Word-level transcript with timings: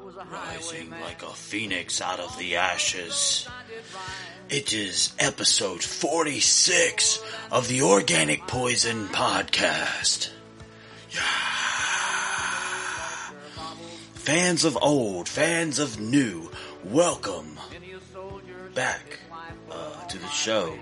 Rising 0.00 0.90
like 0.90 1.22
a 1.24 1.30
phoenix 1.30 2.00
out 2.00 2.20
of 2.20 2.38
the 2.38 2.56
ashes. 2.56 3.48
It 4.48 4.72
is 4.72 5.12
episode 5.18 5.82
46 5.82 7.20
of 7.50 7.66
the 7.66 7.82
Organic 7.82 8.46
Poison 8.46 9.08
Podcast. 9.08 10.30
Yeah. 11.10 11.20
Fans 14.14 14.64
of 14.64 14.78
old, 14.80 15.28
fans 15.28 15.80
of 15.80 15.98
new, 15.98 16.48
welcome 16.84 17.58
back 18.74 19.18
uh, 19.72 20.04
to 20.06 20.18
the 20.18 20.28
show. 20.28 20.78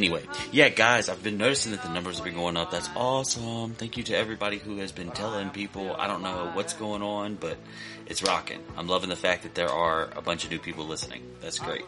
Anyway, 0.00 0.22
yeah, 0.50 0.70
guys, 0.70 1.10
I've 1.10 1.22
been 1.22 1.36
noticing 1.36 1.72
that 1.72 1.82
the 1.82 1.90
numbers 1.90 2.16
have 2.16 2.24
been 2.24 2.32
going 2.32 2.56
up. 2.56 2.70
That's 2.70 2.88
awesome. 2.96 3.74
Thank 3.74 3.98
you 3.98 4.02
to 4.04 4.16
everybody 4.16 4.56
who 4.56 4.78
has 4.78 4.92
been 4.92 5.10
telling 5.10 5.50
people. 5.50 5.94
I 5.94 6.06
don't 6.06 6.22
know 6.22 6.52
what's 6.54 6.72
going 6.72 7.02
on, 7.02 7.34
but 7.34 7.58
it's 8.06 8.22
rocking. 8.22 8.60
I'm 8.78 8.88
loving 8.88 9.10
the 9.10 9.16
fact 9.16 9.42
that 9.42 9.54
there 9.54 9.68
are 9.68 10.08
a 10.16 10.22
bunch 10.22 10.44
of 10.44 10.50
new 10.50 10.58
people 10.58 10.86
listening. 10.86 11.20
That's 11.42 11.58
great. 11.58 11.84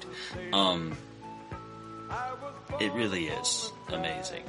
Um, 0.52 0.93
it 2.79 2.93
really 2.93 3.29
is 3.29 3.73
amazing. 3.88 4.43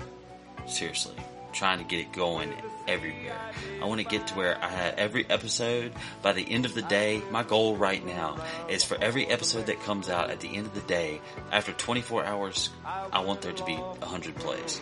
Seriously, 0.67 1.15
trying 1.53 1.79
to 1.79 1.85
get 1.85 1.99
it 1.99 2.11
going 2.11 2.53
everywhere. 2.87 3.39
I 3.81 3.85
want 3.85 4.01
to 4.01 4.07
get 4.07 4.27
to 4.27 4.35
where 4.35 4.61
I 4.61 4.67
have 4.67 4.95
every 4.95 5.25
episode 5.29 5.93
by 6.21 6.33
the 6.33 6.49
end 6.49 6.65
of 6.65 6.73
the 6.73 6.81
day. 6.81 7.21
My 7.31 7.43
goal 7.43 7.77
right 7.77 8.05
now 8.05 8.43
is 8.69 8.83
for 8.83 9.01
every 9.01 9.25
episode 9.27 9.67
that 9.67 9.79
comes 9.81 10.09
out 10.09 10.29
at 10.29 10.41
the 10.41 10.53
end 10.55 10.67
of 10.67 10.73
the 10.73 10.81
day, 10.81 11.21
after 11.51 11.71
24 11.71 12.25
hours, 12.25 12.69
I 12.85 13.21
want 13.21 13.41
there 13.41 13.53
to 13.53 13.63
be 13.63 13.75
100 13.75 14.35
plays. 14.35 14.81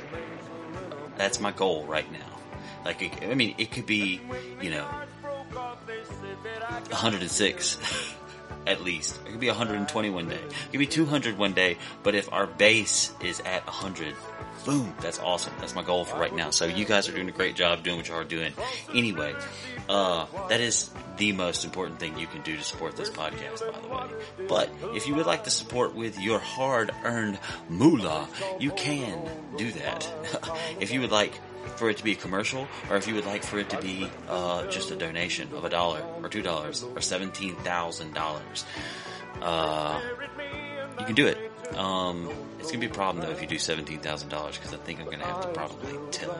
That's 1.17 1.39
my 1.39 1.51
goal 1.51 1.85
right 1.85 2.11
now. 2.11 2.19
Like, 2.85 3.23
I 3.23 3.35
mean, 3.35 3.53
it 3.57 3.71
could 3.71 3.85
be, 3.85 4.21
you 4.61 4.71
know, 4.71 4.87
106 5.53 7.77
at 8.67 8.81
least. 8.81 9.19
It 9.25 9.31
could 9.31 9.39
be 9.39 9.47
120 9.47 10.09
one 10.09 10.27
day. 10.27 10.35
It 10.35 10.71
could 10.71 10.79
be 10.79 10.87
200 10.87 11.37
one 11.37 11.53
day, 11.53 11.77
but 12.03 12.15
if 12.15 12.31
our 12.31 12.47
base 12.47 13.13
is 13.21 13.39
at 13.41 13.65
100, 13.65 14.15
boom, 14.65 14.93
that's 15.01 15.19
awesome. 15.19 15.53
That's 15.59 15.75
my 15.75 15.83
goal 15.83 16.05
for 16.05 16.17
right 16.17 16.33
now. 16.33 16.49
So 16.51 16.65
you 16.65 16.85
guys 16.85 17.09
are 17.09 17.11
doing 17.11 17.29
a 17.29 17.33
great 17.33 17.55
job 17.55 17.83
doing 17.83 17.97
what 17.97 18.07
you 18.07 18.15
are 18.15 18.23
doing. 18.23 18.53
Anyway, 18.93 19.33
uh, 19.89 20.25
that 20.49 20.61
is 20.61 20.89
the 21.17 21.31
most 21.31 21.65
important 21.65 21.99
thing 21.99 22.17
you 22.17 22.27
can 22.27 22.41
do 22.41 22.55
to 22.55 22.63
support 22.63 22.95
this 22.95 23.09
podcast, 23.09 23.71
by 23.71 23.79
the 23.79 23.87
way. 23.87 24.47
But 24.47 24.69
if 24.95 25.07
you 25.07 25.15
would 25.15 25.25
like 25.25 25.43
to 25.45 25.51
support 25.51 25.95
with 25.95 26.19
your 26.19 26.39
hard 26.39 26.91
earned 27.03 27.39
moolah, 27.69 28.27
you 28.59 28.71
can 28.71 29.29
do 29.57 29.71
that. 29.71 30.11
if 30.79 30.91
you 30.91 31.01
would 31.01 31.11
like 31.11 31.33
for 31.75 31.89
it 31.89 31.97
to 31.97 32.03
be 32.03 32.13
a 32.13 32.15
commercial, 32.15 32.67
or 32.89 32.97
if 32.97 33.07
you 33.07 33.15
would 33.15 33.25
like 33.25 33.43
for 33.43 33.59
it 33.59 33.69
to 33.69 33.81
be 33.81 34.09
uh, 34.27 34.67
just 34.67 34.91
a 34.91 34.95
donation 34.95 35.53
of 35.53 35.65
a 35.65 35.69
dollar 35.69 36.03
or 36.21 36.29
two 36.29 36.41
dollars 36.41 36.83
or 36.83 37.01
seventeen 37.01 37.55
thousand 37.57 38.13
dollars, 38.13 38.65
uh, 39.41 39.99
you 40.99 41.05
can 41.05 41.15
do 41.15 41.27
it. 41.27 41.37
Um, 41.75 42.29
it's 42.59 42.69
gonna 42.69 42.81
be 42.81 42.87
a 42.87 42.89
problem 42.89 43.25
though 43.25 43.31
if 43.31 43.41
you 43.41 43.47
do 43.47 43.57
seventeen 43.57 43.99
thousand 43.99 44.29
dollars 44.29 44.57
because 44.57 44.73
I 44.73 44.77
think 44.77 44.99
I'm 44.99 45.05
gonna 45.05 45.25
have 45.25 45.41
to 45.41 45.47
probably 45.49 45.97
tell 46.11 46.37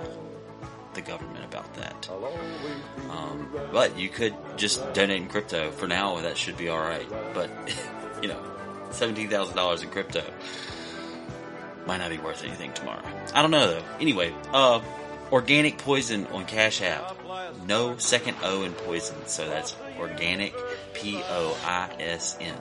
the 0.94 1.02
government 1.02 1.46
about 1.46 1.74
that. 1.76 2.10
Um, 3.10 3.50
but 3.72 3.98
you 3.98 4.10
could 4.10 4.36
just 4.58 4.94
donate 4.94 5.22
in 5.22 5.28
crypto 5.30 5.72
for 5.72 5.88
now. 5.88 6.20
That 6.22 6.38
should 6.38 6.58
be 6.58 6.70
all 6.70 6.80
right. 6.80 7.08
But 7.34 7.50
you 8.22 8.28
know, 8.28 8.44
seventeen 8.92 9.30
thousand 9.30 9.56
dollars 9.56 9.84
in 9.84 9.90
crypto 9.90 10.24
might 11.86 11.98
not 11.98 12.10
be 12.10 12.18
worth 12.18 12.44
anything 12.44 12.74
tomorrow. 12.74 13.02
I 13.34 13.42
don't 13.42 13.52
know 13.52 13.68
though. 13.68 13.84
Anyway, 14.00 14.34
uh, 14.54 14.82
organic 15.32 15.78
poison 15.78 16.28
on 16.28 16.46
Cash 16.46 16.82
App. 16.82 17.18
No 17.66 17.98
second 17.98 18.38
O 18.44 18.64
in 18.64 18.74
poison, 18.74 19.16
so 19.26 19.48
that's 19.48 19.76
organic 20.00 20.54
P 20.94 21.22
O 21.30 21.58
I 21.66 21.96
S 22.00 22.38
N. 22.40 22.56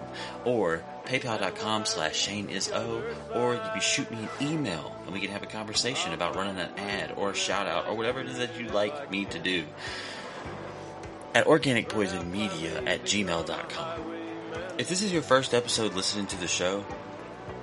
Or 0.45 0.85
paypal.com 1.05 1.85
slash 1.87 2.17
Shane 2.17 2.49
is 2.49 2.71
O, 2.73 3.03
or 3.35 3.55
you 3.55 3.61
can 3.61 3.81
shoot 3.81 4.11
me 4.11 4.19
an 4.19 4.53
email 4.53 4.95
and 5.05 5.13
we 5.13 5.21
can 5.21 5.31
have 5.31 5.43
a 5.43 5.47
conversation 5.47 6.13
about 6.13 6.37
running 6.37 6.59
an 6.59 6.71
ad 6.79 7.15
or 7.17 7.31
a 7.31 7.35
shout 7.35 7.67
out 7.67 7.89
or 7.89 7.97
whatever 7.97 8.21
it 8.21 8.29
is 8.29 8.39
that 8.39 8.59
you'd 8.59 8.73
like 8.73 9.11
me 9.11 9.25
to 9.27 9.39
do 9.39 9.65
at 11.35 11.47
organicpoisonmedia 11.47 12.87
at 12.87 13.03
gmail.com. 13.03 14.01
If 14.79 14.89
this 14.89 15.03
is 15.03 15.13
your 15.13 15.23
first 15.23 15.55
episode 15.55 15.95
listening 15.95 16.27
to 16.29 16.41
the 16.41 16.49
show, 16.49 16.85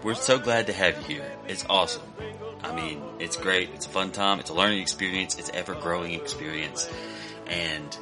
we're 0.04 0.14
so 0.14 0.40
glad 0.40 0.68
to 0.68 0.74
have 0.74 0.98
you 0.98 1.16
here. 1.16 1.32
It's 1.48 1.66
awesome. 1.70 2.04
I 2.68 2.76
mean, 2.76 3.02
it's 3.20 3.38
great. 3.38 3.70
It's 3.74 3.86
a 3.86 3.90
fun 3.90 4.12
time. 4.12 4.40
It's 4.40 4.50
a 4.50 4.54
learning 4.54 4.82
experience. 4.82 5.40
It's 5.40 5.50
ever 5.50 5.74
growing 5.74 6.14
experience. 6.14 6.90
And 7.48 7.98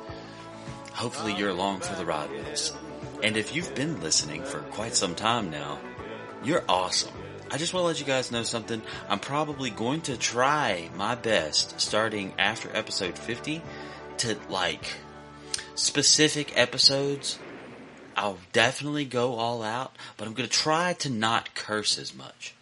hopefully 0.91 1.35
you're 1.35 1.51
along 1.51 1.81
for 1.81 1.95
the 1.95 2.05
ride 2.05 2.31
with 2.31 2.47
us. 2.47 2.73
And 3.21 3.37
if 3.37 3.55
you've 3.55 3.75
been 3.75 4.01
listening 4.01 4.43
for 4.43 4.59
quite 4.59 4.95
some 4.95 5.13
time 5.13 5.51
now, 5.51 5.79
you're 6.43 6.63
awesome. 6.67 7.13
I 7.51 7.57
just 7.57 7.73
want 7.73 7.83
to 7.83 7.87
let 7.87 7.99
you 7.99 8.07
guys 8.07 8.31
know 8.31 8.41
something. 8.41 8.81
I'm 9.07 9.19
probably 9.19 9.69
going 9.69 10.01
to 10.01 10.17
try 10.17 10.89
my 10.95 11.13
best 11.13 11.79
starting 11.79 12.33
after 12.39 12.75
episode 12.75 13.19
50 13.19 13.61
to 14.17 14.37
like 14.49 14.85
specific 15.75 16.57
episodes. 16.57 17.37
I'll 18.17 18.39
definitely 18.51 19.05
go 19.05 19.35
all 19.35 19.61
out, 19.61 19.95
but 20.17 20.27
I'm 20.27 20.33
going 20.33 20.49
to 20.49 20.55
try 20.55 20.93
to 20.93 21.09
not 21.09 21.53
curse 21.53 21.99
as 21.99 22.15
much. 22.15 22.54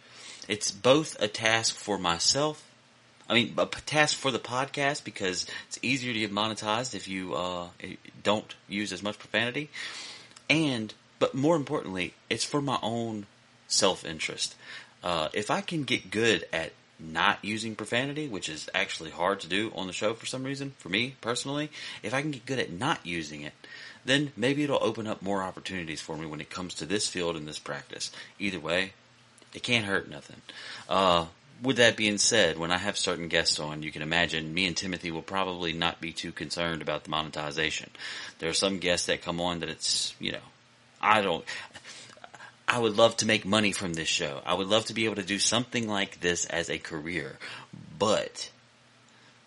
It's 0.48 0.70
both 0.70 1.20
a 1.20 1.28
task 1.28 1.74
for 1.74 1.98
myself. 1.98 2.62
I 3.28 3.34
mean, 3.34 3.54
a 3.56 3.66
task 3.66 4.16
for 4.16 4.30
the 4.30 4.38
podcast 4.38 5.04
because 5.04 5.46
it's 5.68 5.78
easier 5.82 6.12
to 6.12 6.18
get 6.18 6.32
monetized 6.32 6.94
if 6.94 7.08
you 7.08 7.34
uh, 7.34 7.68
don't 8.22 8.54
use 8.68 8.92
as 8.92 9.02
much 9.02 9.18
profanity. 9.18 9.70
And, 10.50 10.92
but 11.18 11.34
more 11.34 11.56
importantly, 11.56 12.14
it's 12.28 12.44
for 12.44 12.60
my 12.60 12.78
own 12.82 13.26
self 13.66 14.04
interest. 14.04 14.54
Uh, 15.02 15.28
if 15.32 15.50
I 15.50 15.60
can 15.60 15.84
get 15.84 16.10
good 16.10 16.46
at 16.52 16.72
not 16.98 17.38
using 17.42 17.74
profanity, 17.74 18.28
which 18.28 18.48
is 18.48 18.68
actually 18.74 19.10
hard 19.10 19.40
to 19.40 19.48
do 19.48 19.72
on 19.74 19.86
the 19.86 19.92
show 19.92 20.14
for 20.14 20.26
some 20.26 20.44
reason, 20.44 20.72
for 20.78 20.88
me 20.88 21.16
personally, 21.20 21.70
if 22.02 22.14
I 22.14 22.22
can 22.22 22.30
get 22.30 22.46
good 22.46 22.58
at 22.58 22.70
not 22.70 23.04
using 23.04 23.42
it, 23.42 23.52
then 24.04 24.32
maybe 24.36 24.62
it'll 24.62 24.82
open 24.82 25.06
up 25.06 25.22
more 25.22 25.42
opportunities 25.42 26.00
for 26.00 26.16
me 26.16 26.26
when 26.26 26.40
it 26.40 26.50
comes 26.50 26.74
to 26.74 26.86
this 26.86 27.08
field 27.08 27.36
and 27.36 27.48
this 27.48 27.58
practice. 27.58 28.10
Either 28.38 28.60
way, 28.60 28.92
it 29.54 29.62
can't 29.62 29.86
hurt 29.86 30.10
nothing. 30.10 30.40
Uh, 30.88 31.26
with 31.62 31.76
that 31.76 31.96
being 31.96 32.18
said, 32.18 32.58
when 32.58 32.70
I 32.70 32.78
have 32.78 32.98
certain 32.98 33.28
guests 33.28 33.58
on, 33.58 33.82
you 33.82 33.90
can 33.90 34.02
imagine 34.02 34.52
me 34.52 34.66
and 34.66 34.76
Timothy 34.76 35.10
will 35.10 35.22
probably 35.22 35.72
not 35.72 36.00
be 36.00 36.12
too 36.12 36.32
concerned 36.32 36.82
about 36.82 37.04
the 37.04 37.10
monetization. 37.10 37.90
There 38.38 38.50
are 38.50 38.54
some 38.54 38.78
guests 38.78 39.06
that 39.06 39.22
come 39.22 39.40
on 39.40 39.60
that 39.60 39.68
it's, 39.68 40.14
you 40.18 40.32
know, 40.32 40.38
I 41.00 41.22
don't, 41.22 41.44
I 42.66 42.78
would 42.78 42.96
love 42.96 43.16
to 43.18 43.26
make 43.26 43.46
money 43.46 43.72
from 43.72 43.94
this 43.94 44.08
show. 44.08 44.42
I 44.44 44.54
would 44.54 44.66
love 44.66 44.86
to 44.86 44.94
be 44.94 45.04
able 45.04 45.16
to 45.16 45.22
do 45.22 45.38
something 45.38 45.88
like 45.88 46.20
this 46.20 46.44
as 46.46 46.68
a 46.68 46.78
career, 46.78 47.38
but 47.98 48.50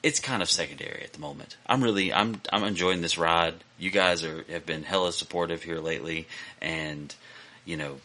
it's 0.02 0.20
kind 0.20 0.42
of 0.42 0.50
secondary 0.50 1.04
at 1.04 1.14
the 1.14 1.20
moment. 1.20 1.58
I'm 1.68 1.84
really, 1.84 2.14
I'm, 2.14 2.42
I'm 2.52 2.64
enjoying 2.64 3.02
this 3.02 3.18
ride. 3.18 3.56
You 3.78 3.92
guys 3.92 4.24
are, 4.24 4.44
have 4.50 4.66
been 4.66 4.84
hella 4.84 5.12
supportive 5.12 5.64
here 5.64 5.80
lately 5.80 6.28
and, 6.62 7.14
you 7.66 7.76
know, 7.76 7.98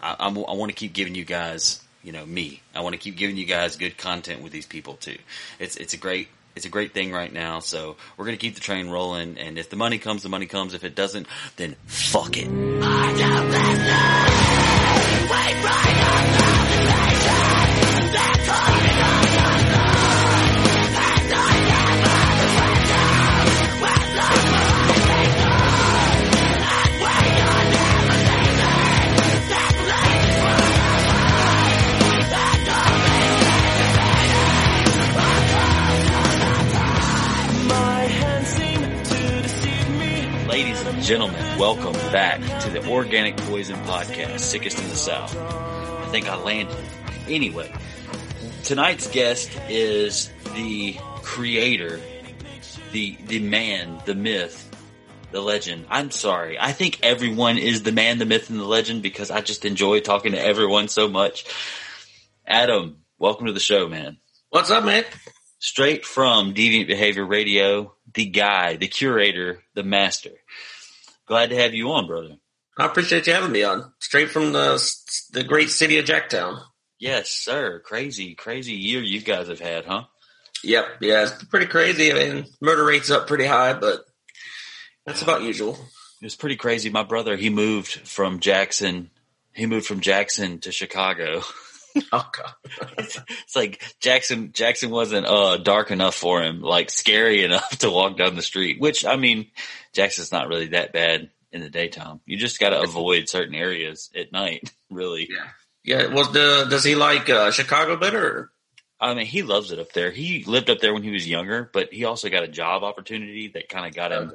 I, 0.00 0.16
I, 0.18 0.28
I 0.28 0.54
want 0.54 0.70
to 0.70 0.76
keep 0.76 0.92
giving 0.92 1.14
you 1.14 1.24
guys, 1.24 1.82
you 2.02 2.12
know, 2.12 2.24
me. 2.24 2.62
I 2.74 2.80
want 2.80 2.94
to 2.94 2.98
keep 2.98 3.16
giving 3.16 3.36
you 3.36 3.46
guys 3.46 3.76
good 3.76 3.96
content 3.96 4.42
with 4.42 4.52
these 4.52 4.66
people 4.66 4.94
too. 4.94 5.18
It's 5.58 5.76
it's 5.76 5.94
a 5.94 5.98
great 5.98 6.28
it's 6.54 6.64
a 6.66 6.70
great 6.70 6.92
thing 6.92 7.12
right 7.12 7.32
now. 7.32 7.60
So 7.60 7.96
we're 8.16 8.24
gonna 8.24 8.36
keep 8.36 8.54
the 8.54 8.60
train 8.60 8.88
rolling. 8.88 9.38
And 9.38 9.58
if 9.58 9.70
the 9.70 9.76
money 9.76 9.98
comes, 9.98 10.22
the 10.22 10.28
money 10.28 10.46
comes. 10.46 10.74
If 10.74 10.84
it 10.84 10.94
doesn't, 10.94 11.26
then 11.56 11.76
fuck 11.86 12.36
it. 12.36 12.48
Gentlemen, 41.06 41.40
welcome 41.56 41.92
back 42.10 42.40
to 42.60 42.68
the 42.68 42.84
Organic 42.90 43.36
Poison 43.36 43.76
Podcast, 43.84 44.40
Sickest 44.40 44.76
in 44.80 44.88
the 44.88 44.96
South. 44.96 45.36
I 45.36 46.08
think 46.10 46.28
I 46.28 46.34
landed. 46.34 46.76
Anyway, 47.28 47.72
tonight's 48.64 49.06
guest 49.06 49.56
is 49.68 50.32
the 50.56 50.96
creator, 51.22 52.00
the 52.90 53.16
the 53.28 53.38
man, 53.38 54.02
the 54.04 54.16
myth, 54.16 54.68
the 55.30 55.40
legend. 55.40 55.86
I'm 55.90 56.10
sorry. 56.10 56.58
I 56.58 56.72
think 56.72 56.98
everyone 57.04 57.56
is 57.56 57.84
the 57.84 57.92
man, 57.92 58.18
the 58.18 58.26
myth, 58.26 58.50
and 58.50 58.58
the 58.58 58.64
legend 58.64 59.04
because 59.04 59.30
I 59.30 59.42
just 59.42 59.64
enjoy 59.64 60.00
talking 60.00 60.32
to 60.32 60.44
everyone 60.44 60.88
so 60.88 61.06
much. 61.06 61.44
Adam, 62.44 62.96
welcome 63.16 63.46
to 63.46 63.52
the 63.52 63.60
show, 63.60 63.86
man. 63.86 64.16
What's 64.48 64.72
up, 64.72 64.84
man? 64.84 65.04
Straight 65.60 66.04
from 66.04 66.52
Deviant 66.52 66.88
Behavior 66.88 67.24
Radio, 67.24 67.94
the 68.12 68.26
guy, 68.26 68.74
the 68.74 68.88
curator, 68.88 69.62
the 69.74 69.84
master. 69.84 70.32
Glad 71.26 71.50
to 71.50 71.56
have 71.56 71.74
you 71.74 71.90
on, 71.92 72.06
brother. 72.06 72.36
I 72.78 72.86
appreciate 72.86 73.26
you 73.26 73.32
having 73.32 73.52
me 73.52 73.62
on. 73.62 73.92
Straight 74.00 74.30
from 74.30 74.52
the 74.52 74.76
the 75.32 75.44
great 75.44 75.70
city 75.70 75.98
of 75.98 76.04
Jacktown. 76.04 76.60
Yes, 76.98 77.30
sir. 77.30 77.80
Crazy, 77.84 78.34
crazy 78.34 78.74
year 78.74 79.02
you 79.02 79.20
guys 79.20 79.48
have 79.48 79.60
had, 79.60 79.84
huh? 79.84 80.04
Yep. 80.62 80.86
Yeah, 81.00 81.22
it's 81.24 81.44
pretty 81.44 81.66
crazy. 81.66 82.12
I 82.12 82.14
mean, 82.14 82.46
murder 82.60 82.84
rate's 82.84 83.10
up 83.10 83.26
pretty 83.26 83.46
high, 83.46 83.74
but 83.74 84.00
that's 85.04 85.22
about 85.22 85.42
usual. 85.42 85.74
It 86.20 86.24
was 86.24 86.36
pretty 86.36 86.56
crazy. 86.56 86.90
My 86.90 87.02
brother, 87.02 87.36
he 87.36 87.50
moved 87.50 88.08
from 88.08 88.40
Jackson. 88.40 89.10
He 89.52 89.66
moved 89.66 89.86
from 89.86 90.00
Jackson 90.00 90.60
to 90.60 90.72
Chicago. 90.72 91.42
Oh 92.12 92.28
god. 92.30 92.52
it's 92.98 93.56
like 93.56 93.82
Jackson 94.00 94.52
Jackson 94.52 94.90
wasn't 94.90 95.26
uh 95.26 95.56
dark 95.56 95.90
enough 95.90 96.14
for 96.14 96.42
him, 96.42 96.60
like 96.60 96.90
scary 96.90 97.42
enough 97.46 97.70
to 97.78 97.90
walk 97.90 98.18
down 98.18 98.36
the 98.36 98.42
street. 98.42 98.78
Which 98.78 99.06
I 99.06 99.16
mean, 99.16 99.50
Jackson's 99.96 100.30
not 100.30 100.48
really 100.48 100.68
that 100.68 100.92
bad 100.92 101.30
in 101.52 101.62
the 101.62 101.70
daytime. 101.70 102.20
You 102.26 102.36
just 102.36 102.60
got 102.60 102.70
to 102.70 102.82
avoid 102.82 103.30
certain 103.30 103.54
areas 103.54 104.10
at 104.14 104.30
night, 104.30 104.70
really. 104.90 105.28
Yeah. 105.30 105.48
Yeah. 105.82 106.14
Was 106.14 106.32
the 106.32 106.66
does 106.68 106.84
he 106.84 106.94
like 106.94 107.30
uh, 107.30 107.50
Chicago 107.50 107.96
better? 107.96 108.50
I 109.00 109.14
mean, 109.14 109.26
he 109.26 109.42
loves 109.42 109.72
it 109.72 109.78
up 109.78 109.92
there. 109.92 110.10
He 110.10 110.44
lived 110.44 110.68
up 110.68 110.80
there 110.80 110.92
when 110.92 111.02
he 111.02 111.10
was 111.10 111.26
younger, 111.28 111.70
but 111.72 111.92
he 111.92 112.04
also 112.04 112.28
got 112.28 112.44
a 112.44 112.48
job 112.48 112.82
opportunity 112.82 113.48
that 113.54 113.68
kind 113.68 113.86
of 113.86 113.94
got 113.94 114.12
him 114.12 114.32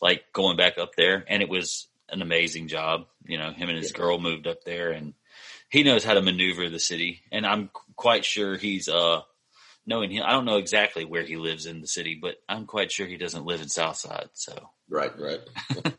like 0.00 0.24
going 0.32 0.56
back 0.56 0.78
up 0.78 0.94
there, 0.96 1.24
and 1.26 1.42
it 1.42 1.48
was 1.48 1.88
an 2.08 2.22
amazing 2.22 2.68
job. 2.68 3.06
You 3.24 3.38
know, 3.38 3.50
him 3.52 3.68
and 3.68 3.78
his 3.78 3.92
yeah. 3.92 3.98
girl 3.98 4.18
moved 4.18 4.46
up 4.46 4.62
there, 4.64 4.92
and 4.92 5.14
he 5.70 5.82
knows 5.82 6.04
how 6.04 6.14
to 6.14 6.22
maneuver 6.22 6.68
the 6.68 6.78
city, 6.78 7.22
and 7.32 7.44
I'm 7.44 7.70
quite 7.96 8.24
sure 8.24 8.56
he's 8.56 8.88
uh 8.88 9.22
knowing 9.88 10.10
him. 10.10 10.22
I 10.24 10.32
don't 10.32 10.44
know 10.44 10.58
exactly 10.58 11.04
where 11.04 11.24
he 11.24 11.36
lives 11.36 11.66
in 11.66 11.80
the 11.80 11.86
city, 11.88 12.18
but 12.20 12.36
I'm 12.48 12.66
quite 12.66 12.92
sure 12.92 13.06
he 13.06 13.16
doesn't 13.16 13.46
live 13.46 13.60
in 13.60 13.68
Southside. 13.68 14.28
So 14.34 14.70
right, 14.88 15.10
right. 15.18 15.40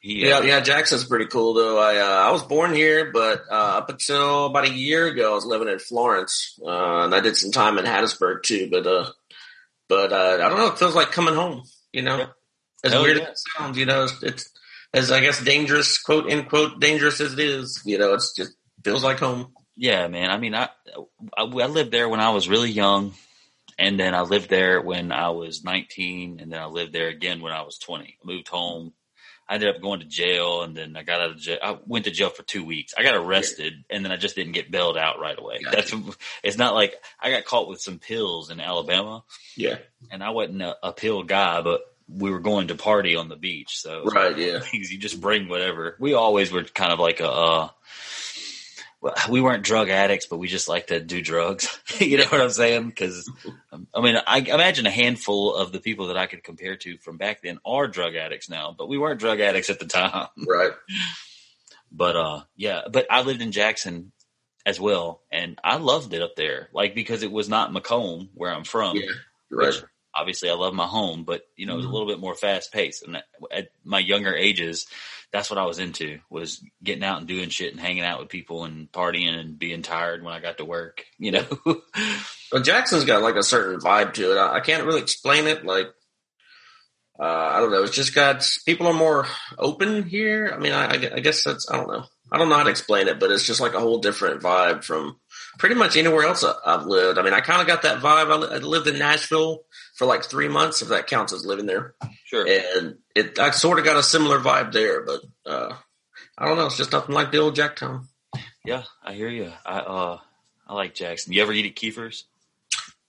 he, 0.00 0.28
yeah, 0.28 0.38
uh, 0.38 0.42
yeah. 0.42 0.60
Jackson's 0.60 1.04
pretty 1.04 1.26
cool 1.26 1.54
though. 1.54 1.78
I 1.78 1.98
uh, 1.98 2.28
I 2.28 2.30
was 2.30 2.42
born 2.42 2.72
here, 2.72 3.10
but 3.12 3.42
uh, 3.50 3.78
up 3.78 3.90
until 3.90 4.46
about 4.46 4.68
a 4.68 4.72
year 4.72 5.06
ago, 5.06 5.32
I 5.32 5.34
was 5.34 5.44
living 5.44 5.68
in 5.68 5.78
Florence, 5.78 6.58
uh, 6.64 7.04
and 7.04 7.14
I 7.14 7.20
did 7.20 7.36
some 7.36 7.52
time 7.52 7.76
in 7.76 7.84
Hattiesburg 7.84 8.44
too. 8.44 8.68
But 8.70 8.86
uh, 8.86 9.10
but 9.88 10.12
uh, 10.12 10.38
I 10.40 10.48
don't 10.48 10.58
know. 10.58 10.68
It 10.68 10.78
feels 10.78 10.94
like 10.94 11.10
coming 11.10 11.34
home. 11.34 11.64
You 11.92 12.02
know, 12.02 12.18
yeah. 12.18 12.26
as 12.84 12.92
Hell 12.92 13.02
weird 13.02 13.18
yeah. 13.18 13.24
as 13.24 13.30
it 13.30 13.58
sounds, 13.58 13.76
you 13.76 13.86
know, 13.86 14.04
it's, 14.04 14.22
it's 14.22 14.50
as 14.94 15.10
I 15.10 15.20
guess 15.20 15.42
dangerous, 15.42 15.98
quote 15.98 16.30
unquote, 16.30 16.80
dangerous 16.80 17.20
as 17.20 17.32
it 17.32 17.40
is, 17.40 17.82
you 17.84 17.98
know, 17.98 18.14
it's 18.14 18.34
just 18.34 18.52
feels 18.84 19.04
like 19.04 19.18
home. 19.18 19.52
Yeah, 19.80 20.08
man. 20.08 20.30
I 20.30 20.36
mean, 20.36 20.54
I, 20.54 20.68
I, 21.38 21.42
I 21.42 21.44
lived 21.44 21.90
there 21.90 22.06
when 22.06 22.20
I 22.20 22.32
was 22.32 22.50
really 22.50 22.70
young, 22.70 23.14
and 23.78 23.98
then 23.98 24.14
I 24.14 24.20
lived 24.20 24.50
there 24.50 24.78
when 24.82 25.10
I 25.10 25.30
was 25.30 25.64
19, 25.64 26.38
and 26.38 26.52
then 26.52 26.60
I 26.60 26.66
lived 26.66 26.92
there 26.92 27.08
again 27.08 27.40
when 27.40 27.54
I 27.54 27.62
was 27.62 27.78
20. 27.78 28.04
I 28.04 28.26
moved 28.26 28.48
home. 28.48 28.92
I 29.48 29.54
ended 29.54 29.74
up 29.74 29.80
going 29.80 30.00
to 30.00 30.06
jail, 30.06 30.60
and 30.60 30.76
then 30.76 30.98
I 30.98 31.02
got 31.02 31.22
out 31.22 31.30
of 31.30 31.38
jail. 31.38 31.56
I 31.62 31.78
went 31.86 32.04
to 32.04 32.10
jail 32.10 32.28
for 32.28 32.42
two 32.42 32.62
weeks. 32.62 32.92
I 32.96 33.02
got 33.02 33.16
arrested, 33.16 33.72
and 33.88 34.04
then 34.04 34.12
I 34.12 34.18
just 34.18 34.36
didn't 34.36 34.52
get 34.52 34.70
bailed 34.70 34.98
out 34.98 35.18
right 35.18 35.38
away. 35.38 35.60
Gotcha. 35.64 35.76
That's 35.96 36.16
it's 36.42 36.58
not 36.58 36.74
like 36.74 36.94
I 37.18 37.30
got 37.30 37.46
caught 37.46 37.66
with 37.66 37.80
some 37.80 37.98
pills 37.98 38.50
in 38.50 38.60
Alabama. 38.60 39.24
Yeah, 39.56 39.78
and 40.10 40.22
I 40.22 40.28
wasn't 40.28 40.60
a, 40.60 40.76
a 40.82 40.92
pill 40.92 41.22
guy, 41.22 41.62
but 41.62 41.80
we 42.06 42.30
were 42.30 42.40
going 42.40 42.68
to 42.68 42.74
party 42.74 43.16
on 43.16 43.30
the 43.30 43.36
beach. 43.36 43.80
So 43.80 44.04
right, 44.04 44.36
yeah, 44.36 44.60
you 44.74 44.98
just 44.98 45.22
bring 45.22 45.48
whatever. 45.48 45.96
We 45.98 46.12
always 46.12 46.52
were 46.52 46.64
kind 46.64 46.92
of 46.92 46.98
like 46.98 47.20
a. 47.20 47.30
Uh, 47.30 47.68
we 49.28 49.40
weren't 49.40 49.64
drug 49.64 49.88
addicts, 49.88 50.26
but 50.26 50.38
we 50.38 50.48
just 50.48 50.68
like 50.68 50.88
to 50.88 51.00
do 51.00 51.22
drugs. 51.22 51.78
you 51.98 52.18
know 52.18 52.24
what 52.24 52.40
I'm 52.40 52.50
saying? 52.50 52.88
Because 52.88 53.30
um, 53.72 53.86
I 53.94 54.00
mean, 54.00 54.16
I 54.26 54.38
imagine 54.38 54.86
a 54.86 54.90
handful 54.90 55.54
of 55.54 55.72
the 55.72 55.80
people 55.80 56.08
that 56.08 56.16
I 56.16 56.26
could 56.26 56.44
compare 56.44 56.76
to 56.76 56.98
from 56.98 57.16
back 57.16 57.42
then 57.42 57.58
are 57.64 57.88
drug 57.88 58.14
addicts 58.14 58.50
now, 58.50 58.74
but 58.76 58.88
we 58.88 58.98
weren't 58.98 59.20
drug 59.20 59.40
addicts 59.40 59.70
at 59.70 59.78
the 59.78 59.86
time. 59.86 60.28
Right. 60.46 60.72
But 61.92 62.16
uh, 62.16 62.42
yeah, 62.56 62.82
but 62.90 63.06
I 63.10 63.22
lived 63.22 63.42
in 63.42 63.50
Jackson 63.50 64.12
as 64.64 64.78
well, 64.78 65.22
and 65.32 65.58
I 65.64 65.76
loved 65.76 66.14
it 66.14 66.22
up 66.22 66.36
there, 66.36 66.68
like 66.72 66.94
because 66.94 67.24
it 67.24 67.32
was 67.32 67.48
not 67.48 67.72
McComb 67.72 68.28
where 68.34 68.54
I'm 68.54 68.64
from. 68.64 68.96
Yeah. 68.96 69.10
Right 69.50 69.82
obviously 70.14 70.50
I 70.50 70.54
love 70.54 70.74
my 70.74 70.86
home, 70.86 71.24
but 71.24 71.42
you 71.56 71.66
know, 71.66 71.74
it 71.74 71.76
was 71.76 71.84
a 71.84 71.88
mm-hmm. 71.88 71.94
little 71.94 72.08
bit 72.08 72.20
more 72.20 72.34
fast 72.34 72.72
paced. 72.72 73.02
And 73.02 73.22
at 73.50 73.68
my 73.84 73.98
younger 73.98 74.34
ages, 74.34 74.86
that's 75.32 75.50
what 75.50 75.58
I 75.58 75.64
was 75.64 75.78
into 75.78 76.18
was 76.28 76.64
getting 76.82 77.04
out 77.04 77.18
and 77.18 77.28
doing 77.28 77.50
shit 77.50 77.72
and 77.72 77.80
hanging 77.80 78.02
out 78.02 78.18
with 78.18 78.28
people 78.28 78.64
and 78.64 78.90
partying 78.90 79.38
and 79.38 79.58
being 79.58 79.82
tired 79.82 80.24
when 80.24 80.34
I 80.34 80.40
got 80.40 80.58
to 80.58 80.64
work, 80.64 81.04
you 81.18 81.30
know? 81.30 81.46
well, 82.52 82.62
Jackson's 82.62 83.04
got 83.04 83.22
like 83.22 83.36
a 83.36 83.42
certain 83.42 83.80
vibe 83.80 84.14
to 84.14 84.32
it. 84.32 84.38
I, 84.38 84.56
I 84.56 84.60
can't 84.60 84.84
really 84.84 85.02
explain 85.02 85.46
it. 85.46 85.64
Like, 85.64 85.86
uh, 87.18 87.22
I 87.22 87.60
don't 87.60 87.70
know. 87.70 87.84
It's 87.84 87.94
just 87.94 88.14
got 88.14 88.48
people 88.66 88.88
are 88.88 88.92
more 88.92 89.26
open 89.58 90.02
here. 90.02 90.52
I 90.52 90.58
mean, 90.58 90.72
I, 90.72 90.94
I 90.94 91.20
guess 91.20 91.44
that's, 91.44 91.70
I 91.70 91.76
don't 91.76 91.88
know. 91.88 92.04
I 92.32 92.38
don't 92.38 92.48
know 92.48 92.56
how 92.56 92.64
to 92.64 92.70
explain 92.70 93.08
it, 93.08 93.20
but 93.20 93.30
it's 93.30 93.46
just 93.46 93.60
like 93.60 93.74
a 93.74 93.80
whole 93.80 93.98
different 93.98 94.42
vibe 94.42 94.82
from 94.84 95.19
pretty 95.58 95.74
much 95.74 95.96
anywhere 95.96 96.24
else 96.24 96.44
I've 96.44 96.86
lived. 96.86 97.18
I 97.18 97.22
mean, 97.22 97.34
I 97.34 97.40
kind 97.40 97.60
of 97.60 97.66
got 97.66 97.82
that 97.82 98.00
vibe. 98.00 98.50
I 98.50 98.58
lived 98.58 98.86
in 98.86 98.98
Nashville 98.98 99.64
for 99.94 100.06
like 100.06 100.24
three 100.24 100.48
months, 100.48 100.82
if 100.82 100.88
that 100.88 101.06
counts 101.06 101.32
as 101.32 101.44
living 101.44 101.66
there. 101.66 101.94
Sure. 102.24 102.46
And 102.46 102.96
it, 103.14 103.38
I 103.38 103.50
sort 103.50 103.78
of 103.78 103.84
got 103.84 103.96
a 103.96 104.02
similar 104.02 104.38
vibe 104.38 104.72
there, 104.72 105.04
but 105.04 105.20
uh, 105.46 105.74
I 106.38 106.46
don't 106.46 106.56
know. 106.56 106.66
It's 106.66 106.76
just 106.76 106.92
nothing 106.92 107.14
like 107.14 107.32
the 107.32 107.38
old 107.38 107.56
Jacktown. 107.56 108.06
Yeah, 108.64 108.84
I 109.02 109.14
hear 109.14 109.28
you. 109.28 109.52
I 109.64 109.78
uh, 109.78 110.18
I 110.66 110.74
like 110.74 110.94
Jackson. 110.94 111.32
You 111.32 111.42
ever 111.42 111.52
eat 111.52 111.66
at 111.66 111.74
Keifer's? 111.74 112.24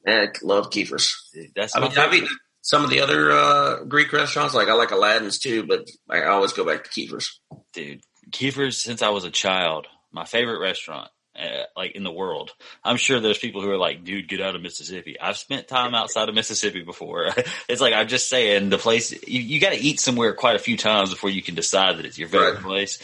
I 0.08 0.30
love 0.42 0.70
Keifer's. 0.70 1.30
That's 1.56 1.76
I 1.76 1.82
mean, 1.82 1.98
I've 1.98 2.14
eaten 2.14 2.30
some 2.62 2.84
of 2.84 2.90
the 2.90 3.02
other 3.02 3.32
uh, 3.32 3.84
Greek 3.84 4.12
restaurants. 4.14 4.54
Like 4.54 4.70
I 4.70 4.74
like 4.74 4.92
Aladdin's 4.92 5.40
too, 5.40 5.64
but 5.64 5.90
I 6.10 6.24
always 6.24 6.54
go 6.54 6.66
back 6.66 6.86
to 6.86 6.90
Keifer's. 6.90 7.40
Dude, 7.74 8.02
Keifer's 8.32 8.82
since 8.82 9.02
I 9.02 9.10
was 9.10 9.26
a 9.26 9.32
child, 9.32 9.88
my 10.12 10.26
favorite 10.26 10.60
restaurant 10.60 11.10
uh, 11.40 11.64
like 11.76 11.96
in 11.96 12.04
the 12.04 12.12
world. 12.12 12.52
I'm 12.84 12.98
sure 12.98 13.20
there's 13.20 13.38
people 13.38 13.62
who 13.62 13.70
are 13.70 13.78
like, 13.78 14.04
dude, 14.04 14.28
get 14.28 14.42
out 14.42 14.56
of 14.56 14.62
Mississippi. 14.62 15.20
I've 15.20 15.38
spent 15.38 15.68
time 15.68 15.96
outside 15.96 16.30
of 16.30 16.36
Mississippi 16.36 16.82
before. 16.82 17.32
it's 17.70 17.82
like, 17.82 17.94
I'm 17.94 18.08
just 18.08 18.30
saying 18.30 18.70
the 18.70 18.78
place, 18.78 19.12
you, 19.12 19.42
you 19.42 19.60
got 19.60 19.72
to 19.72 19.80
eat 19.80 20.00
somewhere 20.00 20.34
quite 20.34 20.56
a 20.56 20.60
few 20.60 20.78
times 20.78 21.10
before 21.10 21.30
you 21.30 21.42
can 21.42 21.56
decide 21.56 21.98
that 21.98 22.06
it's 22.06 22.18
your 22.18 22.28
favorite 22.28 22.56
right. 22.56 22.64
place. 22.64 23.00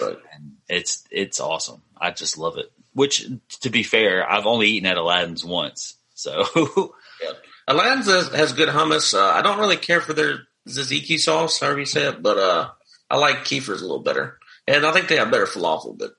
Right. 0.00 0.16
And 0.32 0.52
it's, 0.68 1.04
it's 1.10 1.40
awesome. 1.40 1.82
I 1.96 2.10
just 2.10 2.38
love 2.38 2.58
it. 2.58 2.70
Which 2.94 3.26
to 3.60 3.70
be 3.70 3.82
fair, 3.82 4.30
I've 4.30 4.46
only 4.46 4.68
eaten 4.68 4.88
at 4.88 4.98
Aladdin's 4.98 5.44
once. 5.44 5.94
So 6.14 6.44
yeah. 7.22 7.32
Aladdin's 7.66 8.06
has, 8.06 8.28
has 8.28 8.52
good 8.52 8.68
hummus. 8.68 9.14
Uh, 9.14 9.32
I 9.32 9.42
don't 9.42 9.58
really 9.58 9.76
care 9.76 10.00
for 10.00 10.12
their 10.12 10.40
tzatziki 10.68 11.18
sauce, 11.18 11.58
however 11.58 11.80
you 11.80 11.86
say 11.86 12.08
it, 12.08 12.22
but, 12.22 12.38
uh, 12.38 12.70
I 13.10 13.16
like 13.16 13.44
Keifer's 13.44 13.82
a 13.82 13.86
little 13.86 14.02
better. 14.02 14.38
And 14.66 14.86
I 14.86 14.92
think 14.92 15.08
they 15.08 15.16
have 15.16 15.30
better 15.30 15.46
falafel, 15.46 15.98
but 15.98 16.12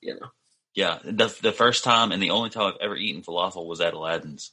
you 0.00 0.14
know. 0.14 0.28
Yeah, 0.78 1.00
the 1.02 1.36
the 1.42 1.50
first 1.50 1.82
time 1.82 2.12
and 2.12 2.22
the 2.22 2.30
only 2.30 2.50
time 2.50 2.72
I've 2.72 2.80
ever 2.80 2.96
eaten 2.96 3.22
falafel 3.22 3.66
was 3.66 3.80
at 3.80 3.94
Aladdin's. 3.94 4.52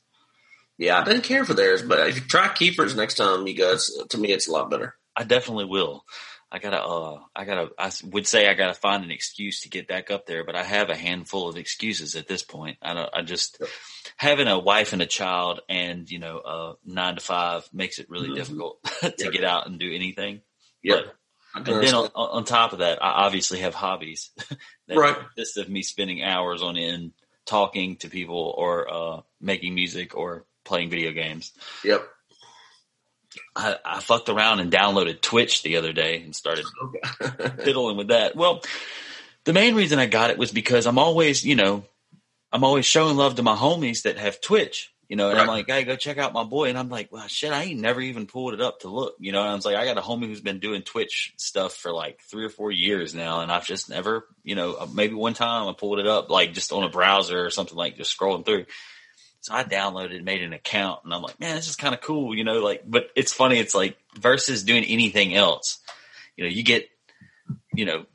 Yeah, 0.76 1.00
I 1.00 1.04
didn't 1.04 1.22
care 1.22 1.46
for 1.46 1.54
theirs, 1.54 1.84
but 1.84 2.00
if 2.10 2.16
you 2.16 2.22
try 2.22 2.48
Keifer's 2.48 2.96
next 2.96 3.18
time, 3.18 3.46
you 3.46 3.54
guys, 3.54 3.92
to 4.10 4.18
me, 4.18 4.32
it's 4.32 4.48
a 4.48 4.52
lot 4.52 4.72
better. 4.72 4.96
I 5.16 5.24
definitely 5.24 5.66
will. 5.66 6.04
I 6.52 6.58
gotta, 6.58 6.84
uh, 6.84 7.20
I 7.36 7.46
gotta, 7.46 7.70
I 7.78 7.92
would 8.06 8.26
say 8.26 8.50
I 8.50 8.56
gotta 8.56 8.74
find 8.74 9.04
an 9.04 9.12
excuse 9.12 9.62
to 9.62 9.70
get 9.70 9.88
back 9.88 10.10
up 10.10 10.26
there, 10.26 10.44
but 10.44 10.56
I 10.56 10.64
have 10.64 10.90
a 10.90 10.96
handful 10.96 11.48
of 11.48 11.58
excuses 11.58 12.16
at 12.16 12.28
this 12.28 12.42
point. 12.42 12.78
I 12.82 12.96
don't, 12.96 13.10
I 13.14 13.22
just, 13.22 13.58
yep. 13.60 13.70
having 14.18 14.48
a 14.48 14.58
wife 14.58 14.94
and 14.94 15.04
a 15.04 15.06
child 15.06 15.60
and, 15.70 16.10
you 16.10 16.18
know, 16.18 16.40
uh, 16.40 16.74
nine 16.84 17.18
to 17.18 17.22
five 17.22 17.70
makes 17.72 18.00
it 18.00 18.10
really 18.10 18.30
mm-hmm. 18.30 18.38
difficult 18.38 18.84
to 19.02 19.14
yep. 19.20 19.32
get 19.32 19.44
out 19.44 19.68
and 19.68 19.80
do 19.80 19.94
anything. 19.94 20.42
Yeah. 20.82 21.02
And 21.56 21.66
then 21.66 21.94
on, 21.94 22.10
on, 22.14 22.44
top 22.44 22.74
of 22.74 22.80
that, 22.80 23.02
I 23.02 23.26
obviously 23.26 23.60
have 23.60 23.74
hobbies 23.74 24.32
that 24.88 24.98
right. 24.98 25.16
consist 25.16 25.58
of 25.58 25.70
me 25.70 25.84
spending 25.84 26.22
hours 26.22 26.62
on 26.62 26.78
end 26.78 27.14
talking 27.46 27.96
to 27.98 28.10
people 28.10 28.54
or 28.58 28.94
uh, 28.94 29.22
making 29.40 29.74
music 29.74 30.16
or 30.16 30.46
playing 30.66 30.90
video 30.90 31.12
games. 31.12 31.54
Yep. 31.84 32.06
I, 33.56 33.78
I, 33.86 34.00
fucked 34.00 34.30
around 34.30 34.60
and 34.60 34.72
downloaded 34.72 35.22
Twitch 35.22 35.64
the 35.64 35.78
other 35.78 35.94
day 35.94 36.22
and 36.22 36.36
started 36.36 36.66
fiddling 37.64 37.98
with 37.98 38.08
that. 38.08 38.36
Well, 38.36 38.62
the 39.44 39.54
main 39.54 39.76
reason 39.76 40.00
I 40.00 40.08
got 40.08 40.32
it 40.32 40.38
was 40.38 40.52
because 40.52 40.86
I'm 40.86 40.98
always, 40.98 41.46
you 41.46 41.56
know, 41.56 41.86
I'm 42.52 42.64
always 42.64 42.86
showing 42.86 43.18
love 43.18 43.36
to 43.36 43.44
my 43.44 43.56
homies 43.56 44.04
that 44.04 44.18
have 44.18 44.42
Twitch. 44.42 44.94
You 45.08 45.16
know, 45.16 45.30
and 45.30 45.38
right. 45.38 45.44
I'm 45.44 45.48
like, 45.48 45.68
hey, 45.68 45.84
go 45.84 45.96
check 45.96 46.18
out 46.18 46.34
my 46.34 46.44
boy. 46.44 46.70
And 46.70 46.78
I'm 46.78 46.90
like, 46.90 47.12
well, 47.12 47.28
shit, 47.28 47.52
I 47.52 47.64
ain't 47.64 47.80
never 47.80 48.02
even 48.02 48.26
pulled 48.26 48.56
it 48.56 48.62
up 48.62 48.80
to 48.80 48.90
look. 48.90 49.16
You 49.20 49.32
know, 49.32 49.42
and 49.42 49.50
I 49.50 49.56
was 49.56 49.66
like, 49.66 49.76
I 49.76 49.86
got 49.86 49.98
a 49.98 50.02
homie 50.02 50.26
who's 50.26 50.42
been 50.42 50.60
doing 50.60 50.82
Twitch 50.82 51.34
stuff 51.38 51.76
for 51.76 51.92
like 51.92 52.22
three 52.22 52.44
or 52.44 52.50
four 52.50 52.72
years 52.72 53.14
now. 53.14 53.42
And 53.42 53.52
I've 53.52 53.68
just 53.68 53.90
never, 53.90 54.28
you 54.44 54.56
know, 54.56 54.74
uh, 54.74 54.88
maybe 54.92 55.14
one 55.14 55.36
time 55.36 55.68
I 55.68 55.74
pulled 55.74 56.00
it 56.00 56.08
up 56.08 56.30
like 56.30 56.54
just 56.54 56.72
on 56.72 56.84
a 56.84 56.90
browser 56.90 57.46
or 57.46 57.52
something 57.52 57.78
like 57.78 57.98
just 57.98 58.18
scrolling 58.18 58.46
through. 58.46 58.66
So 59.42 59.54
I 59.54 59.64
downloaded, 59.64 60.24
made 60.24 60.42
an 60.42 60.54
account, 60.54 61.02
and 61.04 61.14
I'm 61.14 61.22
like, 61.22 61.40
man, 61.40 61.56
this 61.56 61.68
is 61.68 61.76
kind 61.76 61.94
of 61.94 62.02
cool, 62.02 62.36
you 62.36 62.44
know, 62.44 62.62
like, 62.62 62.82
but 62.84 63.12
it's 63.16 63.32
funny. 63.32 63.60
It's 63.60 63.76
like 63.76 63.96
versus 64.16 64.64
doing 64.64 64.84
anything 64.86 65.36
else, 65.36 65.84
you 66.36 66.46
know, 66.46 66.50
you 66.50 66.64
get, 66.64 66.90
you 67.72 67.86
know, 67.86 68.08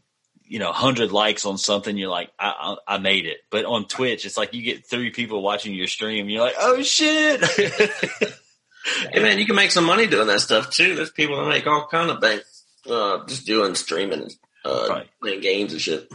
you 0.50 0.58
know, 0.58 0.72
hundred 0.72 1.12
likes 1.12 1.46
on 1.46 1.56
something, 1.56 1.96
you're 1.96 2.10
like, 2.10 2.32
I, 2.36 2.76
I, 2.88 2.94
I, 2.96 2.98
made 2.98 3.24
it. 3.24 3.38
But 3.50 3.66
on 3.66 3.86
Twitch, 3.86 4.26
it's 4.26 4.36
like 4.36 4.52
you 4.52 4.62
get 4.62 4.84
three 4.84 5.10
people 5.10 5.44
watching 5.44 5.72
your 5.72 5.86
stream. 5.86 6.28
You're 6.28 6.42
like, 6.42 6.56
oh 6.58 6.82
shit. 6.82 7.40
hey 9.12 9.22
man, 9.22 9.38
you 9.38 9.46
can 9.46 9.54
make 9.54 9.70
some 9.70 9.84
money 9.84 10.08
doing 10.08 10.26
that 10.26 10.40
stuff 10.40 10.70
too. 10.70 10.96
There's 10.96 11.12
people 11.12 11.36
that 11.36 11.48
make 11.48 11.68
all 11.68 11.86
kind 11.86 12.10
of 12.10 12.20
things 12.20 12.64
uh, 12.90 13.24
just 13.28 13.46
doing 13.46 13.76
streaming, 13.76 14.28
uh, 14.64 14.86
right. 14.90 15.08
playing 15.22 15.40
games 15.40 15.70
and 15.70 15.80
shit. 15.80 16.12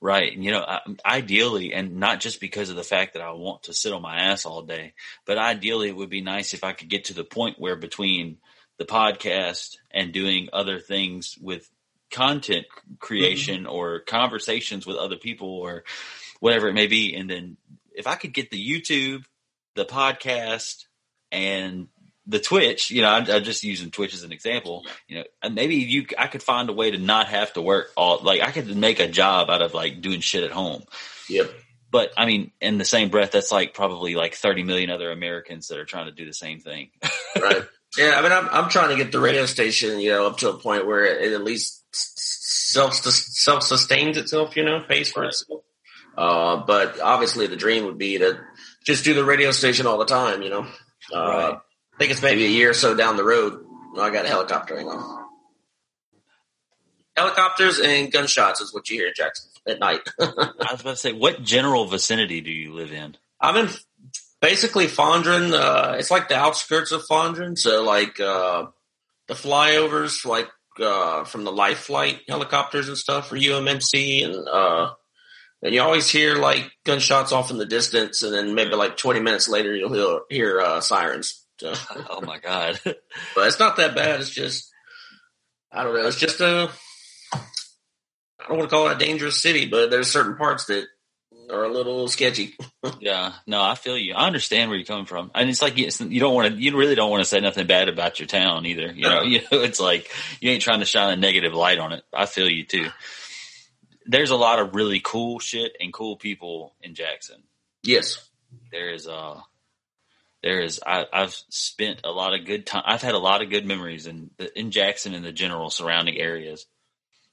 Right. 0.00 0.32
You 0.32 0.52
know, 0.52 0.78
ideally, 1.04 1.74
and 1.74 1.96
not 1.96 2.20
just 2.20 2.40
because 2.40 2.70
of 2.70 2.76
the 2.76 2.82
fact 2.82 3.12
that 3.12 3.22
I 3.22 3.32
want 3.32 3.64
to 3.64 3.74
sit 3.74 3.92
on 3.92 4.00
my 4.00 4.16
ass 4.16 4.46
all 4.46 4.62
day, 4.62 4.94
but 5.26 5.36
ideally 5.36 5.90
it 5.90 5.96
would 5.96 6.08
be 6.08 6.22
nice 6.22 6.54
if 6.54 6.64
I 6.64 6.72
could 6.72 6.88
get 6.88 7.06
to 7.06 7.14
the 7.14 7.24
point 7.24 7.58
where 7.58 7.76
between 7.76 8.38
the 8.78 8.86
podcast 8.86 9.76
and 9.90 10.14
doing 10.14 10.48
other 10.54 10.80
things 10.80 11.36
with 11.42 11.68
content 12.16 12.64
creation 12.98 13.64
mm-hmm. 13.64 13.72
or 13.72 14.00
conversations 14.00 14.86
with 14.86 14.96
other 14.96 15.16
people 15.16 15.50
or 15.50 15.84
whatever 16.40 16.66
it 16.66 16.72
may 16.72 16.86
be. 16.86 17.14
And 17.14 17.28
then 17.28 17.58
if 17.94 18.06
I 18.06 18.14
could 18.14 18.32
get 18.32 18.50
the 18.50 18.58
YouTube, 18.58 19.24
the 19.74 19.84
podcast, 19.84 20.86
and 21.30 21.88
the 22.26 22.40
Twitch, 22.40 22.90
you 22.90 23.02
know, 23.02 23.10
I'm, 23.10 23.30
I'm, 23.30 23.44
just 23.44 23.64
using 23.64 23.90
Twitch 23.90 24.14
as 24.14 24.22
an 24.22 24.32
example. 24.32 24.86
You 25.06 25.18
know, 25.18 25.50
maybe 25.50 25.76
you, 25.76 26.06
I 26.16 26.26
could 26.26 26.42
find 26.42 26.70
a 26.70 26.72
way 26.72 26.90
to 26.90 26.98
not 26.98 27.28
have 27.28 27.52
to 27.52 27.60
work 27.60 27.92
all. 27.96 28.20
Like, 28.22 28.40
I 28.40 28.50
could 28.50 28.74
make 28.74 28.98
a 28.98 29.08
job 29.08 29.50
out 29.50 29.60
of 29.60 29.74
like 29.74 30.00
doing 30.00 30.20
shit 30.20 30.42
at 30.42 30.50
home. 30.50 30.84
Yep. 31.28 31.50
But 31.90 32.12
I 32.16 32.24
mean, 32.24 32.50
in 32.62 32.78
the 32.78 32.84
same 32.86 33.10
breath, 33.10 33.30
that's 33.30 33.52
like 33.52 33.74
probably 33.74 34.14
like 34.14 34.34
30 34.34 34.62
million 34.62 34.88
other 34.88 35.10
Americans 35.10 35.68
that 35.68 35.78
are 35.78 35.84
trying 35.84 36.06
to 36.06 36.12
do 36.12 36.24
the 36.24 36.32
same 36.32 36.60
thing. 36.60 36.90
right. 37.40 37.62
Yeah. 37.98 38.14
I 38.16 38.22
mean, 38.22 38.32
I'm 38.32 38.48
I'm 38.50 38.68
trying 38.70 38.90
to 38.90 39.02
get 39.02 39.12
the 39.12 39.20
radio 39.20 39.46
station, 39.46 40.00
you 40.00 40.10
know, 40.10 40.26
up 40.26 40.38
to 40.38 40.50
a 40.50 40.58
point 40.58 40.86
where 40.86 41.04
it 41.04 41.32
at 41.32 41.44
least 41.44 41.84
self 41.92 42.94
self 42.94 43.62
sustains 43.62 44.16
itself. 44.16 44.56
You 44.56 44.64
know, 44.64 44.84
pays 44.86 45.10
for 45.10 45.24
itself. 45.24 45.62
Uh, 46.16 46.64
but 46.66 47.00
obviously, 47.00 47.46
the 47.46 47.56
dream 47.56 47.84
would 47.84 47.98
be 47.98 48.18
to 48.18 48.40
just 48.84 49.04
do 49.04 49.14
the 49.14 49.24
radio 49.24 49.50
station 49.50 49.86
all 49.86 49.98
the 49.98 50.06
time. 50.06 50.42
You 50.42 50.50
know. 50.50 50.66
Uh, 51.14 51.20
right 51.20 51.58
I 51.96 51.98
think 51.98 52.12
it's 52.12 52.22
maybe 52.22 52.44
a 52.44 52.50
year 52.50 52.70
or 52.70 52.74
so 52.74 52.94
down 52.94 53.16
the 53.16 53.24
road. 53.24 53.64
I 53.98 54.10
got 54.10 54.26
a 54.26 54.28
helicopter 54.28 54.76
hang 54.76 54.88
on. 54.88 55.24
Helicopters 57.16 57.80
and 57.80 58.12
gunshots 58.12 58.60
is 58.60 58.74
what 58.74 58.90
you 58.90 58.98
hear 58.98 59.08
in 59.08 59.14
Jackson 59.16 59.50
at 59.66 59.78
night. 59.78 60.00
I 60.20 60.26
was 60.72 60.80
about 60.82 60.90
to 60.90 60.96
say, 60.96 61.12
what 61.12 61.42
general 61.42 61.86
vicinity 61.86 62.42
do 62.42 62.50
you 62.50 62.74
live 62.74 62.92
in? 62.92 63.16
I'm 63.40 63.56
in 63.56 63.68
basically 64.40 64.86
Fondren. 64.86 65.52
Uh, 65.52 65.96
it's 65.98 66.10
like 66.10 66.28
the 66.28 66.36
outskirts 66.36 66.92
of 66.92 67.02
Fondren. 67.10 67.58
So 67.58 67.82
like, 67.82 68.20
uh, 68.20 68.66
the 69.28 69.34
flyovers, 69.34 70.24
like, 70.24 70.48
uh, 70.80 71.24
from 71.24 71.44
the 71.44 71.52
life 71.52 71.78
flight 71.78 72.20
helicopters 72.28 72.88
and 72.88 72.98
stuff 72.98 73.28
for 73.28 73.36
UMMC 73.36 74.24
and, 74.24 74.48
uh, 74.48 74.90
and 75.62 75.74
you 75.74 75.82
always 75.82 76.08
hear 76.08 76.36
like 76.36 76.70
gunshots 76.84 77.32
off 77.32 77.50
in 77.50 77.58
the 77.58 77.66
distance, 77.66 78.22
and 78.22 78.32
then 78.32 78.54
maybe 78.54 78.74
like 78.74 78.96
20 78.96 79.20
minutes 79.20 79.48
later, 79.48 79.74
you'll 79.74 79.92
hear, 79.92 80.20
hear 80.28 80.60
uh, 80.60 80.80
sirens. 80.80 81.44
So, 81.58 81.72
oh 82.10 82.20
my 82.20 82.38
god! 82.38 82.78
but 82.84 83.46
it's 83.46 83.58
not 83.58 83.76
that 83.76 83.94
bad. 83.94 84.20
It's 84.20 84.30
just 84.30 84.70
I 85.72 85.82
don't 85.82 85.94
know. 85.94 86.06
It's 86.06 86.20
just 86.20 86.40
a 86.40 86.70
I 87.32 88.48
don't 88.48 88.58
want 88.58 88.70
to 88.70 88.76
call 88.76 88.88
it 88.88 88.96
a 88.96 89.04
dangerous 89.04 89.42
city, 89.42 89.66
but 89.66 89.90
there's 89.90 90.10
certain 90.10 90.36
parts 90.36 90.66
that 90.66 90.86
are 91.50 91.64
a 91.64 91.68
little 91.68 92.08
sketchy. 92.08 92.56
yeah, 93.00 93.32
no, 93.46 93.62
I 93.62 93.74
feel 93.74 93.96
you. 93.96 94.14
I 94.14 94.26
understand 94.26 94.70
where 94.70 94.78
you're 94.78 94.86
coming 94.86 95.06
from, 95.06 95.30
and 95.34 95.48
it's 95.48 95.62
like 95.62 95.76
you, 95.78 95.88
you 96.08 96.20
don't 96.20 96.34
want 96.34 96.54
to, 96.54 96.60
you 96.60 96.76
really 96.76 96.94
don't 96.94 97.10
want 97.10 97.22
to 97.22 97.28
say 97.28 97.40
nothing 97.40 97.66
bad 97.66 97.88
about 97.88 98.18
your 98.18 98.26
town 98.26 98.66
either. 98.66 98.92
You 98.92 99.02
know, 99.02 99.22
you 99.24 99.40
know, 99.40 99.62
it's 99.62 99.80
like 99.80 100.10
you 100.40 100.50
ain't 100.50 100.62
trying 100.62 100.80
to 100.80 100.86
shine 100.86 101.12
a 101.12 101.16
negative 101.16 101.54
light 101.54 101.78
on 101.78 101.92
it. 101.92 102.04
I 102.12 102.26
feel 102.26 102.48
you 102.48 102.64
too. 102.64 102.88
There's 104.06 104.30
a 104.30 104.36
lot 104.36 104.60
of 104.60 104.74
really 104.74 105.00
cool 105.00 105.38
shit 105.38 105.76
and 105.80 105.92
cool 105.92 106.16
people 106.16 106.74
in 106.80 106.94
Jackson. 106.94 107.42
Yes, 107.82 108.28
there 108.70 108.92
is. 108.92 109.06
Uh, 109.06 109.40
there 110.42 110.60
is 110.60 110.80
I, 110.86 111.06
have 111.12 111.34
spent 111.48 112.02
a 112.04 112.10
lot 112.10 112.38
of 112.38 112.46
good 112.46 112.66
time. 112.66 112.84
I've 112.86 113.02
had 113.02 113.14
a 113.14 113.18
lot 113.18 113.42
of 113.42 113.50
good 113.50 113.66
memories 113.66 114.06
in 114.06 114.30
in 114.54 114.70
Jackson 114.70 115.14
and 115.14 115.24
the 115.24 115.32
general 115.32 115.70
surrounding 115.70 116.16
areas. 116.18 116.66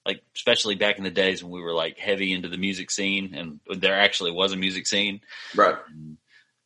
Like 0.06 0.22
especially 0.36 0.76
back 0.76 0.98
in 0.98 1.04
the 1.04 1.12
days 1.12 1.44
when 1.44 1.52
we 1.52 1.62
were 1.62 1.74
like 1.74 1.98
heavy 1.98 2.34
into 2.34 2.50
the 2.50 2.58
music 2.58 2.92
scene, 2.92 3.34
and 3.36 3.60
there 3.80 4.00
actually 4.00 4.32
was 4.32 4.52
a 4.52 4.58
music 4.58 4.86
scene, 4.86 5.22
right? 5.56 5.76
And, 5.90 6.18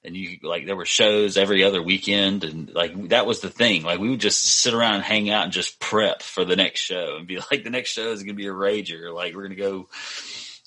and 0.04 0.16
you 0.16 0.38
like 0.42 0.66
there 0.66 0.76
were 0.76 0.86
shows 0.86 1.38
every 1.38 1.64
other 1.64 1.82
weekend, 1.82 2.44
and 2.44 2.74
like 2.74 3.10
that 3.10 3.28
was 3.28 3.42
the 3.42 3.50
thing. 3.50 3.84
Like 3.84 4.00
we 4.00 4.10
would 4.10 4.20
just 4.20 4.44
sit 4.44 4.74
around 4.74 4.96
and 4.96 5.04
hang 5.04 5.30
out 5.30 5.44
and 5.44 5.54
just 5.54 5.80
prep 5.80 6.24
for 6.24 6.46
the 6.46 6.56
next 6.56 6.80
show, 6.80 7.18
and 7.18 7.28
be 7.28 7.40
like, 7.52 7.64
the 7.64 7.70
next 7.70 7.92
show 7.92 8.12
is 8.12 8.24
going 8.24 8.36
to 8.36 8.42
be 8.42 8.48
a 8.48 8.54
rager. 8.54 9.14
Like 9.14 9.36
we're 9.36 9.48
going 9.48 9.56
to 9.56 9.62
go 9.62 9.88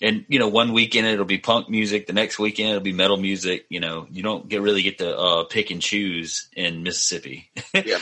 and 0.03 0.25
you 0.29 0.39
know 0.39 0.49
one 0.49 0.73
weekend 0.73 1.07
it'll 1.07 1.25
be 1.25 1.39
punk 1.39 1.69
music 1.69 2.07
the 2.07 2.13
next 2.13 2.39
weekend 2.39 2.71
it'll 2.71 2.81
be 2.81 2.93
metal 2.93 3.17
music 3.17 3.67
you 3.69 3.81
know 3.81 4.07
you 4.11 4.23
don't 4.23 4.49
get 4.49 4.63
really 4.63 4.83
get 4.83 4.99
to 4.99 5.17
uh, 5.17 5.45
pick 5.45 5.71
and 5.71 5.83
choose 5.83 6.49
in 6.57 6.83
mississippi 6.83 7.51
yeah 7.75 7.99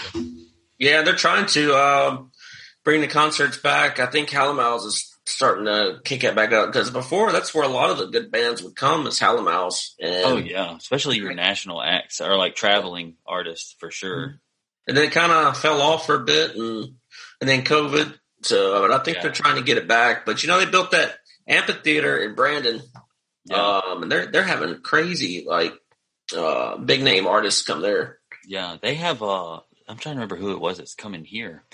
yeah 0.79 1.03
they're 1.03 1.15
trying 1.15 1.47
to 1.47 1.75
uh, 1.75 2.19
bring 2.89 3.01
the 3.03 3.07
concerts 3.07 3.59
back 3.59 4.01
i 4.01 4.07
think 4.07 4.31
Hal 4.31 4.55
& 4.55 4.55
Mal's 4.55 4.85
is 4.87 5.19
starting 5.27 5.67
to 5.67 5.99
kick 6.05 6.25
it 6.25 6.35
back 6.35 6.53
up 6.53 6.73
because 6.73 6.91
before 6.91 7.33
that's 7.33 7.55
where 7.55 7.65
a 7.65 7.69
lot 7.69 7.91
of 7.91 7.99
the 7.99 8.07
good 8.07 8.31
bands 8.31 8.63
would 8.63 8.75
come 8.75 9.07
is 9.07 9.19
Hal 9.19 9.43
& 9.43 9.45
Mal's 9.45 9.95
and 10.01 10.25
oh 10.25 10.37
yeah 10.39 10.75
especially 10.77 11.19
your 11.19 11.35
national 11.35 11.83
acts 11.83 12.21
or 12.21 12.37
like 12.37 12.55
traveling 12.55 13.17
artists 13.27 13.77
for 13.79 13.91
sure 13.91 14.41
and 14.87 14.97
then 14.97 15.05
it 15.05 15.13
kind 15.13 15.31
of 15.31 15.59
fell 15.59 15.83
off 15.83 16.07
for 16.07 16.15
a 16.15 16.25
bit 16.25 16.57
and 16.57 16.95
and 17.41 17.49
then 17.49 17.63
covid 17.63 18.15
so 18.43 18.81
but 18.81 18.91
i 18.91 18.99
think 19.03 19.19
yeah. 19.19 19.23
they're 19.23 19.33
trying 19.33 19.57
to 19.57 19.63
get 19.63 19.77
it 19.77 19.87
back 19.87 20.25
but 20.25 20.43
you 20.43 20.49
know 20.49 20.59
they 20.59 20.71
built 20.71 20.93
that 20.93 21.19
amphitheater 21.49 22.19
in 22.19 22.35
Brandon. 22.35 22.83
Yeah. 23.47 23.81
Um, 23.87 24.03
and 24.03 24.13
they're 24.13 24.27
they're 24.27 24.43
having 24.43 24.81
crazy 24.83 25.45
like 25.47 25.73
uh, 26.37 26.77
big 26.77 27.03
name 27.03 27.27
artists 27.27 27.63
come 27.63 27.81
there. 27.81 28.19
Yeah, 28.47 28.77
they 28.81 28.95
have. 28.95 29.23
Uh, 29.23 29.61
I'm 29.89 29.97
trying 29.97 30.17
to 30.17 30.21
remember 30.21 30.37
who 30.37 30.53
it 30.53 30.61
was 30.61 30.79
that's 30.79 30.95
coming 30.95 31.25
here. 31.25 31.65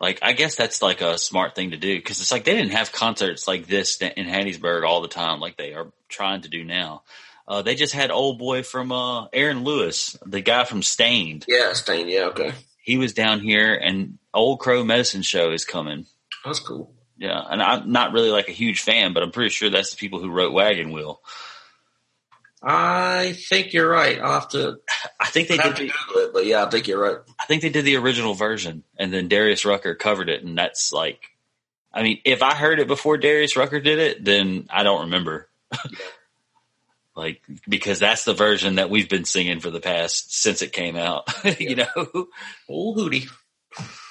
Like, 0.00 0.18
I 0.22 0.32
guess 0.32 0.56
that's 0.56 0.82
like 0.82 1.00
a 1.00 1.18
smart 1.18 1.54
thing 1.54 1.70
to 1.70 1.76
do 1.76 1.96
because 1.96 2.20
it's 2.20 2.32
like 2.32 2.44
they 2.44 2.54
didn't 2.54 2.72
have 2.72 2.92
concerts 2.92 3.46
like 3.46 3.66
this 3.66 3.96
in 4.00 4.26
Hattiesburg 4.26 4.84
all 4.84 5.00
the 5.00 5.08
time, 5.08 5.40
like 5.40 5.56
they 5.56 5.72
are 5.74 5.92
trying 6.08 6.42
to 6.42 6.48
do 6.48 6.64
now. 6.64 7.02
Uh, 7.46 7.62
they 7.62 7.74
just 7.74 7.92
had 7.92 8.10
old 8.10 8.38
boy 8.38 8.62
from 8.62 8.90
uh, 8.90 9.26
Aaron 9.32 9.64
Lewis, 9.64 10.16
the 10.24 10.40
guy 10.40 10.64
from 10.64 10.82
Staind. 10.82 11.44
Yeah, 11.46 11.72
Staind. 11.74 12.08
Yeah, 12.08 12.26
okay. 12.28 12.52
He 12.82 12.96
was 12.96 13.12
down 13.12 13.40
here, 13.40 13.74
and 13.74 14.18
Old 14.32 14.60
Crow 14.60 14.84
Medicine 14.84 15.22
Show 15.22 15.52
is 15.52 15.64
coming. 15.64 16.06
That's 16.44 16.58
cool. 16.58 16.94
Yeah, 17.16 17.40
and 17.48 17.62
I'm 17.62 17.92
not 17.92 18.12
really 18.12 18.30
like 18.30 18.48
a 18.48 18.52
huge 18.52 18.80
fan, 18.80 19.12
but 19.12 19.22
I'm 19.22 19.30
pretty 19.30 19.50
sure 19.50 19.70
that's 19.70 19.90
the 19.90 19.96
people 19.96 20.20
who 20.20 20.30
wrote 20.30 20.52
Wagon 20.52 20.90
Wheel. 20.90 21.20
I 22.66 23.34
think 23.34 23.72
you're 23.72 23.88
right. 23.88 24.18
I'll 24.18 24.40
have 24.40 24.48
to. 24.50 24.78
I 25.20 25.26
think 25.26 25.48
they 25.48 25.58
did. 25.58 25.76
The, 25.76 25.84
it, 25.84 26.32
but 26.32 26.46
yeah, 26.46 26.64
I 26.64 26.70
think 26.70 26.88
you're 26.88 27.00
right. 27.00 27.18
I 27.38 27.44
think 27.46 27.62
they 27.62 27.68
did 27.68 27.84
the 27.84 27.96
original 27.96 28.34
version, 28.34 28.84
and 28.98 29.12
then 29.12 29.28
Darius 29.28 29.64
Rucker 29.64 29.94
covered 29.94 30.30
it, 30.30 30.42
and 30.42 30.56
that's 30.56 30.92
like, 30.92 31.20
I 31.92 32.02
mean, 32.02 32.20
if 32.24 32.42
I 32.42 32.54
heard 32.54 32.80
it 32.80 32.88
before 32.88 33.18
Darius 33.18 33.56
Rucker 33.56 33.80
did 33.80 33.98
it, 33.98 34.24
then 34.24 34.66
I 34.70 34.82
don't 34.82 35.02
remember. 35.02 35.48
like 37.16 37.42
because 37.68 37.98
that's 37.98 38.24
the 38.24 38.34
version 38.34 38.76
that 38.76 38.90
we've 38.90 39.08
been 39.08 39.24
singing 39.24 39.60
for 39.60 39.70
the 39.70 39.80
past 39.80 40.34
since 40.34 40.62
it 40.62 40.72
came 40.72 40.96
out. 40.96 41.28
you 41.60 41.76
know, 41.76 42.28
old 42.68 42.98
Hootie. 42.98 43.28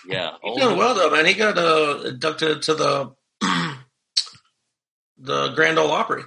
Yeah, 0.07 0.33
he's 0.43 0.61
doing 0.61 0.77
well 0.77 0.93
though, 0.93 1.09
man. 1.09 1.25
He 1.25 1.33
got 1.33 1.57
uh, 1.57 2.03
inducted 2.05 2.61
to 2.63 2.73
the 2.75 3.15
the 5.17 5.53
Grand 5.55 5.79
Ole 5.79 5.91
Opry. 5.91 6.23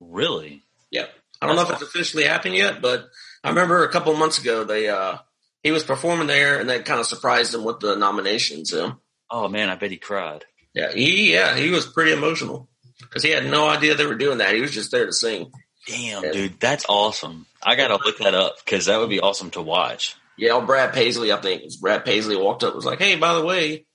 Really? 0.00 0.62
Yeah. 0.90 1.06
I 1.40 1.46
don't 1.46 1.56
know 1.56 1.62
if 1.62 1.70
it's 1.70 1.82
officially 1.82 2.24
happened 2.24 2.54
yet, 2.54 2.82
but 2.82 3.08
I 3.44 3.50
remember 3.50 3.84
a 3.84 3.92
couple 3.92 4.14
months 4.16 4.38
ago 4.38 4.64
they 4.64 4.88
uh 4.88 5.18
he 5.62 5.70
was 5.70 5.84
performing 5.84 6.26
there 6.26 6.58
and 6.58 6.68
they 6.68 6.80
kind 6.82 7.00
of 7.00 7.06
surprised 7.06 7.54
him 7.54 7.64
with 7.64 7.80
the 7.80 7.96
nominations. 7.96 8.70
So. 8.70 8.96
Oh 9.30 9.48
man, 9.48 9.68
I 9.68 9.76
bet 9.76 9.90
he 9.90 9.98
cried. 9.98 10.44
Yeah, 10.74 10.92
he 10.92 11.32
yeah 11.32 11.56
he 11.56 11.70
was 11.70 11.86
pretty 11.86 12.12
emotional 12.12 12.68
because 13.00 13.22
he 13.22 13.30
had 13.30 13.46
no 13.46 13.68
idea 13.68 13.94
they 13.94 14.06
were 14.06 14.14
doing 14.14 14.38
that. 14.38 14.54
He 14.54 14.60
was 14.60 14.72
just 14.72 14.90
there 14.90 15.06
to 15.06 15.12
sing. 15.12 15.52
Damn, 15.86 16.24
and, 16.24 16.32
dude, 16.32 16.60
that's 16.60 16.84
awesome. 16.88 17.46
I 17.62 17.74
gotta 17.74 17.94
look 18.04 18.18
that 18.18 18.34
up 18.34 18.56
because 18.64 18.86
that 18.86 18.98
would 18.98 19.08
be 19.08 19.20
awesome 19.20 19.50
to 19.50 19.62
watch. 19.62 20.16
Yeah, 20.36 20.60
Brad 20.60 20.92
Paisley, 20.92 21.32
I 21.32 21.40
think 21.40 21.64
Brad 21.80 22.04
Paisley 22.04 22.36
walked 22.36 22.62
up 22.62 22.74
was 22.74 22.84
like, 22.84 22.98
"Hey, 22.98 23.16
by 23.16 23.34
the 23.34 23.44
way, 23.44 23.86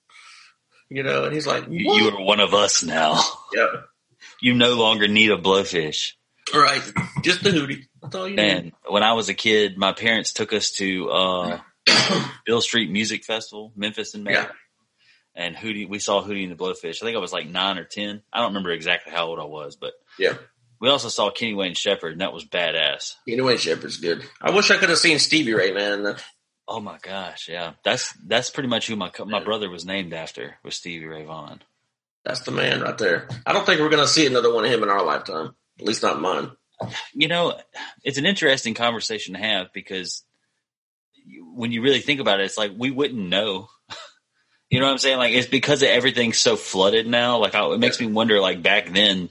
you 0.89 1.03
know," 1.03 1.25
and 1.25 1.33
he's 1.33 1.47
like, 1.47 1.65
"You 1.69 2.09
are 2.09 2.21
one 2.23 2.39
of 2.39 2.53
us 2.53 2.83
now. 2.83 3.21
Yeah, 3.53 3.67
you 4.41 4.53
no 4.53 4.73
longer 4.73 5.07
need 5.07 5.31
a 5.31 5.37
blowfish." 5.37 6.13
Right, 6.53 6.81
just 7.23 7.43
the 7.43 7.49
hootie. 7.51 7.85
That's 8.01 8.15
all 8.15 8.27
you 8.27 8.35
Man, 8.35 8.65
need. 8.65 8.73
when 8.87 9.03
I 9.03 9.13
was 9.13 9.29
a 9.29 9.33
kid, 9.33 9.77
my 9.77 9.93
parents 9.93 10.33
took 10.33 10.51
us 10.53 10.71
to 10.71 11.09
uh, 11.09 11.59
Beale 12.45 12.61
Street 12.61 12.91
Music 12.91 13.23
Festival, 13.23 13.71
Memphis 13.75 14.13
in 14.13 14.23
May. 14.23 14.33
Yeah. 14.33 14.47
And 15.35 15.55
Hootie, 15.55 15.89
we 15.89 15.97
saw 15.99 16.21
Hootie 16.23 16.43
and 16.43 16.51
the 16.51 16.55
Blowfish. 16.55 17.01
I 17.01 17.05
think 17.05 17.17
I 17.17 17.19
was 17.19 17.33
like 17.33 17.47
nine 17.47 17.79
or 17.79 17.85
ten. 17.85 18.21
I 18.31 18.39
don't 18.39 18.49
remember 18.49 18.71
exactly 18.71 19.11
how 19.11 19.27
old 19.27 19.39
I 19.39 19.45
was, 19.45 19.75
but 19.75 19.93
yeah, 20.19 20.33
we 20.79 20.89
also 20.89 21.09
saw 21.09 21.31
Kenny 21.31 21.55
Wayne 21.55 21.73
Shepherd, 21.73 22.11
and 22.11 22.21
that 22.21 22.33
was 22.33 22.45
badass. 22.45 23.15
Kenny 23.27 23.41
Wayne 23.41 23.57
Shepherd's 23.57 23.97
good. 23.97 24.23
I 24.39 24.51
wish 24.51 24.69
I 24.69 24.77
could 24.77 24.89
have 24.89 24.99
seen 24.99 25.17
Stevie 25.17 25.53
Ray, 25.55 25.71
man. 25.71 26.17
Oh 26.67 26.79
my 26.81 26.99
gosh, 27.01 27.49
yeah, 27.49 27.73
that's 27.83 28.13
that's 28.27 28.51
pretty 28.51 28.69
much 28.69 28.85
who 28.87 28.95
my 28.95 29.11
my 29.25 29.43
brother 29.43 29.71
was 29.71 29.85
named 29.85 30.13
after 30.13 30.57
was 30.63 30.75
Stevie 30.75 31.05
Ray 31.05 31.23
Vaughan. 31.25 31.63
That's 32.25 32.41
the 32.41 32.51
man 32.51 32.81
right 32.81 32.97
there. 32.97 33.27
I 33.45 33.53
don't 33.53 33.65
think 33.65 33.81
we're 33.81 33.89
going 33.89 34.03
to 34.03 34.07
see 34.07 34.27
another 34.27 34.53
one 34.53 34.65
of 34.65 34.71
him 34.71 34.83
in 34.83 34.89
our 34.89 35.03
lifetime. 35.03 35.55
At 35.79 35.85
least 35.85 36.03
not 36.03 36.21
mine. 36.21 36.51
You 37.13 37.27
know, 37.27 37.57
it's 38.03 38.17
an 38.17 38.25
interesting 38.25 38.73
conversation 38.73 39.33
to 39.33 39.39
have 39.39 39.71
because 39.73 40.23
when 41.53 41.71
you 41.71 41.81
really 41.81 42.01
think 42.01 42.19
about 42.19 42.39
it, 42.39 42.45
it's 42.45 42.57
like 42.57 42.71
we 42.77 42.91
wouldn't 42.91 43.29
know. 43.29 43.69
you 44.69 44.79
know 44.79 44.85
what 44.85 44.91
I'm 44.91 44.97
saying? 44.97 45.17
Like 45.17 45.33
it's 45.33 45.47
because 45.47 45.83
everything's 45.83 46.37
so 46.37 46.55
flooded 46.55 47.07
now. 47.07 47.37
Like 47.37 47.55
I, 47.55 47.65
it 47.71 47.79
makes 47.79 47.99
me 47.99 48.07
wonder. 48.07 48.39
Like 48.39 48.61
back 48.61 48.91
then, 48.91 49.29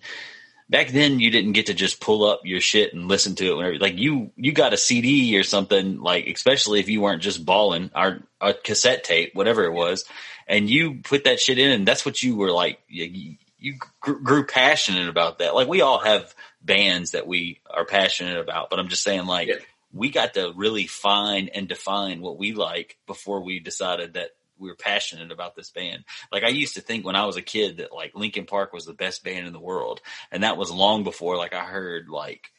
back 0.70 0.88
then 0.88 1.20
you 1.20 1.30
didn't 1.30 1.52
get 1.52 1.66
to 1.66 1.74
just 1.74 2.00
pull 2.00 2.24
up 2.24 2.40
your 2.44 2.60
shit 2.60 2.94
and 2.94 3.08
listen 3.08 3.34
to 3.36 3.46
it 3.46 3.56
whenever. 3.56 3.78
Like 3.78 3.98
you 3.98 4.30
you 4.36 4.52
got 4.52 4.72
a 4.72 4.78
CD 4.78 5.36
or 5.38 5.42
something. 5.42 6.00
Like 6.00 6.26
especially 6.26 6.80
if 6.80 6.88
you 6.88 7.00
weren't 7.00 7.22
just 7.22 7.44
balling 7.44 7.90
our 7.94 8.20
a 8.40 8.54
cassette 8.54 9.04
tape, 9.04 9.34
whatever 9.34 9.64
it 9.64 9.72
was, 9.72 10.04
and 10.46 10.70
you 10.70 11.00
put 11.02 11.24
that 11.24 11.40
shit 11.40 11.58
in, 11.58 11.70
and 11.70 11.86
that's 11.86 12.06
what 12.06 12.22
you 12.22 12.36
were 12.36 12.50
like. 12.50 12.80
You, 12.88 13.36
you 13.62 13.76
grew 14.00 14.44
passionate 14.44 15.08
about 15.08 15.38
that. 15.38 15.54
Like 15.54 15.68
we 15.68 15.80
all 15.80 16.00
have 16.00 16.34
bands 16.60 17.12
that 17.12 17.26
we 17.26 17.60
are 17.70 17.86
passionate 17.86 18.38
about, 18.38 18.70
but 18.70 18.78
I'm 18.78 18.88
just 18.88 19.02
saying 19.02 19.26
like. 19.26 19.48
Yeah 19.48 19.54
we 19.92 20.10
got 20.10 20.34
to 20.34 20.52
really 20.56 20.86
find 20.86 21.50
and 21.54 21.68
define 21.68 22.22
what 22.22 22.38
we 22.38 22.54
like 22.54 22.96
before 23.06 23.42
we 23.42 23.60
decided 23.60 24.14
that 24.14 24.30
we 24.58 24.68
were 24.68 24.76
passionate 24.76 25.32
about 25.32 25.54
this 25.54 25.70
band. 25.70 26.04
Like 26.30 26.44
I 26.44 26.48
used 26.48 26.74
to 26.74 26.80
think 26.80 27.04
when 27.04 27.16
I 27.16 27.26
was 27.26 27.36
a 27.36 27.42
kid 27.42 27.78
that 27.78 27.92
like 27.92 28.14
Linkin 28.14 28.46
Park 28.46 28.72
was 28.72 28.86
the 28.86 28.94
best 28.94 29.24
band 29.24 29.46
in 29.46 29.52
the 29.52 29.60
world. 29.60 30.00
And 30.30 30.44
that 30.44 30.56
was 30.56 30.70
long 30.70 31.04
before 31.04 31.36
like 31.36 31.52
I 31.52 31.64
heard 31.64 32.08
like 32.08 32.52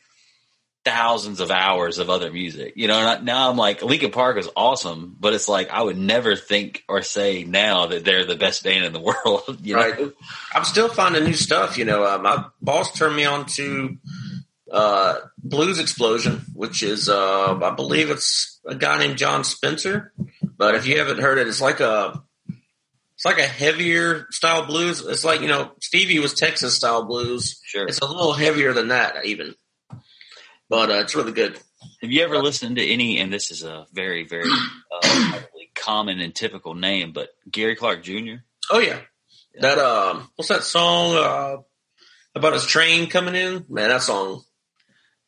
thousands 0.85 1.39
of 1.39 1.49
hours 1.51 1.97
of 1.97 2.09
other 2.09 2.31
music. 2.31 2.73
You 2.75 2.87
know, 2.87 3.19
now 3.21 3.49
I'm 3.49 3.57
like 3.57 3.81
Linkin 3.81 4.11
Park 4.11 4.37
is 4.37 4.49
awesome, 4.55 5.15
but 5.19 5.33
it's 5.33 5.47
like 5.47 5.69
I 5.69 5.81
would 5.81 5.97
never 5.97 6.35
think 6.35 6.83
or 6.89 7.01
say 7.01 7.43
now 7.43 7.87
that 7.87 8.03
they're 8.03 8.25
the 8.25 8.35
best 8.35 8.63
band 8.63 8.85
in 8.85 8.93
the 8.93 8.99
world. 9.25 9.59
You 9.61 9.75
know? 9.75 9.81
Right. 9.81 10.11
I'm 10.53 10.65
still 10.65 10.89
finding 10.89 11.23
new 11.23 11.33
stuff. 11.33 11.77
You 11.77 11.85
know, 11.85 12.03
uh, 12.03 12.17
my 12.17 12.45
boss 12.61 12.91
turned 12.91 13.15
me 13.15 13.25
on 13.25 13.45
to 13.47 13.97
uh, 14.71 15.15
Blues 15.37 15.79
Explosion, 15.79 16.41
which 16.53 16.83
is, 16.83 17.07
uh, 17.07 17.59
I 17.61 17.69
believe 17.75 18.09
it's 18.09 18.59
a 18.65 18.75
guy 18.75 18.97
named 18.97 19.17
Jon 19.17 19.43
Spencer. 19.43 20.11
But 20.57 20.75
if 20.75 20.87
you 20.87 20.97
haven't 20.97 21.19
heard 21.19 21.37
it, 21.37 21.47
it's 21.47 21.61
like 21.61 21.79
a, 21.79 22.23
it's 23.15 23.25
like 23.25 23.39
a 23.39 23.43
heavier 23.47 24.27
style 24.31 24.65
blues. 24.65 25.05
It's 25.05 25.23
like, 25.23 25.41
you 25.41 25.47
know, 25.47 25.71
Stevie 25.79 26.19
was 26.19 26.33
Texas 26.33 26.75
style 26.75 27.05
blues. 27.05 27.61
Sure. 27.63 27.87
It's 27.87 27.99
a 27.99 28.05
little 28.05 28.33
heavier 28.33 28.73
than 28.73 28.89
that 28.89 29.25
even. 29.25 29.55
But 30.73 30.89
uh, 30.89 30.93
it's 30.95 31.13
really 31.13 31.33
good. 31.33 31.59
Have 32.01 32.11
you 32.11 32.23
ever 32.23 32.39
listened 32.39 32.77
to 32.77 32.83
any, 32.83 33.19
and 33.19 33.31
this 33.31 33.51
is 33.51 33.61
a 33.61 33.85
very, 33.93 34.23
very 34.23 34.49
uh, 34.91 35.39
common 35.75 36.19
and 36.19 36.33
typical 36.33 36.73
name, 36.73 37.11
but 37.11 37.29
Gary 37.47 37.75
Clark 37.75 38.01
Jr.? 38.01 38.37
Oh, 38.71 38.79
yeah. 38.79 38.99
yeah. 39.53 39.61
That, 39.61 39.77
um, 39.77 40.31
what's 40.35 40.49
that 40.49 40.63
song 40.63 41.15
uh, 41.15 41.57
about 42.33 42.53
his 42.53 42.65
train 42.65 43.07
coming 43.07 43.35
in? 43.35 43.65
Man, 43.69 43.89
that 43.89 44.01
song 44.01 44.41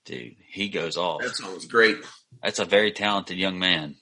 Dude, 0.06 0.36
he 0.48 0.70
goes 0.70 0.98
off. 0.98 1.22
That 1.22 1.36
sounds 1.36 1.68
great. 1.68 1.98
That's 2.42 2.58
a 2.58 2.66
very 2.66 2.92
talented 2.92 3.38
young 3.38 3.60
man. 3.60 3.98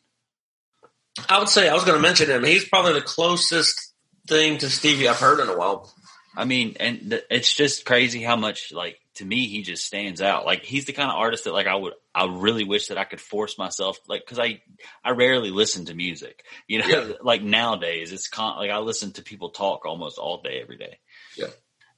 I 1.27 1.39
would 1.39 1.49
say 1.49 1.67
I 1.67 1.73
was 1.73 1.83
going 1.83 1.97
to 1.97 2.01
mention 2.01 2.29
him. 2.29 2.45
He's 2.45 2.69
probably 2.69 2.93
the 2.93 3.01
closest 3.01 3.93
thing 4.29 4.59
to 4.59 4.69
Stevie 4.69 5.09
I've 5.09 5.19
heard 5.19 5.41
in 5.41 5.49
a 5.49 5.57
while. 5.57 5.93
I 6.37 6.45
mean, 6.45 6.77
and 6.79 7.09
th- 7.09 7.25
it's 7.29 7.53
just 7.53 7.85
crazy 7.85 8.21
how 8.23 8.37
much 8.37 8.71
like 8.71 8.97
to 9.15 9.25
me 9.25 9.47
he 9.47 9.61
just 9.61 9.85
stands 9.85 10.21
out. 10.21 10.45
Like 10.45 10.63
he's 10.63 10.85
the 10.85 10.93
kind 10.93 11.09
of 11.09 11.15
artist 11.17 11.43
that 11.45 11.53
like 11.53 11.67
I 11.67 11.75
would 11.75 11.93
I 12.13 12.25
really 12.25 12.63
wish 12.63 12.87
that 12.87 12.97
I 12.97 13.03
could 13.03 13.21
force 13.21 13.57
myself 13.57 13.99
like 14.07 14.21
because 14.25 14.39
I 14.39 14.61
I 15.03 15.11
rarely 15.11 15.51
listen 15.51 15.85
to 15.85 15.93
music. 15.93 16.43
You 16.67 16.79
know, 16.79 16.87
yeah. 16.87 17.13
like 17.21 17.41
nowadays 17.41 18.11
it's 18.11 18.27
con- 18.27 18.57
like 18.57 18.71
I 18.71 18.79
listen 18.79 19.11
to 19.13 19.21
people 19.21 19.49
talk 19.49 19.85
almost 19.85 20.17
all 20.17 20.41
day 20.41 20.59
every 20.61 20.77
day. 20.77 20.99
Yeah 21.37 21.47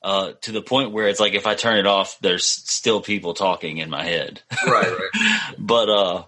uh, 0.06 0.34
to 0.42 0.52
the 0.52 0.62
point 0.62 0.92
where 0.92 1.08
it's 1.08 1.20
like 1.20 1.34
if 1.34 1.48
I 1.48 1.56
turn 1.56 1.80
it 1.80 1.88
off, 1.88 2.20
there's 2.20 2.46
still 2.46 3.02
people 3.02 3.34
talking 3.34 3.80
in 3.80 3.90
my 3.90 4.04
head. 4.04 4.40
Right, 4.66 4.88
right. 4.88 5.56
but 5.58 5.90
uh, 5.90 6.24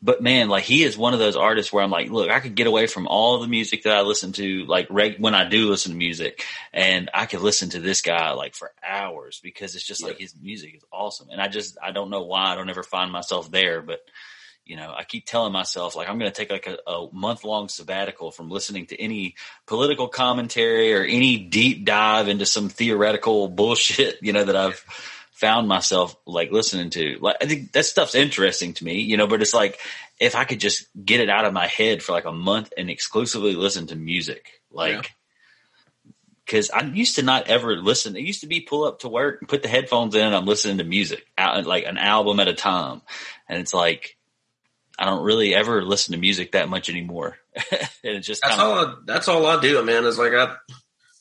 but 0.00 0.22
man, 0.22 0.48
like 0.48 0.64
he 0.64 0.84
is 0.84 0.96
one 0.96 1.12
of 1.12 1.18
those 1.18 1.36
artists 1.36 1.72
where 1.72 1.82
I'm 1.82 1.90
like, 1.90 2.10
look, 2.10 2.30
I 2.30 2.40
could 2.40 2.54
get 2.54 2.68
away 2.68 2.86
from 2.86 3.08
all 3.08 3.40
the 3.40 3.48
music 3.48 3.82
that 3.82 3.96
I 3.96 4.02
listen 4.02 4.32
to, 4.32 4.64
like 4.66 4.86
reg- 4.90 5.18
when 5.18 5.34
I 5.34 5.48
do 5.48 5.68
listen 5.68 5.92
to 5.92 5.98
music, 5.98 6.44
and 6.72 7.10
I 7.12 7.26
could 7.26 7.40
listen 7.40 7.70
to 7.70 7.80
this 7.80 8.00
guy 8.00 8.30
like 8.32 8.54
for 8.54 8.70
hours 8.86 9.40
because 9.42 9.74
it's 9.74 9.86
just 9.86 10.02
yeah. 10.02 10.08
like 10.08 10.18
his 10.18 10.34
music 10.40 10.76
is 10.76 10.84
awesome, 10.92 11.28
and 11.30 11.40
I 11.40 11.48
just 11.48 11.78
I 11.82 11.90
don't 11.90 12.10
know 12.10 12.22
why 12.22 12.52
I 12.52 12.54
don't 12.54 12.70
ever 12.70 12.84
find 12.84 13.10
myself 13.10 13.50
there, 13.50 13.82
but 13.82 14.00
you 14.68 14.76
know, 14.76 14.94
I 14.96 15.02
keep 15.02 15.24
telling 15.26 15.52
myself 15.52 15.96
like 15.96 16.08
I'm 16.08 16.18
going 16.18 16.30
to 16.30 16.36
take 16.36 16.52
like 16.52 16.66
a, 16.66 16.78
a 16.88 17.08
month 17.12 17.42
long 17.42 17.68
sabbatical 17.68 18.30
from 18.30 18.50
listening 18.50 18.86
to 18.86 19.00
any 19.00 19.34
political 19.66 20.08
commentary 20.08 20.92
or 20.92 21.02
any 21.02 21.38
deep 21.38 21.86
dive 21.86 22.28
into 22.28 22.46
some 22.46 22.68
theoretical 22.68 23.48
bullshit, 23.48 24.18
you 24.22 24.32
know, 24.32 24.44
that 24.44 24.56
I've 24.56 24.84
found 25.38 25.68
myself 25.68 26.16
like 26.26 26.50
listening 26.50 26.90
to. 26.90 27.18
Like 27.20 27.36
I 27.40 27.46
think 27.46 27.72
that 27.72 27.86
stuff's 27.86 28.14
interesting 28.14 28.74
to 28.74 28.84
me, 28.84 29.00
you 29.00 29.16
know, 29.16 29.26
but 29.26 29.40
it's 29.40 29.54
like 29.54 29.78
if 30.18 30.34
I 30.34 30.44
could 30.44 30.60
just 30.60 30.86
get 31.02 31.20
it 31.20 31.30
out 31.30 31.44
of 31.44 31.52
my 31.52 31.66
head 31.66 32.02
for 32.02 32.12
like 32.12 32.24
a 32.24 32.32
month 32.32 32.72
and 32.76 32.90
exclusively 32.90 33.54
listen 33.54 33.86
to 33.88 33.96
music, 33.96 34.60
like 34.70 35.12
because 36.44 36.70
I 36.70 36.82
used 36.82 37.16
to 37.16 37.22
not 37.22 37.48
ever 37.48 37.76
listen. 37.76 38.16
It 38.16 38.22
used 38.22 38.40
to 38.40 38.46
be 38.46 38.62
pull 38.62 38.84
up 38.84 39.00
to 39.00 39.08
work, 39.08 39.46
put 39.46 39.62
the 39.62 39.68
headphones 39.68 40.14
in, 40.14 40.22
and 40.22 40.34
I'm 40.34 40.46
listening 40.46 40.78
to 40.78 40.84
music, 40.84 41.26
out 41.36 41.66
like 41.66 41.84
an 41.84 41.98
album 41.98 42.40
at 42.40 42.48
a 42.48 42.54
time, 42.54 43.02
and 43.48 43.60
it's 43.60 43.74
like 43.74 44.16
I 44.98 45.04
don't 45.04 45.22
really 45.22 45.54
ever 45.54 45.82
listen 45.82 46.12
to 46.12 46.18
music 46.18 46.52
that 46.52 46.68
much 46.68 46.88
anymore. 46.88 47.36
and 47.54 47.88
it's 48.02 48.26
just 48.26 48.42
that's 48.42 48.58
all. 48.58 48.74
I, 48.74 48.94
that's 49.04 49.28
all 49.28 49.46
I 49.46 49.60
do, 49.60 49.84
man. 49.84 50.04
Is 50.04 50.18
like 50.18 50.32
I, 50.32 50.56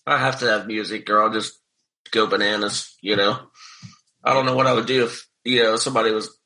I 0.07 0.17
have 0.17 0.39
to 0.39 0.45
have 0.47 0.65
music, 0.65 1.09
or 1.09 1.21
I'll 1.21 1.33
just 1.33 1.59
go 2.11 2.25
bananas. 2.25 2.95
You 3.01 3.17
know, 3.17 3.39
I 4.27 4.33
don't 4.33 4.45
know 4.45 4.55
what 4.55 4.67
I 4.67 4.73
would 4.73 4.87
do 4.87 5.05
if 5.05 5.27
you 5.45 5.63
know 5.63 5.77
somebody 5.77 6.11
was 6.11 6.37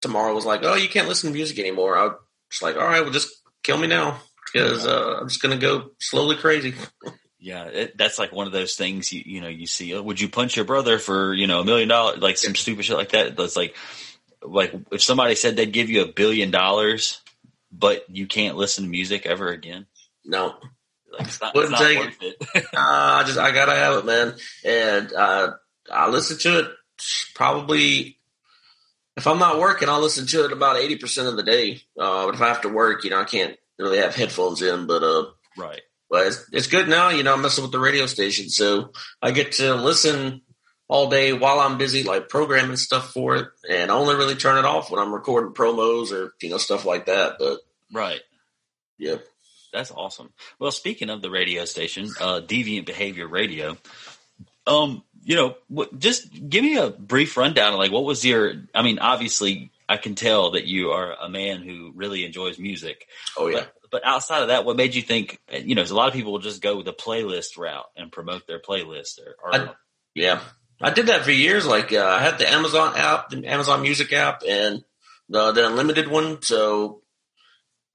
tomorrow 0.00 0.34
was 0.34 0.46
like, 0.46 0.60
"Oh, 0.62 0.74
you 0.74 0.88
can't 0.88 1.08
listen 1.08 1.30
to 1.30 1.36
music 1.36 1.58
anymore." 1.58 1.96
I 1.96 2.04
was 2.04 2.14
just 2.50 2.62
like, 2.62 2.76
"All 2.76 2.86
right, 2.86 3.02
well, 3.02 3.12
just 3.12 3.28
kill 3.62 3.76
me 3.76 3.86
now 3.86 4.20
because 4.46 4.86
uh, 4.86 5.18
I'm 5.20 5.28
just 5.28 5.42
gonna 5.42 5.58
go 5.58 5.90
slowly 5.98 6.36
crazy." 6.36 6.74
Yeah, 7.40 7.66
it, 7.66 7.96
that's 7.96 8.18
like 8.18 8.32
one 8.32 8.48
of 8.48 8.52
those 8.52 8.74
things 8.74 9.12
you 9.12 9.22
you 9.24 9.40
know 9.40 9.46
you 9.46 9.68
see. 9.68 9.94
Oh, 9.94 10.02
would 10.02 10.20
you 10.20 10.28
punch 10.28 10.56
your 10.56 10.64
brother 10.64 10.98
for 10.98 11.32
you 11.32 11.46
know 11.46 11.60
a 11.60 11.64
million 11.64 11.88
dollars? 11.88 12.18
Like 12.18 12.36
some 12.36 12.56
stupid 12.56 12.84
shit 12.84 12.96
like 12.96 13.10
that. 13.10 13.36
That's 13.36 13.54
like 13.54 13.76
like 14.42 14.74
if 14.90 15.02
somebody 15.02 15.36
said 15.36 15.54
they'd 15.54 15.72
give 15.72 15.88
you 15.88 16.02
a 16.02 16.12
billion 16.12 16.50
dollars, 16.50 17.20
but 17.70 18.04
you 18.10 18.26
can't 18.26 18.56
listen 18.56 18.82
to 18.82 18.90
music 18.90 19.24
ever 19.24 19.50
again. 19.50 19.86
No, 20.24 20.56
like 21.12 21.28
it's 21.28 21.40
not, 21.40 21.54
Wouldn't 21.54 21.74
it's 21.74 21.80
not 21.80 21.96
worth 21.96 22.22
it. 22.22 22.36
it. 22.56 22.64
uh, 22.74 23.20
I 23.20 23.22
just 23.24 23.38
I 23.38 23.52
gotta 23.52 23.76
have 23.76 23.98
it, 23.98 24.04
man, 24.04 24.34
and 24.64 25.12
uh, 25.12 25.52
I 25.92 26.10
listen 26.10 26.38
to 26.38 26.58
it 26.58 26.70
probably. 27.34 28.16
If 29.16 29.26
I'm 29.26 29.40
not 29.40 29.58
working, 29.58 29.88
I'll 29.88 30.00
listen 30.00 30.26
to 30.28 30.44
it 30.44 30.52
about 30.52 30.76
eighty 30.76 30.96
percent 30.96 31.28
of 31.28 31.36
the 31.36 31.42
day. 31.42 31.82
Uh, 31.98 32.26
but 32.26 32.34
if 32.34 32.40
I 32.40 32.48
have 32.48 32.60
to 32.62 32.68
work, 32.68 33.02
you 33.02 33.10
know, 33.10 33.20
I 33.20 33.24
can't 33.24 33.56
really 33.78 33.98
have 33.98 34.14
headphones 34.14 34.62
in. 34.62 34.86
But 34.86 35.02
uh, 35.02 35.26
right. 35.56 35.80
But 36.10 36.28
it's, 36.28 36.48
it's 36.52 36.66
good 36.68 36.88
now, 36.88 37.10
you 37.10 37.22
know. 37.22 37.34
I'm 37.34 37.42
messing 37.42 37.62
with 37.62 37.72
the 37.72 37.80
radio 37.80 38.06
station, 38.06 38.48
so 38.48 38.92
I 39.20 39.30
get 39.30 39.52
to 39.52 39.74
listen 39.74 40.42
all 40.88 41.10
day 41.10 41.34
while 41.34 41.60
I'm 41.60 41.76
busy, 41.76 42.02
like 42.02 42.28
programming 42.28 42.76
stuff 42.76 43.12
for 43.12 43.36
it, 43.36 43.48
and 43.68 43.90
I 43.90 43.94
only 43.94 44.14
really 44.14 44.34
turn 44.34 44.56
it 44.56 44.64
off 44.64 44.90
when 44.90 45.00
I'm 45.00 45.12
recording 45.12 45.52
promos 45.52 46.12
or 46.12 46.32
you 46.40 46.48
know 46.48 46.56
stuff 46.56 46.84
like 46.84 47.06
that. 47.06 47.36
But 47.38 47.58
right, 47.92 48.20
yeah, 48.96 49.16
that's 49.72 49.90
awesome. 49.90 50.32
Well, 50.58 50.70
speaking 50.70 51.10
of 51.10 51.20
the 51.20 51.30
radio 51.30 51.66
station, 51.66 52.10
uh, 52.20 52.40
Deviant 52.40 52.86
Behavior 52.86 53.28
Radio, 53.28 53.76
um, 54.66 55.04
you 55.24 55.34
know, 55.34 55.56
what, 55.68 55.98
just 55.98 56.32
give 56.32 56.62
me 56.62 56.76
a 56.76 56.90
brief 56.90 57.36
rundown 57.36 57.72
of 57.72 57.78
like 57.78 57.92
what 57.92 58.04
was 58.04 58.24
your? 58.24 58.54
I 58.74 58.82
mean, 58.82 58.98
obviously, 58.98 59.70
I 59.88 59.96
can 59.96 60.14
tell 60.14 60.52
that 60.52 60.66
you 60.66 60.90
are 60.90 61.14
a 61.14 61.28
man 61.28 61.62
who 61.62 61.92
really 61.94 62.24
enjoys 62.24 62.58
music. 62.58 63.06
Oh 63.36 63.48
yeah. 63.48 63.58
But, 63.58 63.72
but 63.90 64.06
outside 64.06 64.42
of 64.42 64.48
that, 64.48 64.64
what 64.64 64.76
made 64.76 64.94
you 64.94 65.02
think? 65.02 65.40
You 65.50 65.74
know, 65.74 65.82
a 65.82 65.94
lot 65.94 66.08
of 66.08 66.14
people 66.14 66.32
will 66.32 66.40
just 66.40 66.62
go 66.62 66.82
the 66.82 66.92
playlist 66.92 67.56
route 67.56 67.86
and 67.96 68.12
promote 68.12 68.46
their 68.46 68.60
playlist. 68.60 69.18
Or, 69.18 69.36
or 69.42 69.54
I, 69.54 69.70
yeah, 70.14 70.40
I 70.80 70.90
did 70.90 71.06
that 71.06 71.24
for 71.24 71.30
years. 71.30 71.66
Like 71.66 71.92
uh, 71.92 72.04
I 72.04 72.22
had 72.22 72.38
the 72.38 72.50
Amazon 72.50 72.94
app, 72.96 73.30
the 73.30 73.46
Amazon 73.46 73.82
Music 73.82 74.12
app, 74.12 74.42
and 74.46 74.84
the, 75.28 75.52
the 75.52 75.66
unlimited 75.66 76.08
one. 76.08 76.42
So 76.42 77.02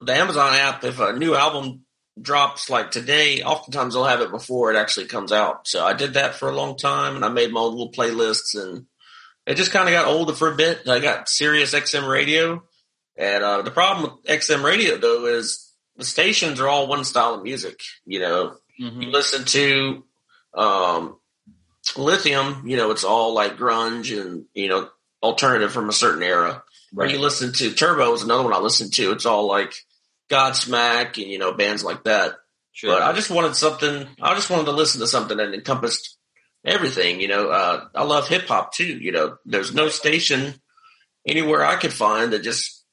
the 0.00 0.14
Amazon 0.14 0.54
app, 0.54 0.84
if 0.84 0.98
a 1.00 1.12
new 1.12 1.34
album 1.34 1.84
drops 2.20 2.70
like 2.70 2.90
today, 2.90 3.42
oftentimes 3.42 3.94
they'll 3.94 4.04
have 4.04 4.20
it 4.20 4.30
before 4.30 4.72
it 4.72 4.76
actually 4.76 5.06
comes 5.06 5.32
out. 5.32 5.66
So 5.66 5.84
I 5.84 5.94
did 5.94 6.14
that 6.14 6.34
for 6.34 6.48
a 6.48 6.54
long 6.54 6.76
time, 6.76 7.16
and 7.16 7.24
I 7.24 7.28
made 7.28 7.52
my 7.52 7.60
own 7.60 7.72
little 7.72 7.92
playlists, 7.92 8.54
and 8.54 8.86
it 9.46 9.56
just 9.56 9.72
kind 9.72 9.88
of 9.88 9.92
got 9.92 10.06
older 10.06 10.32
for 10.32 10.52
a 10.52 10.56
bit. 10.56 10.88
I 10.88 11.00
got 11.00 11.28
Sirius 11.28 11.74
XM 11.74 12.08
radio, 12.08 12.62
and 13.16 13.44
uh, 13.44 13.62
the 13.62 13.70
problem 13.70 14.12
with 14.12 14.24
XM 14.24 14.64
radio 14.64 14.96
though 14.96 15.26
is 15.26 15.72
the 15.96 16.04
stations 16.04 16.60
are 16.60 16.68
all 16.68 16.86
one 16.86 17.04
style 17.04 17.34
of 17.34 17.42
music. 17.42 17.80
You 18.04 18.20
know, 18.20 18.56
mm-hmm. 18.80 19.02
you 19.02 19.10
listen 19.10 19.44
to 19.46 20.04
um, 20.54 21.18
lithium, 21.96 22.66
you 22.66 22.76
know, 22.76 22.90
it's 22.90 23.04
all 23.04 23.34
like 23.34 23.56
grunge 23.56 24.18
and, 24.18 24.46
you 24.54 24.68
know, 24.68 24.88
alternative 25.22 25.72
from 25.72 25.88
a 25.88 25.92
certain 25.92 26.22
era. 26.22 26.62
Right. 26.92 27.06
When 27.06 27.10
you 27.10 27.18
listen 27.18 27.52
to 27.52 27.72
Turbo 27.72 28.12
is 28.12 28.22
another 28.22 28.44
one 28.44 28.52
I 28.52 28.58
listen 28.58 28.90
to. 28.92 29.12
It's 29.12 29.26
all 29.26 29.46
like 29.48 29.74
Godsmack 30.30 31.22
and, 31.22 31.30
you 31.30 31.38
know, 31.38 31.52
bands 31.52 31.84
like 31.84 32.04
that. 32.04 32.34
Sure. 32.72 32.92
But 32.92 33.02
I 33.02 33.12
just 33.12 33.30
wanted 33.30 33.54
something, 33.54 34.06
I 34.20 34.34
just 34.34 34.50
wanted 34.50 34.64
to 34.66 34.72
listen 34.72 35.00
to 35.00 35.06
something 35.06 35.36
that 35.36 35.54
encompassed 35.54 36.18
everything, 36.64 37.20
you 37.20 37.28
know. 37.28 37.48
Uh, 37.48 37.86
I 37.94 38.04
love 38.04 38.26
hip 38.26 38.48
hop 38.48 38.72
too, 38.72 38.98
you 38.98 39.12
know. 39.12 39.36
There's 39.44 39.74
no 39.74 39.88
station 39.88 40.54
anywhere 41.26 41.64
I 41.64 41.76
could 41.76 41.92
find 41.92 42.32
that 42.32 42.42
just 42.42 42.84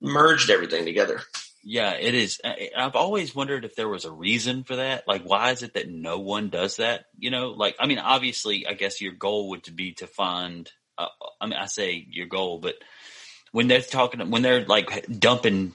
merged 0.00 0.50
everything 0.50 0.84
together. 0.84 1.20
Yeah, 1.64 1.92
it 1.92 2.14
is. 2.14 2.40
I've 2.76 2.96
always 2.96 3.34
wondered 3.34 3.64
if 3.64 3.76
there 3.76 3.88
was 3.88 4.04
a 4.04 4.10
reason 4.10 4.64
for 4.64 4.76
that. 4.76 5.06
Like, 5.06 5.22
why 5.22 5.52
is 5.52 5.62
it 5.62 5.74
that 5.74 5.88
no 5.88 6.18
one 6.18 6.48
does 6.48 6.76
that? 6.76 7.04
You 7.16 7.30
know, 7.30 7.50
like, 7.50 7.76
I 7.78 7.86
mean, 7.86 8.00
obviously, 8.00 8.66
I 8.66 8.72
guess 8.72 9.00
your 9.00 9.12
goal 9.12 9.50
would 9.50 9.76
be 9.76 9.92
to 9.94 10.08
find, 10.08 10.68
uh, 10.98 11.06
I 11.40 11.46
mean, 11.46 11.58
I 11.58 11.66
say 11.66 12.04
your 12.10 12.26
goal, 12.26 12.58
but 12.58 12.74
when 13.52 13.68
they're 13.68 13.80
talking, 13.80 14.30
when 14.30 14.42
they're 14.42 14.64
like 14.64 15.06
dumping 15.06 15.74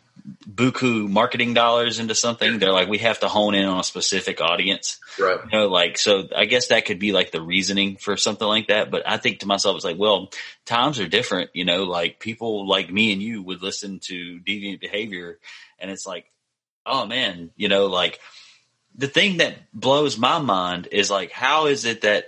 buku 0.49 1.09
marketing 1.09 1.53
dollars 1.53 1.99
into 1.99 2.13
something, 2.13 2.59
they're 2.59 2.73
like, 2.73 2.89
we 2.89 2.97
have 2.97 3.19
to 3.21 3.29
hone 3.29 3.53
in 3.53 3.65
on 3.65 3.79
a 3.79 3.83
specific 3.83 4.41
audience. 4.41 4.99
Right. 5.17 5.39
You 5.51 5.57
know, 5.57 5.67
like, 5.67 5.97
so 5.97 6.27
I 6.35 6.45
guess 6.45 6.67
that 6.67 6.85
could 6.85 6.99
be 6.99 7.13
like 7.13 7.31
the 7.31 7.41
reasoning 7.41 7.95
for 7.95 8.17
something 8.17 8.47
like 8.47 8.67
that. 8.67 8.91
But 8.91 9.03
I 9.05 9.17
think 9.17 9.39
to 9.39 9.47
myself, 9.47 9.75
it's 9.75 9.85
like, 9.85 9.97
well, 9.97 10.29
times 10.65 10.99
are 10.99 11.07
different. 11.07 11.51
You 11.53 11.63
know, 11.63 11.83
like 11.83 12.19
people 12.19 12.67
like 12.67 12.91
me 12.91 13.13
and 13.13 13.21
you 13.21 13.41
would 13.41 13.61
listen 13.61 13.99
to 13.99 14.39
deviant 14.39 14.81
behavior 14.81 15.39
and 15.79 15.89
it's 15.89 16.05
like, 16.05 16.29
oh 16.85 17.05
man, 17.05 17.51
you 17.55 17.69
know, 17.69 17.85
like 17.85 18.19
the 18.95 19.07
thing 19.07 19.37
that 19.37 19.55
blows 19.73 20.17
my 20.17 20.39
mind 20.39 20.87
is 20.91 21.11
like, 21.11 21.31
how 21.31 21.67
is 21.67 21.85
it 21.85 22.01
that, 22.01 22.25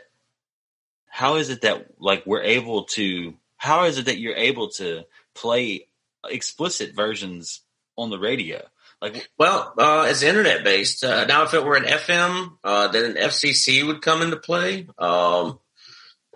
how 1.07 1.35
is 1.35 1.49
it 1.49 1.61
that 1.61 1.87
like 1.99 2.25
we're 2.25 2.43
able 2.43 2.83
to, 2.83 3.33
how 3.57 3.85
is 3.85 3.97
it 3.97 4.05
that 4.05 4.19
you're 4.19 4.35
able 4.35 4.69
to 4.69 5.03
play 5.39 5.87
explicit 6.27 6.95
versions 6.95 7.61
on 7.97 8.09
the 8.09 8.19
radio? 8.19 8.61
Like, 9.01 9.29
well, 9.37 9.73
uh, 9.77 10.07
it's 10.09 10.23
internet 10.23 10.63
based. 10.63 11.03
Uh, 11.03 11.25
now, 11.25 11.43
if 11.43 11.53
it 11.53 11.63
were 11.63 11.75
an 11.75 11.85
FM, 11.85 12.57
uh, 12.63 12.89
then 12.89 13.05
an 13.05 13.15
FCC 13.15 13.85
would 13.87 14.01
come 14.01 14.21
into 14.21 14.37
play. 14.37 14.87
Um, 14.97 15.59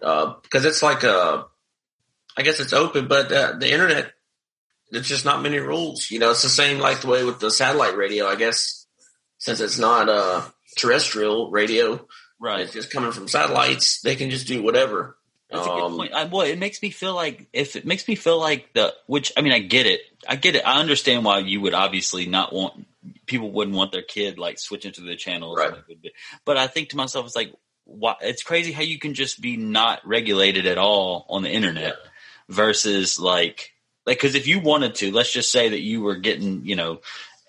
uh, 0.01 0.35
because 0.41 0.65
it's 0.65 0.81
like 0.81 1.03
a, 1.03 1.45
I 2.37 2.41
guess 2.41 2.59
it's 2.59 2.73
open, 2.73 3.07
but 3.07 3.31
uh, 3.31 3.53
the 3.59 3.71
internet 3.71 4.13
there's 4.93 5.07
just 5.07 5.25
not 5.25 5.41
many 5.41 5.57
rules. 5.57 6.11
You 6.11 6.19
know, 6.19 6.31
it's 6.31 6.43
the 6.43 6.49
same 6.49 6.79
like 6.79 7.01
the 7.01 7.07
way 7.07 7.23
with 7.23 7.39
the 7.39 7.49
satellite 7.49 7.97
radio. 7.97 8.27
I 8.27 8.35
guess 8.35 8.85
since 9.39 9.59
it's 9.59 9.79
not 9.79 10.07
a 10.07 10.45
terrestrial 10.77 11.49
radio, 11.51 12.05
right? 12.39 12.61
It's 12.61 12.73
just 12.73 12.91
coming 12.91 13.11
from 13.11 13.27
satellites. 13.27 14.01
They 14.01 14.15
can 14.15 14.29
just 14.29 14.47
do 14.47 14.61
whatever. 14.61 15.17
That's 15.53 15.67
um, 15.67 15.73
a 15.73 15.75
good 15.75 15.85
um, 15.85 15.97
point. 15.97 16.13
I, 16.13 16.25
well, 16.25 16.41
it 16.41 16.57
makes 16.57 16.81
me 16.81 16.89
feel 16.89 17.13
like 17.13 17.47
if 17.53 17.75
it 17.75 17.85
makes 17.85 18.07
me 18.07 18.15
feel 18.15 18.39
like 18.39 18.73
the 18.73 18.93
which 19.07 19.31
I 19.37 19.41
mean 19.41 19.53
I 19.53 19.59
get 19.59 19.85
it. 19.85 20.01
I 20.27 20.35
get 20.35 20.55
it. 20.55 20.65
I 20.65 20.79
understand 20.79 21.23
why 21.23 21.39
you 21.39 21.61
would 21.61 21.73
obviously 21.73 22.25
not 22.25 22.51
want 22.51 22.85
people 23.25 23.51
wouldn't 23.51 23.77
want 23.77 23.91
their 23.91 24.01
kid 24.01 24.39
like 24.39 24.57
switching 24.59 24.91
to 24.93 25.01
the 25.01 25.15
channels. 25.15 25.57
Right. 25.57 25.73
But 26.45 26.57
I 26.57 26.67
think 26.67 26.89
to 26.89 26.97
myself, 26.97 27.25
it's 27.25 27.35
like 27.35 27.53
why 27.85 28.15
it's 28.21 28.43
crazy 28.43 28.71
how 28.71 28.81
you 28.81 28.97
can 28.97 29.13
just 29.13 29.41
be 29.41 29.57
not 29.57 30.05
regulated 30.05 30.65
at 30.65 30.77
all 30.77 31.25
on 31.29 31.43
the 31.43 31.49
internet 31.49 31.95
yeah. 32.03 32.09
versus 32.49 33.19
like 33.19 33.71
like, 34.05 34.19
cause 34.19 34.35
if 34.35 34.47
you 34.47 34.59
wanted 34.59 34.95
to, 34.95 35.11
let's 35.11 35.31
just 35.31 35.51
say 35.51 35.69
that 35.69 35.79
you 35.79 36.01
were 36.01 36.15
getting, 36.15 36.65
you 36.65 36.75
know, 36.75 36.99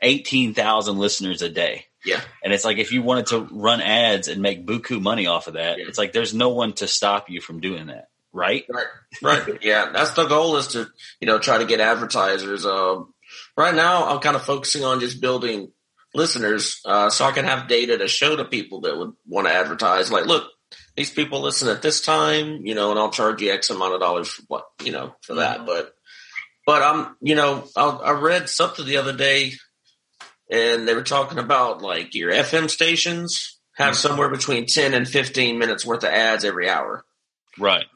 18,000 0.02 0.98
listeners 0.98 1.42
a 1.42 1.48
day. 1.48 1.86
Yeah. 2.04 2.20
And 2.42 2.52
it's 2.52 2.64
like, 2.64 2.78
if 2.78 2.92
you 2.92 3.02
wanted 3.02 3.26
to 3.26 3.48
run 3.50 3.80
ads 3.80 4.28
and 4.28 4.42
make 4.42 4.66
buku 4.66 5.00
money 5.00 5.26
off 5.26 5.46
of 5.46 5.54
that, 5.54 5.78
yeah. 5.78 5.86
it's 5.88 5.98
like, 5.98 6.12
there's 6.12 6.34
no 6.34 6.50
one 6.50 6.74
to 6.74 6.86
stop 6.86 7.30
you 7.30 7.40
from 7.40 7.60
doing 7.60 7.86
that. 7.86 8.08
Right. 8.32 8.64
Right. 8.68 8.86
Right. 9.22 9.58
yeah. 9.62 9.90
That's 9.92 10.10
the 10.10 10.26
goal 10.26 10.56
is 10.56 10.68
to, 10.68 10.88
you 11.20 11.26
know, 11.26 11.38
try 11.38 11.58
to 11.58 11.64
get 11.64 11.80
advertisers. 11.80 12.66
Um, 12.66 13.14
right 13.56 13.74
now 13.74 14.08
I'm 14.08 14.20
kind 14.20 14.36
of 14.36 14.42
focusing 14.42 14.84
on 14.84 15.00
just 15.00 15.20
building 15.20 15.70
listeners, 16.14 16.80
uh, 16.84 17.10
so 17.10 17.24
I 17.24 17.32
can 17.32 17.44
have 17.44 17.68
data 17.68 17.98
to 17.98 18.06
show 18.06 18.36
to 18.36 18.44
people 18.44 18.82
that 18.82 18.96
would 18.96 19.12
want 19.26 19.46
to 19.46 19.52
advertise. 19.52 20.12
Like, 20.12 20.26
look, 20.26 20.48
these 20.96 21.10
people 21.10 21.40
listen 21.40 21.68
at 21.68 21.82
this 21.82 22.00
time, 22.00 22.66
you 22.66 22.74
know, 22.74 22.90
and 22.90 22.98
I'll 22.98 23.10
charge 23.10 23.40
you 23.42 23.52
X 23.52 23.70
amount 23.70 23.94
of 23.94 24.00
dollars 24.00 24.28
for 24.28 24.42
what, 24.48 24.64
you 24.84 24.92
know, 24.92 25.14
for 25.22 25.34
that. 25.34 25.58
Mm-hmm. 25.58 25.66
But, 25.66 25.94
but 26.66 26.82
I'm, 26.82 27.16
you 27.20 27.34
know, 27.34 27.64
I, 27.76 27.88
I 27.88 28.10
read 28.12 28.48
something 28.48 28.84
the 28.84 28.98
other 28.98 29.16
day, 29.16 29.54
and 30.50 30.86
they 30.86 30.94
were 30.94 31.02
talking 31.02 31.38
about 31.38 31.82
like 31.82 32.14
your 32.14 32.32
FM 32.32 32.70
stations 32.70 33.58
have 33.74 33.94
mm-hmm. 33.94 34.08
somewhere 34.08 34.28
between 34.28 34.66
ten 34.66 34.94
and 34.94 35.08
fifteen 35.08 35.58
minutes 35.58 35.84
worth 35.84 36.04
of 36.04 36.10
ads 36.10 36.44
every 36.44 36.68
hour. 36.68 37.04
Right. 37.58 37.86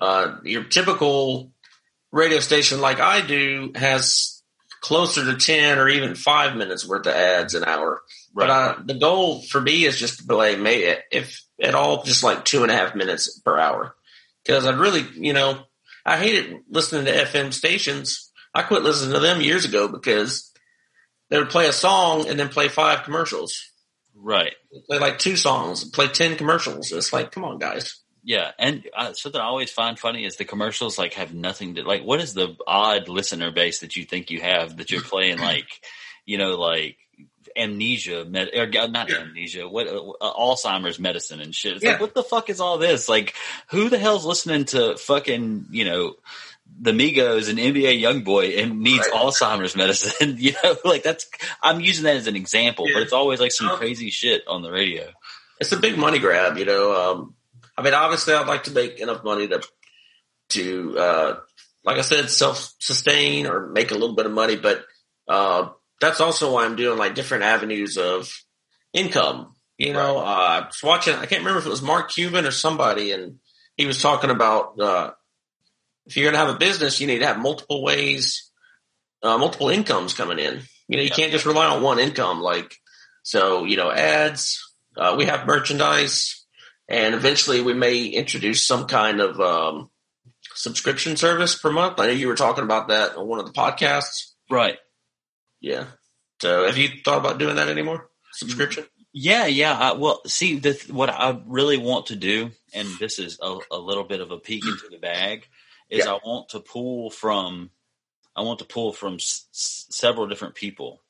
Uh, 0.00 0.36
your 0.42 0.64
typical 0.64 1.52
radio 2.10 2.40
station, 2.40 2.80
like 2.80 3.00
I 3.00 3.24
do, 3.24 3.72
has 3.74 4.42
closer 4.80 5.24
to 5.24 5.36
ten 5.36 5.78
or 5.78 5.88
even 5.88 6.14
five 6.14 6.56
minutes 6.56 6.86
worth 6.86 7.06
of 7.06 7.14
ads 7.14 7.54
an 7.54 7.64
hour. 7.64 8.02
Right. 8.34 8.48
But 8.48 8.50
uh, 8.50 8.76
the 8.84 8.94
goal 8.94 9.42
for 9.42 9.60
me 9.60 9.84
is 9.84 9.98
just 9.98 10.18
to 10.18 10.26
play, 10.26 10.56
maybe 10.56 10.98
if 11.10 11.42
at 11.62 11.74
all, 11.74 12.02
just 12.02 12.24
like 12.24 12.44
two 12.44 12.62
and 12.62 12.70
a 12.70 12.76
half 12.76 12.94
minutes 12.94 13.38
per 13.40 13.58
hour, 13.58 13.94
because 14.44 14.66
I'd 14.66 14.78
really, 14.78 15.06
you 15.14 15.32
know 15.32 15.62
I 16.04 16.18
hated 16.18 16.60
listening 16.68 17.06
to 17.06 17.24
FM 17.24 17.52
stations. 17.52 18.30
I 18.54 18.62
quit 18.62 18.82
listening 18.82 19.14
to 19.14 19.20
them 19.20 19.40
years 19.40 19.64
ago 19.64 19.88
because 19.88 20.52
they 21.30 21.38
would 21.38 21.50
play 21.50 21.68
a 21.68 21.72
song 21.72 22.28
and 22.28 22.38
then 22.38 22.48
play 22.48 22.68
five 22.68 23.04
commercials. 23.04 23.70
Right. 24.14 24.54
Play 24.88 24.98
like 24.98 25.18
two 25.18 25.36
songs, 25.36 25.84
play 25.84 26.08
10 26.08 26.36
commercials. 26.36 26.92
It's 26.92 27.12
like, 27.12 27.32
come 27.32 27.44
on, 27.44 27.58
guys. 27.58 28.00
Yeah. 28.22 28.52
And 28.58 28.88
uh, 28.96 29.12
something 29.12 29.40
I 29.40 29.44
always 29.44 29.70
find 29.70 29.98
funny 29.98 30.24
is 30.24 30.36
the 30.36 30.44
commercials 30.44 30.98
like 30.98 31.14
have 31.14 31.34
nothing 31.34 31.74
to, 31.74 31.82
like, 31.82 32.04
what 32.04 32.20
is 32.20 32.34
the 32.34 32.56
odd 32.66 33.08
listener 33.08 33.50
base 33.50 33.80
that 33.80 33.96
you 33.96 34.04
think 34.04 34.30
you 34.30 34.40
have 34.40 34.76
that 34.78 34.90
you're 34.90 35.02
playing 35.02 35.38
like, 35.40 35.68
you 36.24 36.38
know, 36.38 36.58
like 36.58 36.96
amnesia, 37.56 38.24
med- 38.24 38.54
or 38.54 38.66
not 38.88 39.10
yeah. 39.10 39.18
amnesia, 39.18 39.68
what 39.68 39.88
uh, 39.88 40.32
Alzheimer's 40.32 40.98
medicine 40.98 41.40
and 41.40 41.54
shit. 41.54 41.74
It's 41.74 41.84
yeah. 41.84 41.92
like, 41.92 42.00
what 42.00 42.14
the 42.14 42.22
fuck 42.22 42.50
is 42.50 42.60
all 42.60 42.78
this? 42.78 43.08
Like, 43.08 43.34
who 43.68 43.88
the 43.88 43.98
hell's 43.98 44.24
listening 44.24 44.64
to 44.66 44.96
fucking, 44.96 45.66
you 45.70 45.84
know, 45.84 46.14
the 46.80 46.92
Migos 46.92 47.48
and 47.48 47.58
NBA 47.58 48.00
YoungBoy 48.00 48.62
and 48.62 48.80
needs 48.80 49.08
right. 49.12 49.20
Alzheimer's 49.20 49.76
medicine? 49.76 50.36
you 50.38 50.52
know, 50.62 50.76
like 50.84 51.02
that's, 51.02 51.26
I'm 51.62 51.80
using 51.80 52.04
that 52.04 52.16
as 52.16 52.26
an 52.26 52.36
example, 52.36 52.88
yeah. 52.88 52.94
but 52.94 53.02
it's 53.02 53.12
always 53.12 53.40
like 53.40 53.52
some 53.52 53.76
crazy 53.76 54.10
shit 54.10 54.42
on 54.46 54.62
the 54.62 54.70
radio. 54.70 55.10
It's 55.60 55.72
a 55.72 55.76
big 55.76 55.96
money 55.96 56.18
grab, 56.18 56.58
you 56.58 56.64
know. 56.64 56.94
Um, 56.94 57.34
I 57.76 57.82
mean, 57.82 57.94
obviously, 57.94 58.34
I'd 58.34 58.46
like 58.46 58.64
to 58.64 58.72
make 58.72 58.98
enough 59.00 59.24
money 59.24 59.48
to, 59.48 59.62
to, 60.50 60.98
uh, 60.98 61.36
like 61.84 61.98
I 61.98 62.02
said, 62.02 62.30
self 62.30 62.74
sustain 62.78 63.46
or 63.46 63.68
make 63.68 63.90
a 63.90 63.94
little 63.94 64.16
bit 64.16 64.26
of 64.26 64.32
money, 64.32 64.56
but, 64.56 64.84
uh, 65.28 65.68
that's 66.00 66.20
also 66.20 66.52
why 66.52 66.64
I'm 66.64 66.76
doing 66.76 66.98
like 66.98 67.14
different 67.14 67.44
avenues 67.44 67.96
of 67.96 68.30
income. 68.92 69.54
You 69.78 69.92
know, 69.92 70.16
right. 70.16 70.60
uh, 70.60 70.62
I 70.62 70.66
was 70.66 70.80
watching, 70.82 71.14
I 71.14 71.26
can't 71.26 71.40
remember 71.40 71.58
if 71.58 71.66
it 71.66 71.70
was 71.70 71.82
Mark 71.82 72.10
Cuban 72.10 72.46
or 72.46 72.50
somebody, 72.50 73.12
and 73.12 73.38
he 73.76 73.86
was 73.86 74.00
talking 74.00 74.30
about 74.30 74.78
uh, 74.80 75.10
if 76.06 76.16
you're 76.16 76.30
going 76.30 76.34
to 76.34 76.46
have 76.46 76.54
a 76.54 76.58
business, 76.58 77.00
you 77.00 77.06
need 77.06 77.20
to 77.20 77.26
have 77.26 77.38
multiple 77.38 77.82
ways, 77.82 78.50
uh, 79.22 79.38
multiple 79.38 79.68
incomes 79.68 80.14
coming 80.14 80.38
in. 80.38 80.60
You 80.88 80.96
know, 80.96 81.02
you 81.02 81.10
can't 81.10 81.32
just 81.32 81.46
rely 81.46 81.66
on 81.66 81.82
one 81.82 81.98
income. 81.98 82.40
Like, 82.40 82.76
so, 83.22 83.64
you 83.64 83.76
know, 83.76 83.90
ads, 83.90 84.60
uh, 84.96 85.14
we 85.16 85.24
have 85.26 85.46
merchandise, 85.46 86.44
and 86.88 87.14
eventually 87.14 87.62
we 87.62 87.72
may 87.72 88.04
introduce 88.04 88.66
some 88.66 88.86
kind 88.86 89.20
of 89.20 89.40
um, 89.40 89.90
subscription 90.54 91.16
service 91.16 91.58
per 91.58 91.72
month. 91.72 91.98
I 91.98 92.06
know 92.06 92.12
you 92.12 92.28
were 92.28 92.36
talking 92.36 92.64
about 92.64 92.88
that 92.88 93.16
on 93.16 93.26
one 93.26 93.40
of 93.40 93.46
the 93.46 93.52
podcasts. 93.52 94.32
Right. 94.50 94.76
Yeah. 95.60 95.86
So 96.42 96.66
have 96.66 96.76
you 96.76 96.88
thought 97.04 97.18
about 97.18 97.38
doing 97.38 97.56
that 97.56 97.68
anymore? 97.68 98.10
Subscription? 98.32 98.84
Yeah, 99.14 99.46
yeah. 99.46 99.72
Uh, 99.72 99.96
well, 99.96 100.20
see, 100.26 100.58
the, 100.58 100.72
what 100.90 101.08
I 101.08 101.40
really 101.46 101.78
want 101.78 102.06
to 102.06 102.16
do, 102.16 102.50
and 102.74 102.88
this 102.98 103.18
is 103.18 103.38
a, 103.40 103.58
a 103.70 103.78
little 103.78 104.04
bit 104.04 104.20
of 104.20 104.32
a 104.32 104.38
peek 104.38 104.66
into 104.66 104.88
the 104.90 104.98
bag, 104.98 105.46
is 105.94 106.06
yeah. 106.06 106.12
I 106.12 106.18
want 106.24 106.50
to 106.50 106.60
pull 106.60 107.10
from, 107.10 107.70
I 108.34 108.42
want 108.42 108.58
to 108.60 108.64
pull 108.64 108.92
from 108.92 109.14
s- 109.14 109.46
several 109.52 110.26
different 110.26 110.54
people 110.54 111.00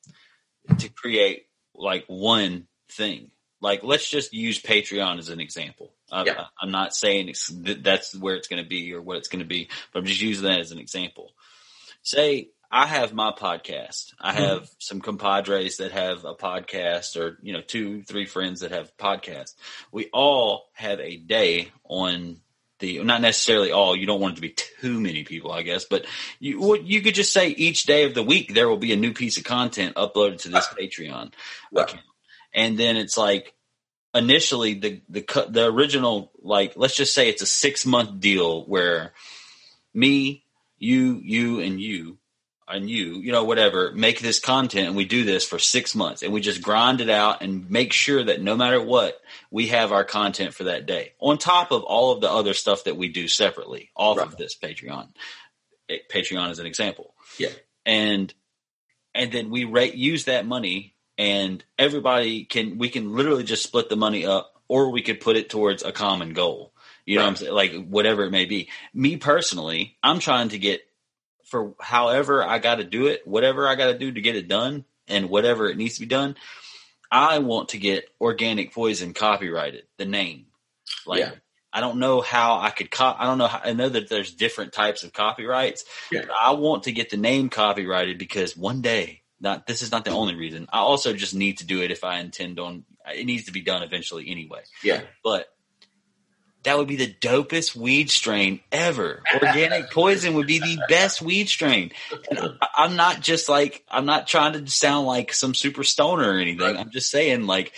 to 0.77 0.89
create 0.89 1.47
like 1.73 2.05
one 2.07 2.67
thing. 2.91 3.31
Like, 3.61 3.83
let's 3.83 4.09
just 4.09 4.33
use 4.33 4.61
Patreon 4.61 5.17
as 5.17 5.29
an 5.29 5.39
example. 5.39 5.91
I, 6.11 6.25
am 6.61 6.71
not 6.71 6.93
saying 6.93 7.33
that's 7.81 8.15
where 8.15 8.35
it's 8.35 8.47
going 8.47 8.63
to 8.63 8.69
be 8.69 8.93
or 8.93 9.01
what 9.01 9.17
it's 9.17 9.27
going 9.27 9.39
to 9.39 9.45
be, 9.45 9.69
but 9.91 9.99
I'm 9.99 10.05
just 10.05 10.21
using 10.21 10.45
that 10.45 10.59
as 10.59 10.71
an 10.71 10.77
example. 10.77 11.31
Say 12.03 12.49
I 12.71 12.85
have 12.87 13.13
my 13.13 13.31
podcast. 13.31 14.13
I 14.19 14.33
hmm. 14.33 14.37
have 14.39 14.61
mm-hmm. 14.63 14.73
some 14.79 15.01
compadres 15.01 15.77
that 15.77 15.91
have 15.91 16.25
a 16.25 16.35
podcast 16.35 17.19
or, 17.19 17.37
you 17.41 17.53
know, 17.53 17.61
two, 17.61 18.03
three 18.03 18.25
friends 18.25 18.61
that 18.61 18.71
have 18.71 18.95
podcasts. 18.97 19.55
We 19.91 20.09
all 20.11 20.69
have 20.73 20.99
a 20.99 21.17
day 21.17 21.71
on 21.83 22.41
the, 22.85 23.03
not 23.03 23.21
necessarily 23.21 23.71
all, 23.71 23.95
you 23.95 24.05
don't 24.05 24.21
want 24.21 24.33
it 24.33 24.35
to 24.35 24.41
be 24.41 24.55
too 24.81 24.99
many 24.99 25.23
people, 25.23 25.51
I 25.51 25.63
guess, 25.63 25.85
but 25.85 26.05
you, 26.39 26.77
you 26.77 27.01
could 27.01 27.15
just 27.15 27.33
say 27.33 27.49
each 27.49 27.83
day 27.83 28.05
of 28.05 28.13
the 28.13 28.23
week, 28.23 28.53
there 28.53 28.69
will 28.69 28.77
be 28.77 28.93
a 28.93 28.97
new 28.97 29.13
piece 29.13 29.37
of 29.37 29.43
content 29.43 29.95
uploaded 29.95 30.41
to 30.41 30.49
this 30.49 30.67
Patreon 30.67 31.33
account. 31.75 32.03
And 32.53 32.77
then 32.77 32.97
it's 32.97 33.17
like, 33.17 33.53
initially 34.13 34.75
the, 34.75 35.01
the, 35.09 35.47
the 35.49 35.65
original, 35.65 36.31
like, 36.41 36.73
let's 36.77 36.95
just 36.95 37.13
say 37.13 37.27
it's 37.27 37.41
a 37.41 37.45
six 37.45 37.85
month 37.85 38.19
deal 38.19 38.63
where 38.65 39.13
me, 39.93 40.43
you, 40.77 41.19
you, 41.23 41.59
and 41.59 41.81
you 41.81 42.17
and 42.67 42.89
you, 42.89 43.15
you 43.15 43.31
know, 43.31 43.43
whatever, 43.43 43.91
make 43.91 44.19
this 44.19 44.39
content 44.39 44.87
and 44.87 44.95
we 44.95 45.05
do 45.05 45.23
this 45.23 45.45
for 45.45 45.59
six 45.59 45.93
months 45.93 46.23
and 46.23 46.33
we 46.33 46.41
just 46.41 46.61
grind 46.61 47.01
it 47.01 47.09
out 47.09 47.41
and 47.41 47.69
make 47.69 47.93
sure 47.93 48.23
that 48.23 48.41
no 48.41 48.55
matter 48.55 48.81
what, 48.81 49.21
we 49.51 49.67
have 49.67 49.91
our 49.91 50.03
content 50.03 50.53
for 50.53 50.65
that 50.65 50.85
day 50.85 51.13
on 51.19 51.37
top 51.37 51.71
of 51.71 51.83
all 51.83 52.11
of 52.11 52.21
the 52.21 52.31
other 52.31 52.53
stuff 52.53 52.85
that 52.85 52.97
we 52.97 53.09
do 53.09 53.27
separately 53.27 53.91
off 53.95 54.17
right. 54.17 54.27
of 54.27 54.37
this 54.37 54.57
Patreon. 54.57 55.09
Eh, 55.89 55.97
Patreon 56.11 56.49
is 56.49 56.59
an 56.59 56.65
example. 56.65 57.13
Yeah. 57.37 57.49
and 57.85 58.33
and 59.13 59.31
then 59.31 59.49
we 59.49 59.63
rate, 59.63 59.95
use 59.95 60.25
that 60.25 60.45
money 60.45 60.95
and 61.17 61.63
everybody 61.77 62.43
can 62.45 62.77
we 62.77 62.89
can 62.89 63.15
literally 63.15 63.43
just 63.43 63.63
split 63.63 63.89
the 63.89 63.95
money 63.95 64.25
up 64.25 64.53
or 64.67 64.91
we 64.91 65.01
could 65.01 65.21
put 65.21 65.37
it 65.37 65.49
towards 65.49 65.83
a 65.83 65.91
common 65.91 66.33
goal 66.33 66.73
you 67.05 67.15
know 67.15 67.21
right. 67.21 67.25
what 67.25 67.29
i'm 67.29 67.35
saying 67.37 67.53
like 67.53 67.87
whatever 67.87 68.23
it 68.23 68.31
may 68.31 68.45
be 68.45 68.69
me 68.93 69.17
personally 69.17 69.97
i'm 70.03 70.19
trying 70.19 70.49
to 70.49 70.59
get 70.59 70.81
for 71.55 71.73
however 71.79 72.43
i 72.43 72.59
got 72.59 72.75
to 72.75 72.83
do 72.83 73.07
it 73.07 73.25
whatever 73.25 73.65
i 73.67 73.75
got 73.75 73.87
to 73.87 73.97
do 73.97 74.11
to 74.11 74.19
get 74.19 74.35
it 74.35 74.49
done 74.49 74.83
and 75.07 75.29
whatever 75.29 75.69
it 75.69 75.77
needs 75.77 75.95
to 75.95 76.01
be 76.01 76.05
done 76.05 76.35
i 77.09 77.39
want 77.39 77.69
to 77.69 77.77
get 77.77 78.09
organic 78.19 78.73
poison 78.73 79.13
copyrighted 79.13 79.83
the 79.97 80.05
name 80.05 80.47
like 81.05 81.21
yeah. 81.21 81.31
I 81.71 81.81
don't 81.81 81.99
know 81.99 82.21
how 82.21 82.57
I 82.61 82.69
could. 82.69 82.89
Co- 82.89 83.17
I 83.19 83.25
don't 83.25 83.37
know. 83.37 83.47
How, 83.47 83.59
I 83.61 83.73
know 83.73 83.89
that 83.89 84.07
there's 84.07 84.31
different 84.31 84.71
types 84.71 85.03
of 85.03 85.11
copyrights. 85.11 85.83
Yeah. 86.09 86.21
I 86.33 86.51
want 86.53 86.83
to 86.83 86.93
get 86.93 87.09
the 87.09 87.17
name 87.17 87.49
copyrighted 87.49 88.17
because 88.17 88.55
one 88.55 88.81
day 88.81 89.23
not 89.41 89.67
this 89.67 89.81
is 89.81 89.91
not 89.91 90.05
the 90.05 90.11
only 90.11 90.35
reason. 90.35 90.69
I 90.71 90.79
also 90.79 91.11
just 91.11 91.35
need 91.35 91.57
to 91.57 91.65
do 91.65 91.81
it 91.81 91.91
if 91.91 92.05
I 92.05 92.19
intend 92.19 92.61
on 92.61 92.85
it 93.13 93.25
needs 93.25 93.45
to 93.45 93.51
be 93.51 93.59
done 93.59 93.83
eventually 93.83 94.29
anyway. 94.29 94.61
Yeah. 94.83 95.01
But 95.21 95.47
that 96.65 96.77
would 96.77 96.87
be 96.87 96.97
the 96.97 97.13
dopest 97.21 97.75
weed 97.75 98.09
strain 98.09 98.59
ever. 98.71 99.23
Organic 99.33 99.89
poison 99.91 100.35
would 100.35 100.47
be 100.47 100.59
the 100.59 100.79
best 100.89 101.21
weed 101.21 101.47
strain. 101.47 101.91
And 102.29 102.57
I, 102.61 102.85
am 102.85 102.95
not 102.95 103.21
just 103.21 103.49
like 103.49 103.83
I'm 103.89 104.05
not 104.05 104.27
trying 104.27 104.53
to 104.53 104.69
sound 104.69 105.07
like 105.07 105.33
some 105.33 105.53
super 105.53 105.83
stoner 105.83 106.29
or 106.29 106.39
anything. 106.39 106.77
I'm 106.77 106.91
just 106.91 107.09
saying 107.09 107.47
like 107.47 107.73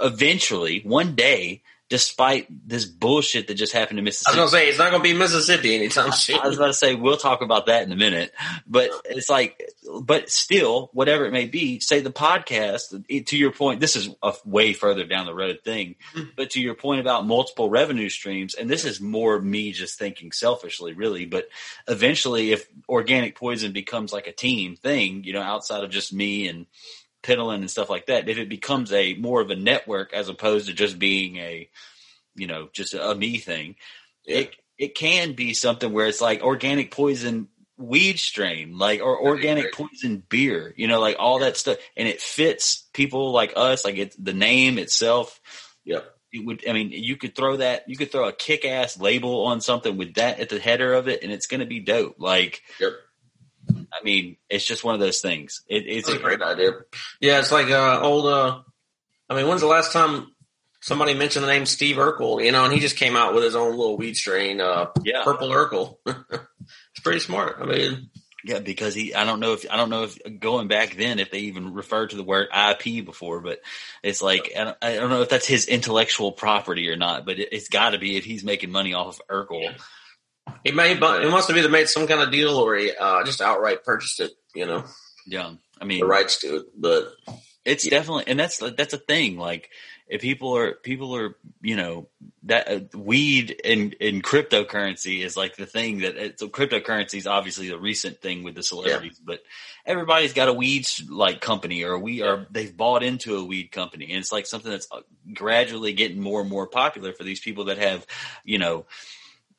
eventually 0.00 0.80
one 0.80 1.14
day 1.14 1.62
despite 1.90 2.46
this 2.66 2.86
bullshit 2.86 3.46
that 3.48 3.54
just 3.54 3.72
happened 3.72 3.98
in 3.98 4.04
Mississippi. 4.04 4.38
I 4.38 4.42
was 4.42 4.52
gonna 4.52 4.62
say 4.62 4.68
it's 4.68 4.78
not 4.78 4.90
gonna 4.90 5.02
be 5.02 5.12
Mississippi 5.12 5.74
anytime 5.74 6.12
soon. 6.12 6.40
I 6.40 6.48
was 6.48 6.56
about 6.56 6.68
to 6.68 6.74
say 6.74 6.94
we'll 6.94 7.18
talk 7.18 7.42
about 7.42 7.66
that 7.66 7.82
in 7.82 7.92
a 7.92 7.96
minute, 7.96 8.32
but 8.66 8.90
it's 9.04 9.28
like, 9.28 9.70
but 10.02 10.30
still, 10.30 10.90
whatever 10.92 11.26
it 11.26 11.32
may 11.32 11.44
be, 11.44 11.80
say 11.80 12.00
the 12.00 12.10
podcast. 12.10 13.04
To 13.26 13.36
your 13.36 13.52
point, 13.52 13.80
this 13.80 13.96
is 13.96 14.08
a 14.22 14.34
way 14.44 14.72
further 14.72 15.04
down 15.04 15.26
the 15.26 15.34
road 15.34 15.60
thing, 15.62 15.96
mm-hmm. 16.14 16.30
but 16.36 16.50
to 16.50 16.60
your 16.60 16.74
point 16.74 17.00
about 17.00 17.26
multiple 17.26 17.68
revenue 17.68 18.08
streams, 18.08 18.54
and 18.54 18.68
this 18.68 18.84
is 18.84 19.00
more 19.00 19.38
me 19.40 19.72
just 19.72 19.98
thinking 19.98 20.32
selfishly, 20.32 20.94
really. 20.94 21.26
But 21.26 21.48
eventually, 21.86 22.52
if 22.52 22.66
organic 22.88 23.36
poison 23.36 23.72
becomes 23.72 24.12
like 24.12 24.26
a 24.26 24.32
team 24.32 24.76
thing, 24.76 25.22
you 25.24 25.34
know, 25.34 25.42
outside 25.42 25.84
of 25.84 25.90
just 25.90 26.12
me 26.12 26.48
and 26.48 26.66
Piddling 27.24 27.60
and 27.60 27.70
stuff 27.70 27.90
like 27.90 28.06
that, 28.06 28.28
if 28.28 28.38
it 28.38 28.48
becomes 28.48 28.92
a 28.92 29.14
more 29.14 29.40
of 29.40 29.50
a 29.50 29.56
network 29.56 30.12
as 30.12 30.28
opposed 30.28 30.68
to 30.68 30.72
just 30.72 30.98
being 30.98 31.36
a, 31.38 31.68
you 32.36 32.46
know, 32.46 32.68
just 32.72 32.94
a 32.94 33.14
me 33.14 33.38
thing, 33.38 33.74
yeah. 34.24 34.38
it 34.38 34.56
it 34.78 34.94
can 34.94 35.32
be 35.32 35.54
something 35.54 35.92
where 35.92 36.06
it's 36.06 36.20
like 36.20 36.42
organic 36.42 36.92
poison 36.92 37.48
weed 37.76 38.18
strain, 38.18 38.78
like 38.78 39.00
or 39.00 39.20
organic 39.20 39.72
poison 39.72 40.22
beer, 40.28 40.72
you 40.76 40.86
know, 40.86 41.00
like 41.00 41.16
all 41.18 41.40
that 41.40 41.56
stuff, 41.56 41.78
and 41.96 42.06
it 42.08 42.20
fits 42.20 42.88
people 42.92 43.32
like 43.32 43.54
us. 43.56 43.84
Like 43.84 43.96
it's 43.96 44.16
the 44.16 44.34
name 44.34 44.78
itself. 44.78 45.40
Yep. 45.84 46.04
It 46.32 46.44
would. 46.44 46.68
I 46.68 46.72
mean, 46.72 46.90
you 46.90 47.16
could 47.16 47.36
throw 47.36 47.56
that. 47.58 47.84
You 47.88 47.96
could 47.96 48.10
throw 48.10 48.26
a 48.26 48.32
kick-ass 48.32 48.98
label 48.98 49.46
on 49.46 49.60
something 49.60 49.96
with 49.96 50.14
that 50.14 50.40
at 50.40 50.48
the 50.48 50.58
header 50.58 50.92
of 50.92 51.08
it, 51.08 51.22
and 51.22 51.30
it's 51.30 51.46
going 51.46 51.60
to 51.60 51.66
be 51.66 51.80
dope. 51.80 52.16
Like, 52.18 52.62
yep. 52.80 52.92
I 53.70 54.02
mean, 54.02 54.36
it's 54.48 54.64
just 54.64 54.84
one 54.84 54.94
of 54.94 55.00
those 55.00 55.20
things. 55.20 55.62
It, 55.68 55.84
it's 55.86 56.08
a 56.08 56.18
great 56.18 56.42
idea. 56.42 56.72
Yeah, 57.20 57.38
it's 57.38 57.52
like 57.52 57.70
uh, 57.70 58.00
old. 58.00 58.26
Uh, 58.26 58.60
I 59.28 59.34
mean, 59.34 59.48
when's 59.48 59.60
the 59.60 59.66
last 59.66 59.92
time 59.92 60.32
somebody 60.80 61.14
mentioned 61.14 61.44
the 61.44 61.48
name 61.48 61.66
Steve 61.66 61.96
Urkel? 61.96 62.44
You 62.44 62.52
know, 62.52 62.64
and 62.64 62.72
he 62.72 62.80
just 62.80 62.96
came 62.96 63.16
out 63.16 63.34
with 63.34 63.44
his 63.44 63.56
own 63.56 63.70
little 63.70 63.96
weed 63.96 64.16
strain, 64.16 64.60
uh, 64.60 64.86
yeah. 65.02 65.22
Purple 65.24 65.48
Urkel. 65.48 65.96
it's 66.06 67.00
pretty 67.02 67.20
smart. 67.20 67.58
I 67.60 67.66
mean, 67.66 68.10
yeah, 68.44 68.58
because 68.58 68.94
he, 68.94 69.14
I 69.14 69.24
don't 69.24 69.40
know 69.40 69.54
if, 69.54 69.64
I 69.70 69.76
don't 69.76 69.88
know 69.88 70.04
if 70.04 70.18
going 70.38 70.68
back 70.68 70.96
then, 70.96 71.18
if 71.18 71.30
they 71.30 71.40
even 71.40 71.72
referred 71.72 72.10
to 72.10 72.16
the 72.16 72.22
word 72.22 72.48
IP 72.54 73.04
before, 73.04 73.40
but 73.40 73.60
it's 74.02 74.20
like, 74.20 74.52
I 74.56 74.64
don't, 74.64 74.76
I 74.82 74.94
don't 74.96 75.08
know 75.08 75.22
if 75.22 75.30
that's 75.30 75.46
his 75.46 75.66
intellectual 75.66 76.30
property 76.30 76.90
or 76.90 76.96
not, 76.96 77.24
but 77.24 77.38
it, 77.38 77.54
has 77.54 77.68
got 77.68 77.90
to 77.90 77.98
be 77.98 78.18
if 78.18 78.24
he's 78.24 78.44
making 78.44 78.70
money 78.70 78.92
off 78.92 79.18
of 79.18 79.26
Urkel. 79.28 79.62
Yeah. 79.62 79.72
He 80.64 80.72
may, 80.72 80.94
but 80.94 81.22
he 81.22 81.30
must 81.30 81.48
have 81.48 81.56
either 81.56 81.68
made 81.68 81.88
some 81.88 82.06
kind 82.06 82.22
of 82.22 82.32
deal 82.32 82.56
or 82.56 82.74
he 82.74 82.90
uh, 82.90 83.22
just 83.24 83.42
outright 83.42 83.84
purchased 83.84 84.18
it. 84.20 84.32
You 84.54 84.66
know. 84.66 84.84
Yeah, 85.26 85.52
I 85.80 85.84
mean 85.84 86.00
the 86.00 86.06
rights 86.06 86.40
to 86.40 86.56
it, 86.56 86.66
but 86.76 87.12
it's 87.64 87.84
yeah. 87.84 87.90
definitely, 87.90 88.24
and 88.28 88.40
that's 88.40 88.58
that's 88.58 88.94
a 88.94 88.98
thing. 88.98 89.36
Like 89.38 89.70
if 90.06 90.20
people 90.20 90.56
are 90.56 90.72
people 90.72 91.16
are 91.16 91.36
you 91.60 91.76
know 91.76 92.08
that 92.44 92.68
uh, 92.68 92.80
weed 92.96 93.50
in 93.50 93.92
in 94.00 94.22
cryptocurrency 94.22 95.22
is 95.22 95.36
like 95.36 95.56
the 95.56 95.66
thing 95.66 95.98
that 95.98 96.16
it's 96.16 96.40
so 96.40 96.48
cryptocurrency 96.48 97.16
is 97.16 97.26
obviously 97.26 97.70
a 97.70 97.78
recent 97.78 98.20
thing 98.20 98.42
with 98.42 98.54
the 98.54 98.62
celebrities, 98.62 99.18
yeah. 99.18 99.24
but 99.24 99.40
everybody's 99.86 100.32
got 100.32 100.48
a 100.48 100.52
weed 100.52 100.86
like 101.10 101.40
company 101.40 101.84
or 101.84 101.98
we 101.98 102.22
are 102.22 102.46
they've 102.50 102.76
bought 102.76 103.02
into 103.02 103.36
a 103.36 103.44
weed 103.44 103.70
company, 103.70 104.06
and 104.10 104.18
it's 104.18 104.32
like 104.32 104.46
something 104.46 104.70
that's 104.70 104.88
uh, 104.90 105.00
gradually 105.32 105.94
getting 105.94 106.20
more 106.20 106.40
and 106.40 106.50
more 106.50 106.66
popular 106.66 107.12
for 107.12 107.24
these 107.24 107.40
people 107.40 107.64
that 107.66 107.78
have 107.78 108.06
you 108.44 108.58
know 108.58 108.84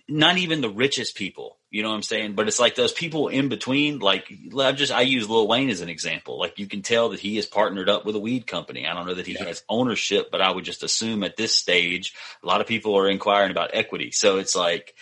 not 0.08 0.38
even 0.38 0.62
the 0.62 0.70
richest 0.70 1.16
people, 1.16 1.58
you 1.72 1.82
know 1.82 1.90
what 1.90 1.96
I'm 1.96 2.04
saying? 2.04 2.34
But 2.34 2.48
it's 2.48 2.60
like 2.60 2.76
those 2.76 2.92
people 2.92 3.28
in 3.28 3.50
between, 3.50 4.00
like 4.00 4.32
I 4.58 4.72
just 4.72 4.92
I 4.92 5.02
use 5.02 5.30
Lil 5.30 5.48
Wayne 5.48 5.70
as 5.70 5.82
an 5.82 5.90
example. 5.90 6.40
Like 6.40 6.60
you 6.60 6.68
can 6.68 6.84
tell 6.84 7.10
that 7.10 7.20
he 7.20 7.38
is 7.38 7.48
partnered 7.48 7.90
up 7.90 8.06
with 8.06 8.16
a 8.16 8.20
weed 8.20 8.46
company. 8.46 8.88
I 8.88 8.94
don't 8.94 9.08
know 9.08 9.16
that 9.16 9.26
he 9.26 9.34
yeah. 9.34 9.46
has 9.46 9.64
ownership, 9.68 10.30
but 10.32 10.42
I 10.42 10.52
would 10.52 10.64
just 10.64 10.84
assume 10.84 11.24
at 11.24 11.38
this 11.38 11.54
stage, 11.54 12.14
a 12.44 12.48
lot 12.48 12.62
of 12.62 12.68
people 12.68 12.96
are 12.98 13.10
inquiring 13.10 13.52
about 13.52 13.72
equity. 13.74 14.12
So 14.12 14.38
it's 14.38 14.56
like 14.56 14.94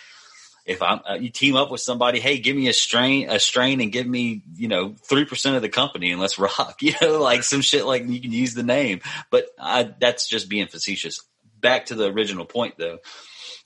if 0.64 0.80
I'm 0.80 1.00
uh, 1.08 1.14
you 1.14 1.28
team 1.28 1.54
up 1.54 1.70
with 1.70 1.82
somebody, 1.82 2.18
hey, 2.18 2.38
give 2.38 2.56
me 2.56 2.68
a 2.68 2.72
strain, 2.72 3.28
a 3.28 3.38
strain, 3.38 3.82
and 3.82 3.92
give 3.92 4.06
me 4.06 4.42
you 4.56 4.68
know 4.68 4.94
three 5.02 5.26
percent 5.26 5.56
of 5.56 5.62
the 5.62 5.68
company, 5.68 6.12
and 6.12 6.20
let's 6.20 6.38
rock. 6.38 6.78
You 6.80 6.94
know, 7.02 7.20
like 7.20 7.42
some 7.42 7.60
shit 7.60 7.84
like 7.84 8.06
you 8.08 8.20
can 8.22 8.32
use 8.32 8.54
the 8.54 8.62
name, 8.62 9.00
but 9.30 9.46
I, 9.58 9.92
that's 10.00 10.28
just 10.28 10.48
being 10.48 10.66
facetious. 10.66 11.20
Back 11.60 11.86
to 11.86 11.94
the 11.94 12.10
original 12.10 12.46
point 12.46 12.76
though, 12.78 12.98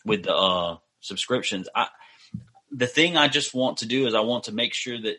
with 0.05 0.25
the. 0.25 0.35
uh 0.35 0.77
subscriptions. 1.01 1.69
I 1.75 1.89
the 2.71 2.87
thing 2.87 3.17
I 3.17 3.29
just 3.29 3.55
want 3.55 3.79
to 3.79 3.87
do 3.87 4.07
is 4.07 4.15
I 4.15 4.21
want 4.21 4.45
to 4.45 4.53
make 4.53 4.75
sure 4.75 5.01
that 5.01 5.17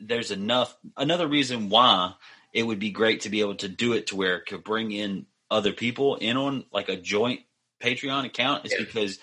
there's 0.00 0.30
enough. 0.30 0.76
Another 0.96 1.28
reason 1.28 1.68
why 1.68 2.14
it 2.52 2.64
would 2.64 2.78
be 2.78 2.90
great 2.90 3.22
to 3.22 3.30
be 3.30 3.40
able 3.40 3.56
to 3.56 3.68
do 3.68 3.92
it 3.92 4.08
to 4.08 4.16
where 4.16 4.36
it 4.36 4.46
could 4.46 4.64
bring 4.64 4.92
in 4.92 5.26
other 5.50 5.72
people 5.72 6.16
in 6.16 6.36
on 6.36 6.64
like 6.72 6.88
a 6.88 6.96
joint 6.96 7.40
Patreon 7.80 8.24
account 8.24 8.66
is 8.66 8.72
yeah. 8.72 8.78
because 8.80 9.18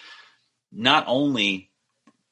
not 0.72 1.06
only 1.08 1.70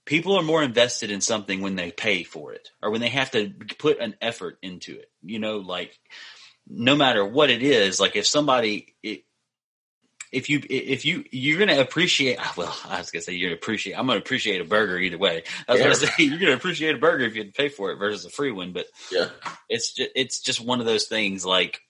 people 0.06 0.36
are 0.38 0.44
more 0.44 0.64
invested 0.64 1.12
in 1.12 1.22
something 1.22 1.62
when 1.62 1.76
they 1.76 1.92
pay 1.92 2.24
for 2.24 2.54
it 2.54 2.70
or 2.82 2.92
when 2.92 3.02
they 3.02 3.10
have 3.10 3.32
to 3.32 3.52
put 3.78 4.00
an 4.00 4.16
effort 4.22 4.58
into 4.62 4.98
it. 4.98 5.10
You 5.22 5.40
know, 5.40 5.58
like 5.58 5.98
no 6.68 6.96
matter 6.96 7.26
what 7.26 7.50
it 7.50 7.62
is, 7.62 8.00
like 8.00 8.16
if 8.16 8.26
somebody 8.26 8.96
it, 9.04 9.24
if 10.32 10.50
you 10.50 10.62
if 10.70 11.06
you 11.06 11.26
you're 11.32 11.60
gonna 11.60 11.80
appreciate 11.80 12.40
well 12.56 12.76
I 12.88 13.00
was 13.00 13.12
gonna 13.12 13.22
say 13.22 13.34
you're 13.34 13.50
gonna 13.50 13.58
appreciate 13.58 13.94
I'm 13.94 14.08
gonna 14.08 14.20
appreciate 14.20 14.62
a 14.62 14.66
burger 14.66 14.98
either 14.98 15.18
way. 15.18 15.44
I 15.68 15.74
was 15.74 15.80
yeah. 15.80 15.86
gonna 15.86 15.96
say 15.96 16.12
you're 16.24 16.40
gonna 16.40 16.54
appreciate 16.54 16.96
a 16.96 17.00
burger 17.00 17.26
if 17.26 17.36
you 17.36 17.44
had 17.44 17.54
to 17.54 17.58
pay 17.58 17.70
for 17.70 17.92
it 17.92 17.98
versus 17.98 18.26
a 18.26 18.30
free 18.30 18.52
one 18.52 18.72
but 18.72 18.86
yeah. 19.12 19.30
it's 19.70 19.94
just 19.94 20.10
it's 20.16 20.40
just 20.40 20.62
one 20.62 20.80
of 20.80 20.86
those 20.86 21.06
things 21.06 21.46
like 21.46 21.82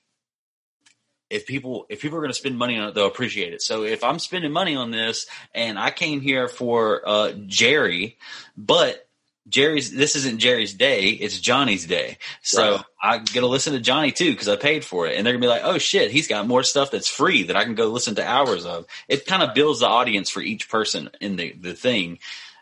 if 1.29 1.47
people 1.47 1.85
if 1.89 2.01
people 2.01 2.17
are 2.17 2.21
going 2.21 2.31
to 2.31 2.37
spend 2.37 2.57
money 2.57 2.77
on 2.77 2.89
it 2.89 2.95
they'll 2.95 3.07
appreciate 3.07 3.53
it. 3.53 3.61
So 3.61 3.83
if 3.83 4.03
I'm 4.03 4.19
spending 4.19 4.51
money 4.51 4.75
on 4.75 4.91
this 4.91 5.27
and 5.55 5.79
I 5.79 5.89
came 5.89 6.19
here 6.19 6.47
for 6.47 7.07
uh, 7.07 7.31
Jerry 7.47 8.17
but 8.57 9.07
Jerry's 9.47 9.91
this 9.91 10.15
isn't 10.15 10.39
Jerry's 10.39 10.73
day, 10.73 11.09
it's 11.09 11.39
Johnny's 11.39 11.85
day. 11.85 12.17
So 12.41 12.75
right. 12.75 12.85
I 13.01 13.17
get 13.17 13.41
to 13.41 13.47
listen 13.47 13.73
to 13.73 13.79
Johnny 13.79 14.11
too 14.11 14.31
because 14.31 14.47
I 14.47 14.55
paid 14.55 14.85
for 14.85 15.07
it. 15.07 15.17
And 15.17 15.25
they're 15.25 15.33
gonna 15.33 15.41
be 15.41 15.47
like, 15.47 15.63
oh 15.63 15.77
shit, 15.77 16.11
he's 16.11 16.27
got 16.27 16.47
more 16.47 16.63
stuff 16.63 16.91
that's 16.91 17.07
free 17.07 17.43
that 17.43 17.55
I 17.55 17.63
can 17.63 17.75
go 17.75 17.87
listen 17.87 18.15
to 18.15 18.27
hours 18.27 18.65
of. 18.65 18.85
It 19.07 19.25
kind 19.25 19.41
of 19.41 19.55
builds 19.55 19.79
the 19.79 19.87
audience 19.87 20.29
for 20.29 20.41
each 20.41 20.69
person 20.69 21.09
in 21.19 21.37
the, 21.37 21.53
the 21.53 21.73
thing. 21.73 22.19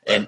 Right. 0.08 0.16
And 0.16 0.28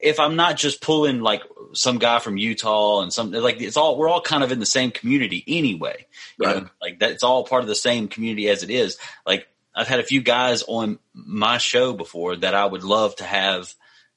if 0.00 0.18
I'm 0.18 0.34
not 0.34 0.56
just 0.56 0.80
pulling 0.80 1.20
like 1.20 1.42
some 1.74 1.98
guy 1.98 2.18
from 2.18 2.36
Utah 2.36 3.02
and 3.02 3.12
some 3.12 3.30
like 3.30 3.60
it's 3.60 3.76
all 3.76 3.96
we're 3.96 4.08
all 4.08 4.20
kind 4.20 4.42
of 4.42 4.50
in 4.50 4.58
the 4.58 4.66
same 4.66 4.90
community 4.90 5.44
anyway. 5.46 6.06
Right. 6.38 6.62
Know, 6.62 6.68
like 6.80 6.98
that's 6.98 7.22
all 7.22 7.44
part 7.44 7.62
of 7.62 7.68
the 7.68 7.74
same 7.74 8.08
community 8.08 8.48
as 8.48 8.62
it 8.62 8.70
is. 8.70 8.98
Like 9.26 9.46
I've 9.74 9.88
had 9.88 10.00
a 10.00 10.04
few 10.04 10.22
guys 10.22 10.64
on 10.66 10.98
my 11.14 11.58
show 11.58 11.92
before 11.92 12.36
that 12.36 12.54
I 12.54 12.64
would 12.64 12.82
love 12.82 13.14
to 13.16 13.24
have 13.24 13.74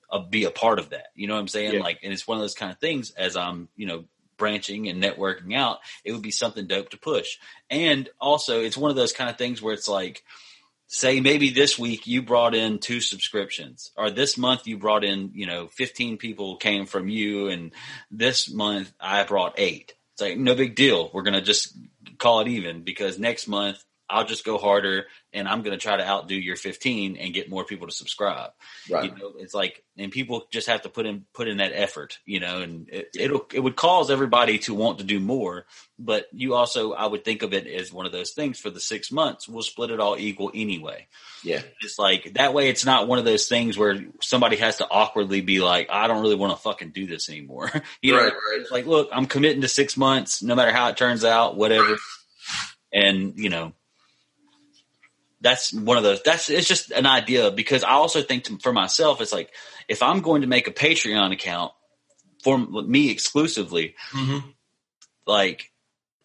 uh, 0.10 0.20
be 0.20 0.44
a 0.46 0.52
part 0.52 0.80
of 0.80 0.90
that. 0.90 1.08
You 1.16 1.28
know 1.28 1.36
what 1.36 1.42
I'm 1.42 1.48
saying? 1.48 1.74
Yeah. 1.74 1.80
Like, 1.82 2.00
and 2.04 2.14
it's 2.14 2.28
one 2.28 2.38
of 2.38 2.42
those 2.42 2.56
kind 2.56 2.72
of 2.72 2.80
things 2.80 3.12
as 3.12 3.36
I'm, 3.36 3.70
you 3.76 3.86
know, 3.86 4.06
branching 4.38 4.88
and 4.88 5.02
networking 5.02 5.56
out, 5.56 5.80
it 6.04 6.12
would 6.12 6.22
be 6.22 6.32
something 6.32 6.68
dope 6.68 6.90
to 6.90 6.98
push. 6.98 7.38
And 7.70 8.10
also, 8.20 8.62
it's 8.62 8.78
one 8.78 8.92
of 8.92 8.98
those 8.98 9.14
kind 9.14 9.30
of 9.30 9.38
things 9.38 9.62
where 9.62 9.74
it's 9.74 9.88
like, 9.88 10.24
say 10.88 11.20
maybe 11.20 11.50
this 11.50 11.80
week 11.80 12.06
you 12.06 12.22
brought 12.22 12.54
in 12.54 12.78
two 12.78 13.02
subscriptions 13.02 13.92
or 13.98 14.12
this 14.12 14.38
month 14.38 14.68
you 14.68 14.78
brought 14.78 15.04
in, 15.04 15.32
you 15.34 15.46
know, 15.46 15.68
15 15.68 16.18
people 16.18 16.58
came 16.58 16.86
from 16.86 17.10
you 17.10 17.48
and 17.48 17.72
this 18.12 18.52
month 18.52 18.92
I 19.00 19.24
brought 19.24 19.56
eight. 19.58 19.94
It's 20.14 20.22
like, 20.22 20.38
no 20.38 20.56
big 20.56 20.76
deal. 20.76 21.10
We're 21.12 21.24
going 21.24 21.34
to 21.34 21.42
just 21.42 21.76
call 22.18 22.40
it 22.42 22.48
even 22.48 22.84
because 22.84 23.20
next 23.20 23.48
month 23.48 23.84
I'll 24.10 24.26
just 24.26 24.46
go 24.46 24.58
harder 24.58 25.08
and 25.34 25.48
I'm 25.48 25.64
going 25.64 25.78
to 25.78 25.82
try 25.82 25.98
to 25.98 26.08
outdo 26.08 26.36
your 26.36 26.56
15 26.56 27.18
and 27.18 27.34
get 27.34 27.50
more 27.50 27.66
people 27.66 27.88
to 27.88 27.94
subscribe. 27.94 28.52
Right. 28.90 29.06
You 29.06 29.18
know, 29.18 29.34
it's 29.38 29.54
like, 29.54 29.84
and 29.98 30.12
people 30.12 30.46
just 30.52 30.68
have 30.68 30.84
to 30.84 30.90
put 30.90 31.06
in, 31.06 31.26
put 31.34 31.48
in 31.48 31.58
that 31.58 31.72
effort, 31.74 32.20
you 32.26 32.40
know, 32.40 32.62
and 32.62 32.88
it, 32.90 33.10
it'll, 33.18 33.46
it 33.54 33.60
would 33.60 33.76
cause 33.76 34.12
everybody 34.12 34.60
to 34.60 34.74
want 34.76 35.00
to 35.00 35.04
do 35.04 35.20
more. 35.20 35.66
But 35.98 36.28
you 36.32 36.54
also, 36.54 36.94
I 36.94 37.08
would 37.08 37.26
think 37.26 37.42
of 37.42 37.54
it 37.54 37.66
as 37.68 37.92
one 37.92 38.06
of 38.06 38.12
those 38.12 38.32
things 38.32 38.60
for 38.60 38.70
the 38.70 38.80
six 38.80 39.12
months, 39.12 39.48
we'll 39.48 39.64
split 39.64 39.90
it 39.90 40.00
all 40.00 40.18
equal 40.18 40.52
anyway. 40.54 41.08
Yeah. 41.44 41.62
It's 41.82 41.98
like 41.98 42.34
that 42.36 42.54
way 42.54 42.70
it's 42.70 42.86
not 42.86 43.08
one 43.08 43.18
of 43.18 43.26
those 43.26 43.48
things 43.48 43.78
where 43.78 44.06
somebody 44.22 44.58
has 44.58 44.78
to 44.78 44.88
awkwardly 44.90 45.42
be 45.42 45.62
like, 45.62 45.90
I 45.90 46.08
don't 46.08 46.22
really 46.22 46.36
want 46.36 46.56
to 46.56 46.62
fucking 46.62 46.92
do 46.92 47.08
this 47.08 47.30
anymore. 47.30 47.72
you 48.02 48.14
know, 48.14 48.20
right, 48.20 48.34
right. 48.34 48.62
It's 48.62 48.72
like, 48.72 48.86
look, 48.86 49.10
I'm 49.12 49.26
committing 49.26 49.62
to 49.62 49.68
six 49.68 49.98
months, 49.98 50.44
no 50.44 50.54
matter 50.54 50.72
how 50.72 50.90
it 50.90 50.98
turns 50.98 51.26
out, 51.26 51.58
whatever. 51.58 51.98
And, 52.94 53.34
you 53.38 53.50
know, 53.50 53.74
that's 55.46 55.72
one 55.72 55.98
of 55.98 56.04
those, 56.04 56.24
that's, 56.24 56.50
it's 56.50 56.68
just 56.68 56.90
an 56.90 57.06
idea 57.06 57.52
because 57.52 57.84
I 57.84 57.92
also 57.92 58.24
think 58.24 58.46
to, 58.46 58.58
for 58.58 58.74
myself, 58.74 59.22
it's 59.22 59.32
like, 59.32 59.52
if 59.88 60.02
I'm 60.02 60.22
going 60.22 60.42
to 60.42 60.48
make 60.48 60.68
a 60.68 60.72
Patreon 60.72 61.32
account 61.32 61.72
for 62.44 62.58
me 62.58 63.12
exclusively, 63.12 63.94
mm-hmm. 64.12 64.48
like, 65.28 65.72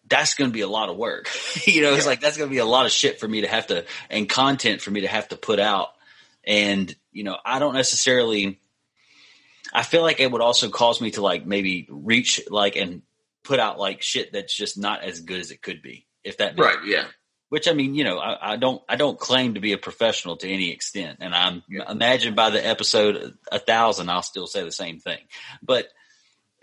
that's 0.09 0.33
going 0.33 0.49
to 0.49 0.53
be 0.53 0.61
a 0.61 0.67
lot 0.67 0.89
of 0.89 0.97
work. 0.97 1.29
you 1.65 1.83
know, 1.83 1.93
it's 1.93 2.07
like 2.07 2.19
that's 2.19 2.35
going 2.35 2.49
to 2.49 2.53
be 2.53 2.57
a 2.57 2.65
lot 2.65 2.87
of 2.87 2.91
shit 2.91 3.19
for 3.19 3.27
me 3.27 3.41
to 3.41 3.47
have 3.47 3.67
to 3.67 3.85
and 4.09 4.27
content 4.27 4.81
for 4.81 4.89
me 4.89 5.01
to 5.01 5.07
have 5.07 5.29
to 5.29 5.37
put 5.37 5.59
out. 5.59 5.89
And 6.43 6.93
you 7.11 7.23
know, 7.23 7.37
I 7.45 7.59
don't 7.59 7.73
necessarily. 7.73 8.59
I 9.73 9.83
feel 9.83 10.01
like 10.01 10.19
it 10.19 10.29
would 10.29 10.41
also 10.41 10.69
cause 10.69 10.99
me 10.99 11.11
to 11.11 11.21
like 11.21 11.45
maybe 11.45 11.87
reach 11.89 12.41
like 12.49 12.75
and 12.75 13.03
put 13.43 13.59
out 13.59 13.79
like 13.79 14.01
shit 14.01 14.33
that's 14.33 14.53
just 14.53 14.77
not 14.77 15.03
as 15.03 15.21
good 15.21 15.39
as 15.39 15.51
it 15.51 15.61
could 15.61 15.81
be. 15.81 16.07
If 16.23 16.37
that 16.37 16.59
right, 16.59 16.75
sense. 16.75 16.87
yeah. 16.87 17.05
Which 17.51 17.67
I 17.67 17.73
mean, 17.73 17.95
you 17.95 18.05
know, 18.05 18.17
I, 18.17 18.53
I, 18.53 18.55
don't 18.55 18.81
I 18.87 18.95
don't 18.95 19.19
claim 19.19 19.55
to 19.55 19.59
be 19.59 19.73
a 19.73 19.77
professional 19.77 20.37
to 20.37 20.49
any 20.49 20.71
extent, 20.71 21.17
and 21.19 21.35
I'm 21.35 21.63
yeah. 21.69 21.91
imagine 21.91 22.33
by 22.33 22.49
the 22.49 22.65
episode 22.65 23.37
a 23.51 23.59
thousand, 23.59 24.09
I'll 24.09 24.23
still 24.23 24.47
say 24.47 24.63
the 24.63 24.71
same 24.71 24.99
thing. 24.99 25.19
But 25.61 25.89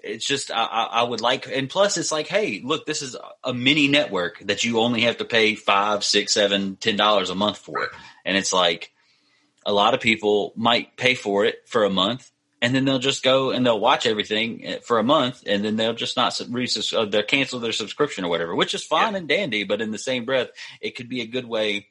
it's 0.02 0.24
just 0.24 0.50
I, 0.50 0.64
I, 0.64 1.02
would 1.02 1.20
like 1.20 1.46
and 1.52 1.68
plus 1.68 1.98
it's 1.98 2.12
like 2.12 2.28
hey 2.28 2.62
look 2.64 2.86
this 2.86 3.02
is 3.02 3.16
a 3.42 3.52
mini 3.52 3.88
network 3.88 4.38
that 4.46 4.64
you 4.64 4.78
only 4.78 5.02
have 5.02 5.18
to 5.18 5.24
pay 5.24 5.56
five 5.56 6.04
six 6.04 6.32
seven 6.32 6.76
ten 6.76 6.96
dollars 6.96 7.30
a 7.30 7.34
month 7.34 7.58
for 7.58 7.88
and 8.24 8.36
it's 8.36 8.52
like 8.52 8.92
a 9.66 9.72
lot 9.72 9.94
of 9.94 10.00
people 10.00 10.52
might 10.56 10.96
pay 10.96 11.14
for 11.14 11.44
it 11.44 11.56
for 11.66 11.84
a 11.84 11.90
month 11.90 12.30
and 12.60 12.74
then 12.74 12.84
they'll 12.84 12.98
just 12.98 13.22
go 13.22 13.50
and 13.50 13.64
they'll 13.64 13.78
watch 13.78 14.06
everything 14.06 14.64
eh, 14.64 14.78
for 14.82 14.98
a 14.98 15.04
month 15.04 15.42
and 15.46 15.64
then 15.64 15.76
they'll 15.76 15.94
just 15.94 16.16
not 16.16 16.32
resus- 16.32 16.96
uh, 16.96 17.04
they'll 17.04 17.22
cancel 17.22 17.60
their 17.60 17.72
subscription 17.72 18.24
or 18.24 18.28
whatever 18.28 18.54
which 18.54 18.74
is 18.74 18.84
fine 18.84 19.12
yeah. 19.12 19.18
and 19.18 19.28
dandy 19.28 19.64
but 19.64 19.80
in 19.80 19.90
the 19.90 19.98
same 19.98 20.24
breath 20.24 20.48
it 20.80 20.96
could 20.96 21.08
be 21.08 21.20
a 21.20 21.26
good 21.26 21.46
way 21.46 21.88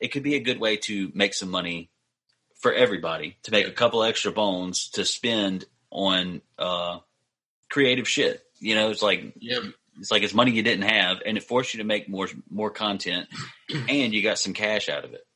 it 0.00 0.08
could 0.08 0.22
be 0.22 0.34
a 0.34 0.40
good 0.40 0.58
way 0.58 0.76
to 0.76 1.10
make 1.14 1.34
some 1.34 1.50
money 1.50 1.90
for 2.60 2.72
everybody 2.72 3.36
to 3.42 3.50
make 3.50 3.66
a 3.66 3.72
couple 3.72 4.02
extra 4.02 4.32
bones 4.32 4.90
to 4.90 5.04
spend 5.04 5.64
on 5.90 6.42
uh, 6.58 6.98
creative 7.68 8.08
shit. 8.08 8.42
You 8.58 8.74
know, 8.74 8.90
it's 8.90 9.02
like 9.02 9.34
yeah. 9.40 9.60
it's 9.98 10.10
like 10.10 10.22
it's 10.22 10.34
money 10.34 10.52
you 10.52 10.62
didn't 10.62 10.88
have, 10.88 11.18
and 11.24 11.36
it 11.36 11.42
forced 11.42 11.74
you 11.74 11.78
to 11.78 11.84
make 11.84 12.08
more 12.08 12.28
more 12.50 12.70
content, 12.70 13.28
and 13.88 14.12
you 14.12 14.22
got 14.22 14.38
some 14.38 14.52
cash 14.52 14.88
out 14.88 15.04
of 15.04 15.14
it. 15.14 15.26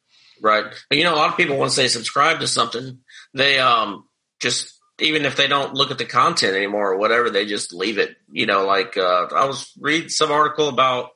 Right. 0.43 0.65
But, 0.89 0.99
you 0.99 1.05
know, 1.05 1.15
a 1.15 1.17
lot 1.17 1.31
of 1.31 1.37
people 1.37 1.57
once 1.57 1.77
they 1.77 1.89
subscribe 1.89 2.41
to 2.41 2.47
something, 2.47 2.99
they 3.33 3.59
um 3.59 4.05
just 4.45 4.81
even 5.01 5.25
if 5.25 5.37
they 5.37 5.49
don't 5.49 5.75
look 5.75 5.91
at 5.91 5.99
the 5.99 6.05
content 6.05 6.55
anymore 6.55 6.93
or 6.93 6.99
whatever, 6.99 7.31
they 7.31 7.47
just 7.47 7.75
leave 7.75 7.99
it. 7.99 8.17
You 8.31 8.47
know, 8.47 8.65
like 8.65 8.97
uh, 8.97 9.27
I 9.35 9.47
was 9.47 9.73
reading 9.81 10.09
some 10.09 10.31
article 10.31 10.69
about 10.69 11.07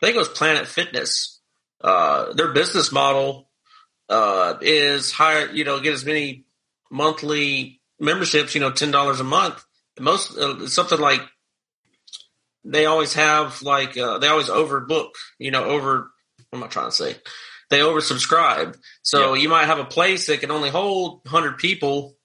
I 0.00 0.06
think 0.06 0.14
it 0.14 0.20
was 0.20 0.28
Planet 0.28 0.68
Fitness. 0.68 1.40
Uh, 1.80 2.32
their 2.34 2.52
business 2.52 2.92
model 2.92 3.50
uh, 4.08 4.54
is 4.60 5.10
hire, 5.10 5.50
you 5.50 5.64
know, 5.64 5.80
get 5.80 5.94
as 5.94 6.04
many 6.04 6.44
monthly 6.90 7.80
memberships, 7.98 8.54
you 8.54 8.60
know, 8.60 8.70
ten 8.70 8.90
dollars 8.90 9.20
a 9.20 9.24
month. 9.24 9.64
Most 9.98 10.36
uh, 10.36 10.68
something 10.68 10.98
like 10.98 11.22
they 12.64 12.86
always 12.86 13.14
have 13.14 13.62
like 13.62 13.96
uh, 13.96 14.18
they 14.18 14.28
always 14.28 14.48
overbook, 14.48 15.10
you 15.38 15.50
know, 15.50 15.64
over. 15.64 16.10
What 16.50 16.58
am 16.58 16.64
I 16.64 16.68
trying 16.68 16.90
to 16.90 16.96
say? 16.96 17.16
They 17.70 17.78
oversubscribe, 17.78 18.76
so 19.02 19.34
yeah. 19.34 19.42
you 19.42 19.48
might 19.48 19.66
have 19.66 19.78
a 19.78 19.84
place 19.84 20.26
that 20.26 20.40
can 20.40 20.50
only 20.50 20.70
hold 20.70 21.20
hundred 21.26 21.58
people, 21.58 22.16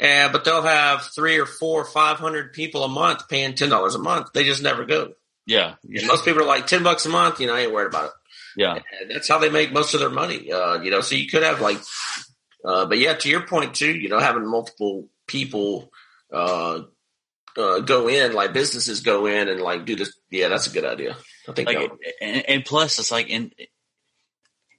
uh, 0.00 0.28
but 0.30 0.44
they'll 0.44 0.62
have 0.62 1.02
three 1.14 1.38
or 1.38 1.46
four, 1.46 1.84
five 1.84 2.18
hundred 2.18 2.52
people 2.52 2.84
a 2.84 2.88
month 2.88 3.28
paying 3.28 3.54
ten 3.54 3.68
dollars 3.68 3.94
a 3.94 3.98
month. 3.98 4.28
They 4.34 4.44
just 4.44 4.62
never 4.62 4.84
go. 4.84 5.12
Yeah, 5.46 5.74
and 5.84 6.06
most 6.06 6.24
people 6.24 6.42
are 6.42 6.46
like 6.46 6.66
ten 6.66 6.82
bucks 6.82 7.06
a 7.06 7.10
month. 7.10 7.40
You 7.40 7.46
know, 7.46 7.54
I 7.54 7.60
ain't 7.60 7.72
worried 7.72 7.88
about 7.88 8.06
it. 8.06 8.10
Yeah, 8.56 8.74
and 9.00 9.10
that's 9.10 9.28
how 9.28 9.38
they 9.38 9.50
make 9.50 9.72
most 9.72 9.94
of 9.94 10.00
their 10.00 10.10
money. 10.10 10.50
Uh, 10.50 10.80
you 10.80 10.90
know, 10.90 11.00
so 11.00 11.14
you 11.14 11.28
could 11.28 11.42
have 11.42 11.60
like, 11.60 11.78
uh, 12.64 12.86
but 12.86 12.98
yeah, 12.98 13.14
to 13.14 13.28
your 13.28 13.46
point 13.46 13.74
too, 13.74 13.92
you 13.92 14.08
know, 14.08 14.18
having 14.18 14.48
multiple 14.48 15.08
people 15.26 15.92
uh, 16.32 16.80
uh, 17.56 17.80
go 17.80 18.08
in, 18.08 18.32
like 18.32 18.52
businesses 18.52 19.00
go 19.00 19.26
in 19.26 19.48
and 19.48 19.60
like 19.60 19.84
do 19.84 19.96
this. 19.96 20.12
Yeah, 20.30 20.48
that's 20.48 20.66
a 20.66 20.70
good 20.70 20.84
idea. 20.84 21.16
I 21.48 21.52
think. 21.52 21.68
Like, 21.68 21.92
and, 22.20 22.48
and, 22.48 22.64
plus, 22.64 22.98
it's 22.98 23.12
like 23.12 23.30
and 23.30 23.54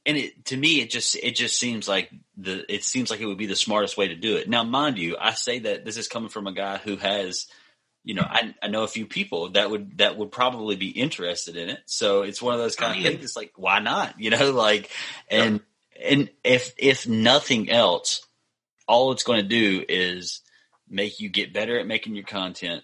and 0.06 0.18
it 0.18 0.46
to 0.46 0.58
me, 0.58 0.82
it 0.82 0.90
just 0.90 1.16
it 1.16 1.36
just 1.36 1.58
seems 1.60 1.88
like 1.88 2.12
the 2.38 2.72
it 2.74 2.84
seems 2.84 3.10
like 3.10 3.20
it 3.20 3.26
would 3.26 3.38
be 3.38 3.48
the 3.48 3.56
smartest 3.56 3.98
way 3.98 4.08
to 4.10 4.16
do 4.16 4.38
it. 4.38 4.48
Now, 4.48 4.64
mind 4.64 4.98
you, 4.98 5.18
I 5.20 5.34
say 5.34 5.60
that 5.60 5.84
this 5.84 5.98
is 5.98 6.08
coming 6.08 6.30
from 6.30 6.48
a 6.48 6.54
guy 6.54 6.78
who 6.78 6.98
has. 6.98 7.48
You 8.08 8.14
know, 8.14 8.22
I, 8.24 8.54
I 8.62 8.68
know 8.68 8.84
a 8.84 8.88
few 8.88 9.08
people 9.08 9.50
that 9.54 9.72
would 9.72 9.98
that 9.98 10.16
would 10.16 10.32
probably 10.32 10.76
be 10.76 10.90
interested 10.90 11.58
in 11.58 11.70
it. 11.70 11.80
So 11.88 12.22
it's 12.22 12.40
one 12.40 12.54
of 12.54 12.60
those 12.60 12.76
kind 12.76 12.92
I 12.92 12.96
mean, 12.98 13.02
of 13.02 13.08
oh, 13.08 13.12
things. 13.14 13.24
It's 13.26 13.36
like, 13.36 13.54
why 13.56 13.80
not? 13.80 14.14
You 14.20 14.30
know, 14.30 14.52
like, 14.54 14.92
and 15.28 15.60
yeah. 15.96 16.08
and 16.10 16.30
if 16.44 16.76
if 16.78 17.08
nothing 17.08 17.72
else, 17.72 18.22
all 18.88 19.12
it's 19.12 19.24
going 19.24 19.42
to 19.42 19.48
do 19.48 19.84
is 19.90 20.42
make 20.88 21.20
you 21.20 21.30
get 21.30 21.52
better 21.52 21.80
at 21.80 21.88
making 21.88 22.16
your 22.16 22.26
content. 22.26 22.84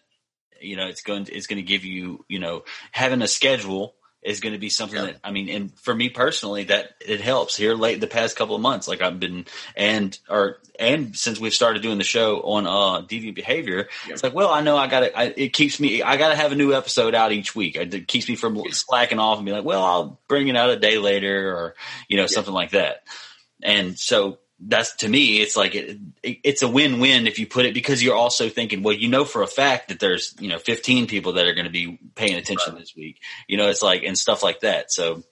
You 0.59 0.75
know, 0.75 0.87
it's 0.87 1.03
going 1.03 1.25
to, 1.25 1.33
it's 1.33 1.45
going 1.45 1.57
to 1.57 1.67
give 1.67 1.85
you, 1.85 2.25
you 2.27 2.39
know, 2.39 2.63
having 2.91 3.21
a 3.21 3.27
schedule 3.27 3.93
is 4.21 4.39
going 4.39 4.53
to 4.53 4.59
be 4.59 4.69
something 4.69 4.99
yeah. 4.99 5.11
that 5.11 5.19
I 5.23 5.31
mean, 5.31 5.49
and 5.49 5.73
for 5.79 5.93
me 5.93 6.09
personally, 6.09 6.65
that 6.65 6.91
it 7.05 7.21
helps 7.21 7.57
here 7.57 7.73
late 7.73 7.99
the 7.99 8.07
past 8.07 8.35
couple 8.35 8.55
of 8.55 8.61
months. 8.61 8.87
Like 8.87 9.01
I've 9.01 9.19
been 9.19 9.45
and 9.75 10.17
or 10.29 10.59
and 10.79 11.15
since 11.15 11.39
we've 11.39 11.53
started 11.53 11.81
doing 11.81 11.97
the 11.97 12.03
show 12.03 12.41
on 12.41 12.67
uh 12.67 13.05
deviant 13.05 13.35
behavior, 13.35 13.87
yeah. 14.07 14.13
it's 14.13 14.23
like, 14.23 14.33
well, 14.33 14.49
I 14.49 14.61
know 14.61 14.77
I 14.77 14.87
got 14.87 14.99
to. 15.01 15.41
It 15.41 15.53
keeps 15.53 15.79
me. 15.79 16.03
I 16.03 16.17
got 16.17 16.29
to 16.29 16.35
have 16.35 16.51
a 16.51 16.55
new 16.55 16.73
episode 16.73 17.15
out 17.15 17.31
each 17.31 17.55
week. 17.55 17.75
It 17.75 18.07
keeps 18.07 18.29
me 18.29 18.35
from 18.35 18.61
slacking 18.71 19.19
off 19.19 19.37
and 19.37 19.45
be 19.45 19.51
like, 19.51 19.65
well, 19.65 19.83
I'll 19.83 20.19
bring 20.27 20.47
it 20.47 20.55
out 20.55 20.69
a 20.69 20.77
day 20.77 20.97
later, 20.97 21.55
or 21.55 21.75
you 22.07 22.17
know, 22.17 22.23
yeah. 22.23 22.27
something 22.27 22.53
like 22.53 22.71
that. 22.71 23.03
And 23.63 23.97
so 23.97 24.37
that's 24.63 24.95
to 24.97 25.09
me, 25.09 25.41
it's 25.41 25.57
like 25.57 25.75
it, 25.75 25.97
it, 26.21 26.37
it's 26.43 26.61
a 26.61 26.67
win-win 26.67 27.25
if 27.25 27.39
you 27.39 27.47
put 27.47 27.65
it 27.65 27.73
because 27.73 28.03
you're 28.03 28.15
also 28.15 28.47
thinking, 28.47 28.83
well, 28.83 28.95
you 28.95 29.09
know 29.09 29.25
for 29.25 29.41
a 29.41 29.47
fact 29.47 29.89
that 29.89 29.99
there's 29.99 30.35
you 30.39 30.49
know 30.49 30.59
15 30.59 31.07
people 31.07 31.33
that 31.33 31.47
are 31.47 31.53
going 31.53 31.65
to 31.65 31.71
be 31.71 31.99
paying 32.15 32.35
attention 32.35 32.73
right. 32.73 32.79
this 32.79 32.95
week. 32.95 33.19
You 33.47 33.57
know, 33.57 33.69
it's 33.69 33.81
like 33.81 34.03
and 34.03 34.17
stuff 34.17 34.43
like 34.43 34.61
that. 34.61 34.91
So, 34.91 35.23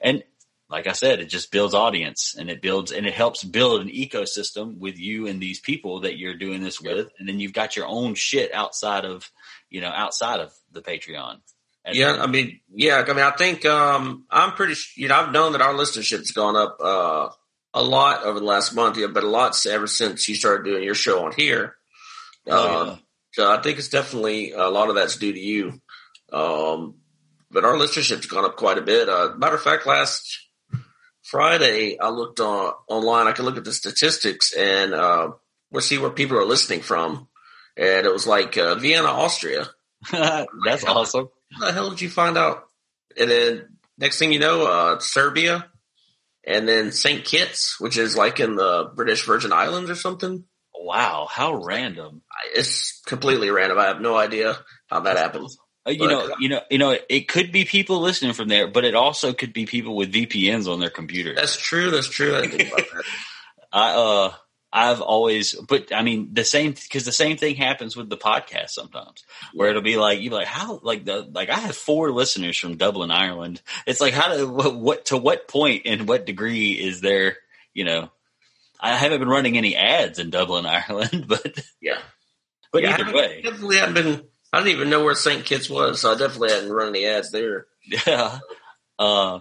and 0.00 0.22
like 0.68 0.86
I 0.86 0.92
said, 0.92 1.20
it 1.20 1.26
just 1.26 1.50
builds 1.50 1.74
audience 1.74 2.36
and 2.38 2.48
it 2.48 2.62
builds 2.62 2.92
and 2.92 3.06
it 3.06 3.14
helps 3.14 3.42
build 3.42 3.80
an 3.80 3.88
ecosystem 3.88 4.78
with 4.78 4.98
you 4.98 5.26
and 5.26 5.40
these 5.40 5.60
people 5.60 6.00
that 6.00 6.18
you're 6.18 6.36
doing 6.36 6.62
this 6.62 6.80
with, 6.80 7.08
and 7.18 7.28
then 7.28 7.40
you've 7.40 7.52
got 7.52 7.76
your 7.76 7.86
own 7.86 8.14
shit 8.14 8.54
outside 8.54 9.04
of 9.04 9.30
you 9.68 9.80
know 9.80 9.90
outside 9.90 10.40
of 10.40 10.52
the 10.72 10.82
Patreon. 10.82 11.38
Yeah, 11.92 12.16
I 12.20 12.26
mean, 12.26 12.60
yeah, 12.74 13.04
I 13.06 13.12
mean, 13.12 13.22
I 13.22 13.30
think 13.30 13.64
um, 13.64 14.24
I'm 14.28 14.52
pretty. 14.52 14.74
You 14.96 15.08
know, 15.08 15.16
I've 15.16 15.32
known 15.32 15.52
that 15.52 15.60
our 15.60 15.72
listenership's 15.72 16.32
gone 16.32 16.56
up. 16.56 16.78
Uh, 16.80 17.28
a 17.76 17.82
lot 17.82 18.24
over 18.24 18.40
the 18.40 18.46
last 18.46 18.74
month, 18.74 18.96
yeah, 18.96 19.06
but 19.06 19.22
a 19.22 19.28
lot 19.28 19.54
ever 19.66 19.86
since 19.86 20.28
you 20.28 20.34
started 20.34 20.64
doing 20.64 20.82
your 20.82 20.94
show 20.94 21.26
on 21.26 21.32
here. 21.36 21.76
Oh, 22.48 22.86
yeah. 22.86 22.92
uh, 22.92 22.96
so 23.32 23.52
I 23.52 23.60
think 23.60 23.78
it's 23.78 23.90
definitely 23.90 24.52
a 24.52 24.68
lot 24.68 24.88
of 24.88 24.94
that's 24.94 25.16
due 25.16 25.32
to 25.32 25.38
you. 25.38 25.80
Um, 26.32 26.94
but 27.50 27.64
our 27.64 27.74
listenership's 27.74 28.26
gone 28.26 28.46
up 28.46 28.56
quite 28.56 28.78
a 28.78 28.82
bit. 28.82 29.10
Uh, 29.10 29.34
matter 29.36 29.56
of 29.56 29.62
fact, 29.62 29.86
last 29.86 30.48
Friday 31.22 31.98
I 32.00 32.08
looked 32.08 32.40
on 32.40 32.72
online. 32.88 33.26
I 33.26 33.32
could 33.32 33.44
look 33.44 33.58
at 33.58 33.64
the 33.64 33.72
statistics 33.74 34.54
and 34.54 34.94
uh, 34.94 35.32
we'll 35.70 35.82
see 35.82 35.98
where 35.98 36.10
people 36.10 36.38
are 36.38 36.46
listening 36.46 36.80
from, 36.80 37.28
and 37.76 38.06
it 38.06 38.12
was 38.12 38.26
like 38.26 38.56
uh, 38.56 38.76
Vienna, 38.76 39.08
Austria. 39.08 39.68
that's 40.12 40.84
awesome. 40.84 41.28
How 41.52 41.66
the 41.66 41.72
hell 41.72 41.90
did 41.90 42.00
you 42.00 42.08
find 42.08 42.38
out? 42.38 42.64
And 43.18 43.30
then 43.30 43.68
next 43.98 44.18
thing 44.18 44.32
you 44.32 44.38
know, 44.38 44.66
uh, 44.66 44.98
Serbia, 44.98 45.66
and 46.46 46.68
then 46.68 46.92
St. 46.92 47.24
Kitts, 47.24 47.80
which 47.80 47.98
is 47.98 48.16
like 48.16 48.40
in 48.40 48.56
the 48.56 48.90
British 48.94 49.24
Virgin 49.26 49.52
Islands 49.52 49.90
or 49.90 49.96
something. 49.96 50.44
Wow, 50.78 51.26
how 51.28 51.54
random! 51.54 52.22
It's 52.54 53.00
completely 53.06 53.50
random. 53.50 53.78
I 53.78 53.86
have 53.86 54.00
no 54.00 54.16
idea 54.16 54.56
how 54.88 55.00
that 55.00 55.16
happens. 55.16 55.58
Uh, 55.86 55.90
you 55.90 55.98
but, 56.00 56.08
know, 56.08 56.34
you 56.38 56.48
know, 56.48 56.60
you 56.70 56.78
know, 56.78 56.96
it 57.08 57.28
could 57.28 57.50
be 57.50 57.64
people 57.64 58.00
listening 58.00 58.34
from 58.34 58.48
there, 58.48 58.68
but 58.68 58.84
it 58.84 58.94
also 58.94 59.32
could 59.32 59.52
be 59.52 59.66
people 59.66 59.96
with 59.96 60.12
VPNs 60.12 60.70
on 60.70 60.80
their 60.80 60.90
computer. 60.90 61.34
That's 61.34 61.56
true. 61.56 61.90
That's 61.90 62.08
true. 62.08 62.36
I 62.36 62.46
think 62.46 62.72
about 62.72 62.86
that. 62.92 63.04
I 63.72 63.90
uh, 63.92 64.32
I've 64.76 65.00
always, 65.00 65.54
but 65.54 65.90
I 65.90 66.02
mean, 66.02 66.34
the 66.34 66.44
same, 66.44 66.74
cause 66.92 67.06
the 67.06 67.10
same 67.10 67.38
thing 67.38 67.56
happens 67.56 67.96
with 67.96 68.10
the 68.10 68.18
podcast 68.18 68.68
sometimes 68.70 69.24
where 69.54 69.70
it'll 69.70 69.80
be 69.80 69.96
like, 69.96 70.20
you 70.20 70.28
like, 70.28 70.46
how, 70.46 70.80
like 70.82 71.06
the, 71.06 71.22
like 71.32 71.48
I 71.48 71.54
have 71.54 71.74
four 71.74 72.12
listeners 72.12 72.58
from 72.58 72.76
Dublin, 72.76 73.10
Ireland. 73.10 73.62
It's 73.86 74.02
like, 74.02 74.12
how 74.12 74.36
do, 74.36 74.50
what, 74.50 74.76
what 74.76 75.06
to 75.06 75.16
what 75.16 75.48
point 75.48 75.84
and 75.86 76.06
what 76.06 76.26
degree 76.26 76.72
is 76.72 77.00
there, 77.00 77.38
you 77.72 77.84
know, 77.84 78.10
I 78.78 78.96
haven't 78.96 79.20
been 79.20 79.30
running 79.30 79.56
any 79.56 79.76
ads 79.76 80.18
in 80.18 80.28
Dublin, 80.28 80.66
Ireland, 80.90 81.24
but 81.26 81.58
yeah, 81.80 81.96
but 82.70 82.82
yeah, 82.82 82.92
either 82.92 83.06
I 83.06 83.14
way, 83.14 83.40
definitely 83.42 83.76
haven't 83.78 83.94
been. 83.94 84.24
I 84.52 84.58
didn't 84.58 84.72
even 84.72 84.90
know 84.90 85.02
where 85.02 85.14
St. 85.14 85.42
Kitts 85.42 85.70
was, 85.70 86.02
so 86.02 86.12
I 86.12 86.18
definitely 86.18 86.50
hadn't 86.50 86.70
run 86.70 86.88
any 86.88 87.06
ads 87.06 87.32
there. 87.32 87.66
Yeah. 88.06 88.40
Uh, 88.98 89.40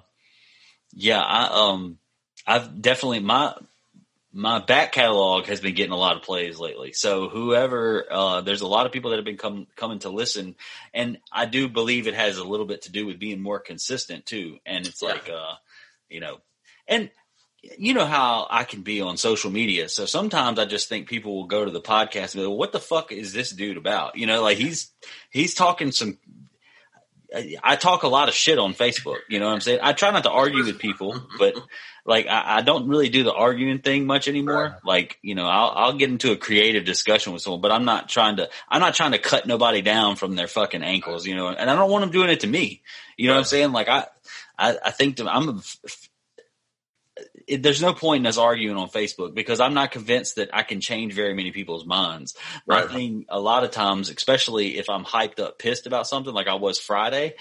yeah, 0.94 1.22
I, 1.22 1.72
um, 1.72 1.98
I've 2.48 2.82
definitely, 2.82 3.20
my, 3.20 3.54
my 4.38 4.60
back 4.60 4.92
catalog 4.92 5.46
has 5.46 5.62
been 5.62 5.74
getting 5.74 5.94
a 5.94 5.98
lot 5.98 6.18
of 6.18 6.22
plays 6.22 6.60
lately. 6.60 6.92
So 6.92 7.30
whoever, 7.30 8.06
uh, 8.12 8.42
there's 8.42 8.60
a 8.60 8.68
lot 8.68 8.86
of 8.86 8.92
people 8.92 9.12
that 9.12 9.16
have 9.16 9.24
been 9.26 9.38
come, 9.38 9.66
coming 9.78 10.00
to 10.00 10.10
listen 10.10 10.56
and 10.94 11.20
I 11.32 11.46
do 11.46 11.70
believe 11.70 12.06
it 12.06 12.16
has 12.16 12.38
a 12.38 12.44
little 12.44 12.66
bit 12.66 12.82
to 12.82 12.92
do 12.92 13.06
with 13.06 13.18
being 13.18 13.42
more 13.42 13.60
consistent 13.62 14.26
too. 14.26 14.58
And 14.66 14.86
it's 14.86 15.02
Yeah. 15.02 15.10
like, 15.10 15.30
uh, 15.30 15.54
you 16.10 16.20
know, 16.20 16.40
and 16.86 17.10
you 17.78 17.94
know 17.94 18.06
how 18.06 18.46
I 18.50 18.66
can 18.66 18.82
be 18.82 19.00
on 19.00 19.16
social 19.16 19.52
media. 19.52 19.88
So 19.88 20.06
sometimes 20.06 20.60
I 20.60 20.66
just 20.66 20.90
think 20.90 21.08
people 21.08 21.34
will 21.38 21.48
go 21.48 21.64
to 21.64 21.72
the 21.72 21.82
podcast 21.82 22.34
and 22.36 22.44
be 22.44 22.46
like, 22.46 22.58
what 22.58 22.74
the 22.74 22.80
fuck 22.82 23.14
is 23.14 23.32
this 23.32 23.52
dude 23.52 23.78
about? 23.78 24.18
You 24.18 24.28
know, 24.28 24.44
like 24.44 24.58
he's, 24.58 24.92
he's 25.30 25.56
talking 25.56 25.94
some, 25.94 26.18
I 27.64 27.76
talk 27.78 28.04
a 28.04 28.08
lot 28.10 28.28
of 28.28 28.36
shit 28.36 28.60
on 28.60 28.74
Facebook. 28.74 29.20
You 29.30 29.40
know 29.40 29.48
what 29.48 29.54
I'm 29.54 29.62
saying? 29.62 29.80
I 29.82 29.94
try 29.94 30.12
not 30.12 30.24
to 30.24 30.32
argue 30.32 30.64
with 30.66 30.80
people, 30.80 31.22
but 31.40 31.56
like 32.06 32.28
I, 32.28 32.58
I 32.58 32.62
don't 32.62 32.88
really 32.88 33.10
do 33.10 33.24
the 33.24 33.34
arguing 33.34 33.80
thing 33.80 34.06
much 34.06 34.28
anymore. 34.28 34.78
Like 34.86 35.18
you 35.22 35.34
know, 35.34 35.48
I'll, 35.48 35.72
I'll 35.76 35.94
get 35.94 36.10
into 36.10 36.32
a 36.32 36.38
creative 36.38 36.86
discussion 36.86 37.34
with 37.34 37.42
someone, 37.42 37.62
but 37.62 37.72
I'm 37.72 37.86
not 37.86 38.10
trying 38.10 38.38
to. 38.38 38.50
I'm 38.70 38.80
not 38.80 38.94
trying 38.94 39.14
to 39.14 39.18
cut 39.18 39.48
nobody 39.48 39.82
down 39.82 40.16
from 40.16 40.36
their 40.36 40.48
fucking 40.48 40.84
ankles. 40.84 41.26
You 41.26 41.36
know, 41.36 41.48
and 41.48 41.70
I 41.70 41.76
don't 41.76 41.90
want 41.90 42.04
them 42.04 42.12
doing 42.12 42.30
it 42.30 42.42
to 42.42 42.48
me. 42.48 42.84
You 43.18 43.28
know 43.28 43.34
what 43.34 43.40
I'm 43.40 43.46
saying? 43.46 43.72
Like 43.72 43.90
I, 43.90 44.06
I, 44.58 44.78
I 44.86 44.92
think 44.92 45.18
that 45.18 45.28
I'm. 45.28 45.50
A, 45.50 45.62
it, 47.48 47.64
there's 47.64 47.82
no 47.82 47.94
point 47.94 48.22
in 48.22 48.28
us 48.28 48.38
arguing 48.38 48.78
on 48.78 48.90
Facebook 48.90 49.34
because 49.34 49.60
I'm 49.60 49.74
not 49.74 49.92
convinced 49.92 50.38
that 50.38 50.50
I 50.54 50.64
can 50.64 50.82
change 50.82 51.14
very 51.14 51.34
many 51.34 51.52
people's 51.52 51.86
minds. 51.86 52.36
Right. 52.66 52.90
thing, 52.90 53.26
a 53.30 53.40
lot 53.40 53.64
of 53.64 53.72
times, 53.72 54.10
especially 54.10 54.78
if 54.78 54.90
I'm 54.90 55.06
hyped 55.06 55.40
up, 55.40 55.60
pissed 55.60 55.86
about 55.86 56.08
something 56.08 56.34
like 56.34 56.48
I 56.48 56.56
was 56.56 56.80
Friday, 56.80 57.36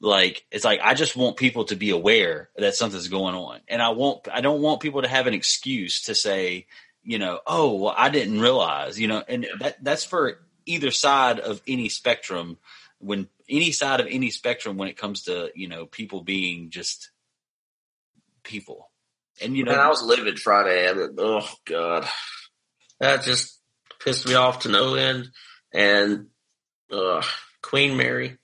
like 0.00 0.44
it's 0.50 0.64
like 0.64 0.80
I 0.82 0.94
just 0.94 1.16
want 1.16 1.36
people 1.36 1.64
to 1.66 1.76
be 1.76 1.90
aware 1.90 2.50
that 2.56 2.74
something's 2.74 3.08
going 3.08 3.34
on, 3.34 3.60
and 3.68 3.80
I 3.80 3.90
want 3.90 4.28
I 4.32 4.40
don't 4.40 4.60
want 4.60 4.80
people 4.80 5.02
to 5.02 5.08
have 5.08 5.26
an 5.26 5.34
excuse 5.34 6.02
to 6.02 6.14
say, 6.14 6.66
you 7.02 7.18
know, 7.18 7.40
oh, 7.46 7.74
well, 7.76 7.94
I 7.96 8.10
didn't 8.10 8.40
realize, 8.40 9.00
you 9.00 9.08
know, 9.08 9.22
and 9.26 9.46
that 9.60 9.82
that's 9.82 10.04
for 10.04 10.40
either 10.66 10.90
side 10.90 11.40
of 11.40 11.62
any 11.66 11.88
spectrum. 11.88 12.58
When 12.98 13.28
any 13.48 13.72
side 13.72 14.00
of 14.00 14.06
any 14.10 14.30
spectrum, 14.30 14.76
when 14.76 14.88
it 14.88 14.96
comes 14.96 15.24
to 15.24 15.50
you 15.54 15.68
know 15.68 15.86
people 15.86 16.22
being 16.22 16.70
just 16.70 17.10
people, 18.42 18.90
and 19.40 19.56
you 19.56 19.64
know, 19.64 19.72
I 19.72 19.88
was 19.88 20.02
livid 20.02 20.38
Friday. 20.38 20.92
Mean, 20.92 21.16
oh 21.18 21.48
god, 21.64 22.06
that 23.00 23.22
just 23.22 23.60
pissed 24.00 24.26
me 24.26 24.34
off 24.34 24.60
to 24.60 24.68
no 24.68 24.94
end. 24.94 25.30
And 25.72 26.26
uh, 26.90 27.22
Queen 27.62 27.96
Mary, 27.96 28.38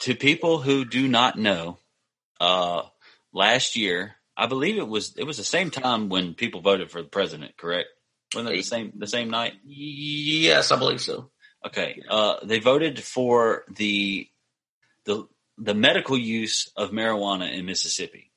to 0.00 0.14
people 0.14 0.60
who 0.60 0.84
do 0.84 1.08
not 1.08 1.38
know, 1.38 1.78
uh, 2.40 2.82
last 3.32 3.76
year, 3.76 4.16
I 4.36 4.46
believe 4.46 4.76
it 4.78 4.88
was 4.88 5.14
it 5.16 5.24
was 5.24 5.36
the 5.36 5.44
same 5.44 5.70
time 5.70 6.08
when 6.08 6.34
people 6.34 6.60
voted 6.60 6.90
for 6.90 7.02
the 7.02 7.08
president, 7.08 7.56
correct? 7.56 7.88
Wasn't 8.34 8.52
it 8.52 8.58
the 8.58 8.62
same 8.62 8.92
the 8.96 9.06
same 9.06 9.30
night? 9.30 9.54
yes, 9.64 10.70
I 10.70 10.76
believe 10.76 11.00
so. 11.00 11.30
Okay. 11.66 12.02
Uh, 12.08 12.36
they 12.44 12.58
voted 12.58 13.02
for 13.02 13.64
the 13.70 14.28
the 15.04 15.26
the 15.58 15.74
medical 15.74 16.18
use 16.18 16.70
of 16.76 16.90
marijuana 16.90 17.52
in 17.52 17.64
Mississippi. 17.64 18.30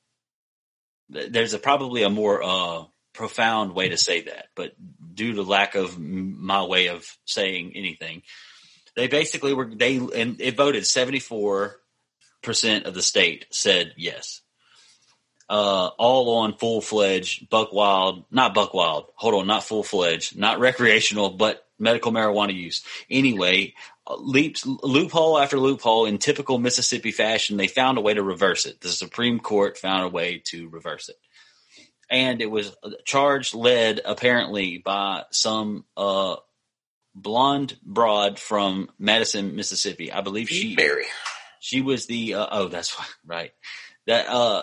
There's 1.10 1.54
a, 1.54 1.58
probably 1.58 2.02
a 2.04 2.10
more 2.10 2.42
uh, 2.42 2.84
profound 3.12 3.74
way 3.74 3.88
to 3.88 3.96
say 3.96 4.22
that, 4.22 4.46
but 4.54 4.72
due 5.14 5.34
to 5.34 5.42
lack 5.42 5.74
of 5.74 5.96
m- 5.96 6.44
my 6.44 6.64
way 6.64 6.86
of 6.86 7.04
saying 7.24 7.72
anything, 7.74 8.22
they 9.00 9.08
basically 9.08 9.54
were 9.54 9.64
they 9.64 9.96
and 9.96 10.40
it 10.40 10.56
voted 10.56 10.86
74 10.86 11.80
percent 12.42 12.86
of 12.86 12.94
the 12.94 13.02
state 13.02 13.46
said 13.50 13.94
yes. 13.96 14.42
Uh, 15.48 15.88
all 15.98 16.38
on 16.38 16.56
full 16.56 16.80
fledged 16.80 17.48
buck 17.50 17.72
wild, 17.72 18.24
not 18.30 18.54
buck 18.54 18.72
wild. 18.72 19.06
Hold 19.16 19.34
on, 19.34 19.46
not 19.48 19.64
full 19.64 19.82
fledged, 19.82 20.38
not 20.38 20.60
recreational, 20.60 21.30
but 21.30 21.66
medical 21.76 22.12
marijuana 22.12 22.54
use. 22.54 22.84
Anyway, 23.10 23.74
leaps 24.18 24.64
loophole 24.64 25.38
after 25.38 25.58
loophole 25.58 26.06
in 26.06 26.18
typical 26.18 26.58
Mississippi 26.58 27.10
fashion, 27.10 27.56
they 27.56 27.66
found 27.66 27.98
a 27.98 28.00
way 28.00 28.14
to 28.14 28.22
reverse 28.22 28.64
it. 28.66 28.80
The 28.80 28.90
Supreme 28.90 29.40
Court 29.40 29.76
found 29.76 30.04
a 30.04 30.08
way 30.08 30.40
to 30.46 30.68
reverse 30.68 31.08
it, 31.08 31.16
and 32.08 32.40
it 32.40 32.50
was 32.50 32.76
charged 33.04 33.54
led 33.54 34.00
apparently 34.04 34.78
by 34.78 35.24
some 35.30 35.84
uh, 35.96 36.36
blonde 37.22 37.76
broad 37.82 38.38
from 38.38 38.88
Madison, 38.98 39.56
Mississippi. 39.56 40.12
I 40.12 40.20
believe 40.20 40.48
she 40.48 40.74
Mary. 40.74 41.06
she 41.60 41.80
was 41.80 42.06
the 42.06 42.34
uh, 42.34 42.46
oh 42.50 42.68
that's 42.68 42.96
right 43.26 43.52
that 44.06 44.28
uh 44.28 44.62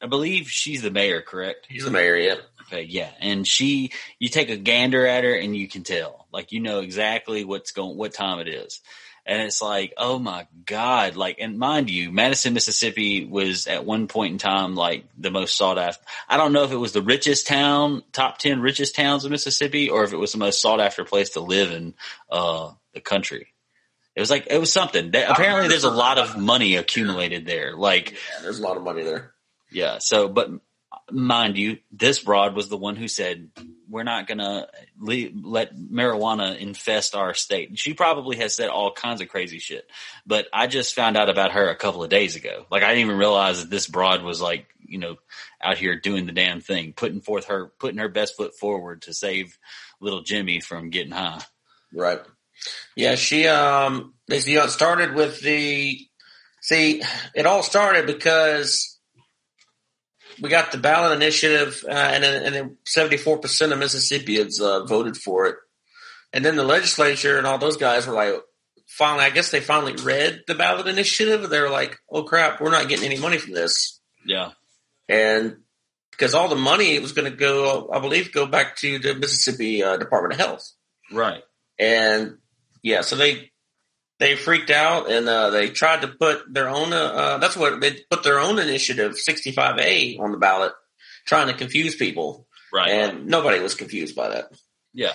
I 0.00 0.06
believe 0.08 0.50
she's 0.50 0.82
the 0.82 0.90
mayor, 0.90 1.22
correct? 1.22 1.66
He's 1.68 1.84
the 1.84 1.90
mayor. 1.90 2.16
Yeah. 2.16 2.34
Okay, 2.66 2.82
yeah, 2.82 3.10
and 3.20 3.46
she 3.46 3.92
you 4.18 4.28
take 4.28 4.50
a 4.50 4.56
gander 4.56 5.06
at 5.06 5.24
her 5.24 5.34
and 5.34 5.56
you 5.56 5.68
can 5.68 5.84
tell, 5.84 6.26
like 6.32 6.52
you 6.52 6.60
know 6.60 6.80
exactly 6.80 7.44
what's 7.44 7.70
going, 7.70 7.96
what 7.96 8.12
time 8.12 8.40
it 8.40 8.48
is, 8.48 8.80
and 9.26 9.42
it's 9.42 9.60
like, 9.60 9.92
oh 9.96 10.18
my 10.18 10.46
god, 10.64 11.16
like, 11.16 11.38
and 11.40 11.58
mind 11.58 11.90
you, 11.90 12.12
Madison, 12.12 12.54
Mississippi 12.54 13.24
was 13.24 13.66
at 13.66 13.84
one 13.84 14.06
point 14.08 14.32
in 14.32 14.38
time 14.38 14.74
like 14.76 15.04
the 15.18 15.30
most 15.30 15.56
sought 15.56 15.78
after. 15.78 16.04
I 16.28 16.36
don't 16.36 16.52
know 16.52 16.62
if 16.64 16.72
it 16.72 16.76
was 16.76 16.92
the 16.92 17.02
richest 17.02 17.46
town, 17.46 18.04
top 18.12 18.38
ten 18.38 18.60
richest 18.60 18.94
towns 18.94 19.24
of 19.24 19.30
Mississippi, 19.30 19.90
or 19.90 20.04
if 20.04 20.12
it 20.12 20.16
was 20.18 20.32
the 20.32 20.38
most 20.38 20.62
sought 20.62 20.80
after 20.80 21.04
place 21.04 21.30
to 21.30 21.40
live 21.40 21.72
in 21.72 21.94
uh 22.30 22.70
the 22.94 23.00
country. 23.00 23.48
It 24.14 24.20
was 24.20 24.30
like 24.30 24.46
it 24.50 24.58
was 24.58 24.72
something. 24.72 25.10
That, 25.10 25.28
apparently, 25.30 25.68
there's 25.68 25.84
a 25.84 25.90
lot 25.90 26.16
of 26.18 26.38
money 26.38 26.76
accumulated 26.76 27.44
there. 27.44 27.76
Like, 27.76 28.12
Yeah, 28.12 28.42
there's 28.42 28.58
a 28.60 28.62
lot 28.62 28.78
of 28.78 28.82
money 28.82 29.02
there. 29.02 29.32
yeah. 29.70 29.98
So, 29.98 30.28
but 30.28 30.48
mind 31.10 31.56
you, 31.56 31.78
this 31.92 32.18
broad 32.18 32.54
was 32.54 32.68
the 32.68 32.76
one 32.76 32.96
who 32.96 33.08
said, 33.08 33.50
we're 33.88 34.02
not 34.02 34.26
going 34.26 34.38
to 34.38 34.68
let 35.00 35.76
marijuana 35.76 36.58
infest 36.58 37.14
our 37.14 37.34
state. 37.34 37.78
She 37.78 37.94
probably 37.94 38.36
has 38.38 38.54
said 38.54 38.68
all 38.68 38.92
kinds 38.92 39.20
of 39.20 39.28
crazy 39.28 39.58
shit, 39.58 39.88
but 40.26 40.46
I 40.52 40.66
just 40.66 40.94
found 40.94 41.16
out 41.16 41.28
about 41.28 41.52
her 41.52 41.70
a 41.70 41.76
couple 41.76 42.02
of 42.02 42.10
days 42.10 42.34
ago. 42.34 42.66
Like 42.70 42.82
I 42.82 42.88
didn't 42.88 43.06
even 43.06 43.18
realize 43.18 43.60
that 43.60 43.70
this 43.70 43.86
broad 43.86 44.22
was 44.22 44.40
like, 44.40 44.66
you 44.84 44.98
know, 44.98 45.16
out 45.62 45.78
here 45.78 45.98
doing 45.98 46.26
the 46.26 46.32
damn 46.32 46.60
thing, 46.60 46.92
putting 46.92 47.20
forth 47.20 47.46
her, 47.46 47.72
putting 47.78 47.98
her 47.98 48.08
best 48.08 48.36
foot 48.36 48.56
forward 48.56 49.02
to 49.02 49.14
save 49.14 49.58
little 50.00 50.22
Jimmy 50.22 50.60
from 50.60 50.90
getting 50.90 51.12
high. 51.12 51.42
Right. 51.92 52.20
Yeah, 52.96 53.14
she 53.14 53.46
um 53.46 54.14
you 54.28 54.56
know, 54.56 54.66
started 54.66 55.14
with 55.14 55.40
the 55.40 56.00
see 56.60 57.02
it 57.34 57.46
all 57.46 57.62
started 57.62 58.06
because 58.06 58.95
we 60.40 60.48
got 60.50 60.72
the 60.72 60.78
ballot 60.78 61.12
initiative 61.16 61.84
uh, 61.86 61.90
and 61.92 62.22
then- 62.24 62.54
and 62.54 62.76
74% 62.84 63.72
of 63.72 63.78
Mississippians 63.78 64.60
uh, 64.60 64.84
voted 64.84 65.16
for 65.16 65.46
it. 65.46 65.56
And 66.32 66.44
then 66.44 66.56
the 66.56 66.64
legislature 66.64 67.38
and 67.38 67.46
all 67.46 67.58
those 67.58 67.76
guys 67.76 68.06
were 68.06 68.12
like 68.14 68.34
finally 68.86 69.24
I 69.24 69.30
guess 69.30 69.50
they 69.50 69.60
finally 69.60 69.94
read 69.94 70.42
the 70.46 70.54
ballot 70.54 70.86
initiative. 70.86 71.48
They 71.48 71.60
were 71.60 71.70
like, 71.70 71.98
"Oh 72.10 72.24
crap, 72.24 72.60
we're 72.60 72.70
not 72.70 72.88
getting 72.88 73.06
any 73.06 73.18
money 73.18 73.38
from 73.38 73.52
this." 73.54 74.00
Yeah. 74.24 74.50
And 75.08 75.58
because 76.10 76.34
all 76.34 76.48
the 76.48 76.56
money 76.56 76.98
was 76.98 77.12
going 77.12 77.30
to 77.30 77.36
go 77.36 77.90
I 77.92 78.00
believe 78.00 78.32
go 78.32 78.46
back 78.46 78.76
to 78.78 78.98
the 78.98 79.14
Mississippi 79.14 79.82
uh, 79.82 79.96
Department 79.96 80.34
of 80.34 80.40
Health. 80.46 80.70
Right. 81.12 81.42
and 81.78 82.38
yeah, 82.82 83.00
so 83.00 83.16
they 83.16 83.50
they 84.18 84.34
freaked 84.36 84.70
out 84.70 85.10
and 85.10 85.28
uh, 85.28 85.50
they 85.50 85.68
tried 85.70 86.02
to 86.02 86.08
put 86.08 86.52
their 86.52 86.68
own. 86.68 86.92
Uh, 86.92 86.96
uh, 86.96 87.38
that's 87.38 87.56
what 87.56 87.80
they 87.80 87.92
put 88.10 88.22
their 88.22 88.38
own 88.40 88.58
initiative, 88.58 89.12
65A, 89.12 90.18
on 90.20 90.32
the 90.32 90.38
ballot, 90.38 90.72
trying 91.26 91.48
to 91.48 91.54
confuse 91.54 91.94
people, 91.96 92.46
Right. 92.72 92.90
and 92.90 93.26
nobody 93.26 93.60
was 93.60 93.74
confused 93.74 94.14
by 94.16 94.28
that. 94.30 94.46
yeah. 94.94 95.12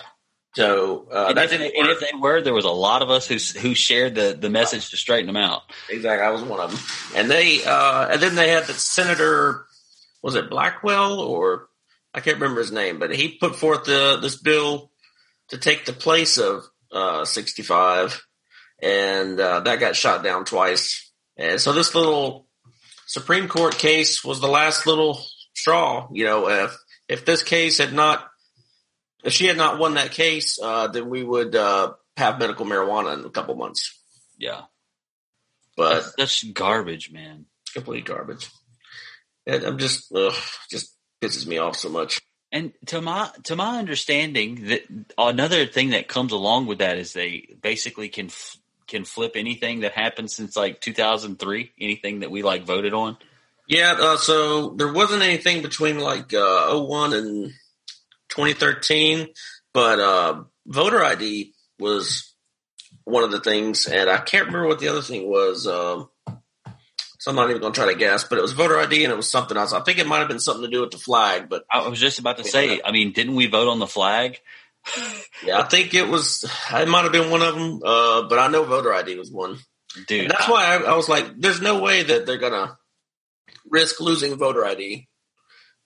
So 0.54 1.08
uh, 1.10 1.28
and, 1.30 1.38
that 1.38 1.46
if 1.46 1.62
and 1.62 1.88
if 1.90 2.02
they 2.02 2.12
were, 2.20 2.42
there 2.42 2.54
was 2.54 2.66
a 2.66 2.70
lot 2.70 3.02
of 3.02 3.10
us 3.10 3.26
who 3.26 3.36
who 3.60 3.74
shared 3.74 4.16
the, 4.16 4.38
the 4.38 4.50
message 4.50 4.90
to 4.90 4.98
straighten 4.98 5.28
them 5.28 5.38
out. 5.38 5.62
exactly. 5.90 6.28
I 6.28 6.30
was 6.32 6.42
one 6.42 6.60
of 6.60 6.72
them, 6.72 6.80
and 7.16 7.32
they 7.32 7.64
uh, 7.64 8.10
and 8.12 8.22
then 8.22 8.36
they 8.36 8.50
had 8.50 8.66
the 8.66 8.74
senator. 8.74 9.66
Was 10.22 10.36
it 10.36 10.50
Blackwell 10.50 11.22
or 11.22 11.70
I 12.14 12.20
can't 12.20 12.36
remember 12.36 12.60
his 12.60 12.72
name, 12.74 13.00
but 13.00 13.16
he 13.16 13.38
put 13.38 13.56
forth 13.56 13.86
the 13.86 14.18
this 14.22 14.36
bill 14.36 14.92
to 15.52 15.58
take 15.58 15.86
the 15.86 15.94
place 15.94 16.38
of 16.38 16.66
uh, 16.92 17.24
65, 17.24 18.22
and 18.82 19.40
uh, 19.40 19.62
that 19.62 19.80
got 19.80 19.96
shot 19.96 20.24
down 20.24 20.46
twice. 20.46 21.12
And 21.38 21.60
so 21.60 21.74
this 21.74 21.96
little 21.96 22.48
Supreme 23.06 23.48
Court 23.48 23.78
case 23.78 24.24
was 24.24 24.40
the 24.40 24.48
last 24.48 24.88
little 24.88 25.22
straw. 25.54 26.08
You 26.12 26.26
know, 26.26 26.50
if 26.50 26.78
if 27.08 27.26
this 27.26 27.44
case 27.44 27.78
had 27.78 27.94
not 27.94 28.28
if 29.24 29.34
she 29.34 29.46
had 29.46 29.58
not 29.58 29.80
won 29.80 29.96
that 29.96 30.12
case, 30.12 30.60
uh, 30.62 30.88
then 30.88 31.10
we 31.10 31.24
would 31.24 31.56
uh, 31.56 31.94
have 32.18 32.40
medical 32.40 32.66
marijuana 32.66 33.18
in 33.18 33.26
a 33.26 33.30
couple 33.30 33.56
months. 33.56 33.98
Yeah, 34.38 34.62
but 35.78 35.94
that's, 35.94 36.16
that's 36.16 36.44
garbage, 36.44 37.12
man. 37.12 37.46
Complete 37.74 38.06
garbage. 38.06 38.50
And 39.46 39.64
I'm 39.64 39.78
just, 39.78 40.14
ugh, 40.14 40.34
just 40.70 40.96
pisses 41.22 41.48
me 41.48 41.58
off 41.58 41.76
so 41.76 41.90
much. 41.90 42.20
And 42.52 42.74
to 42.88 43.02
my 43.02 43.30
to 43.46 43.56
my 43.56 43.80
understanding, 43.80 44.68
that 44.68 44.82
another 45.18 45.66
thing 45.66 45.92
that 45.92 46.10
comes 46.10 46.34
along 46.34 46.66
with 46.66 46.80
that 46.80 46.98
is 46.98 47.14
they 47.14 47.48
basically 47.62 48.10
can 48.10 48.30
can 48.92 49.06
flip 49.06 49.32
anything 49.36 49.80
that 49.80 49.94
happened 49.94 50.30
since 50.30 50.56
like 50.56 50.82
2003, 50.82 51.72
anything 51.80 52.20
that 52.20 52.30
we 52.30 52.44
like 52.44 52.66
voted 52.66 52.94
on. 52.94 53.18
Yeah, 53.68 53.96
uh, 53.98 54.18
so 54.18 54.72
there 54.72 54.92
wasn't 54.92 55.24
anything 55.24 55.62
between 55.62 55.98
like 55.98 56.34
uh, 56.34 56.78
01 56.78 57.14
and 57.14 57.52
2013, 58.30 59.30
but 59.74 60.00
uh, 60.00 60.44
voter 60.68 61.04
ID 61.04 61.54
was 61.80 62.34
one 63.06 63.24
of 63.24 63.32
the 63.32 63.40
things, 63.40 63.88
and 63.88 64.10
I 64.10 64.18
can't 64.18 64.48
remember 64.48 64.68
what 64.68 64.80
the 64.80 64.90
other 64.90 65.02
thing 65.02 65.28
was. 65.30 65.66
Um, 65.66 66.10
so 67.18 67.30
I'm 67.30 67.36
not 67.36 67.50
even 67.50 67.62
going 67.62 67.72
to 67.72 67.80
try 67.80 67.92
to 67.92 67.98
guess, 67.98 68.24
but 68.24 68.40
it 68.40 68.42
was 68.42 68.54
voter 68.54 68.80
ID 68.80 69.04
and 69.04 69.14
it 69.14 69.16
was 69.16 69.30
something 69.30 69.56
else. 69.56 69.74
I 69.74 69.82
think 69.82 70.00
it 70.00 70.08
might 70.08 70.20
have 70.20 70.28
been 70.28 70.40
something 70.40 70.64
to 70.64 70.72
do 70.72 70.82
with 70.82 70.90
the 70.90 70.98
flag, 70.98 71.50
but 71.50 71.64
I 71.72 71.88
was 71.88 72.00
just 72.00 72.18
about 72.18 72.38
to 72.38 72.44
say, 72.44 72.82
I 72.84 72.92
mean, 72.92 73.12
didn't 73.12 73.36
we 73.36 73.46
vote 73.46 73.70
on 73.70 73.78
the 73.78 73.86
flag? 73.86 74.40
Yeah, 75.44 75.60
I 75.60 75.64
think 75.64 75.94
it 75.94 76.08
was, 76.08 76.44
it 76.74 76.88
might 76.88 77.04
have 77.04 77.12
been 77.12 77.32
one 77.32 77.42
of 77.42 77.56
them, 77.56 77.82
uh, 77.84 78.24
but 78.28 78.40
I 78.40 78.48
know 78.48 78.64
voter 78.64 78.94
ID 78.94 79.18
was 79.18 79.32
one. 79.32 79.58
Dude. 80.08 80.22
And 80.22 80.32
that's 80.32 80.48
why 80.48 80.76
I, 80.76 80.78
I, 80.78 80.96
was 80.96 81.10
like, 81.10 81.40
there's 81.40 81.62
no 81.62 81.82
way 81.82 82.04
that 82.04 82.26
they're 82.26 82.38
going 82.38 82.54
to 82.54 82.78
risk 83.70 84.00
losing 84.00 84.38
voter 84.38 84.66
ID, 84.66 85.08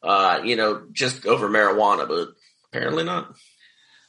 uh, 0.03 0.41
you 0.43 0.55
know, 0.55 0.83
just 0.91 1.25
over 1.25 1.49
marijuana, 1.49 2.07
but 2.07 2.29
apparently 2.71 3.03
not. 3.03 3.35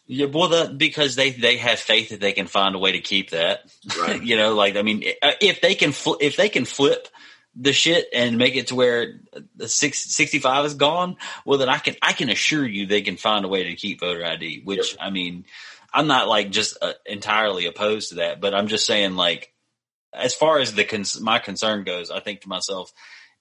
Yeah, 0.08 0.26
well, 0.26 0.48
the, 0.48 0.74
because 0.76 1.16
they 1.16 1.30
they 1.30 1.56
have 1.56 1.80
faith 1.80 2.10
that 2.10 2.20
they 2.20 2.32
can 2.32 2.46
find 2.46 2.76
a 2.76 2.78
way 2.78 2.92
to 2.92 3.00
keep 3.00 3.30
that. 3.30 3.60
Right. 4.00 4.22
you 4.24 4.36
know, 4.36 4.54
like 4.54 4.76
I 4.76 4.82
mean, 4.82 5.02
if 5.04 5.60
they 5.60 5.74
can 5.74 5.90
fl- 5.90 6.20
if 6.20 6.36
they 6.36 6.48
can 6.48 6.64
flip 6.64 7.08
the 7.58 7.72
shit 7.72 8.08
and 8.12 8.36
make 8.36 8.54
it 8.54 8.68
to 8.68 8.74
where 8.74 9.20
the 9.56 9.68
six, 9.68 10.14
65 10.14 10.66
is 10.66 10.74
gone, 10.74 11.16
well 11.44 11.58
then 11.58 11.68
I 11.68 11.78
can 11.78 11.96
I 12.02 12.12
can 12.12 12.28
assure 12.28 12.66
you 12.66 12.86
they 12.86 13.02
can 13.02 13.16
find 13.16 13.44
a 13.44 13.48
way 13.48 13.64
to 13.64 13.74
keep 13.76 14.00
voter 14.00 14.24
ID. 14.24 14.62
Which 14.64 14.92
yep. 14.92 14.98
I 15.00 15.10
mean, 15.10 15.46
I'm 15.92 16.06
not 16.06 16.28
like 16.28 16.50
just 16.50 16.76
uh, 16.82 16.92
entirely 17.06 17.66
opposed 17.66 18.10
to 18.10 18.16
that, 18.16 18.40
but 18.40 18.54
I'm 18.54 18.68
just 18.68 18.86
saying 18.86 19.16
like 19.16 19.52
as 20.12 20.34
far 20.34 20.58
as 20.58 20.74
the 20.74 20.84
cons- 20.84 21.20
my 21.20 21.38
concern 21.38 21.84
goes, 21.84 22.10
I 22.10 22.20
think 22.20 22.42
to 22.42 22.48
myself, 22.48 22.92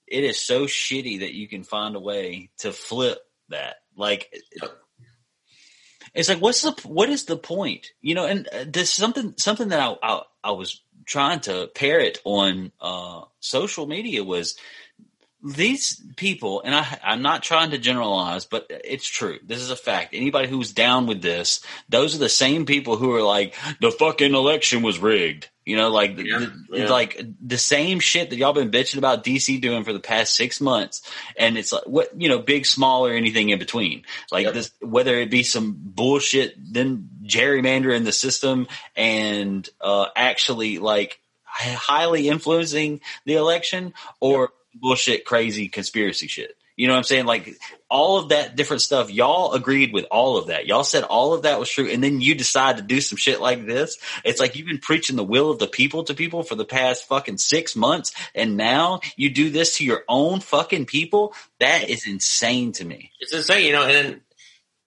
it 0.06 0.24
is 0.24 0.40
so 0.40 0.64
shitty 0.64 1.20
that 1.20 1.34
you 1.34 1.48
can 1.48 1.64
find 1.64 1.96
a 1.96 2.00
way 2.00 2.50
to 2.58 2.72
flip 2.72 3.18
that. 3.48 3.76
Like 3.96 4.32
it's 6.14 6.28
like 6.28 6.40
what's 6.40 6.62
the 6.62 6.72
what 6.84 7.10
is 7.10 7.24
the 7.24 7.36
point? 7.36 7.92
You 8.00 8.14
know, 8.14 8.26
and 8.26 8.48
uh, 8.48 8.64
there's 8.66 8.90
something 8.90 9.34
something 9.36 9.68
that 9.68 9.80
I, 9.80 9.96
I 10.02 10.22
I 10.44 10.50
was 10.52 10.82
trying 11.06 11.40
to 11.40 11.70
parrot 11.74 12.20
on 12.24 12.72
uh, 12.80 13.22
social 13.40 13.86
media 13.86 14.24
was 14.24 14.56
these 15.42 16.02
people, 16.16 16.62
and 16.64 16.74
I, 16.74 16.98
I'm 17.04 17.22
not 17.22 17.42
trying 17.42 17.70
to 17.70 17.78
generalize, 17.78 18.46
but 18.46 18.66
it's 18.70 19.06
true. 19.06 19.38
This 19.44 19.60
is 19.60 19.70
a 19.70 19.76
fact. 19.76 20.14
Anybody 20.14 20.48
who's 20.48 20.72
down 20.72 21.06
with 21.06 21.22
this, 21.22 21.60
those 21.88 22.14
are 22.14 22.18
the 22.18 22.28
same 22.28 22.64
people 22.64 22.96
who 22.96 23.14
are 23.14 23.22
like, 23.22 23.54
the 23.80 23.90
fucking 23.90 24.34
election 24.34 24.82
was 24.82 24.98
rigged. 24.98 25.48
You 25.64 25.76
know, 25.76 25.90
like, 25.90 26.16
yeah, 26.16 26.38
the, 26.38 26.78
yeah. 26.78 26.88
like 26.88 27.20
the 27.40 27.58
same 27.58 28.00
shit 28.00 28.30
that 28.30 28.36
y'all 28.36 28.52
been 28.52 28.70
bitching 28.70 28.98
about 28.98 29.24
DC 29.24 29.60
doing 29.60 29.84
for 29.84 29.92
the 29.92 30.00
past 30.00 30.34
six 30.34 30.60
months. 30.60 31.02
And 31.36 31.58
it's 31.58 31.72
like, 31.72 31.86
what, 31.86 32.20
you 32.20 32.28
know, 32.28 32.38
big, 32.38 32.66
small, 32.66 33.06
or 33.06 33.12
anything 33.12 33.50
in 33.50 33.58
between. 33.58 34.04
Like 34.30 34.44
yep. 34.44 34.54
this, 34.54 34.70
whether 34.80 35.16
it 35.16 35.30
be 35.30 35.42
some 35.42 35.76
bullshit, 35.76 36.54
then 36.72 37.08
gerrymandering 37.24 38.04
the 38.04 38.12
system 38.12 38.68
and, 38.94 39.68
uh, 39.80 40.06
actually 40.14 40.78
like 40.78 41.20
highly 41.44 42.28
influencing 42.28 43.00
the 43.24 43.34
election 43.34 43.92
or, 44.20 44.40
yep 44.40 44.50
bullshit, 44.80 45.24
crazy 45.24 45.68
conspiracy 45.68 46.26
shit. 46.26 46.56
You 46.76 46.88
know 46.88 46.92
what 46.92 46.98
I'm 46.98 47.04
saying? 47.04 47.24
Like 47.24 47.56
all 47.88 48.18
of 48.18 48.28
that 48.28 48.54
different 48.54 48.82
stuff, 48.82 49.10
y'all 49.10 49.54
agreed 49.54 49.94
with 49.94 50.04
all 50.10 50.36
of 50.36 50.48
that. 50.48 50.66
Y'all 50.66 50.84
said 50.84 51.04
all 51.04 51.32
of 51.32 51.42
that 51.42 51.58
was 51.58 51.70
true. 51.70 51.88
And 51.88 52.04
then 52.04 52.20
you 52.20 52.34
decide 52.34 52.76
to 52.76 52.82
do 52.82 53.00
some 53.00 53.16
shit 53.16 53.40
like 53.40 53.64
this. 53.64 53.96
It's 54.24 54.40
like 54.40 54.56
you've 54.56 54.66
been 54.66 54.78
preaching 54.78 55.16
the 55.16 55.24
will 55.24 55.50
of 55.50 55.58
the 55.58 55.68
people 55.68 56.04
to 56.04 56.14
people 56.14 56.42
for 56.42 56.54
the 56.54 56.66
past 56.66 57.08
fucking 57.08 57.38
six 57.38 57.76
months. 57.76 58.12
And 58.34 58.58
now 58.58 59.00
you 59.16 59.30
do 59.30 59.48
this 59.48 59.78
to 59.78 59.86
your 59.86 60.04
own 60.06 60.40
fucking 60.40 60.84
people. 60.84 61.32
That 61.60 61.88
is 61.88 62.06
insane 62.06 62.72
to 62.72 62.84
me. 62.84 63.10
It's 63.20 63.32
insane, 63.32 63.64
you 63.64 63.72
know, 63.72 63.86
and 63.86 64.20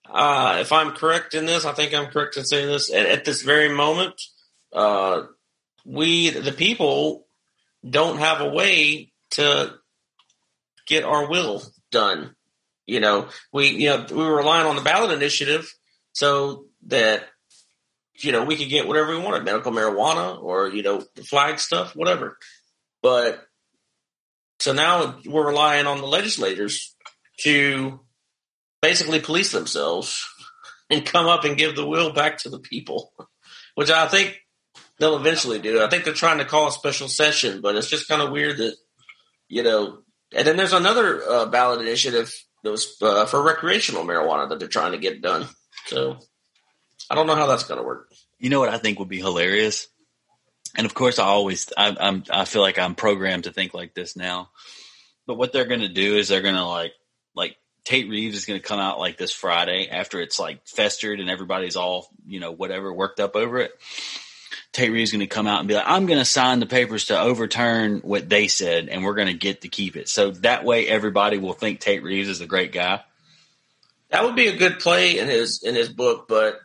uh, 0.08 0.58
if 0.60 0.72
I'm 0.72 0.92
correct 0.92 1.34
in 1.34 1.46
this, 1.46 1.64
I 1.64 1.72
think 1.72 1.92
I'm 1.92 2.06
correct 2.06 2.36
in 2.36 2.44
saying 2.44 2.68
this. 2.68 2.92
At, 2.92 3.06
at 3.06 3.24
this 3.24 3.42
very 3.42 3.68
moment, 3.68 4.20
uh, 4.72 5.22
we, 5.84 6.30
the 6.30 6.52
people, 6.52 7.26
don't 7.88 8.18
have 8.18 8.40
a 8.40 8.50
way 8.50 9.10
to 9.30 9.74
get 10.90 11.04
our 11.04 11.30
will 11.30 11.62
done. 11.90 12.34
You 12.86 13.00
know, 13.00 13.28
we 13.52 13.68
you 13.68 13.88
know 13.88 14.04
we 14.10 14.16
were 14.16 14.36
relying 14.36 14.66
on 14.66 14.76
the 14.76 14.82
ballot 14.82 15.12
initiative 15.12 15.72
so 16.12 16.66
that 16.88 17.24
you 18.16 18.32
know 18.32 18.44
we 18.44 18.56
could 18.56 18.68
get 18.68 18.88
whatever 18.88 19.16
we 19.16 19.22
wanted, 19.22 19.44
medical 19.44 19.72
marijuana 19.72 20.42
or 20.42 20.68
you 20.68 20.82
know 20.82 21.02
the 21.14 21.22
flag 21.22 21.60
stuff, 21.60 21.94
whatever. 21.94 22.36
But 23.00 23.40
so 24.58 24.72
now 24.72 25.18
we're 25.24 25.46
relying 25.46 25.86
on 25.86 25.98
the 25.98 26.06
legislators 26.06 26.94
to 27.44 28.00
basically 28.82 29.20
police 29.20 29.52
themselves 29.52 30.26
and 30.90 31.06
come 31.06 31.26
up 31.26 31.44
and 31.44 31.56
give 31.56 31.76
the 31.76 31.86
will 31.86 32.12
back 32.12 32.38
to 32.38 32.50
the 32.50 32.58
people, 32.58 33.12
which 33.76 33.90
I 33.90 34.08
think 34.08 34.38
they'll 34.98 35.16
eventually 35.16 35.60
do. 35.60 35.80
I 35.80 35.88
think 35.88 36.04
they're 36.04 36.12
trying 36.12 36.38
to 36.38 36.44
call 36.44 36.68
a 36.68 36.72
special 36.72 37.08
session, 37.08 37.60
but 37.60 37.76
it's 37.76 37.88
just 37.88 38.08
kind 38.08 38.20
of 38.20 38.32
weird 38.32 38.58
that 38.58 38.76
you 39.48 39.62
know 39.62 40.02
and 40.34 40.46
then 40.46 40.56
there's 40.56 40.72
another 40.72 41.22
uh, 41.22 41.46
ballot 41.46 41.80
initiative 41.80 42.32
that 42.62 42.70
was 42.70 42.96
uh, 43.02 43.26
for 43.26 43.42
recreational 43.42 44.04
marijuana 44.04 44.48
that 44.48 44.58
they're 44.58 44.68
trying 44.68 44.92
to 44.92 44.98
get 44.98 45.22
done. 45.22 45.46
So 45.86 46.18
I 47.08 47.14
don't 47.14 47.26
know 47.26 47.34
how 47.34 47.46
that's 47.46 47.64
going 47.64 47.80
to 47.80 47.86
work. 47.86 48.12
You 48.38 48.50
know 48.50 48.60
what 48.60 48.68
I 48.68 48.78
think 48.78 48.98
would 48.98 49.08
be 49.08 49.18
hilarious, 49.18 49.88
and 50.76 50.86
of 50.86 50.94
course 50.94 51.18
I 51.18 51.24
always 51.24 51.70
I, 51.76 51.96
I'm 51.98 52.24
I 52.30 52.44
feel 52.44 52.62
like 52.62 52.78
I'm 52.78 52.94
programmed 52.94 53.44
to 53.44 53.52
think 53.52 53.74
like 53.74 53.94
this 53.94 54.16
now. 54.16 54.50
But 55.26 55.36
what 55.36 55.52
they're 55.52 55.66
going 55.66 55.80
to 55.80 55.88
do 55.88 56.16
is 56.16 56.28
they're 56.28 56.42
going 56.42 56.54
to 56.54 56.64
like 56.64 56.92
like 57.34 57.56
Tate 57.84 58.08
Reeves 58.08 58.36
is 58.36 58.46
going 58.46 58.60
to 58.60 58.66
come 58.66 58.80
out 58.80 58.98
like 58.98 59.18
this 59.18 59.32
Friday 59.32 59.88
after 59.90 60.20
it's 60.20 60.38
like 60.38 60.66
festered 60.66 61.20
and 61.20 61.28
everybody's 61.28 61.76
all 61.76 62.08
you 62.26 62.40
know 62.40 62.52
whatever 62.52 62.92
worked 62.92 63.20
up 63.20 63.36
over 63.36 63.58
it 63.58 63.72
Tate 64.72 64.92
Reeves 64.92 65.10
going 65.10 65.20
to 65.20 65.26
come 65.26 65.46
out 65.46 65.58
and 65.58 65.68
be 65.68 65.74
like, 65.74 65.84
I'm 65.86 66.06
going 66.06 66.18
to 66.20 66.24
sign 66.24 66.60
the 66.60 66.66
papers 66.66 67.06
to 67.06 67.20
overturn 67.20 68.00
what 68.00 68.28
they 68.28 68.46
said, 68.46 68.88
and 68.88 69.04
we're 69.04 69.14
going 69.14 69.28
to 69.28 69.34
get 69.34 69.62
to 69.62 69.68
keep 69.68 69.96
it. 69.96 70.08
So 70.08 70.30
that 70.30 70.64
way, 70.64 70.86
everybody 70.86 71.38
will 71.38 71.54
think 71.54 71.80
Tate 71.80 72.02
Reeves 72.02 72.28
is 72.28 72.40
a 72.40 72.46
great 72.46 72.72
guy. 72.72 73.02
That 74.10 74.24
would 74.24 74.36
be 74.36 74.48
a 74.48 74.56
good 74.56 74.78
play 74.78 75.18
in 75.18 75.28
his 75.28 75.62
in 75.62 75.74
his 75.74 75.88
book, 75.88 76.26
but 76.28 76.60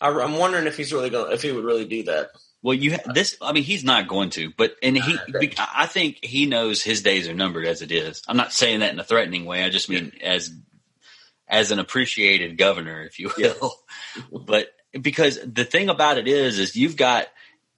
I, 0.00 0.08
am 0.08 0.38
wondering 0.38 0.66
if 0.66 0.76
he's 0.76 0.92
really 0.92 1.10
going 1.10 1.32
if 1.32 1.42
he 1.42 1.52
would 1.52 1.64
really 1.64 1.84
do 1.84 2.04
that. 2.04 2.30
Well, 2.62 2.74
you 2.74 2.96
this. 3.14 3.36
I 3.40 3.52
mean, 3.52 3.62
he's 3.62 3.84
not 3.84 4.08
going 4.08 4.30
to, 4.30 4.52
but 4.56 4.74
and 4.82 4.96
he. 4.96 5.16
I 5.58 5.86
think 5.86 6.24
he 6.24 6.46
knows 6.46 6.82
his 6.82 7.02
days 7.02 7.28
are 7.28 7.34
numbered 7.34 7.66
as 7.66 7.82
it 7.82 7.92
is. 7.92 8.22
I'm 8.28 8.36
not 8.36 8.52
saying 8.52 8.80
that 8.80 8.92
in 8.92 8.98
a 8.98 9.04
threatening 9.04 9.44
way. 9.44 9.64
I 9.64 9.70
just 9.70 9.88
mean 9.88 10.12
yeah. 10.16 10.28
as 10.28 10.52
as 11.48 11.70
an 11.70 11.78
appreciated 11.78 12.58
governor, 12.58 13.02
if 13.02 13.18
you 13.18 13.30
will. 13.36 13.74
Yeah. 14.16 14.28
but 14.46 14.68
because 15.00 15.38
the 15.44 15.64
thing 15.64 15.88
about 15.88 16.18
it 16.18 16.28
is, 16.28 16.58
is 16.58 16.76
you've 16.76 16.96
got 16.96 17.26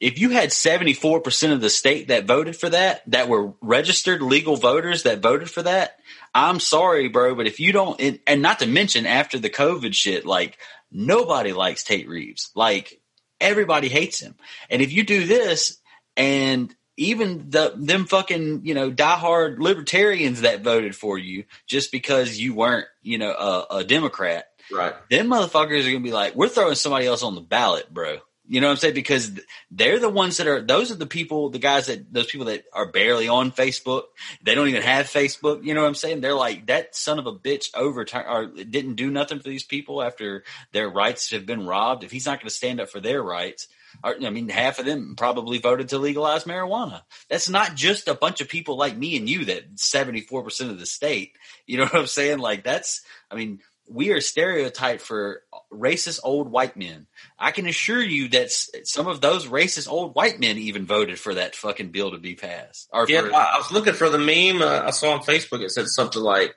if 0.03 0.19
you 0.19 0.31
had 0.31 0.51
74% 0.51 1.53
of 1.53 1.61
the 1.61 1.71
state 1.71 2.09
that 2.09 2.25
voted 2.25 2.57
for 2.57 2.69
that, 2.69 3.03
that 3.07 3.29
were 3.29 3.53
registered 3.61 4.21
legal 4.21 4.57
voters 4.57 5.05
that 5.05 5.23
voted 5.23 5.49
for 5.49 5.63
that, 5.63 5.97
I'm 6.35 6.59
sorry, 6.59 7.07
bro, 7.07 7.37
but 7.37 7.47
if 7.47 7.61
you 7.61 7.71
don't, 7.71 8.21
and 8.27 8.43
not 8.43 8.59
to 8.59 8.67
mention 8.67 9.07
after 9.07 9.39
the 9.39 9.49
COVID 9.49 9.95
shit, 9.95 10.27
like 10.27 10.59
nobody 10.91 11.53
likes 11.53 11.85
Tate 11.85 12.09
Reeves. 12.09 12.51
Like 12.57 13.01
everybody 13.41 13.89
hates 13.89 14.19
him. 14.19 14.35
And 14.69 14.83
if 14.83 14.93
you 14.93 15.05
do 15.05 15.25
this 15.25 15.79
and 16.17 16.75
even 16.97 17.51
the 17.51 17.73
them 17.77 18.07
fucking 18.07 18.67
you 18.67 18.75
know 18.75 18.91
diehard 18.91 19.59
libertarians 19.61 20.41
that 20.41 20.63
voted 20.63 20.97
for 20.97 21.17
you 21.17 21.45
just 21.67 21.93
because 21.93 22.39
you 22.39 22.55
weren't 22.55 22.87
you 23.03 23.19
know 23.19 23.31
a, 23.31 23.77
a 23.77 23.85
Democrat, 23.85 24.47
right? 24.73 24.95
Them 25.11 25.29
motherfuckers 25.29 25.87
are 25.87 25.93
gonna 25.93 26.01
be 26.01 26.13
like, 26.13 26.35
we're 26.35 26.49
throwing 26.49 26.75
somebody 26.75 27.07
else 27.07 27.23
on 27.23 27.37
the 27.37 27.41
ballot, 27.41 27.93
bro. 27.95 28.19
You 28.49 28.61
know 28.61 28.67
what 28.67 28.73
I'm 28.73 28.79
saying? 28.79 28.95
Because 28.95 29.31
they're 29.71 30.01
the 30.01 30.09
ones 30.09 30.39
that 30.39 30.49
are, 30.49 30.61
those 30.61 30.91
are 30.91 30.97
the 30.97 31.07
people, 31.07 31.51
the 31.51 31.61
guys 31.61 31.87
that, 31.87 32.13
those 32.13 32.27
people 32.27 32.47
that 32.47 32.65
are 32.73 32.91
barely 32.91 33.29
on 33.29 33.53
Facebook. 33.53 34.03
They 34.43 34.55
don't 34.55 34.69
even 34.69 34.83
have 34.83 35.07
Facebook. 35.07 35.65
You 35.65 35.75
know 35.75 35.83
what 35.83 35.89
I'm 35.89 35.95
saying? 35.95 36.21
They're 36.21 36.35
like, 36.35 36.67
that 36.67 36.97
son 36.97 37.21
of 37.21 37.27
a 37.27 37.33
bitch 37.33 37.71
overturned 37.75 38.27
or 38.29 38.47
didn't 38.47 38.97
do 38.97 39.11
nothing 39.11 39.39
for 39.39 39.49
these 39.49 39.63
people 39.63 40.03
after 40.03 40.43
their 40.73 40.89
rights 40.89 41.31
have 41.31 41.47
been 41.47 41.67
robbed. 41.67 42.03
If 42.03 42.11
he's 42.11 42.27
not 42.27 42.41
going 42.41 42.49
to 42.49 42.55
stand 42.55 42.81
up 42.81 42.89
for 42.89 43.01
their 43.01 43.23
rights, 43.23 43.69
or, 44.03 44.17
I 44.21 44.31
mean, 44.31 44.49
half 44.49 44.79
of 44.79 44.87
them 44.87 45.15
probably 45.17 45.59
voted 45.59 45.91
to 45.91 45.99
legalize 45.99 46.45
marijuana. 46.45 47.03
That's 47.29 47.49
not 47.49 47.75
just 47.77 48.09
a 48.09 48.15
bunch 48.15 48.41
of 48.41 48.49
people 48.49 48.77
like 48.77 48.97
me 48.97 49.17
and 49.17 49.29
you 49.29 49.45
that 49.47 49.77
74% 49.77 50.71
of 50.71 50.79
the 50.81 50.87
state. 50.87 51.37
You 51.67 51.79
know 51.79 51.85
what 51.85 51.95
I'm 51.95 52.07
saying? 52.07 52.39
Like 52.39 52.65
that's, 52.65 53.03
I 53.31 53.37
mean, 53.37 53.61
we 53.93 54.11
are 54.11 54.21
stereotyped 54.21 55.03
for 55.03 55.43
racist 55.73 56.21
old 56.25 56.51
white 56.51 56.77
men. 56.77 57.07
I 57.39 57.51
can 57.51 57.67
assure 57.67 58.03
you 58.03 58.29
that 58.29 58.51
some 58.51 59.07
of 59.07 59.21
those 59.21 59.47
racist 59.47 59.89
old 59.89 60.15
white 60.15 60.41
men 60.41 60.59
even 60.59 60.87
voted 60.87 61.19
for 61.19 61.35
that 61.35 61.55
fucking 61.55 61.91
bill 61.91 62.13
to 62.13 62.19
be 62.19 62.35
passed. 62.35 62.89
Yeah, 63.09 63.23
for, 63.23 63.35
I 63.35 63.59
was 63.59 63.71
looking 63.71 63.95
for 63.95 64.09
the 64.09 64.19
meme 64.19 64.63
uh, 64.63 64.83
I 64.87 64.91
saw 64.91 65.13
on 65.13 65.21
Facebook. 65.21 65.63
It 65.63 65.71
said 65.71 65.87
something 65.89 66.23
like 66.23 66.55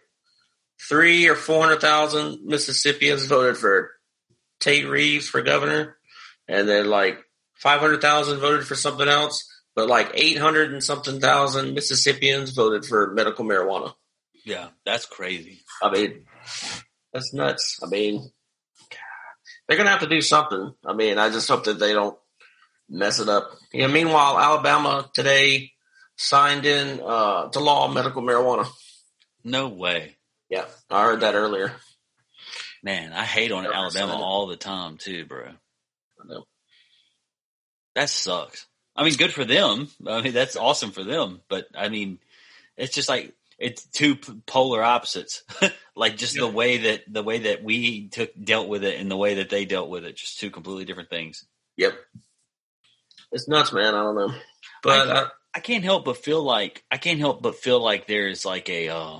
three 0.87 1.27
or 1.27 1.35
four 1.35 1.63
hundred 1.63 1.81
thousand 1.81 2.45
Mississippians 2.45 3.25
voted 3.25 3.57
for 3.57 3.91
Tate 4.59 4.87
Reeves 4.87 5.27
for 5.27 5.41
governor, 5.41 5.97
and 6.47 6.67
then 6.67 6.89
like 6.89 7.23
five 7.55 7.79
hundred 7.79 8.01
thousand 8.01 8.39
voted 8.39 8.65
for 8.65 8.75
something 8.75 9.07
else, 9.07 9.43
but 9.75 9.87
like 9.87 10.11
eight 10.13 10.37
hundred 10.37 10.71
and 10.71 10.83
something 10.83 11.19
thousand 11.19 11.73
Mississippians 11.73 12.51
voted 12.51 12.85
for 12.85 13.11
medical 13.11 13.45
marijuana. 13.45 13.93
Yeah, 14.45 14.67
that's 14.85 15.07
crazy. 15.07 15.61
I 15.81 15.91
mean, 15.91 16.25
that's 17.15 17.33
nuts. 17.33 17.79
I 17.81 17.87
mean, 17.87 18.29
they're 19.67 19.77
gonna 19.77 19.89
have 19.89 20.01
to 20.01 20.09
do 20.09 20.19
something. 20.19 20.73
I 20.85 20.93
mean, 20.93 21.17
I 21.17 21.29
just 21.29 21.47
hope 21.47 21.63
that 21.63 21.79
they 21.79 21.93
don't 21.93 22.17
mess 22.89 23.21
it 23.21 23.29
up. 23.29 23.51
You 23.71 23.83
know, 23.83 23.87
meanwhile, 23.87 24.37
Alabama 24.37 25.09
today 25.13 25.71
signed 26.17 26.65
in 26.65 26.99
uh, 26.99 27.47
to 27.47 27.59
law 27.61 27.87
medical 27.87 28.21
marijuana. 28.21 28.67
No 29.45 29.69
way. 29.69 30.17
Yeah, 30.49 30.65
I 30.89 31.05
heard 31.05 31.21
that 31.21 31.35
earlier. 31.35 31.71
Man, 32.83 33.13
I 33.13 33.23
hate 33.23 33.53
on 33.53 33.65
Alabama 33.65 34.15
all 34.15 34.47
the 34.47 34.57
time 34.57 34.97
too, 34.97 35.25
bro. 35.25 35.45
I 35.47 36.27
know. 36.27 36.43
That 37.95 38.09
sucks. 38.09 38.67
I 38.93 39.05
mean, 39.05 39.15
good 39.15 39.31
for 39.31 39.45
them. 39.45 39.87
I 40.05 40.21
mean, 40.21 40.33
that's 40.33 40.57
awesome 40.57 40.91
for 40.91 41.05
them. 41.05 41.39
But 41.47 41.67
I 41.73 41.87
mean, 41.87 42.19
it's 42.75 42.93
just 42.93 43.07
like 43.07 43.33
it's 43.57 43.85
two 43.85 44.17
polar 44.45 44.83
opposites. 44.83 45.43
like 45.95 46.17
just 46.17 46.35
the 46.35 46.47
way 46.47 46.77
that 46.77 47.03
the 47.07 47.23
way 47.23 47.39
that 47.39 47.63
we 47.63 48.07
took 48.09 48.31
dealt 48.41 48.67
with 48.67 48.83
it 48.83 48.99
and 48.99 49.09
the 49.09 49.17
way 49.17 49.35
that 49.35 49.49
they 49.49 49.65
dealt 49.65 49.89
with 49.89 50.05
it, 50.05 50.17
just 50.17 50.39
two 50.39 50.51
completely 50.51 50.85
different 50.85 51.09
things. 51.09 51.45
Yep, 51.77 51.93
it's 53.31 53.47
nuts, 53.47 53.73
man. 53.73 53.95
I 53.95 54.03
don't 54.03 54.15
know, 54.15 54.33
but 54.83 55.09
I, 55.09 55.27
I 55.53 55.59
can't 55.59 55.83
help 55.83 56.05
but 56.05 56.17
feel 56.17 56.43
like 56.43 56.83
I 56.91 56.97
can't 56.97 57.19
help 57.19 57.41
but 57.41 57.55
feel 57.55 57.79
like 57.79 58.07
there's 58.07 58.45
like 58.45 58.69
a, 58.69 58.89
uh, 58.89 59.19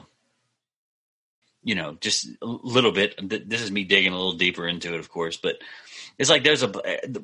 you 1.64 1.76
know, 1.76 1.98
just 2.00 2.28
a 2.42 2.46
little 2.46 2.92
bit. 2.92 3.16
This 3.50 3.62
is 3.62 3.72
me 3.72 3.86
digging 3.86 4.12
a 4.12 4.18
little 4.18 4.34
deeper 4.34 4.68
into 4.68 4.94
it, 4.94 5.00
of 5.00 5.10
course, 5.10 5.38
but 5.38 5.56
it's 6.18 6.30
like 6.30 6.44
there's 6.44 6.64
a 6.64 6.72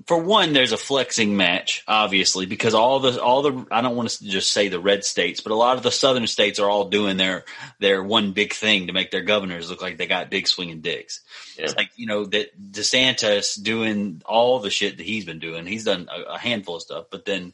for 0.06 0.18
one 0.18 0.54
there's 0.54 0.74
a 0.74 0.78
flexing 0.78 1.38
match 1.38 1.84
obviously 1.88 2.46
because 2.46 2.74
all 2.74 3.00
the 3.00 3.22
all 3.22 3.42
the 3.42 3.66
I 3.72 3.82
don't 3.82 3.96
want 3.96 4.10
to 4.10 4.26
just 4.26 4.52
say 4.52 4.68
the 4.68 4.80
red 4.80 5.04
states 5.04 5.42
but 5.42 5.52
a 5.52 5.56
lot 5.56 5.78
of 5.78 5.84
the 5.84 5.92
southern 5.92 6.28
states 6.28 6.60
are 6.60 6.70
all 6.70 6.90
doing 6.90 7.18
their 7.18 7.46
their 7.80 8.04
one 8.04 8.34
big 8.34 8.54
thing 8.54 8.88
to 8.88 8.94
make 8.94 9.12
their 9.12 9.22
governors 9.22 9.70
look 9.70 9.82
like 9.82 9.98
they 9.98 10.08
got 10.08 10.30
big 10.30 10.48
swinging 10.48 10.82
dicks. 10.82 11.22
Yeah. 11.58 11.66
It's 11.66 11.76
like 11.76 11.92
you 11.96 12.08
know 12.08 12.26
that 12.26 12.60
DeSantis 12.72 13.62
doing 13.62 14.22
all 14.26 14.60
the 14.60 14.70
shit 14.70 14.98
that 14.98 15.06
he's 15.06 15.26
been 15.26 15.40
doing. 15.40 15.66
He's 15.66 15.86
done 15.86 16.10
a, 16.12 16.34
a 16.34 16.38
handful 16.38 16.76
of 16.76 16.82
stuff, 16.82 17.06
but 17.10 17.26
then 17.26 17.54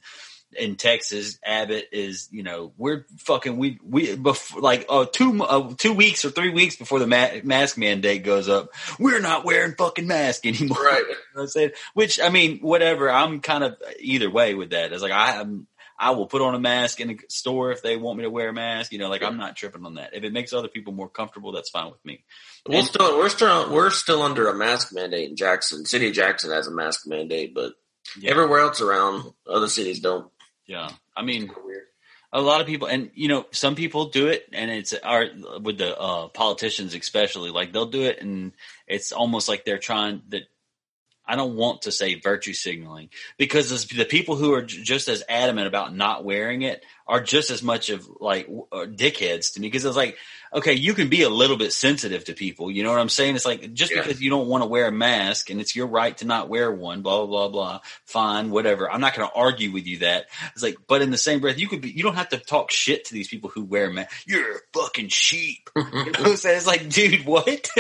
in 0.54 0.76
Texas, 0.76 1.40
Abbott 1.44 1.90
is, 1.92 2.30
you 2.32 2.44
know, 2.44 2.74
we're 2.78 3.06
fucking, 3.20 3.58
we, 3.58 3.80
we, 3.84 4.16
before, 4.16 4.62
like, 4.62 4.86
uh, 4.90 5.06
two, 5.06 5.44
uh, 5.44 5.74
two 5.78 5.94
weeks 5.94 6.26
or 6.26 6.30
three 6.30 6.52
weeks 6.52 6.76
before 6.76 7.00
the 7.00 7.08
ma- 7.08 7.42
mask 7.44 7.78
mandate 7.78 8.24
goes 8.24 8.48
up, 8.48 8.70
we're 9.00 9.22
not 9.22 9.46
wearing 9.46 9.76
fucking 9.76 10.08
mask 10.08 10.46
anymore. 10.46 10.84
Right. 10.84 11.04
you 11.08 11.16
know 11.36 11.42
I'm 11.44 11.48
saying? 11.48 11.72
Which, 11.94 12.20
I 12.20 12.30
mean, 12.30 12.60
whatever, 12.60 13.10
I'm 13.10 13.42
kind 13.42 13.64
of 13.64 13.76
either 14.00 14.30
way 14.30 14.54
with 14.56 14.72
that. 14.72 14.94
It's 14.94 15.04
like, 15.04 15.12
I 15.12 15.42
am, 15.42 15.68
I 16.00 16.12
will 16.12 16.28
put 16.28 16.42
on 16.42 16.54
a 16.54 16.60
mask 16.60 17.02
in 17.02 17.10
a 17.12 17.16
store 17.28 17.72
if 17.72 17.82
they 17.82 17.98
want 17.98 18.18
me 18.18 18.24
to 18.24 18.30
wear 18.30 18.50
a 18.50 18.54
mask. 18.54 18.92
You 18.92 19.00
know, 19.00 19.10
like 19.10 19.24
I'm 19.24 19.38
not 19.38 19.56
tripping 19.56 19.84
on 19.86 19.96
that. 19.96 20.14
If 20.14 20.24
it 20.24 20.32
makes 20.32 20.54
other 20.54 20.68
people 20.68 20.94
more 20.94 21.10
comfortable, 21.10 21.52
that's 21.52 21.72
fine 21.72 21.92
with 21.92 22.04
me. 22.06 22.24
We're 22.68 22.80
and, 22.80 22.88
still 22.88 23.18
we're 23.18 23.30
still 23.30 23.74
we're 23.74 23.90
still 23.90 24.22
under 24.22 24.48
a 24.48 24.56
mask 24.56 24.94
mandate 24.94 25.30
in 25.30 25.36
Jackson. 25.36 25.86
City 25.86 26.10
of 26.10 26.14
Jackson 26.14 26.52
has 26.52 26.68
a 26.68 26.72
mask 26.72 27.08
mandate, 27.08 27.56
but 27.56 27.74
yeah. 28.20 28.30
everywhere 28.30 28.60
else 28.60 28.80
around 28.80 29.32
other 29.50 29.68
cities 29.68 30.00
don't. 30.00 30.32
Yeah, 30.68 30.90
I 31.16 31.22
mean, 31.24 31.50
a 32.34 32.42
lot 32.42 32.60
of 32.60 32.68
people, 32.68 32.88
and 32.88 33.10
you 33.16 33.30
know, 33.30 33.46
some 33.52 33.76
people 33.76 34.10
do 34.10 34.28
it, 34.28 34.48
and 34.52 34.70
it's 34.70 34.94
our 34.94 35.28
with 35.62 35.78
the 35.78 35.98
uh, 35.98 36.28
politicians 36.28 36.94
especially. 36.94 37.52
Like 37.52 37.72
they'll 37.72 37.86
do 37.86 38.04
it, 38.04 38.22
and 38.22 38.52
it's 38.86 39.12
almost 39.12 39.48
like 39.48 39.66
they're 39.66 39.80
trying 39.80 40.22
that. 40.30 40.44
I 41.28 41.36
don't 41.36 41.56
want 41.56 41.84
to 41.84 41.92
say 41.92 42.16
virtue 42.16 42.54
signaling 42.54 43.10
because 43.38 43.86
the 43.88 44.06
people 44.06 44.36
who 44.36 44.54
are 44.54 44.64
just 44.64 45.08
as 45.08 45.24
adamant 45.28 45.68
about 45.68 45.96
not 45.96 46.24
wearing 46.24 46.62
it 46.62 46.84
are 47.08 47.22
just 47.22 47.52
as 47.52 47.62
much 47.64 47.90
of 47.90 48.08
like 48.20 48.48
uh, 48.72 48.86
dickheads 48.86 49.54
to 49.54 49.62
me 49.62 49.68
because 49.68 49.86
it's 49.86 49.96
like 49.96 50.18
okay, 50.54 50.74
you 50.74 50.94
can 50.94 51.10
be 51.10 51.24
a 51.24 51.30
little 51.30 51.58
bit 51.58 51.74
sensitive 51.74 52.26
to 52.26 52.34
people. 52.34 52.72
You 52.72 52.84
know 52.84 52.92
what 52.92 53.00
I'm 53.00 53.10
saying? 53.10 53.36
It's 53.36 53.46
like 53.46 53.74
just 53.74 53.94
yeah. 53.94 54.02
because 54.02 54.22
you 54.22 54.30
don't 54.30 54.48
want 54.48 54.64
to 54.64 54.68
wear 54.68 54.88
a 54.88 54.92
mask 54.92 55.50
and 55.50 55.60
it's 55.60 55.76
your 55.76 55.88
right 55.88 56.18
to 56.18 56.26
not 56.26 56.50
wear 56.50 56.72
one, 56.72 57.02
blah, 57.02 57.26
blah, 57.26 57.28
blah, 57.28 57.50
blah. 57.50 57.80
Fine, 58.06 58.50
whatever. 58.50 58.90
I'm 58.90 59.02
not 59.02 59.16
going 59.16 59.28
to 59.28 59.34
argue 59.34 59.72
with 59.72 59.86
you 59.86 60.00
that. 60.00 60.26
It's 60.54 60.64
like, 60.64 60.78
but 60.88 61.02
in 61.02 61.12
the 61.12 61.18
same 61.18 61.40
breath, 61.40 61.60
you 61.60 61.68
could 61.68 61.82
be, 61.82 61.92
you 61.92 62.04
don't 62.04 62.16
have 62.16 62.30
to 62.30 62.38
talk 62.38 62.72
shit 62.72 63.06
to 63.06 63.14
these 63.14 63.28
people 63.28 63.50
who 63.50 63.64
wear 63.64 63.90
masks. 63.90 64.24
You're 64.28 64.58
a 64.58 64.60
fucking 64.74 65.10
sheep. 65.10 65.70
you 65.76 65.84
know 65.84 66.02
what 66.02 66.28
I'm 66.28 66.38
saying? 66.38 66.58
It's 66.58 66.68
like, 66.68 66.90
dude, 66.90 67.26
what? 67.26 67.70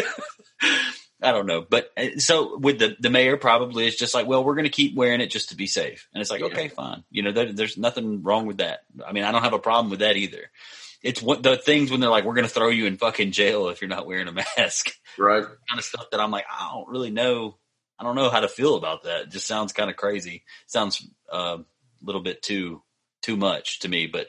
I 1.21 1.31
don't 1.31 1.47
know. 1.47 1.65
But 1.67 1.91
uh, 1.97 2.19
so 2.19 2.57
with 2.57 2.79
the, 2.79 2.95
the 2.99 3.09
mayor 3.09 3.37
probably 3.37 3.87
is 3.87 3.95
just 3.95 4.13
like, 4.13 4.27
well, 4.27 4.43
we're 4.43 4.55
going 4.55 4.65
to 4.65 4.69
keep 4.69 4.95
wearing 4.95 5.21
it 5.21 5.31
just 5.31 5.49
to 5.49 5.55
be 5.55 5.67
safe. 5.67 6.07
And 6.13 6.21
it's 6.21 6.29
like, 6.29 6.41
yeah. 6.41 6.47
okay, 6.47 6.67
fine. 6.67 7.03
You 7.09 7.23
know, 7.23 7.31
there, 7.31 7.51
there's 7.51 7.77
nothing 7.77 8.21
wrong 8.23 8.45
with 8.45 8.57
that. 8.57 8.81
I 9.05 9.13
mean, 9.13 9.23
I 9.23 9.31
don't 9.31 9.43
have 9.43 9.53
a 9.53 9.59
problem 9.59 9.89
with 9.89 9.99
that 9.99 10.15
either 10.15 10.51
it's 11.03 11.21
what 11.21 11.43
the 11.43 11.57
things 11.57 11.91
when 11.91 11.99
they're 11.99 12.09
like, 12.09 12.23
we're 12.23 12.33
going 12.33 12.47
to 12.47 12.53
throw 12.53 12.69
you 12.69 12.85
in 12.85 12.97
fucking 12.97 13.31
jail 13.31 13.69
if 13.69 13.81
you're 13.81 13.89
not 13.89 14.07
wearing 14.07 14.27
a 14.27 14.31
mask. 14.31 14.91
Right. 15.17 15.43
kind 15.69 15.79
of 15.79 15.83
stuff 15.83 16.09
that 16.11 16.19
I'm 16.19 16.31
like, 16.31 16.45
I 16.51 16.71
don't 16.73 16.89
really 16.89 17.11
know. 17.11 17.57
I 17.99 18.03
don't 18.03 18.15
know 18.15 18.29
how 18.29 18.41
to 18.41 18.47
feel 18.47 18.75
about 18.75 19.03
that. 19.03 19.21
It 19.21 19.29
just 19.29 19.47
sounds 19.47 19.73
kind 19.73 19.89
of 19.89 19.95
crazy. 19.95 20.43
Sounds 20.65 21.07
uh, 21.31 21.57
a 21.59 22.05
little 22.05 22.21
bit 22.21 22.41
too 22.41 22.81
too 23.21 23.35
much 23.35 23.79
to 23.79 23.89
me, 23.89 24.07
but 24.07 24.27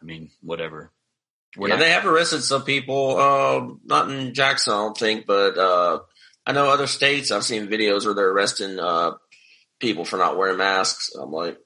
I 0.00 0.04
mean, 0.04 0.30
whatever. 0.42 0.92
We're 1.56 1.68
yeah, 1.68 1.74
not- 1.74 1.80
they 1.80 1.90
have 1.90 2.06
arrested 2.06 2.42
some 2.42 2.64
people. 2.64 3.16
Uh, 3.16 3.74
not 3.84 4.10
in 4.10 4.34
Jackson, 4.34 4.72
I 4.72 4.76
don't 4.76 4.96
think, 4.96 5.26
but 5.26 5.58
uh, 5.58 6.00
I 6.46 6.52
know 6.52 6.68
other 6.68 6.86
states. 6.86 7.30
I've 7.30 7.44
seen 7.44 7.68
videos 7.68 8.04
where 8.04 8.14
they're 8.14 8.30
arresting 8.30 8.78
uh, 8.78 9.12
people 9.78 10.04
for 10.04 10.16
not 10.16 10.36
wearing 10.36 10.58
masks. 10.58 11.10
I'm 11.14 11.30
like, 11.30 11.58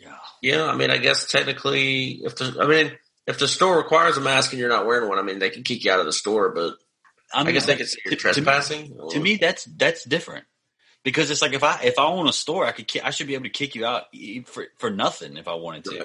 yeah, 0.00 0.16
yeah. 0.42 0.64
I 0.64 0.76
mean, 0.76 0.90
I 0.90 0.98
guess 0.98 1.30
technically, 1.30 2.20
if 2.24 2.36
the, 2.36 2.56
I 2.60 2.66
mean, 2.66 2.92
if 3.26 3.38
the 3.38 3.48
store 3.48 3.76
requires 3.76 4.16
a 4.16 4.20
mask 4.20 4.52
and 4.52 4.60
you're 4.60 4.68
not 4.68 4.86
wearing 4.86 5.08
one, 5.08 5.18
I 5.18 5.22
mean, 5.22 5.38
they 5.38 5.50
can 5.50 5.62
kick 5.62 5.84
you 5.84 5.92
out 5.92 6.00
of 6.00 6.06
the 6.06 6.12
store, 6.12 6.50
but 6.50 6.74
I, 7.32 7.40
mean, 7.40 7.48
I 7.48 7.52
guess 7.52 7.66
they 7.66 7.76
could 7.76 7.88
say 7.88 7.98
you're 8.04 8.16
trespassing. 8.16 8.88
To, 8.88 9.08
to, 9.10 9.20
me, 9.20 9.36
that's 9.36 9.64
that's 9.64 10.04
different 10.04 10.44
because 11.02 11.30
it's 11.30 11.42
like 11.42 11.52
if 11.52 11.62
I 11.62 11.80
if 11.82 11.98
I 11.98 12.04
own 12.04 12.28
a 12.28 12.32
store, 12.32 12.66
I 12.66 12.72
could 12.72 12.90
I 13.02 13.10
should 13.10 13.26
be 13.26 13.34
able 13.34 13.44
to 13.44 13.50
kick 13.50 13.74
you 13.74 13.86
out 13.86 14.04
for 14.46 14.66
for 14.78 14.90
nothing 14.90 15.36
if 15.36 15.48
I 15.48 15.54
wanted 15.54 15.84
to. 15.84 15.94
Yeah. 15.94 16.02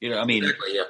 You 0.00 0.10
know, 0.10 0.18
I 0.18 0.24
mean, 0.24 0.44
exactly, 0.44 0.74
yeah. 0.74 0.82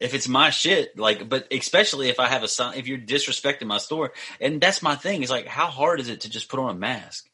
If 0.00 0.14
it's 0.14 0.28
my 0.28 0.48
shit, 0.48 0.98
like, 0.98 1.28
but 1.28 1.46
especially 1.52 2.08
if 2.08 2.18
I 2.18 2.28
have 2.28 2.42
a 2.42 2.48
sign, 2.48 2.78
if 2.78 2.88
you're 2.88 2.98
disrespecting 2.98 3.66
my 3.66 3.76
store, 3.76 4.12
and 4.40 4.58
that's 4.58 4.82
my 4.82 4.94
thing. 4.94 5.22
Is 5.22 5.30
like, 5.30 5.46
how 5.46 5.66
hard 5.66 6.00
is 6.00 6.08
it 6.08 6.22
to 6.22 6.30
just 6.30 6.48
put 6.48 6.58
on 6.58 6.70
a 6.70 6.78
mask? 6.78 7.28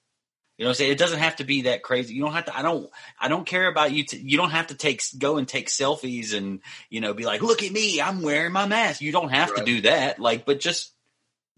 You 0.58 0.64
know 0.64 0.70
what 0.70 0.72
I'm 0.72 0.76
saying? 0.76 0.92
It 0.92 0.98
doesn't 0.98 1.18
have 1.18 1.36
to 1.36 1.44
be 1.44 1.62
that 1.62 1.82
crazy. 1.82 2.14
You 2.14 2.22
don't 2.22 2.32
have 2.32 2.46
to, 2.46 2.58
I 2.58 2.62
don't, 2.62 2.90
I 3.20 3.28
don't 3.28 3.46
care 3.46 3.68
about 3.68 3.92
you. 3.92 4.04
To, 4.04 4.18
you 4.18 4.38
don't 4.38 4.50
have 4.50 4.68
to 4.68 4.74
take, 4.74 5.02
go 5.18 5.36
and 5.36 5.46
take 5.46 5.68
selfies 5.68 6.34
and, 6.34 6.60
you 6.88 7.00
know, 7.00 7.12
be 7.12 7.26
like, 7.26 7.42
look 7.42 7.62
at 7.62 7.70
me, 7.70 8.00
I'm 8.00 8.22
wearing 8.22 8.52
my 8.52 8.66
mask. 8.66 9.02
You 9.02 9.12
don't 9.12 9.28
have 9.28 9.50
right. 9.50 9.58
to 9.58 9.64
do 9.64 9.82
that. 9.82 10.18
Like, 10.18 10.46
but 10.46 10.58
just, 10.58 10.92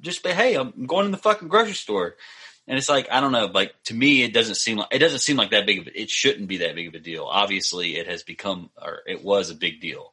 just 0.00 0.24
be, 0.24 0.30
hey, 0.30 0.56
I'm 0.56 0.86
going 0.86 1.06
to 1.06 1.12
the 1.12 1.16
fucking 1.16 1.48
grocery 1.48 1.74
store. 1.74 2.16
And 2.66 2.76
it's 2.76 2.88
like, 2.88 3.08
I 3.10 3.20
don't 3.20 3.32
know, 3.32 3.46
like 3.46 3.72
to 3.84 3.94
me, 3.94 4.24
it 4.24 4.34
doesn't 4.34 4.56
seem 4.56 4.78
like, 4.78 4.88
it 4.90 4.98
doesn't 4.98 5.20
seem 5.20 5.36
like 5.36 5.52
that 5.52 5.64
big 5.64 5.78
of 5.78 5.86
a, 5.86 5.98
it 5.98 6.10
shouldn't 6.10 6.48
be 6.48 6.58
that 6.58 6.74
big 6.74 6.88
of 6.88 6.94
a 6.94 6.98
deal. 7.00 7.24
Obviously 7.24 7.96
it 7.96 8.08
has 8.08 8.24
become, 8.24 8.68
or 8.76 9.02
it 9.06 9.24
was 9.24 9.50
a 9.50 9.54
big 9.54 9.80
deal. 9.80 10.12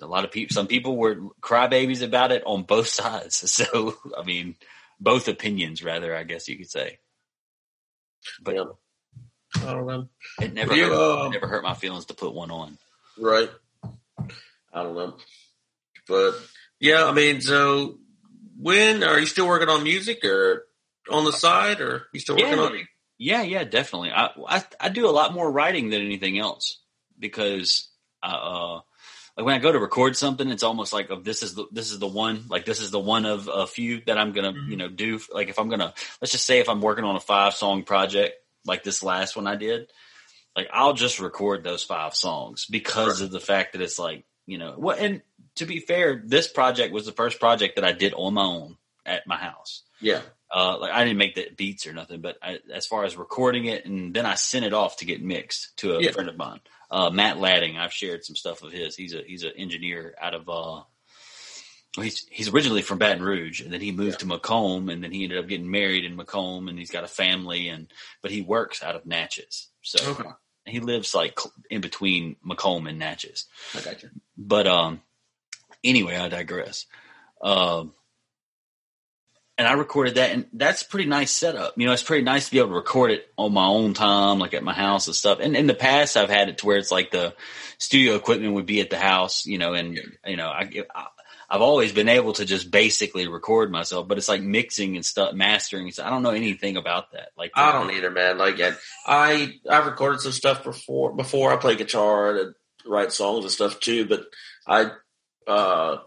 A 0.00 0.06
lot 0.06 0.24
of 0.24 0.32
people, 0.32 0.54
some 0.54 0.66
people 0.66 0.96
were 0.96 1.16
crybabies 1.40 2.02
about 2.02 2.32
it 2.32 2.42
on 2.44 2.62
both 2.62 2.88
sides. 3.00 3.50
So, 3.50 3.94
I 4.16 4.24
mean, 4.24 4.56
both 5.00 5.28
opinions 5.28 5.82
rather, 5.82 6.16
I 6.16 6.24
guess 6.24 6.48
you 6.48 6.56
could 6.56 6.70
say. 6.70 6.98
But 8.42 8.54
yeah. 8.56 8.64
I 9.56 9.72
don't 9.72 9.86
know. 9.86 10.08
It 10.40 10.52
never 10.52 10.74
hurt, 10.74 10.92
uh, 10.92 11.28
never 11.28 11.46
hurt 11.46 11.62
my 11.62 11.74
feelings 11.74 12.06
to 12.06 12.14
put 12.14 12.34
one 12.34 12.50
on. 12.50 12.76
Right. 13.18 13.50
I 14.72 14.82
don't 14.82 14.96
know. 14.96 15.16
But 16.08 16.32
yeah, 16.80 17.04
I 17.04 17.12
mean, 17.12 17.40
so 17.40 17.98
when 18.58 19.04
are 19.04 19.18
you 19.18 19.26
still 19.26 19.46
working 19.46 19.68
on 19.68 19.84
music 19.84 20.24
or 20.24 20.66
on 21.10 21.24
the 21.24 21.32
side 21.32 21.80
or 21.80 22.06
you 22.12 22.20
still 22.20 22.36
working 22.36 22.58
yeah, 22.58 22.64
on 22.64 22.74
it? 22.74 22.86
Yeah, 23.18 23.42
yeah, 23.42 23.64
definitely. 23.64 24.10
I, 24.10 24.30
I, 24.48 24.64
I 24.80 24.88
do 24.88 25.08
a 25.08 25.12
lot 25.12 25.32
more 25.32 25.50
writing 25.50 25.90
than 25.90 26.02
anything 26.02 26.38
else 26.38 26.80
because 27.18 27.88
uh, 28.22 28.80
like 29.36 29.46
when 29.46 29.54
I 29.54 29.58
go 29.58 29.72
to 29.72 29.78
record 29.78 30.16
something, 30.16 30.48
it's 30.48 30.62
almost 30.62 30.92
like 30.92 31.10
of 31.10 31.24
this 31.24 31.42
is 31.42 31.54
the 31.54 31.66
this 31.72 31.90
is 31.90 31.98
the 31.98 32.06
one 32.06 32.44
like 32.48 32.64
this 32.64 32.80
is 32.80 32.90
the 32.90 33.00
one 33.00 33.26
of 33.26 33.48
a 33.52 33.66
few 33.66 34.00
that 34.06 34.18
I'm 34.18 34.32
gonna 34.32 34.52
mm-hmm. 34.52 34.70
you 34.70 34.76
know 34.76 34.88
do. 34.88 35.20
Like 35.32 35.48
if 35.48 35.58
I'm 35.58 35.68
gonna 35.68 35.92
let's 36.20 36.32
just 36.32 36.46
say 36.46 36.60
if 36.60 36.68
I'm 36.68 36.80
working 36.80 37.04
on 37.04 37.16
a 37.16 37.20
five 37.20 37.54
song 37.54 37.82
project 37.82 38.36
like 38.64 38.82
this 38.82 39.02
last 39.02 39.36
one 39.36 39.46
I 39.46 39.56
did, 39.56 39.90
like 40.56 40.68
I'll 40.72 40.94
just 40.94 41.20
record 41.20 41.64
those 41.64 41.82
five 41.82 42.14
songs 42.14 42.66
because 42.66 43.20
right. 43.20 43.26
of 43.26 43.32
the 43.32 43.40
fact 43.40 43.72
that 43.72 43.82
it's 43.82 43.98
like 43.98 44.24
you 44.46 44.58
know 44.58 44.74
what. 44.76 44.98
And 44.98 45.22
to 45.56 45.66
be 45.66 45.80
fair, 45.80 46.22
this 46.24 46.48
project 46.48 46.92
was 46.92 47.06
the 47.06 47.12
first 47.12 47.40
project 47.40 47.76
that 47.76 47.84
I 47.84 47.92
did 47.92 48.14
on 48.14 48.34
my 48.34 48.44
own. 48.44 48.76
at 49.06 49.26
my 49.26 49.36
house. 49.36 49.82
Yeah. 50.00 50.20
Uh, 50.54 50.78
like 50.78 50.92
I 50.92 51.04
didn't 51.04 51.18
make 51.18 51.34
the 51.34 51.48
beats 51.56 51.86
or 51.86 51.92
nothing, 51.92 52.20
but 52.20 52.36
I, 52.42 52.60
as 52.72 52.86
far 52.86 53.04
as 53.04 53.16
recording 53.16 53.64
it, 53.66 53.86
and 53.86 54.14
then 54.14 54.24
I 54.26 54.34
sent 54.34 54.64
it 54.64 54.72
off 54.72 54.98
to 54.98 55.04
get 55.04 55.22
mixed 55.22 55.76
to 55.78 55.96
a 55.96 56.02
Yeah. 56.02 56.12
friend 56.12 56.28
of 56.28 56.36
mine, 56.36 56.60
uh, 56.94 57.10
Matt 57.10 57.38
Ladding. 57.38 57.76
I've 57.76 57.92
shared 57.92 58.24
some 58.24 58.36
stuff 58.36 58.62
of 58.62 58.70
his. 58.72 58.94
He's 58.96 59.14
a 59.14 59.22
he's 59.26 59.42
an 59.42 59.52
engineer 59.56 60.14
out 60.20 60.34
of. 60.34 60.48
Uh, 60.48 60.82
he's 62.00 62.26
he's 62.30 62.48
originally 62.48 62.82
from 62.82 62.98
Baton 62.98 63.22
Rouge, 63.22 63.60
and 63.60 63.72
then 63.72 63.80
he 63.80 63.92
moved 63.92 64.20
to 64.20 64.26
McComb, 64.26 64.92
and 64.92 65.02
then 65.02 65.10
he 65.12 65.24
ended 65.24 65.38
up 65.38 65.48
getting 65.48 65.70
married 65.70 66.04
in 66.04 66.16
McComb, 66.16 66.68
and 66.68 66.78
he's 66.78 66.90
got 66.90 67.04
a 67.04 67.08
family, 67.08 67.68
and 67.68 67.88
but 68.22 68.30
he 68.30 68.42
works 68.42 68.82
out 68.82 68.96
of 68.96 69.06
Natchez, 69.06 69.68
so 69.82 69.98
Okay. 70.10 70.28
he 70.66 70.80
lives 70.80 71.14
like 71.14 71.38
in 71.70 71.80
between 71.80 72.36
McComb 72.46 72.88
and 72.88 72.98
Natchez. 72.98 73.46
I 73.76 73.80
got 73.80 74.02
you. 74.02 74.10
But 74.36 74.66
um, 74.66 75.00
anyway, 75.82 76.16
I 76.16 76.28
digress. 76.28 76.86
Um, 77.42 77.92
and 79.56 79.68
I 79.68 79.72
recorded 79.74 80.16
that, 80.16 80.32
and 80.32 80.46
that's 80.52 80.82
pretty 80.82 81.08
nice 81.08 81.30
setup. 81.30 81.74
You 81.76 81.86
know, 81.86 81.92
it's 81.92 82.02
pretty 82.02 82.24
nice 82.24 82.46
to 82.46 82.50
be 82.50 82.58
able 82.58 82.70
to 82.70 82.74
record 82.74 83.12
it 83.12 83.32
on 83.38 83.52
my 83.52 83.66
own 83.66 83.94
time, 83.94 84.38
like 84.40 84.54
at 84.54 84.64
my 84.64 84.74
house 84.74 85.06
and 85.06 85.14
stuff. 85.14 85.38
And 85.40 85.56
in 85.56 85.66
the 85.66 85.74
past, 85.74 86.16
I've 86.16 86.30
had 86.30 86.48
it 86.48 86.58
to 86.58 86.66
where 86.66 86.76
it's 86.76 86.90
like 86.90 87.10
the 87.10 87.34
studio 87.78 88.16
equipment 88.16 88.54
would 88.54 88.66
be 88.66 88.80
at 88.80 88.90
the 88.90 88.98
house, 88.98 89.46
you 89.46 89.58
know, 89.58 89.74
and 89.74 89.96
you 90.26 90.36
know, 90.36 90.48
I, 90.48 90.68
I've 91.48 91.60
always 91.60 91.92
been 91.92 92.08
able 92.08 92.32
to 92.34 92.44
just 92.44 92.70
basically 92.70 93.28
record 93.28 93.70
myself, 93.70 94.08
but 94.08 94.18
it's 94.18 94.28
like 94.28 94.42
mixing 94.42 94.96
and 94.96 95.06
stuff, 95.06 95.34
mastering. 95.34 95.90
So 95.92 96.04
I 96.04 96.10
don't 96.10 96.24
know 96.24 96.30
anything 96.30 96.76
about 96.76 97.12
that. 97.12 97.28
Like 97.36 97.52
I 97.54 97.70
don't 97.70 97.92
either, 97.92 98.10
man. 98.10 98.38
Like 98.38 98.60
I, 98.60 98.72
I 99.06 99.54
I've 99.70 99.86
recorded 99.86 100.20
some 100.20 100.32
stuff 100.32 100.64
before 100.64 101.14
before 101.14 101.52
I 101.52 101.56
play 101.56 101.76
guitar 101.76 102.36
and 102.36 102.54
write 102.84 103.12
songs 103.12 103.44
and 103.44 103.52
stuff 103.52 103.78
too, 103.78 104.06
but 104.06 104.24
I 104.66 104.90
uh 105.46 105.98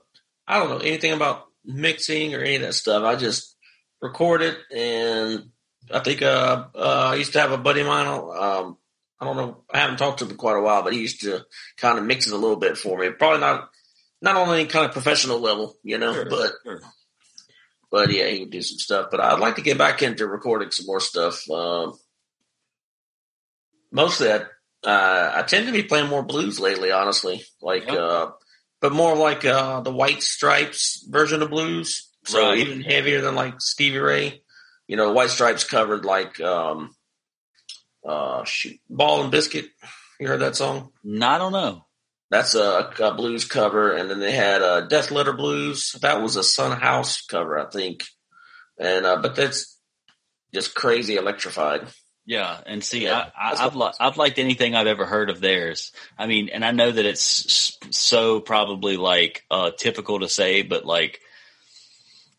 I 0.45 0.59
don't 0.59 0.69
know 0.69 0.77
anything 0.77 1.13
about 1.13 1.47
mixing 1.67 2.33
or 2.33 2.39
any 2.39 2.55
of 2.55 2.61
that 2.63 2.73
stuff. 2.73 3.03
I 3.03 3.15
just 3.15 3.55
record 4.01 4.41
it 4.41 4.57
and 4.75 5.49
I 5.91 5.99
think 5.99 6.21
uh, 6.21 6.65
uh 6.73 7.09
I 7.11 7.15
used 7.15 7.33
to 7.33 7.39
have 7.41 7.51
a 7.51 7.57
buddy 7.57 7.81
of 7.81 7.87
mine 7.87 8.07
um 8.07 8.77
I 9.19 9.25
don't 9.25 9.37
know 9.37 9.63
I 9.73 9.79
haven't 9.79 9.97
talked 9.97 10.19
to 10.19 10.25
him 10.25 10.31
in 10.31 10.37
quite 10.37 10.57
a 10.57 10.61
while, 10.61 10.83
but 10.83 10.93
he 10.93 10.99
used 11.01 11.21
to 11.21 11.45
kind 11.77 11.99
of 11.99 12.05
mix 12.05 12.27
it 12.27 12.33
a 12.33 12.37
little 12.37 12.55
bit 12.57 12.77
for 12.77 12.97
me. 12.97 13.09
Probably 13.11 13.39
not 13.41 13.69
not 14.21 14.35
on 14.35 14.53
any 14.53 14.65
kind 14.65 14.85
of 14.85 14.93
professional 14.93 15.39
level, 15.39 15.75
you 15.83 15.97
know, 15.97 16.13
Sure, 16.13 16.25
but 16.29 16.51
sure. 16.63 16.81
but 17.91 18.11
yeah, 18.11 18.27
he 18.27 18.39
would 18.41 18.51
do 18.51 18.61
some 18.61 18.77
stuff. 18.79 19.07
But 19.11 19.19
I'd 19.19 19.39
like 19.39 19.55
to 19.57 19.61
get 19.61 19.77
back 19.77 20.01
into 20.01 20.25
recording 20.27 20.71
some 20.71 20.85
more 20.87 20.99
stuff. 20.99 21.47
Um, 21.49 21.93
mostly, 23.91 24.31
I, 24.31 24.37
uh, 24.83 25.31
I 25.35 25.41
tend 25.43 25.67
to 25.67 25.73
be 25.73 25.83
playing 25.83 26.07
more 26.09 26.23
blues 26.23 26.59
lately, 26.59 26.91
honestly. 26.91 27.43
Like, 27.61 27.85
Yeah. 27.87 27.95
uh, 27.95 28.31
but 28.87 28.95
more 28.95 29.17
like 29.17 29.43
uh, 29.43 29.81
the 29.81 29.91
White 29.91 30.23
Stripes 30.23 31.05
version 31.09 31.41
of 31.41 31.49
blues. 31.49 32.09
So 32.23 32.41
Right. 32.41 32.57
even 32.59 32.79
heavier 32.79 33.19
than 33.19 33.35
like 33.35 33.59
Stevie 33.59 33.97
Ray. 33.99 34.43
You 34.87 34.95
know, 34.95 35.11
White 35.11 35.29
Stripes 35.29 35.65
covered 35.65 36.05
like 36.05 36.39
um, 36.39 36.95
uh, 38.07 38.45
shoot, 38.45 38.79
Ball 38.89 39.23
and 39.23 39.31
Biscuit. 39.31 39.65
You 40.21 40.29
heard 40.29 40.39
that 40.39 40.55
song? 40.55 40.91
No, 41.03 41.27
I 41.27 41.37
don't 41.37 41.51
know. 41.51 41.85
That's 42.29 42.55
a, 42.55 42.93
a 42.99 43.13
blues 43.13 43.43
cover, 43.43 43.91
and 43.91 44.09
then 44.09 44.21
they 44.21 44.31
had 44.31 44.61
uh, 44.61 44.81
Death 44.87 45.11
Letter 45.11 45.33
Blues. 45.33 45.93
That 46.01 46.21
was 46.21 46.37
a 46.37 46.43
Son 46.43 46.79
House 46.79 47.25
cover, 47.25 47.59
I 47.59 47.69
think. 47.69 48.05
And 48.79 49.05
uh, 49.05 49.17
but 49.17 49.35
that's 49.35 49.77
just 50.53 50.75
crazy 50.75 51.17
electrified. 51.17 51.87
Yeah, 52.27 52.59
and 52.65 52.83
see, 52.83 53.05
Yeah, 53.05 53.29
I, 53.39 53.53
I, 53.53 53.65
I've 53.65 53.75
li- 53.77 53.93
I've 54.01 54.17
liked 54.17 54.37
anything 54.37 54.75
I've 54.75 54.85
ever 54.85 55.05
heard 55.05 55.29
of 55.29 55.39
theirs. 55.39 55.93
I 56.17 56.27
mean, 56.27 56.49
and 56.49 56.65
I 56.65 56.71
know 56.71 56.91
that 56.91 57.05
it's 57.05 57.79
so 57.91 58.41
probably 58.41 58.97
like 58.97 59.45
uh, 59.49 59.71
typical 59.71 60.19
to 60.19 60.27
say, 60.27 60.61
but 60.61 60.85
like 60.85 61.21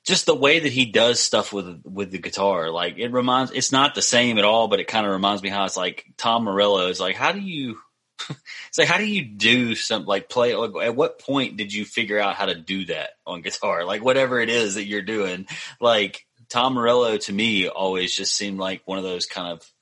just 0.05 0.27
the 0.27 0.35
way 0.35 0.61
that 0.61 0.73
he 0.73 0.85
does 0.85 1.21
stuff 1.21 1.55
with 1.55 1.81
with 1.87 2.11
the 2.11 2.19
guitar, 2.19 2.71
like 2.71 2.99
it 2.99 3.13
reminds. 3.13 3.51
It's 3.53 3.73
not 3.73 3.95
the 3.95 4.03
same 4.03 4.37
at 4.37 4.45
all, 4.45 4.69
but 4.69 4.79
it 4.79 4.89
kind 4.89 5.07
of 5.07 5.13
reminds 5.13 5.43
me 5.43 5.49
how 5.49 5.65
it's 5.65 5.77
like 5.77 6.05
Tom 6.19 6.45
Morello 6.45 6.89
is 6.89 7.01
like, 7.01 7.17
how 7.17 7.33
do 7.33 7.41
you? 7.41 7.79
It's 8.69 8.77
like 8.77 8.89
how 8.89 8.99
do 8.99 9.07
you 9.07 9.25
do 9.25 9.75
some 9.75 10.05
like 10.05 10.29
play? 10.29 10.55
Like, 10.55 10.73
at 10.85 10.95
what 10.95 11.19
point 11.19 11.57
did 11.57 11.73
you 11.73 11.87
figure 11.87 12.19
out 12.19 12.35
how 12.35 12.45
to 12.45 12.55
do 12.55 12.85
that 12.87 13.11
on 13.27 13.41
guitar? 13.41 13.85
Like 13.87 14.05
whatever 14.05 14.39
it 14.39 14.51
is 14.51 14.75
that 14.75 14.85
you're 14.85 15.01
doing, 15.01 15.47
like 15.81 16.27
Tom 16.51 16.75
Morello 16.75 17.17
to 17.17 17.33
me 17.33 17.69
always 17.69 18.15
just 18.15 18.37
seemed 18.37 18.59
like 18.59 18.83
one 18.85 18.99
of 18.99 19.05
those 19.05 19.25
kind 19.25 19.53
of 19.53 19.73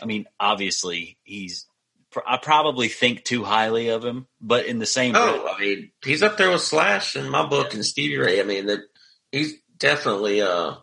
I 0.00 0.06
mean, 0.06 0.26
obviously 0.38 1.18
he's. 1.22 1.66
I 2.26 2.38
probably 2.38 2.88
think 2.88 3.24
too 3.24 3.44
highly 3.44 3.88
of 3.88 4.02
him, 4.02 4.26
but 4.40 4.64
in 4.64 4.78
the 4.78 4.86
same 4.86 5.12
breath, 5.12 5.24
Oh, 5.28 5.54
I 5.54 5.60
mean, 5.60 5.90
he's 6.02 6.22
up 6.22 6.38
there 6.38 6.50
with 6.50 6.62
Slash 6.62 7.16
in 7.16 7.28
my 7.28 7.44
book 7.46 7.74
and 7.74 7.84
Stevie 7.84 8.16
Ray. 8.16 8.40
I 8.40 8.44
mean, 8.44 8.66
that 8.66 8.80
he's 9.30 9.54
definitely. 9.76 10.40
uh 10.40 10.76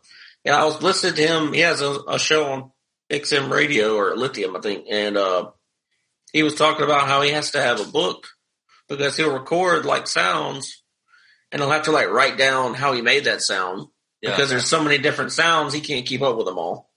Yeah, 0.44 0.62
I 0.62 0.66
was 0.66 0.82
listening 0.84 1.16
to 1.16 1.28
him. 1.28 1.54
He 1.54 1.62
has 1.62 1.82
a, 1.82 1.98
a 2.08 2.20
show 2.20 2.46
on 2.46 2.72
XM 3.10 3.52
Radio 3.52 3.96
or 3.96 4.16
Lithium, 4.16 4.56
I 4.56 4.62
think, 4.62 4.86
and 4.90 5.18
uh 5.18 5.50
he 6.32 6.44
was 6.44 6.56
talking 6.56 6.84
about 6.86 7.08
how 7.08 7.22
he 7.22 7.32
has 7.32 7.52
to 7.52 7.62
have 7.62 7.80
a 7.80 7.86
book 7.92 8.28
because 8.88 9.18
he'll 9.18 9.34
record 9.34 9.86
like 9.86 10.06
sounds, 10.08 10.84
and 11.52 11.62
he'll 11.62 11.72
have 11.72 11.84
to 11.84 11.92
like 11.92 12.10
write 12.10 12.38
down 12.38 12.74
how 12.76 12.94
he 12.94 13.02
made 13.02 13.24
that 13.24 13.42
sound 13.42 13.88
yeah, 14.22 14.30
because 14.32 14.50
there's 14.50 14.68
so 14.68 14.84
many 14.84 14.98
different 15.00 15.32
sounds 15.32 15.74
he 15.74 15.82
can't 15.82 16.06
keep 16.06 16.22
up 16.22 16.38
with 16.38 16.46
them 16.46 16.58
all. 16.60 16.90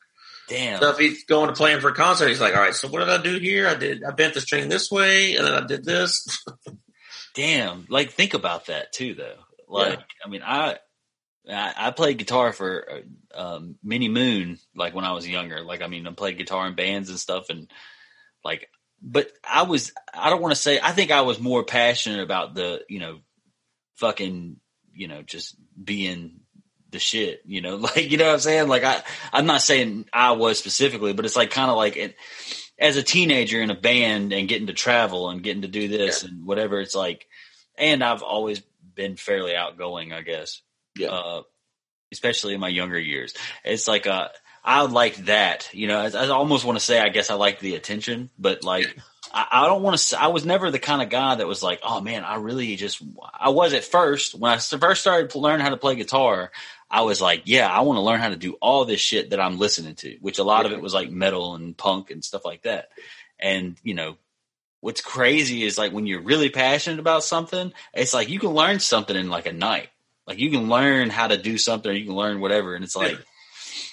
Damn, 0.48 0.80
So 0.80 0.90
if 0.90 0.98
he's 0.98 1.24
going 1.24 1.48
to 1.48 1.54
play 1.54 1.72
him 1.72 1.80
for 1.80 1.88
a 1.88 1.94
concert, 1.94 2.28
he's 2.28 2.40
like, 2.40 2.54
"All 2.54 2.60
right, 2.60 2.74
so 2.74 2.88
what 2.88 3.00
did 3.00 3.08
I 3.08 3.22
do 3.22 3.38
here? 3.38 3.68
I 3.68 3.74
did 3.74 4.04
I 4.04 4.10
bent 4.10 4.34
the 4.34 4.40
string 4.40 4.68
this 4.68 4.90
way, 4.90 5.36
and 5.36 5.46
then 5.46 5.54
I 5.54 5.66
did 5.66 5.84
this." 5.84 6.44
damn. 7.34 7.86
Like 7.88 8.10
think 8.12 8.34
about 8.34 8.66
that 8.66 8.92
too, 8.92 9.14
though. 9.14 9.36
Like, 9.68 10.00
I 10.24 10.28
mean, 10.28 10.42
I. 10.44 10.78
I 11.50 11.72
I 11.78 11.90
played 11.92 12.18
guitar 12.18 12.52
for 12.52 13.02
uh, 13.34 13.56
um, 13.56 13.76
Mini 13.82 14.10
Moon, 14.10 14.58
like 14.74 14.94
when 14.94 15.06
I 15.06 15.12
was 15.12 15.26
younger. 15.26 15.62
Like, 15.62 15.80
I 15.80 15.86
mean, 15.86 16.06
I 16.06 16.12
played 16.12 16.36
guitar 16.36 16.66
in 16.66 16.74
bands 16.74 17.08
and 17.08 17.18
stuff, 17.18 17.48
and 17.48 17.70
like, 18.44 18.68
but 19.00 19.30
I 19.44 19.62
was, 19.62 19.92
I 20.12 20.30
don't 20.30 20.42
want 20.42 20.54
to 20.54 20.60
say, 20.60 20.80
I 20.82 20.92
think 20.92 21.10
I 21.10 21.22
was 21.22 21.40
more 21.40 21.64
passionate 21.64 22.20
about 22.20 22.54
the, 22.54 22.82
you 22.88 23.00
know, 23.00 23.20
fucking, 23.96 24.56
you 24.92 25.08
know, 25.08 25.22
just 25.22 25.56
being 25.82 26.40
the 26.90 26.98
shit, 26.98 27.42
you 27.44 27.60
know, 27.60 27.76
like, 27.76 28.10
you 28.10 28.16
know 28.16 28.26
what 28.26 28.34
I'm 28.34 28.40
saying? 28.40 28.68
Like, 28.68 28.84
I, 28.84 29.02
I'm 29.32 29.46
not 29.46 29.62
saying 29.62 30.06
I 30.12 30.32
was 30.32 30.58
specifically, 30.58 31.12
but 31.12 31.24
it's 31.24 31.36
like 31.36 31.50
kind 31.50 31.70
of 31.70 31.76
like 31.76 31.96
it, 31.96 32.16
as 32.78 32.96
a 32.96 33.02
teenager 33.02 33.60
in 33.60 33.70
a 33.70 33.74
band 33.74 34.32
and 34.32 34.48
getting 34.48 34.68
to 34.68 34.72
travel 34.72 35.30
and 35.30 35.42
getting 35.42 35.62
to 35.62 35.68
do 35.68 35.88
this 35.88 36.22
and 36.22 36.46
whatever, 36.46 36.80
it's 36.80 36.94
like, 36.94 37.26
and 37.76 38.04
I've 38.04 38.22
always 38.22 38.60
been 38.94 39.16
fairly 39.16 39.54
outgoing, 39.54 40.12
I 40.12 40.22
guess. 40.22 40.62
Yeah. 40.96 41.08
Uh, 41.08 41.42
especially 42.12 42.54
in 42.54 42.60
my 42.60 42.68
younger 42.68 42.98
years. 42.98 43.34
It's 43.64 43.86
like, 43.86 44.06
uh, 44.06 44.28
I 44.64 44.82
like 44.82 45.16
that, 45.26 45.70
you 45.72 45.86
know, 45.86 45.98
I, 45.98 46.08
I 46.08 46.28
almost 46.28 46.64
want 46.64 46.78
to 46.78 46.84
say, 46.84 46.98
I 47.00 47.08
guess 47.08 47.30
I 47.30 47.34
like 47.34 47.60
the 47.60 47.74
attention, 47.74 48.30
but 48.38 48.64
like, 48.64 48.98
I, 49.32 49.46
I 49.50 49.66
don't 49.66 49.82
want 49.82 49.98
to, 49.98 50.20
I 50.20 50.28
was 50.28 50.44
never 50.44 50.70
the 50.70 50.78
kind 50.78 51.02
of 51.02 51.10
guy 51.10 51.34
that 51.34 51.46
was 51.46 51.62
like, 51.62 51.80
oh 51.82 52.00
man, 52.00 52.24
I 52.24 52.36
really 52.36 52.76
just, 52.76 53.02
I 53.38 53.50
was 53.50 53.72
at 53.72 53.84
first, 53.84 54.34
when 54.34 54.50
I 54.50 54.58
first 54.58 55.00
started 55.00 55.30
to 55.30 55.38
learn 55.38 55.60
how 55.60 55.68
to 55.70 55.76
play 55.76 55.96
guitar, 55.96 56.50
I 56.90 57.02
was 57.02 57.20
like, 57.20 57.42
yeah, 57.44 57.68
I 57.68 57.82
want 57.82 57.98
to 57.98 58.02
learn 58.02 58.20
how 58.20 58.30
to 58.30 58.36
do 58.36 58.54
all 58.54 58.84
this 58.84 59.00
shit 59.00 59.30
that 59.30 59.40
I'm 59.40 59.58
listening 59.58 59.94
to, 59.96 60.16
which 60.20 60.38
a 60.38 60.44
lot 60.44 60.64
of 60.64 60.72
it 60.72 60.80
was 60.80 60.94
like 60.94 61.10
metal 61.10 61.54
and 61.54 61.76
punk 61.76 62.10
and 62.10 62.24
stuff 62.24 62.44
like 62.44 62.62
that. 62.62 62.88
And, 63.38 63.76
you 63.82 63.94
know, 63.94 64.16
what's 64.80 65.00
crazy 65.00 65.64
is 65.64 65.76
like 65.76 65.92
when 65.92 66.06
you're 66.06 66.22
really 66.22 66.48
passionate 66.48 66.98
about 66.98 67.24
something, 67.24 67.72
it's 67.92 68.14
like 68.14 68.30
you 68.30 68.38
can 68.38 68.50
learn 68.50 68.80
something 68.80 69.16
in 69.16 69.28
like 69.28 69.46
a 69.46 69.52
night. 69.52 69.88
Like 70.26 70.38
you 70.38 70.50
can 70.50 70.68
learn 70.68 71.10
how 71.10 71.26
to 71.26 71.36
do 71.36 71.58
something 71.58 71.90
or 71.90 71.94
you 71.94 72.06
can 72.06 72.14
learn 72.14 72.40
whatever. 72.40 72.74
And 72.74 72.84
it's 72.84 72.96
like, 72.96 73.18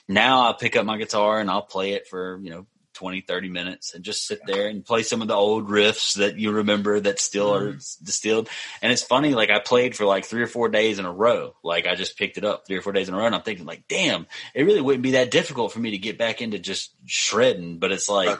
now 0.08 0.44
I'll 0.44 0.54
pick 0.54 0.76
up 0.76 0.86
my 0.86 0.98
guitar 0.98 1.40
and 1.40 1.50
I'll 1.50 1.64
play 1.64 1.94
it 1.94 2.08
for, 2.08 2.40
you 2.42 2.50
know, 2.50 2.66
20, 2.96 3.22
30 3.22 3.50
minutes 3.50 3.94
and 3.94 4.04
just 4.04 4.26
sit 4.26 4.40
there 4.46 4.68
and 4.68 4.86
play 4.86 5.04
some 5.04 5.22
of 5.22 5.28
the 5.28 5.36
old 5.36 5.70
riffs 5.70 6.16
that 6.16 6.38
you 6.40 6.52
remember 6.52 7.00
that 7.00 7.20
still 7.20 7.54
are 7.54 7.74
mm-hmm. 7.74 8.06
distilled. 8.06 8.50
And 8.82 8.92
it's 8.92 9.04
funny, 9.04 9.36
like 9.36 9.50
I 9.50 9.60
played 9.60 9.96
for 9.96 10.06
like 10.06 10.26
three 10.26 10.42
or 10.42 10.48
four 10.48 10.70
days 10.70 10.98
in 11.00 11.06
a 11.06 11.12
row. 11.12 11.56
Like 11.64 11.86
I 11.88 11.96
just 11.96 12.18
picked 12.18 12.38
it 12.38 12.46
up 12.46 12.66
three 12.66 12.78
or 12.78 12.82
four 12.82 12.94
days 12.94 13.08
in 13.08 13.14
a 13.14 13.18
row 13.18 13.26
and 13.26 13.36
I'm 13.36 13.42
thinking 13.42 13.66
like, 13.66 13.84
damn, 13.88 14.28
it 14.54 14.64
really 14.64 14.82
wouldn't 14.82 15.04
be 15.04 15.12
that 15.12 15.32
difficult 15.32 15.72
for 15.72 15.80
me 15.80 15.92
to 15.92 15.98
get 15.98 16.18
back 16.18 16.42
into 16.42 16.58
just 16.58 16.94
shredding. 17.06 17.80
But 17.80 17.92
it's 17.92 18.10
like, 18.10 18.40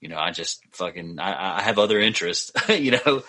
you 0.00 0.08
know, 0.08 0.18
I 0.18 0.30
just 0.30 0.62
fucking, 0.72 1.18
I, 1.18 1.58
I 1.58 1.62
have 1.62 1.78
other 1.78 1.98
interests, 1.98 2.52
you 2.68 2.92
know, 2.92 3.22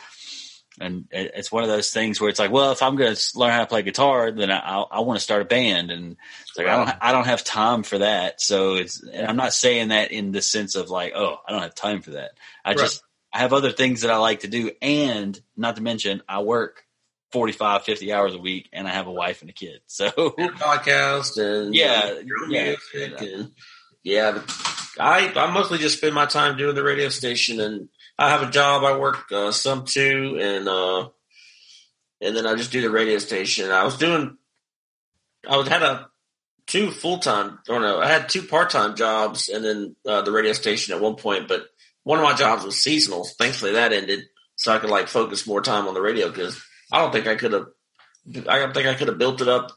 and 0.82 1.08
it- 1.12 1.32
it's 1.36 1.52
one 1.52 1.64
of 1.64 1.70
those 1.70 1.92
things 1.92 2.20
where 2.20 2.30
it's 2.30 2.40
like, 2.40 2.52
well, 2.52 2.72
if 2.72 2.82
I'm 2.82 2.96
going 2.96 3.16
to 3.16 3.38
learn 3.40 3.52
how 3.52 3.60
to 3.60 3.66
play 3.66 3.82
guitar, 3.82 4.32
then 4.32 4.50
I, 4.52 4.60
I, 4.60 4.82
I 4.82 5.00
want 5.02 5.18
to 5.20 5.24
start 5.24 5.42
a 5.42 5.46
band, 5.46 5.92
and 5.92 6.18
it's 6.48 6.58
like 6.58 6.68
I 6.68 6.76
don't, 6.86 6.98
I 7.02 7.12
don't 7.12 7.28
have 7.28 7.44
time 7.44 7.84
for 7.84 8.00
that. 8.00 8.42
So 8.42 8.76
it's, 8.76 9.02
and 9.04 9.28
I'm 9.28 9.36
not 9.38 9.54
saying 9.54 9.90
that 9.90 10.12
in 10.12 10.32
the 10.32 10.42
sense 10.42 10.76
of 10.76 10.90
like, 10.90 11.14
oh, 11.16 11.38
I 11.48 11.52
don't 11.52 11.62
have 11.62 11.76
time 11.76 12.02
for 12.02 12.12
that. 12.12 12.32
I 12.64 12.70
Right. 12.72 12.78
just, 12.80 13.04
I 13.34 13.40
have 13.40 13.54
other 13.54 13.72
things 13.72 14.02
that 14.02 14.12
I 14.12 14.18
like 14.18 14.40
to 14.42 14.48
do, 14.48 14.72
and 14.82 15.40
not 15.58 15.76
to 15.76 15.82
mention, 15.82 16.22
I 16.28 16.42
work 16.42 16.84
45, 17.32 17.84
50 17.84 18.12
hours 18.12 18.34
a 18.34 18.40
week, 18.40 18.70
and 18.74 18.88
I 18.88 18.92
have 18.92 19.06
a 19.08 19.12
wife 19.12 19.42
and 19.42 19.50
a 19.50 19.54
kid. 19.54 19.82
So 19.88 20.08
and 20.38 20.52
podcast 20.54 21.38
and 21.38 21.76
Yeah, 21.76 22.02
uh, 22.06 22.20
your 22.26 22.44
own 22.44 22.52
yeah. 22.52 22.64
music 22.94 23.22
and 23.22 23.52
yeah. 24.04 24.42
I 25.00 25.32
I 25.36 25.52
mostly 25.52 25.78
just 25.78 25.98
spend 25.98 26.16
my 26.16 26.26
time 26.26 26.58
doing 26.58 26.74
the 26.76 26.84
radio 26.84 27.10
station, 27.10 27.60
and 27.62 27.90
I 28.20 28.30
have 28.30 28.42
a 28.42 28.52
job. 28.52 28.84
I 28.84 28.98
work 28.98 29.32
uh, 29.32 29.52
some 29.52 29.86
too, 29.86 30.38
and 30.42 30.68
uh, 30.68 31.10
and 32.22 32.36
then 32.36 32.46
I 32.46 32.56
just 32.56 32.72
do 32.72 32.82
the 32.82 32.90
radio 32.90 33.18
station. 33.18 33.72
I 33.72 33.86
was 33.86 33.98
doing 33.98 34.38
I 35.48 35.56
was 35.56 35.70
had 35.70 35.84
a 35.84 36.10
two 36.68 36.92
full 36.92 37.20
time. 37.20 37.60
Or 37.70 37.80
no, 37.80 38.00
I 38.00 38.08
had 38.08 38.28
two 38.28 38.44
part 38.44 38.72
time 38.72 38.96
jobs, 38.98 39.48
and 39.48 39.64
then 39.64 39.96
uh, 40.06 40.22
the 40.22 40.34
radio 40.34 40.52
station 40.52 40.94
at 40.94 41.02
one 41.02 41.16
point. 41.16 41.48
But 41.48 41.68
one 42.04 42.20
of 42.20 42.26
my 42.26 42.34
jobs 42.36 42.66
was 42.66 42.82
seasonal. 42.84 43.24
Thankfully, 43.24 43.74
that 43.74 43.94
ended, 43.94 44.26
so 44.58 44.74
I 44.74 44.80
could 44.80 44.90
like 44.90 45.08
focus 45.08 45.48
more 45.48 45.62
time 45.62 45.88
on 45.88 45.94
the 45.94 46.02
radio 46.02 46.28
because 46.28 46.62
I 46.92 47.00
don't 47.00 47.14
think 47.14 47.28
I 47.28 47.36
could 47.36 47.54
have. 47.54 47.68
I 48.50 48.60
don't 48.60 48.74
think 48.74 48.88
I 48.88 48.96
could 48.96 49.08
have 49.08 49.18
built 49.18 49.42
it 49.42 49.48
up 49.48 49.72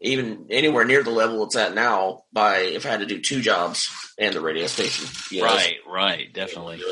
even 0.00 0.46
anywhere 0.50 0.84
near 0.84 1.02
the 1.02 1.10
level 1.10 1.44
it's 1.44 1.56
at 1.56 1.74
now 1.74 2.24
by 2.32 2.58
if 2.58 2.86
I 2.86 2.90
had 2.90 3.00
to 3.00 3.06
do 3.06 3.20
two 3.20 3.40
jobs 3.40 3.88
and 4.18 4.34
the 4.34 4.40
radio 4.40 4.66
station. 4.66 5.06
You 5.30 5.42
know, 5.42 5.48
right, 5.48 5.76
right, 5.86 6.32
definitely. 6.32 6.82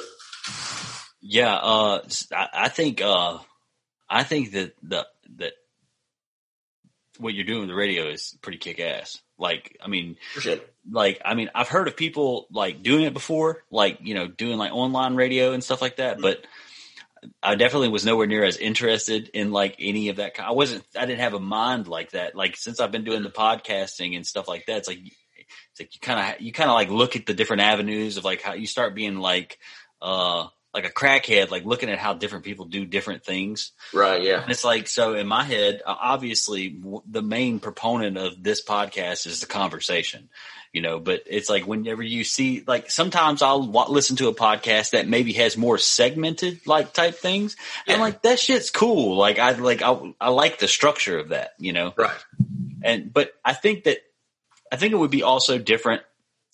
Yeah, 1.20 1.54
uh, 1.54 2.02
I, 2.32 2.48
I 2.54 2.68
think 2.68 3.02
uh, 3.02 3.38
I 4.08 4.22
think 4.22 4.52
that 4.52 4.74
the 4.82 5.06
that 5.36 5.52
what 7.18 7.34
you're 7.34 7.44
doing 7.44 7.60
with 7.60 7.68
the 7.68 7.74
radio 7.74 8.08
is 8.08 8.36
pretty 8.42 8.58
kick 8.58 8.80
ass. 8.80 9.20
Like, 9.38 9.76
I 9.82 9.88
mean, 9.88 10.16
like, 10.90 11.20
I 11.24 11.34
mean, 11.34 11.50
I've 11.54 11.68
heard 11.68 11.88
of 11.88 11.96
people 11.96 12.46
like 12.50 12.82
doing 12.82 13.04
it 13.04 13.12
before, 13.12 13.62
like, 13.70 13.98
you 14.02 14.14
know, 14.14 14.26
doing 14.26 14.58
like 14.58 14.72
online 14.72 15.16
radio 15.16 15.52
and 15.52 15.62
stuff 15.62 15.82
like 15.82 15.96
that, 15.96 16.14
mm-hmm. 16.14 16.22
but 16.22 16.46
I 17.42 17.56
definitely 17.56 17.88
was 17.88 18.04
nowhere 18.04 18.26
near 18.26 18.44
as 18.44 18.56
interested 18.56 19.28
in 19.34 19.50
like 19.50 19.76
any 19.80 20.08
of 20.08 20.16
that. 20.16 20.38
I 20.40 20.52
wasn't, 20.52 20.84
I 20.96 21.06
didn't 21.06 21.20
have 21.20 21.34
a 21.34 21.40
mind 21.40 21.88
like 21.88 22.12
that. 22.12 22.34
Like, 22.34 22.56
since 22.56 22.80
I've 22.80 22.92
been 22.92 23.04
doing 23.04 23.22
the 23.22 23.30
podcasting 23.30 24.16
and 24.16 24.26
stuff 24.26 24.48
like 24.48 24.66
that, 24.66 24.78
it's 24.78 24.88
like, 24.88 25.00
it's 25.00 25.80
like 25.80 25.94
you 25.94 26.00
kind 26.00 26.34
of, 26.34 26.40
you 26.40 26.52
kind 26.52 26.70
of 26.70 26.74
like 26.74 26.90
look 26.90 27.16
at 27.16 27.26
the 27.26 27.34
different 27.34 27.62
avenues 27.62 28.16
of 28.16 28.24
like 28.24 28.42
how 28.42 28.54
you 28.54 28.66
start 28.66 28.94
being 28.94 29.18
like, 29.18 29.58
uh, 30.00 30.46
like 30.74 30.84
a 30.84 30.90
crackhead, 30.90 31.50
like 31.50 31.64
looking 31.64 31.88
at 31.88 31.98
how 31.98 32.14
different 32.14 32.44
people 32.44 32.66
do 32.66 32.84
different 32.84 33.24
things. 33.24 33.72
Right. 33.92 34.22
Yeah. 34.22 34.42
And 34.42 34.50
it's 34.50 34.64
like, 34.64 34.86
so 34.86 35.14
in 35.14 35.26
my 35.26 35.42
head, 35.42 35.80
obviously 35.86 36.80
the 37.06 37.22
main 37.22 37.58
proponent 37.58 38.18
of 38.18 38.42
this 38.42 38.62
podcast 38.62 39.26
is 39.26 39.40
the 39.40 39.46
conversation, 39.46 40.28
you 40.72 40.82
know, 40.82 41.00
but 41.00 41.22
it's 41.26 41.48
like 41.48 41.66
whenever 41.66 42.02
you 42.02 42.22
see, 42.22 42.62
like 42.66 42.90
sometimes 42.90 43.40
I'll 43.40 43.66
listen 43.90 44.16
to 44.16 44.28
a 44.28 44.34
podcast 44.34 44.90
that 44.90 45.08
maybe 45.08 45.32
has 45.32 45.56
more 45.56 45.78
segmented 45.78 46.66
like 46.66 46.92
type 46.92 47.14
things. 47.14 47.56
Yeah. 47.86 47.94
And 47.94 48.02
like 48.02 48.22
that 48.22 48.38
shit's 48.38 48.70
cool. 48.70 49.16
Like 49.16 49.38
I 49.38 49.52
like, 49.52 49.80
I, 49.80 50.14
I 50.20 50.28
like 50.28 50.58
the 50.58 50.68
structure 50.68 51.18
of 51.18 51.30
that, 51.30 51.54
you 51.58 51.72
know? 51.72 51.94
Right. 51.96 52.24
And, 52.82 53.12
but 53.12 53.32
I 53.42 53.54
think 53.54 53.84
that, 53.84 53.98
I 54.70 54.76
think 54.76 54.92
it 54.92 54.96
would 54.96 55.10
be 55.10 55.22
also 55.22 55.56
different 55.56 56.02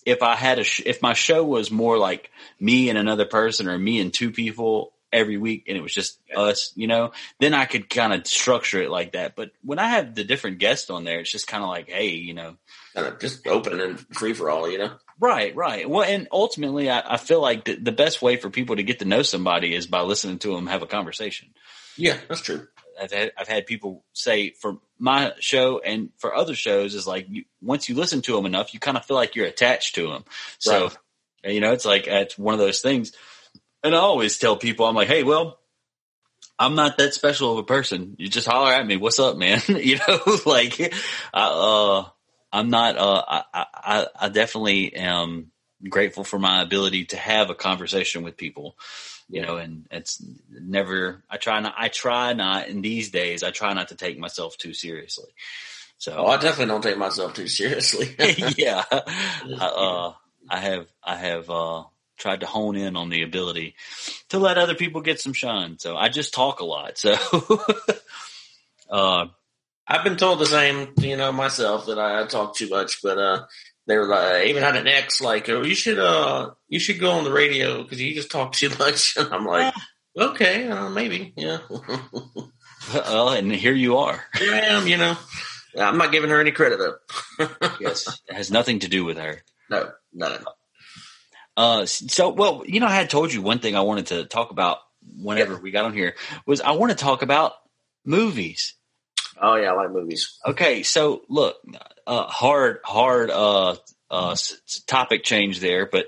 if 0.05 0.23
I 0.23 0.37
had 0.37 0.59
a, 0.59 0.65
sh- 0.65 0.83
if 0.85 1.03
my 1.03 1.15
show 1.15 1.45
was 1.45 1.71
more 1.71 1.99
like 1.99 2.31
me 2.61 2.89
and 2.89 2.99
another 2.99 3.25
person 3.25 3.69
or 3.69 3.79
me 3.79 4.01
and 4.01 4.13
two 4.13 4.31
people 4.31 4.93
every 5.13 5.37
week 5.37 5.65
and 5.69 5.77
it 5.77 5.83
was 5.83 5.95
just 5.95 6.19
us, 6.37 6.73
you 6.75 6.87
know, 6.87 7.13
then 7.39 7.55
I 7.55 7.65
could 7.65 7.89
kind 7.89 8.13
of 8.13 8.27
structure 8.27 8.83
it 8.83 8.91
like 8.91 9.13
that. 9.13 9.37
But 9.37 9.53
when 9.63 9.79
I 9.79 9.89
have 9.89 10.15
the 10.15 10.25
different 10.25 10.59
guests 10.59 10.91
on 10.91 11.05
there, 11.05 11.21
it's 11.21 11.31
just 11.31 11.47
kind 11.47 11.63
of 11.63 11.71
like, 11.71 11.89
hey, 11.89 12.09
you 12.11 12.35
know, 12.35 12.57
kind 12.95 13.07
of 13.07 13.21
just 13.21 13.47
open 13.47 13.81
and 13.81 14.01
free 14.15 14.35
for 14.35 14.51
all, 14.51 14.69
you 14.71 14.79
know? 14.79 14.93
Right, 15.21 15.55
right. 15.55 15.89
Well, 15.89 16.03
and 16.03 16.29
ultimately, 16.33 16.91
I, 16.91 17.15
I 17.15 17.17
feel 17.17 17.41
like 17.41 17.65
the, 17.65 17.77
the 17.77 17.93
best 17.93 18.21
way 18.21 18.37
for 18.37 18.51
people 18.51 18.77
to 18.77 18.83
get 18.83 18.99
to 18.99 19.05
know 19.05 19.23
somebody 19.23 19.75
is 19.75 19.87
by 19.87 20.01
listening 20.01 20.41
to 20.41 20.55
them 20.55 20.67
have 20.67 20.83
a 20.83 20.87
conversation. 20.87 21.51
Yeah, 21.97 22.19
that's 22.29 22.41
true. 22.41 22.67
I've 23.01 23.13
had, 23.13 23.33
I've 23.37 23.49
had 23.49 23.67
people 23.67 24.05
say 24.13 24.51
for 24.51 24.79
my 24.99 25.33
show 25.41 25.81
and 25.81 26.11
for 26.19 26.35
other 26.35 26.55
shows 26.55 26.95
is 26.95 27.07
like 27.07 27.27
you, 27.29 27.45
once 27.63 27.89
you 27.89 27.95
listen 27.95 28.23
to 28.23 28.37
them 28.37 28.47
enough, 28.47 28.75
you 28.75 28.81
kind 28.81 28.97
of 28.97 29.05
feel 29.05 29.17
like 29.17 29.37
you're 29.37 29.47
attached 29.47 29.97
to 29.97 30.09
them. 30.09 30.25
So, 30.59 30.91
right. 31.45 31.55
you 31.55 31.61
know, 31.61 31.73
it's 31.73 31.85
like 31.85 32.07
it's 32.07 32.39
one 32.39 32.55
of 32.55 32.61
those 32.61 32.81
things. 32.81 33.13
And 33.83 33.95
I 33.95 33.99
always 33.99 34.39
tell 34.39 34.57
people, 34.57 34.87
I'm 34.87 34.95
like, 34.95 35.09
hey, 35.09 35.25
well, 35.25 35.59
I'm 36.59 36.75
not 36.75 36.99
that 36.99 37.15
special 37.15 37.53
of 37.53 37.59
a 37.59 37.65
person. 37.65 38.17
You 38.19 38.29
just 38.29 38.47
holler 38.47 38.73
at 38.73 38.87
me. 38.87 38.97
What's 38.97 39.19
up, 39.19 39.37
man? 39.37 39.61
you 39.69 39.99
know, 39.99 40.21
like, 40.47 40.81
I, 41.33 41.45
uh, 41.45 42.09
I'm 42.53 42.71
not. 42.71 42.97
Uh, 42.97 43.25
I, 43.27 43.67
I, 43.75 44.07
I 44.19 44.29
definitely 44.29 44.95
am 44.95 45.51
grateful 45.89 46.25
for 46.25 46.39
my 46.39 46.63
ability 46.63 47.07
to 47.07 47.17
have 47.17 47.51
a 47.51 47.55
conversation 47.55 48.23
with 48.23 48.37
people 48.37 48.77
you 49.29 49.43
know, 49.43 49.57
and 49.57 49.87
it's 49.91 50.23
never, 50.51 51.23
I 51.31 51.37
try 51.37 51.61
not, 51.61 51.75
I 51.77 51.89
try 51.89 52.33
not 52.33 52.69
in 52.69 52.83
these 52.83 53.11
days, 53.11 53.43
I 53.43 53.51
try 53.51 53.73
not 53.73 53.89
to 53.89 53.95
take 53.95 54.19
myself 54.19 54.57
too 54.57 54.75
seriously. 54.75 55.31
So 55.99 56.17
oh, 56.19 56.27
I 56.27 56.37
definitely 56.37 56.67
don't 56.67 56.83
take 56.83 56.99
myself 56.99 57.35
too 57.35 57.49
seriously. 57.49 58.15
yeah. 58.59 58.85
uh, 58.91 60.13
I 60.49 60.59
have, 60.59 60.87
I 61.03 61.17
have, 61.17 61.51
uh, 61.51 61.85
tried 62.17 62.41
to 62.41 62.47
hone 62.47 62.77
in 62.77 62.97
on 62.97 63.09
the 63.09 63.23
ability 63.23 63.75
to 64.29 64.39
let 64.39 64.59
other 64.59 64.75
people 64.75 65.01
get 65.01 65.21
some 65.21 65.33
shine. 65.33 65.79
So 65.79 65.97
I 65.97 66.09
just 66.09 66.33
talk 66.33 66.61
a 66.61 66.65
lot. 66.65 66.97
So, 66.97 67.13
uh, 68.91 69.27
I've 69.87 70.05
been 70.05 70.17
told 70.17 70.39
the 70.39 70.47
same, 70.47 70.93
you 70.99 71.17
know, 71.17 71.33
myself 71.33 71.87
that 71.87 71.99
I, 71.99 72.23
I 72.23 72.27
talk 72.27 72.57
too 72.57 72.69
much, 72.69 73.03
but, 73.03 73.19
uh, 73.19 73.45
they 73.87 73.97
were 73.97 74.07
like, 74.07 74.47
even 74.47 74.63
had 74.63 74.77
an 74.77 74.87
ex 74.87 75.21
like, 75.21 75.49
oh, 75.49 75.63
you 75.63 75.75
should, 75.75 75.99
uh, 75.99 76.51
you 76.69 76.79
should 76.79 77.01
go 77.01 77.13
on 77.13 77.25
the 77.25 77.33
radio 77.33 77.83
because 77.83 78.01
you 78.01 78.15
just 78.15 78.31
talk 78.31 78.53
too 78.53 78.71
much. 78.79 79.17
And 79.17 79.29
I'm 79.33 79.45
like, 79.45 79.75
okay, 80.19 80.69
uh, 80.69 80.89
maybe, 80.89 81.33
yeah. 81.37 81.59
well, 82.95 83.31
and 83.31 83.53
here 83.53 83.75
you 83.75 83.99
are. 83.99 84.25
Here 84.39 84.55
I 84.55 84.61
am, 84.61 84.87
you 84.87 84.97
know. 84.97 85.17
I'm 85.77 85.99
not 85.99 86.13
giving 86.13 86.31
her 86.31 86.41
any 86.41 86.53
credit 86.53 86.79
though. 86.79 87.49
yes, 87.81 88.21
it 88.29 88.35
has 88.35 88.51
nothing 88.51 88.79
to 88.81 88.89
do 88.89 89.05
with 89.05 89.19
her. 89.19 89.43
No, 89.69 89.91
none. 90.13 90.45
Uh, 91.57 91.87
so 91.87 92.31
well, 92.31 92.63
you 92.65 92.79
know, 92.79 92.87
I 92.87 92.95
had 92.95 93.11
told 93.11 93.33
you 93.33 93.43
one 93.43 93.59
thing 93.59 93.75
I 93.75 93.81
wanted 93.81 94.07
to 94.07 94.25
talk 94.25 94.53
about 94.53 94.79
whenever 95.21 95.55
yeah. 95.55 95.59
we 95.61 95.71
got 95.71 95.85
on 95.85 95.93
here 95.93 96.15
was 96.47 96.61
I 96.61 96.73
want 96.73 96.91
to 96.93 96.97
talk 96.97 97.23
about 97.23 97.55
movies. 98.05 98.75
Oh 99.41 99.57
yeah, 99.57 99.73
I 99.73 99.75
like 99.75 99.91
movies. 99.91 100.39
Okay, 100.47 100.83
so 100.83 101.23
look, 101.29 101.57
uh, 102.07 102.27
hard, 102.27 102.81
hard 102.85 103.31
uh, 103.31 103.77
uh, 104.11 104.37
topic 104.87 105.25
change 105.25 105.61
there, 105.61 105.87
but 105.87 106.07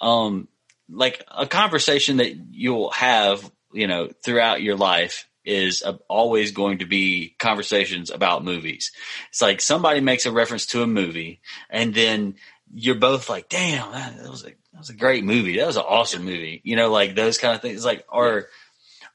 um, 0.00 0.48
like 0.88 1.24
a 1.28 1.46
conversation 1.46 2.18
that 2.18 2.34
you'll 2.50 2.90
have, 2.90 3.50
you 3.72 3.86
know, 3.86 4.10
throughout 4.22 4.62
your 4.62 4.76
life 4.76 5.28
is 5.44 5.82
always 6.08 6.52
going 6.52 6.78
to 6.78 6.86
be 6.86 7.34
conversations 7.38 8.10
about 8.10 8.44
movies. 8.44 8.92
It's 9.30 9.40
like 9.40 9.60
somebody 9.60 10.00
makes 10.00 10.26
a 10.26 10.32
reference 10.32 10.66
to 10.66 10.82
a 10.82 10.86
movie, 10.86 11.40
and 11.70 11.94
then 11.94 12.34
you're 12.72 12.94
both 12.94 13.30
like, 13.30 13.48
"Damn, 13.48 13.90
that 13.92 14.30
was 14.30 14.44
a 14.44 14.48
that 14.48 14.78
was 14.78 14.90
a 14.90 14.94
great 14.94 15.24
movie. 15.24 15.56
That 15.56 15.66
was 15.66 15.76
an 15.76 15.84
awesome 15.88 16.24
movie." 16.24 16.60
You 16.64 16.76
know, 16.76 16.90
like 16.90 17.14
those 17.14 17.38
kind 17.38 17.54
of 17.54 17.62
things. 17.62 17.84
Like, 17.84 18.04
or 18.12 18.48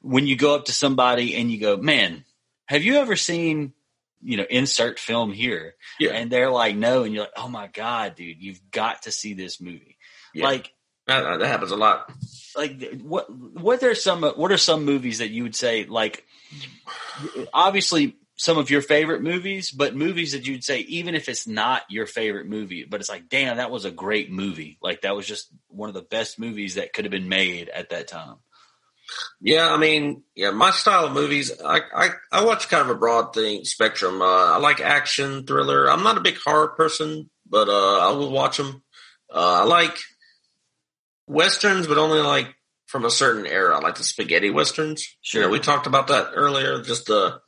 when 0.01 0.25
you 0.25 0.36
go 0.36 0.55
up 0.55 0.65
to 0.65 0.73
somebody 0.73 1.36
and 1.36 1.51
you 1.51 1.59
go, 1.59 1.77
"Man, 1.77 2.25
have 2.65 2.84
you 2.84 2.95
ever 2.95 3.15
seen?" 3.15 3.73
You 4.24 4.38
know, 4.38 4.45
insert 4.49 4.99
film 4.99 5.32
here. 5.32 5.76
Yeah. 5.99 6.11
And 6.11 6.32
they're 6.32 6.49
like, 6.49 6.76
no. 6.76 7.03
And 7.03 7.13
you're 7.13 7.24
like, 7.24 7.34
oh 7.38 7.49
my 7.49 7.67
God, 7.67 8.15
dude, 8.15 8.41
you've 8.41 8.61
got 8.71 9.03
to 9.03 9.11
see 9.11 9.34
this 9.34 9.61
movie. 9.61 9.97
Yeah. 10.34 10.45
Like, 10.45 10.71
that, 11.07 11.26
uh, 11.26 11.38
that, 11.38 11.47
happens 11.47 11.71
a 11.71 11.76
lot. 11.76 12.11
Like, 12.55 13.01
what, 13.01 13.30
what 13.30 13.84
are 13.84 13.95
some, 13.95 14.24
uh, 14.24 14.32
what 14.34 14.51
are 14.51 14.57
some 14.57 14.86
movies 14.86 15.17
that 15.17 15.30
you 15.30 15.43
would 15.43 15.55
say, 15.55 15.86
like, 15.86 16.26
obviously 17.53 18.15
some 18.36 18.57
of 18.57 18.69
your 18.69 18.82
favorite 18.82 19.21
movies, 19.21 19.69
but 19.71 19.95
movies 19.95 20.32
that 20.32 20.47
you'd 20.47 20.63
say, 20.63 20.80
even 20.80 21.13
if 21.13 21.30
it's 21.30 21.45
not 21.45 21.84
your 21.89 22.05
favorite 22.05 22.47
movie, 22.47 22.86
but 22.86 22.99
it's 22.99 23.09
like, 23.09 23.30
damn, 23.30 23.57
that 23.57 23.71
was 23.71 23.86
a 23.86 23.91
great 23.91 24.32
movie. 24.32 24.78
Like, 24.82 25.01
that 25.01 25.15
was 25.15 25.28
just 25.28 25.49
one 25.67 25.89
of 25.89 25.95
the 25.95 26.01
best 26.01 26.39
movies 26.39 26.76
that 26.76 26.93
could 26.93 27.05
have 27.05 27.11
been 27.11 27.30
made 27.30 27.69
at 27.69 27.89
that 27.89 28.07
time. 28.07 28.38
Yeah, 29.41 29.70
I 29.70 29.78
mean, 29.78 30.24
yeah, 30.36 30.51
my 30.51 30.72
style 30.72 31.05
of 31.05 31.14
movies, 31.14 31.51
I, 31.64 31.82
I, 31.95 32.09
I 32.32 32.45
watch 32.45 32.70
kind 32.70 32.82
of 32.82 32.89
a 32.89 32.99
broad 32.99 33.34
thing 33.34 33.66
spectrum. 33.66 34.22
Uh, 34.22 34.53
I 34.53 34.57
like 34.57 34.80
action, 34.80 35.45
thriller. 35.45 35.89
I'm 35.89 36.03
not 36.03 36.18
a 36.18 36.22
big 36.22 36.38
horror 36.43 36.70
person, 36.70 37.30
but 37.49 37.68
uh, 37.68 37.99
I 38.09 38.11
will 38.11 38.32
watch 38.32 38.57
them. 38.57 38.84
Uh, 39.34 39.61
I 39.61 39.64
like 39.64 39.97
westerns, 41.28 41.88
but 41.88 41.97
only 41.97 42.20
like 42.20 42.53
from 42.88 43.05
a 43.05 43.09
certain 43.09 43.45
era, 43.45 43.76
I 43.76 43.80
like 43.80 43.95
the 43.95 44.03
spaghetti 44.03 44.49
westerns. 44.49 45.18
Sure, 45.22 45.41
you 45.41 45.47
know, 45.47 45.51
we 45.51 45.59
talked 45.59 45.88
about 45.88 46.07
that 46.07 46.32
earlier. 46.36 46.82
Just 46.82 47.07
the 47.07 47.39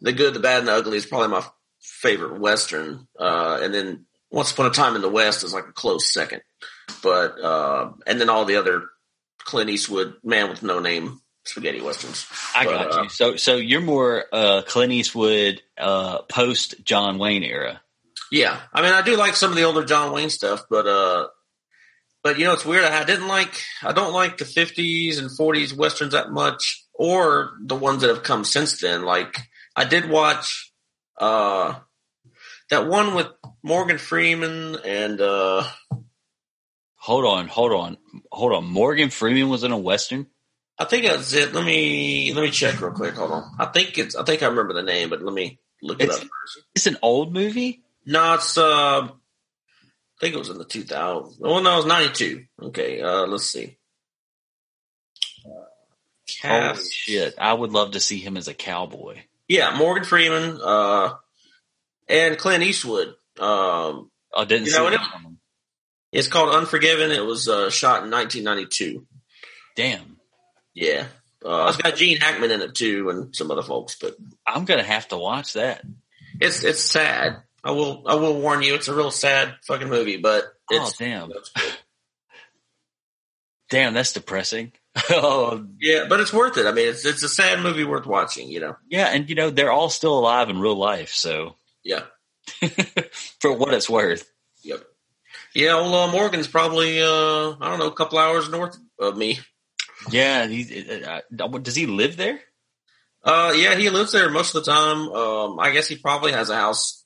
the 0.00 0.12
good, 0.12 0.34
the 0.34 0.40
bad, 0.40 0.60
and 0.60 0.68
the 0.68 0.72
ugly 0.72 0.96
is 0.96 1.06
probably 1.06 1.28
my 1.28 1.44
favorite 1.80 2.40
western. 2.40 3.06
Uh, 3.18 3.58
and 3.62 3.72
then 3.72 4.06
Once 4.30 4.52
Upon 4.52 4.66
a 4.66 4.70
Time 4.70 4.96
in 4.96 5.02
the 5.02 5.08
West 5.08 5.44
is 5.44 5.52
like 5.54 5.66
a 5.68 5.72
close 5.72 6.12
second. 6.12 6.42
But 7.02 7.40
uh, 7.40 7.92
and 8.06 8.20
then 8.20 8.28
all 8.28 8.44
the 8.44 8.56
other 8.56 8.84
Clint 9.44 9.70
Eastwood 9.70 10.14
man 10.24 10.48
with 10.48 10.62
no 10.62 10.78
name 10.78 11.20
spaghetti 11.44 11.80
westerns. 11.80 12.26
I 12.54 12.64
but, 12.64 12.70
got 12.70 12.94
you. 12.94 13.00
Uh, 13.00 13.08
so 13.08 13.36
so 13.36 13.56
you're 13.56 13.80
more 13.80 14.24
uh, 14.32 14.62
Clint 14.66 14.92
Eastwood 14.92 15.62
uh, 15.78 16.22
post 16.22 16.84
John 16.84 17.18
Wayne 17.18 17.42
era. 17.42 17.80
Yeah, 18.30 18.60
I 18.72 18.82
mean 18.82 18.92
I 18.92 19.02
do 19.02 19.16
like 19.16 19.36
some 19.36 19.50
of 19.50 19.56
the 19.56 19.64
older 19.64 19.84
John 19.84 20.12
Wayne 20.12 20.30
stuff, 20.30 20.64
but 20.70 20.86
uh, 20.86 21.28
but 22.22 22.38
you 22.38 22.44
know 22.44 22.52
it's 22.52 22.64
weird. 22.64 22.84
I 22.84 23.04
didn't 23.04 23.28
like 23.28 23.62
I 23.82 23.92
don't 23.92 24.12
like 24.12 24.38
the 24.38 24.44
50s 24.44 25.18
and 25.18 25.30
40s 25.30 25.76
westerns 25.76 26.12
that 26.12 26.30
much, 26.30 26.84
or 26.94 27.52
the 27.64 27.76
ones 27.76 28.02
that 28.02 28.08
have 28.08 28.22
come 28.22 28.44
since 28.44 28.80
then. 28.80 29.02
Like 29.02 29.36
I 29.76 29.84
did 29.84 30.08
watch 30.08 30.72
uh 31.18 31.74
that 32.70 32.86
one 32.86 33.14
with 33.14 33.26
Morgan 33.62 33.98
Freeman 33.98 34.76
and 34.84 35.20
uh 35.20 35.68
Hold 37.02 37.24
on, 37.24 37.48
hold 37.48 37.72
on, 37.72 37.96
hold 38.30 38.52
on. 38.52 38.64
Morgan 38.66 39.10
Freeman 39.10 39.48
was 39.48 39.64
in 39.64 39.72
a 39.72 39.76
western. 39.78 40.28
I 40.78 40.84
think 40.84 41.04
that's 41.04 41.32
it. 41.32 41.52
Let 41.52 41.64
me 41.64 42.32
let 42.32 42.42
me 42.42 42.50
check 42.50 42.80
real 42.80 42.92
quick. 42.92 43.14
Hold 43.14 43.32
on. 43.32 43.52
I 43.58 43.66
think 43.66 43.98
it's. 43.98 44.14
I 44.14 44.22
think 44.24 44.42
I 44.42 44.46
remember 44.46 44.72
the 44.72 44.82
name, 44.84 45.10
but 45.10 45.20
let 45.22 45.34
me 45.34 45.58
look 45.82 46.00
it 46.00 46.04
It's- 46.04 46.18
up. 46.18 46.22
First. 46.22 46.66
It's 46.76 46.86
an 46.86 46.98
old 47.02 47.32
movie. 47.32 47.82
No, 48.06 48.34
it's 48.34 48.56
uh, 48.56 49.02
I 49.02 49.10
think 50.20 50.34
it 50.34 50.38
was 50.38 50.48
in 50.50 50.58
the 50.58 50.64
2000s. 50.64 51.38
Oh 51.42 51.60
no, 51.60 51.72
it 51.72 51.76
was 51.76 51.86
92. 51.86 52.44
Okay, 52.62 53.00
uh, 53.00 53.26
let's 53.26 53.44
see. 53.50 53.76
Uh, 56.44 56.74
Holy 56.74 56.84
shit! 56.90 57.34
I 57.38 57.52
would 57.52 57.70
love 57.72 57.92
to 57.92 58.00
see 58.00 58.18
him 58.18 58.36
as 58.36 58.48
a 58.48 58.54
cowboy. 58.54 59.18
Yeah, 59.48 59.76
Morgan 59.76 60.04
Freeman, 60.04 60.58
uh, 60.62 61.14
and 62.08 62.38
Clint 62.38 62.62
Eastwood. 62.64 63.08
Um, 63.38 64.10
I 64.34 64.44
didn't 64.44 64.66
You 64.66 64.72
see 64.72 64.78
know, 64.78 64.88
it-. 64.88 65.00
It's 66.12 66.28
called 66.28 66.54
Unforgiven. 66.54 67.10
It 67.10 67.24
was 67.24 67.48
uh, 67.48 67.70
shot 67.70 68.04
in 68.04 68.10
1992. 68.10 69.06
Damn, 69.74 70.18
Yeah, 70.74 71.06
uh, 71.44 71.66
it's 71.68 71.78
got 71.82 71.96
Gene 71.96 72.18
Hackman 72.18 72.50
in 72.50 72.60
it 72.60 72.74
too, 72.74 73.08
and 73.10 73.34
some 73.34 73.50
other 73.50 73.62
folks. 73.62 73.96
But 74.00 74.16
I'm 74.46 74.64
gonna 74.66 74.82
have 74.82 75.08
to 75.08 75.16
watch 75.16 75.54
that. 75.54 75.82
it's 76.40 76.62
it's 76.62 76.82
sad. 76.82 77.42
I 77.64 77.70
will 77.70 78.02
I 78.06 78.16
will 78.16 78.40
warn 78.40 78.62
you, 78.62 78.74
it's 78.74 78.88
a 78.88 78.94
real 78.94 79.10
sad 79.10 79.54
fucking 79.66 79.88
movie. 79.88 80.18
But 80.18 80.44
Oh 80.70 80.90
damn, 80.98 81.30
it's 81.32 81.50
damn, 83.70 83.94
that's 83.94 84.12
depressing. 84.14 84.72
oh 85.10 85.64
yeah, 85.80 86.04
but 86.08 86.20
it's 86.20 86.32
worth 86.32 86.58
it. 86.58 86.66
I 86.66 86.72
mean, 86.72 86.88
it's 86.88 87.04
it's 87.06 87.22
a 87.22 87.28
sad 87.28 87.60
movie 87.60 87.84
worth 87.84 88.06
watching. 88.06 88.48
You 88.50 88.60
know. 88.60 88.76
yeah, 88.88 89.06
and 89.06 89.28
you 89.28 89.34
know 89.34 89.50
they're 89.50 89.72
all 89.72 89.88
still 89.90 90.18
alive 90.18 90.50
in 90.50 90.60
real 90.60 90.76
life, 90.76 91.10
so 91.14 91.56
Yeah. 91.82 92.02
for 93.40 93.52
what 93.56 93.72
it's 93.72 93.88
worth. 93.88 94.28
Yeah, 95.54 95.72
old 95.74 95.94
uh, 95.94 96.10
Morgan's 96.10 96.48
probably 96.48 97.02
uh 97.02 97.50
I 97.60 97.68
don't 97.68 97.78
know 97.78 97.88
a 97.88 97.94
couple 97.94 98.18
hours 98.18 98.48
north 98.48 98.76
of 98.98 99.16
me. 99.16 99.38
Yeah, 100.10 100.46
he, 100.46 101.02
uh, 101.04 101.20
uh, 101.38 101.58
does 101.58 101.76
he 101.76 101.86
live 101.86 102.16
there? 102.16 102.40
Uh, 103.22 103.52
yeah, 103.56 103.76
he 103.76 103.88
lives 103.88 104.12
there 104.12 104.28
most 104.30 104.54
of 104.54 104.64
the 104.64 104.72
time. 104.72 105.08
Um, 105.10 105.60
I 105.60 105.70
guess 105.70 105.86
he 105.86 105.96
probably 105.96 106.32
has 106.32 106.50
a 106.50 106.56
house, 106.56 107.04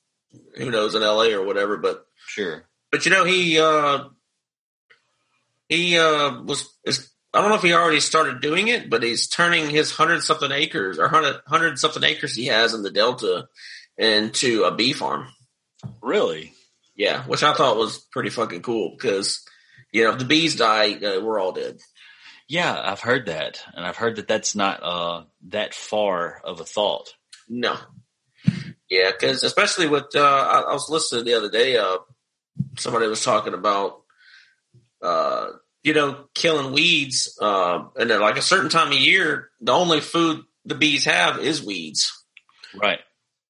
who 0.57 0.70
knows, 0.70 0.94
in 0.94 1.03
L.A. 1.03 1.34
or 1.34 1.44
whatever. 1.44 1.76
But 1.76 2.07
Sure. 2.26 2.64
but 2.90 3.05
you 3.05 3.11
know 3.11 3.24
he 3.24 3.59
uh 3.59 4.05
he 5.68 5.99
uh 5.99 6.42
was 6.42 6.68
is, 6.84 7.11
I 7.34 7.40
don't 7.40 7.51
know 7.51 7.57
if 7.57 7.62
he 7.62 7.74
already 7.74 8.01
started 8.01 8.40
doing 8.40 8.68
it, 8.68 8.88
but 8.88 9.03
he's 9.03 9.28
turning 9.28 9.68
his 9.68 9.90
hundred 9.92 10.22
something 10.22 10.51
acres 10.51 10.99
or 10.99 11.09
hundred 11.09 11.36
hundred 11.47 11.78
something 11.78 12.03
acres 12.03 12.34
he 12.34 12.47
has 12.47 12.72
in 12.72 12.82
the 12.82 12.90
Delta 12.90 13.49
into 13.99 14.64
a 14.64 14.74
bee 14.74 14.92
farm. 14.94 15.28
Really? 16.01 16.53
Yeah, 16.97 17.24
which 17.24 17.42
I 17.42 17.53
thought 17.55 17.76
was 17.76 17.99
pretty 17.99 18.30
fucking 18.30 18.62
cool 18.62 18.90
because 18.90 19.44
you 19.92 20.05
know 20.05 20.12
if 20.12 20.18
the 20.18 20.24
bees 20.24 20.57
die, 20.57 20.94
uh, 20.94 21.20
we're 21.22 21.38
all 21.38 21.53
dead. 21.53 21.78
Yeah, 22.49 22.80
I've 22.80 23.01
heard 23.01 23.26
that, 23.26 23.61
and 23.74 23.84
I've 23.84 23.97
heard 23.97 24.16
that 24.16 24.28
that's 24.28 24.55
not 24.55 24.82
uh 24.82 25.24
that 25.49 25.74
far 25.74 26.40
of 26.44 26.61
a 26.61 26.64
thought. 26.64 27.12
No. 27.49 27.76
Yeah, 28.88 29.11
because 29.11 29.42
especially 29.42 29.88
with 29.88 30.14
uh, 30.14 30.20
I, 30.20 30.61
I 30.61 30.72
was 30.72 30.88
listening 30.88 31.24
the 31.24 31.34
other 31.34 31.51
day. 31.51 31.76
Uh, 31.76 31.99
somebody 32.78 33.07
was 33.07 33.24
talking 33.24 33.55
about 33.55 34.03
uh, 35.03 35.49
you 35.82 35.94
know 35.94 36.26
killing 36.34 36.72
weeds, 36.72 37.36
uh, 37.40 37.84
and 37.97 38.09
then 38.11 38.20
like 38.20 38.36
a 38.36 38.42
certain 38.42 38.70
time 38.70 38.88
of 38.88 38.99
year, 38.99 39.51
the 39.61 39.72
only 39.72 40.01
food 40.01 40.44
the 40.64 40.74
bees 40.74 41.05
have 41.05 41.38
is 41.38 41.62
weeds, 41.64 42.24
Right. 42.74 43.01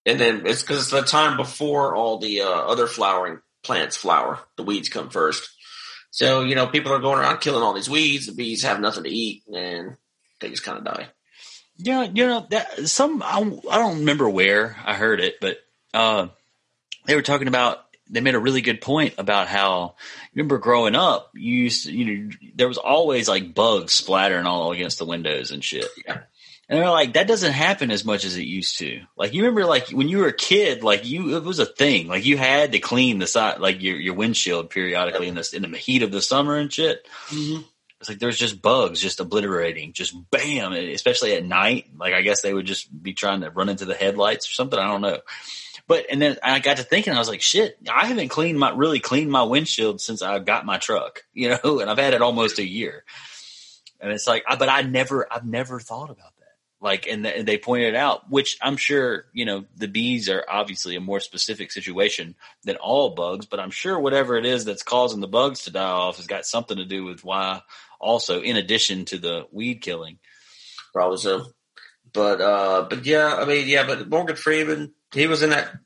And 0.07 0.20
then 0.20 0.46
it's 0.46 0.62
because 0.62 0.82
it's 0.82 0.90
the 0.90 1.02
time 1.02 1.36
before 1.36 1.94
all 1.94 2.18
the 2.18 2.42
uh, 2.42 2.48
other 2.48 2.86
flowering 2.86 3.40
plants 3.62 3.96
flower. 3.96 4.38
The 4.57 4.62
weeds 4.62 4.88
come 4.88 5.11
first. 5.11 5.50
So 6.11 6.42
you 6.44 6.54
know 6.54 6.68
people 6.68 6.92
are 6.92 7.00
going 7.00 7.18
around 7.18 7.40
killing 7.40 7.62
all 7.62 7.74
these 7.74 7.90
weeds. 7.90 8.26
The 8.26 8.32
bees 8.32 8.62
have 8.62 8.80
nothing 8.80 9.04
to 9.04 9.11
eat, 9.11 9.42
and 9.52 9.96
they 10.40 10.48
just 10.48 10.62
kind 10.64 10.78
of 10.78 10.84
die. 10.84 11.09
Yeah, 11.76 12.04
you 12.04 12.26
know 12.26 12.46
that 12.50 12.88
some 12.88 13.22
I, 13.22 13.38
I 13.70 13.78
don't 13.78 13.98
remember 13.98 14.30
where 14.30 14.76
I 14.82 14.94
heard 14.94 15.20
it, 15.20 15.34
but 15.40 15.59
uh, 15.92 16.28
they 17.04 17.16
were 17.16 17.22
talking 17.22 17.48
about. 17.48 17.80
They 18.09 18.20
made 18.20 18.36
a 18.36 18.40
really 18.40 18.61
good 18.61 18.80
point 18.80 19.14
about 19.18 19.48
how 19.48 19.96
remember 20.32 20.59
growing 20.59 20.94
up, 20.94 21.32
you 21.34 21.64
used 21.64 21.86
to, 21.86 21.92
you 21.92 22.04
know 22.04 22.30
there 22.54 22.68
was 22.68 22.78
always 22.78 23.28
like 23.28 23.52
bugs 23.52 23.92
splattering 23.92 24.46
all 24.46 24.70
against 24.70 24.98
the 24.98 25.04
windows 25.04 25.50
and 25.50 25.64
shit. 25.64 25.88
Yeah. 26.07 26.20
And 26.68 26.80
they're 26.80 26.90
like, 26.90 27.12
that 27.12 27.28
doesn't 27.28 27.52
happen 27.52 27.92
as 27.92 28.04
much 28.04 28.24
as 28.24 28.36
it 28.36 28.44
used 28.44 28.78
to. 28.78 29.00
Like 29.16 29.32
you 29.34 29.42
remember, 29.42 29.64
like 29.64 29.90
when 29.90 30.08
you 30.08 30.18
were 30.18 30.26
a 30.26 30.32
kid, 30.32 30.82
like 30.82 31.06
you 31.06 31.36
it 31.36 31.44
was 31.44 31.60
a 31.60 31.66
thing. 31.66 32.08
Like 32.08 32.24
you 32.24 32.36
had 32.36 32.72
to 32.72 32.80
clean 32.80 33.18
the 33.18 33.26
side, 33.26 33.60
like 33.60 33.82
your 33.82 33.96
your 33.96 34.14
windshield 34.14 34.70
periodically 34.70 35.28
in 35.28 35.36
the 35.36 35.48
in 35.54 35.62
the 35.70 35.78
heat 35.78 36.02
of 36.02 36.10
the 36.10 36.20
summer 36.20 36.56
and 36.56 36.72
shit. 36.72 37.06
Mm-hmm. 37.28 37.62
It's 38.00 38.08
like 38.10 38.18
there's 38.18 38.36
just 38.38 38.60
bugs 38.60 39.00
just 39.00 39.20
obliterating, 39.20 39.92
just 39.92 40.14
bam, 40.30 40.72
especially 40.72 41.34
at 41.34 41.44
night. 41.44 41.86
Like 41.96 42.14
I 42.14 42.22
guess 42.22 42.42
they 42.42 42.52
would 42.52 42.66
just 42.66 42.90
be 43.02 43.14
trying 43.14 43.42
to 43.42 43.50
run 43.50 43.68
into 43.68 43.84
the 43.84 43.94
headlights 43.94 44.48
or 44.48 44.52
something. 44.52 44.78
I 44.78 44.88
don't 44.88 45.02
know. 45.02 45.20
But 45.88 46.06
and 46.10 46.20
then 46.20 46.36
I 46.42 46.58
got 46.58 46.78
to 46.78 46.82
thinking, 46.82 47.12
I 47.12 47.18
was 47.18 47.28
like, 47.28 47.42
shit, 47.42 47.78
I 47.88 48.06
haven't 48.06 48.28
cleaned 48.28 48.58
my 48.58 48.70
really 48.70 48.98
cleaned 48.98 49.30
my 49.30 49.44
windshield 49.44 50.00
since 50.00 50.20
I 50.20 50.40
got 50.40 50.66
my 50.66 50.78
truck, 50.78 51.22
you 51.32 51.50
know, 51.62 51.78
and 51.78 51.88
I've 51.88 51.98
had 51.98 52.12
it 52.12 52.22
almost 52.22 52.58
a 52.58 52.66
year. 52.66 53.04
And 54.00 54.10
it's 54.12 54.26
like, 54.26 54.44
I- 54.48 54.56
but 54.56 54.68
I 54.68 54.82
never, 54.82 55.32
I've 55.32 55.46
never 55.46 55.80
thought 55.80 56.10
about 56.10 56.36
that. 56.36 56.36
Like, 56.87 57.09
and, 57.09 57.24
th- 57.24 57.37
and 57.37 57.49
they 57.49 57.59
pointed 57.59 57.97
out, 57.97 58.30
which 58.30 58.59
I'm 58.62 58.76
sure, 58.76 59.24
you 59.32 59.45
know, 59.45 59.64
the 59.74 59.89
bees 59.89 60.28
are 60.28 60.45
obviously 60.49 60.95
a 60.95 61.01
more 61.01 61.18
specific 61.18 61.72
situation 61.72 62.37
than 62.62 62.76
all 62.76 63.11
bugs, 63.11 63.45
but 63.45 63.59
I'm 63.59 63.72
sure 63.72 63.99
whatever 63.99 64.37
it 64.37 64.47
is 64.47 64.64
that's 64.64 64.84
causing 64.84 65.18
the 65.18 65.26
bugs 65.26 65.64
to 65.64 65.72
die 65.72 65.82
off 65.82 66.18
has 66.18 66.28
got 66.28 66.47
something 66.47 66.76
to 66.76 66.84
do 66.84 67.05
with 67.05 67.24
why 67.24 67.62
also, 68.01 68.41
in 68.41 68.57
addition 68.57 69.05
to 69.07 69.18
the 69.18 69.47
weed 69.51 69.80
killing. 69.80 70.20
probably 70.93 71.18
so. 71.18 71.47
But 72.12 72.41
uh, 72.41 72.87
but 72.89 73.05
yeah, 73.05 73.34
I 73.34 73.47
mean, 73.47 73.66
yeah, 73.66 73.84
but 73.84 74.09
Morgan 74.09 74.37
Freeman, 74.37 74.95
he 75.12 75.26
was 75.26 75.43
in 75.43 75.51
that 75.51 75.76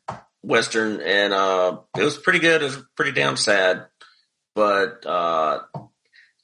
western, 0.43 1.01
and 1.01 1.33
uh, 1.33 1.79
it 1.97 2.05
was 2.05 2.19
pretty 2.19 2.41
good. 2.41 2.61
It 2.61 2.67
was 2.67 2.85
pretty 2.95 3.13
damn 3.13 3.39
sad. 3.39 3.87
But 4.55 5.07
uh, 5.07 5.61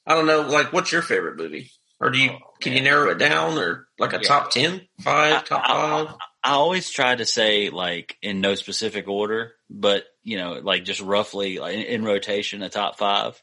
I 0.07 0.15
don't 0.15 0.25
know, 0.25 0.41
like, 0.41 0.73
what's 0.73 0.91
your 0.91 1.03
favorite 1.03 1.37
movie? 1.37 1.69
Or 1.99 2.09
do 2.11 2.19
you 2.19 2.31
Oh, 2.31 2.53
can 2.59 2.73
you 2.73 2.81
narrow 2.81 3.09
it 3.11 3.17
down, 3.17 3.57
or 3.57 3.87
like 3.99 4.13
a 4.13 4.17
Yeah. 4.17 4.27
top 4.27 4.51
ten, 4.51 4.87
five, 5.01 5.45
top 5.45 5.61
I- 5.63 5.67
five? 6.05 6.15
I 6.43 6.51
always 6.51 6.89
try 6.89 7.13
to 7.15 7.25
say 7.25 7.69
like 7.69 8.17
in 8.21 8.39
no 8.41 8.55
specific 8.55 9.07
order, 9.07 9.53
but 9.69 10.05
you 10.23 10.37
know, 10.37 10.53
like 10.53 10.83
just 10.85 11.01
roughly 11.01 11.57
like 11.59 11.73
in, 11.75 11.81
in 11.81 12.03
rotation, 12.05 12.61
a 12.63 12.69
top 12.69 12.97
five. 12.97 13.41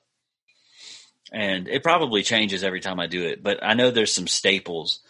And 1.33 1.69
it 1.69 1.83
probably 1.83 2.23
changes 2.23 2.63
every 2.63 2.81
time 2.81 3.01
I 3.01 3.07
do 3.07 3.25
it, 3.25 3.43
but 3.43 3.59
I 3.63 3.75
know 3.75 3.91
there's 3.91 4.15
some 4.15 4.29
staples 4.29 5.01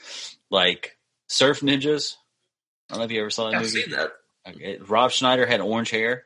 like 0.51 0.97
Surf 1.29 1.61
Ninjas. 1.61 2.15
I 2.89 2.95
don't 2.95 2.99
know 3.01 3.05
if 3.05 3.11
you 3.13 3.21
ever 3.21 3.31
saw 3.31 3.51
that 3.51 3.57
I've 3.57 3.63
movie. 3.63 3.83
seen 3.83 3.91
that. 3.93 4.13
Okay. 4.49 4.79
Rob 4.79 5.11
Schneider 5.11 5.47
had 5.47 5.61
orange 5.61 5.91
hair. 5.91 6.25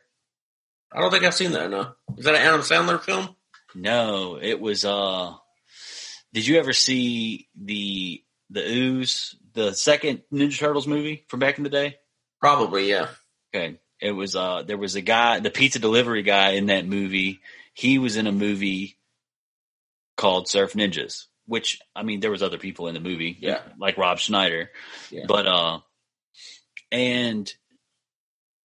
I 0.92 1.00
don't 1.00 1.10
think 1.10 1.24
I've 1.24 1.34
seen 1.34 1.52
that. 1.52 1.70
No, 1.70 1.94
is 2.16 2.24
that 2.24 2.34
an 2.34 2.42
Adam 2.42 2.60
Sandler 2.60 3.00
film? 3.02 3.34
No, 3.74 4.38
it 4.40 4.60
was. 4.60 4.84
uh 4.84 5.34
Did 6.33 6.47
you 6.47 6.59
ever 6.59 6.72
see 6.72 7.49
the 7.61 8.22
the 8.51 8.62
Ooze, 8.66 9.37
the 9.55 9.72
second 9.74 10.22
Ninja 10.33 10.59
Turtles 10.59 10.87
movie 10.87 11.24
from 11.29 11.41
back 11.41 11.59
in 11.59 11.64
the 11.64 11.70
day? 11.70 11.97
Probably, 12.41 12.89
yeah. 12.89 13.09
Okay. 13.55 13.79
It 14.01 14.12
was 14.12 14.37
uh 14.37 14.62
there 14.62 14.79
was 14.79 14.95
a 14.95 15.01
guy, 15.01 15.41
the 15.41 15.51
pizza 15.51 15.79
delivery 15.79 16.22
guy 16.22 16.51
in 16.51 16.66
that 16.66 16.87
movie. 16.87 17.41
He 17.74 17.99
was 17.99 18.16
in 18.16 18.26
a 18.26 18.33
movie 18.33 18.97
called 20.16 20.49
Surf 20.49 20.72
Ninjas, 20.74 21.26
which 21.47 21.81
I 21.97 22.03
mean 22.03 22.20
there 22.20 22.31
was 22.31 22.43
other 22.43 22.59
people 22.59 22.89
in 22.89 22.95
the 22.95 23.01
movie, 23.01 23.37
Yeah. 23.41 23.61
like 23.79 23.99
Rob 23.99 24.18
Schneider. 24.18 24.70
Yeah. 25.11 25.24
But 25.26 25.47
uh 25.47 25.81
and 26.93 27.53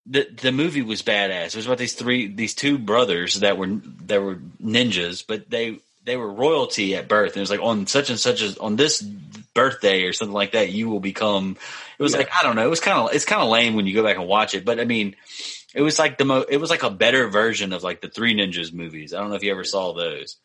the 0.05 0.27
the 0.41 0.51
movie 0.51 0.81
was 0.81 1.01
badass. 1.01 1.47
It 1.47 1.55
was 1.55 1.65
about 1.65 1.77
these 1.77 1.93
three 1.95 2.27
these 2.27 2.53
two 2.53 2.77
brothers 2.77 3.35
that 3.39 3.57
were 3.57 3.67
that 4.05 4.21
were 4.21 4.35
ninjas, 4.61 5.23
but 5.25 5.49
they 5.49 5.79
they 6.05 6.17
were 6.17 6.31
royalty 6.31 6.95
at 6.95 7.07
birth. 7.07 7.31
And 7.31 7.37
it 7.37 7.41
was 7.41 7.49
like 7.49 7.61
on 7.61 7.87
such 7.87 8.09
and 8.09 8.19
such 8.19 8.41
as 8.41 8.57
on 8.57 8.75
this 8.75 9.01
birthday 9.01 10.03
or 10.03 10.13
something 10.13 10.33
like 10.33 10.51
that, 10.53 10.71
you 10.71 10.89
will 10.89 10.99
become. 10.99 11.57
It 11.97 12.03
was 12.03 12.13
Yeah. 12.13 12.19
like 12.19 12.29
I 12.37 12.43
don't 12.43 12.55
know. 12.55 12.65
It 12.65 12.69
was 12.69 12.79
kind 12.79 12.97
of 12.97 13.13
it's 13.15 13.25
kind 13.25 13.41
of 13.41 13.49
lame 13.49 13.75
when 13.75 13.87
you 13.87 13.93
go 13.93 14.03
back 14.03 14.17
and 14.17 14.27
watch 14.27 14.53
it, 14.53 14.65
but 14.65 14.79
I 14.79 14.85
mean, 14.85 15.15
it 15.73 15.81
was 15.81 15.97
like 15.99 16.17
the 16.17 16.25
mo. 16.25 16.45
It 16.47 16.57
was 16.57 16.69
like 16.69 16.83
a 16.83 16.89
better 16.89 17.27
version 17.29 17.73
of 17.73 17.83
like 17.83 18.01
the 18.01 18.09
Three 18.09 18.35
Ninjas 18.35 18.73
movies. 18.73 19.13
I 19.13 19.19
don't 19.19 19.29
know 19.29 19.35
if 19.35 19.43
you 19.43 19.51
ever 19.51 19.63
saw 19.63 19.93
those. 19.93 20.37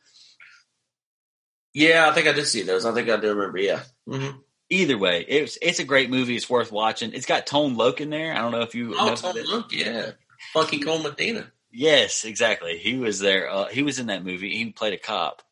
Yeah, 1.75 2.09
I 2.09 2.15
think 2.15 2.27
I 2.27 2.33
did 2.33 2.47
see 2.47 2.63
those. 2.63 2.85
I 2.85 2.93
think 2.95 3.09
I 3.09 3.17
do 3.19 3.35
remember. 3.35 3.59
Yeah. 3.59 3.83
hmm 4.07 4.31
Either 4.71 4.99
way, 4.99 5.25
it's 5.27 5.57
it's 5.63 5.79
a 5.79 5.85
great 5.85 6.11
movie. 6.11 6.37
It's 6.37 6.51
worth 6.51 6.71
watching. 6.71 7.15
It's 7.15 7.25
got 7.25 7.47
Tone 7.47 7.77
Loc 7.77 8.03
in 8.03 8.11
there. 8.11 8.35
I 8.35 8.39
don't 8.39 8.53
know 8.53 8.61
if 8.61 8.75
you. 8.75 8.95
Oh, 8.99 9.07
know 9.07 9.15
Tom 9.15 9.35
that. 9.35 9.65
Yeah. 9.71 10.11
Funky 10.53 10.79
Cold 10.81 11.03
Medina. 11.05 11.51
Yes, 11.73 12.25
exactly. 12.25 12.77
He 12.77 12.99
was 12.99 13.19
there. 13.19 13.51
Uh, 13.51 13.67
he 13.69 13.83
was 13.83 13.99
in 13.99 14.09
that 14.09 14.25
movie. 14.25 14.55
He 14.55 14.71
played 14.71 14.93
a 14.93 14.99
cop. 14.99 15.43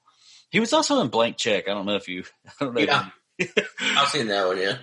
He 0.57 0.61
was 0.61 0.73
also 0.73 1.03
in 1.03 1.09
Blank 1.09 1.37
Check. 1.37 1.69
I 1.69 1.75
don't 1.75 1.85
know 1.85 1.97
if 1.97 2.09
you. 2.09 2.25
I 2.61 2.65
don't 2.65 2.73
know. 2.75 2.81
Yeah. 2.81 3.09
You, 3.37 3.49
I've 3.79 4.09
seen 4.09 4.29
that 4.29 4.47
one. 4.47 4.57
Yeah. 4.59 4.79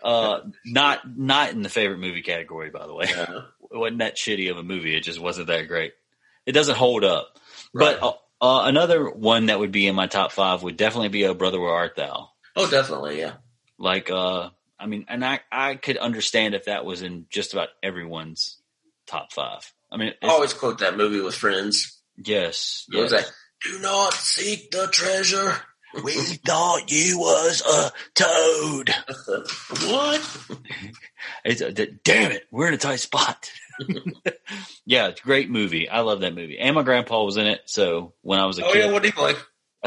uh, 0.00 0.42
not 0.64 1.00
not 1.18 1.50
in 1.50 1.62
the 1.62 1.68
favorite 1.68 1.98
movie 1.98 2.22
category, 2.22 2.70
by 2.70 2.86
the 2.86 2.94
way. 2.94 3.06
Yeah. 3.08 3.40
It 3.72 3.76
wasn't 3.76 3.98
that 3.98 4.16
shitty 4.16 4.48
of 4.50 4.58
a 4.58 4.62
movie. 4.62 4.96
It 4.96 5.02
just 5.02 5.20
wasn't 5.20 5.48
that 5.48 5.66
great. 5.66 5.92
It 6.46 6.52
doesn't 6.52 6.76
hold 6.76 7.02
up. 7.04 7.36
Right. 7.74 7.98
But 8.00 8.06
uh, 8.40 8.60
uh, 8.62 8.66
another 8.68 9.10
one 9.10 9.46
that 9.46 9.58
would 9.58 9.72
be 9.72 9.88
in 9.88 9.96
my 9.96 10.06
top 10.06 10.30
five 10.30 10.62
would 10.62 10.76
definitely 10.76 11.08
be 11.08 11.26
O 11.26 11.34
Brother 11.34 11.60
Where 11.60 11.74
Art 11.74 11.96
Thou. 11.96 12.30
oh, 12.54 12.70
definitely. 12.70 13.18
Yeah. 13.18 13.32
Like, 13.76 14.08
uh, 14.10 14.50
I 14.78 14.86
mean, 14.86 15.04
and 15.08 15.24
I 15.24 15.40
I 15.50 15.74
could 15.74 15.96
understand 15.98 16.54
if 16.54 16.66
that 16.66 16.84
was 16.84 17.02
in 17.02 17.26
just 17.28 17.52
about 17.52 17.70
everyone's 17.82 18.56
top 19.08 19.32
five. 19.32 19.70
I 19.90 19.96
mean, 19.96 20.14
I 20.22 20.28
always 20.28 20.54
quote 20.54 20.78
that 20.78 20.96
movie 20.96 21.20
with 21.20 21.34
friends. 21.34 22.00
Yes, 22.16 22.86
What 22.90 23.02
was 23.02 23.10
that? 23.10 23.30
Do 23.64 23.78
not 23.80 24.12
seek 24.14 24.70
the 24.70 24.86
treasure. 24.88 25.56
We 26.04 26.12
thought 26.12 26.90
you 26.92 27.18
was 27.18 27.62
a 27.62 27.90
toad. 28.14 28.90
what? 29.86 30.38
It's 31.44 31.60
a, 31.60 31.72
damn 31.72 32.32
it, 32.32 32.44
we're 32.50 32.68
in 32.68 32.74
a 32.74 32.78
tight 32.78 33.00
spot. 33.00 33.50
yeah, 34.84 35.08
it's 35.08 35.20
a 35.20 35.24
great 35.24 35.50
movie. 35.50 35.88
I 35.88 36.00
love 36.00 36.20
that 36.20 36.34
movie. 36.34 36.58
And 36.58 36.74
my 36.74 36.82
grandpa 36.82 37.24
was 37.24 37.36
in 37.36 37.46
it. 37.46 37.62
So 37.66 38.12
when 38.22 38.38
I 38.38 38.46
was 38.46 38.58
a 38.58 38.64
Oh 38.66 38.72
kid, 38.72 38.84
yeah, 38.86 38.92
what 38.92 39.02
do 39.02 39.08
you 39.14 39.22
like? 39.22 39.36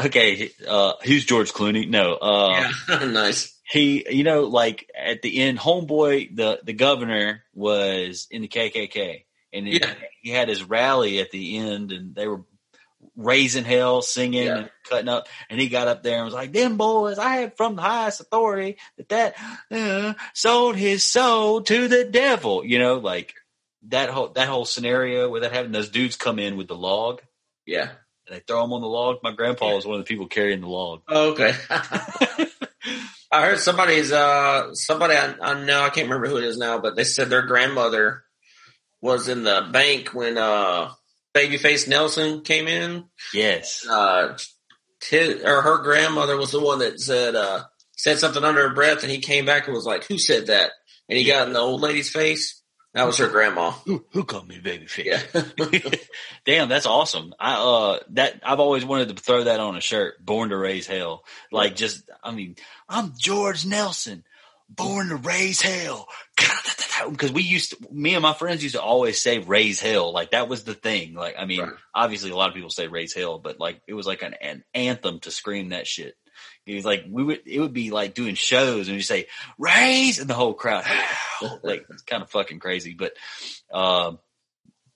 okay, 0.06 0.50
uh, 0.66 0.94
who's 1.04 1.24
George 1.24 1.52
Clooney? 1.52 1.88
No, 1.88 2.14
uh, 2.14 2.70
yeah, 2.88 3.04
nice. 3.06 3.56
he, 3.70 4.04
you 4.10 4.24
know, 4.24 4.42
like 4.44 4.90
at 4.98 5.22
the 5.22 5.40
end, 5.40 5.58
homeboy, 5.58 6.34
the, 6.34 6.60
the 6.64 6.72
governor 6.72 7.44
was 7.54 8.26
in 8.30 8.42
the 8.42 8.48
KKK 8.48 9.24
and 9.52 9.66
he, 9.68 9.78
Yeah. 9.78 9.94
he 10.20 10.30
had 10.30 10.48
his 10.48 10.64
rally 10.64 11.20
at 11.20 11.30
the 11.30 11.58
end 11.58 11.92
and 11.92 12.14
they 12.14 12.26
were 12.26 12.42
raising 13.16 13.64
hell, 13.64 14.00
singing 14.02 14.44
Yeah. 14.46 14.56
and 14.58 14.70
cutting 14.88 15.08
up. 15.08 15.28
And 15.50 15.60
he 15.60 15.68
got 15.68 15.88
up 15.88 16.02
there 16.02 16.16
and 16.16 16.24
was 16.24 16.34
like, 16.34 16.52
them 16.52 16.76
boys, 16.76 17.18
I 17.18 17.36
have 17.38 17.56
from 17.56 17.76
the 17.76 17.82
highest 17.82 18.20
authority 18.20 18.78
that 18.96 19.08
that 19.10 19.34
uh, 19.70 20.14
sold 20.34 20.76
his 20.76 21.04
soul 21.04 21.62
to 21.62 21.88
the 21.88 22.04
devil, 22.04 22.64
you 22.64 22.78
know, 22.78 22.96
like 22.96 23.34
that 23.88 24.10
whole, 24.10 24.28
that 24.28 24.48
whole 24.48 24.64
scenario 24.64 25.28
where 25.28 25.40
that 25.42 25.52
having 25.52 25.72
those 25.72 25.90
dudes 25.90 26.16
come 26.16 26.38
in 26.38 26.56
with 26.56 26.68
the 26.68 26.74
log 26.76 27.20
Yeah. 27.66 27.90
and 28.26 28.36
they 28.36 28.40
throw 28.40 28.62
them 28.62 28.72
on 28.72 28.80
the 28.80 28.86
log. 28.88 29.16
My 29.22 29.32
grandpa 29.32 29.74
was 29.74 29.84
one 29.84 29.98
of 29.98 30.04
the 30.04 30.08
people 30.08 30.28
carrying 30.28 30.60
the 30.60 30.68
log. 30.68 31.02
Oh, 31.08 31.32
okay. 31.32 31.52
I 33.30 33.46
heard 33.46 33.58
somebody's 33.60 34.12
uh 34.12 34.74
somebody 34.74 35.14
I, 35.14 35.34
I 35.40 35.64
know 35.64 35.80
I 35.82 35.88
can't 35.90 36.06
remember 36.08 36.28
who 36.28 36.36
it 36.36 36.44
is 36.44 36.58
now, 36.58 36.78
but 36.78 36.96
they 36.96 37.04
said 37.04 37.30
their 37.30 37.42
grandmother 37.46 38.24
was 39.00 39.26
in 39.28 39.42
the 39.42 39.66
bank 39.72 40.12
when 40.12 40.36
uh 40.36 40.90
Babyface 41.34 41.88
Nelson 41.88 42.42
came 42.42 42.68
in. 42.68 43.04
yes. 43.32 43.86
Uh, 43.88 44.36
his, 45.08 45.42
or 45.42 45.62
her 45.62 45.78
grandmother 45.82 46.36
was 46.36 46.52
the 46.52 46.60
one 46.60 46.78
that 46.78 47.00
said 47.00 47.34
uh 47.34 47.64
said 47.96 48.18
something 48.18 48.44
under 48.44 48.68
her 48.68 48.74
breath, 48.74 49.02
and 49.02 49.10
he 49.10 49.18
came 49.18 49.44
back 49.44 49.66
and 49.66 49.74
was 49.74 49.86
like, 49.86 50.04
"Who 50.04 50.18
said 50.18 50.46
that?" 50.46 50.70
And 51.08 51.18
he 51.18 51.24
got 51.24 51.46
in 51.48 51.54
the 51.54 51.60
old 51.60 51.80
lady's 51.80 52.10
face. 52.10 52.62
That 52.94 53.06
was 53.06 53.16
her 53.18 53.28
grandma. 53.28 53.70
Who, 53.86 54.04
who 54.12 54.24
called 54.24 54.46
me 54.46 54.58
baby 54.58 54.86
face? 54.86 55.24
Yeah. 55.34 55.42
Damn, 56.44 56.68
that's 56.68 56.86
awesome. 56.86 57.34
I 57.40 57.54
uh 57.54 57.98
that 58.10 58.40
I've 58.44 58.60
always 58.60 58.84
wanted 58.84 59.08
to 59.08 59.22
throw 59.22 59.44
that 59.44 59.60
on 59.60 59.76
a 59.76 59.80
shirt. 59.80 60.24
Born 60.24 60.50
to 60.50 60.56
raise 60.58 60.86
hell. 60.86 61.24
Like 61.50 61.74
just 61.74 62.08
I 62.22 62.32
mean, 62.32 62.56
I'm 62.88 63.14
George 63.18 63.64
Nelson, 63.64 64.24
born 64.68 65.08
to 65.08 65.16
raise 65.16 65.62
hell. 65.62 66.06
Because 67.10 67.32
we 67.32 67.42
used 67.42 67.70
to, 67.70 67.92
me 67.92 68.14
and 68.14 68.22
my 68.22 68.32
friends 68.34 68.62
used 68.62 68.74
to 68.74 68.82
always 68.82 69.20
say 69.20 69.38
raise 69.38 69.80
hell. 69.80 70.12
Like 70.12 70.30
that 70.32 70.48
was 70.48 70.64
the 70.64 70.74
thing. 70.74 71.14
Like 71.14 71.34
I 71.38 71.44
mean, 71.44 71.60
Right. 71.60 71.72
obviously 71.94 72.30
a 72.30 72.36
lot 72.36 72.48
of 72.48 72.54
people 72.54 72.70
say 72.70 72.88
raise 72.88 73.14
hell, 73.14 73.38
but 73.38 73.58
like 73.60 73.80
it 73.86 73.94
was 73.94 74.06
like 74.06 74.22
an, 74.22 74.34
an 74.40 74.64
anthem 74.74 75.20
to 75.20 75.30
scream 75.30 75.70
that 75.70 75.86
shit. 75.86 76.14
It 76.66 76.74
was 76.76 76.84
like 76.84 77.04
we 77.08 77.22
would 77.22 77.40
it 77.46 77.60
would 77.60 77.72
be 77.72 77.90
like 77.90 78.14
doing 78.14 78.34
shows 78.34 78.88
and 78.88 78.96
you 78.96 79.02
say 79.02 79.26
raise 79.58 80.18
and 80.18 80.28
the 80.30 80.34
whole 80.34 80.54
crowd 80.54 80.84
like 81.62 81.84
it's 81.90 82.02
kind 82.02 82.22
of 82.22 82.30
fucking 82.30 82.58
crazy. 82.60 82.94
But 82.94 83.12
um 83.72 84.18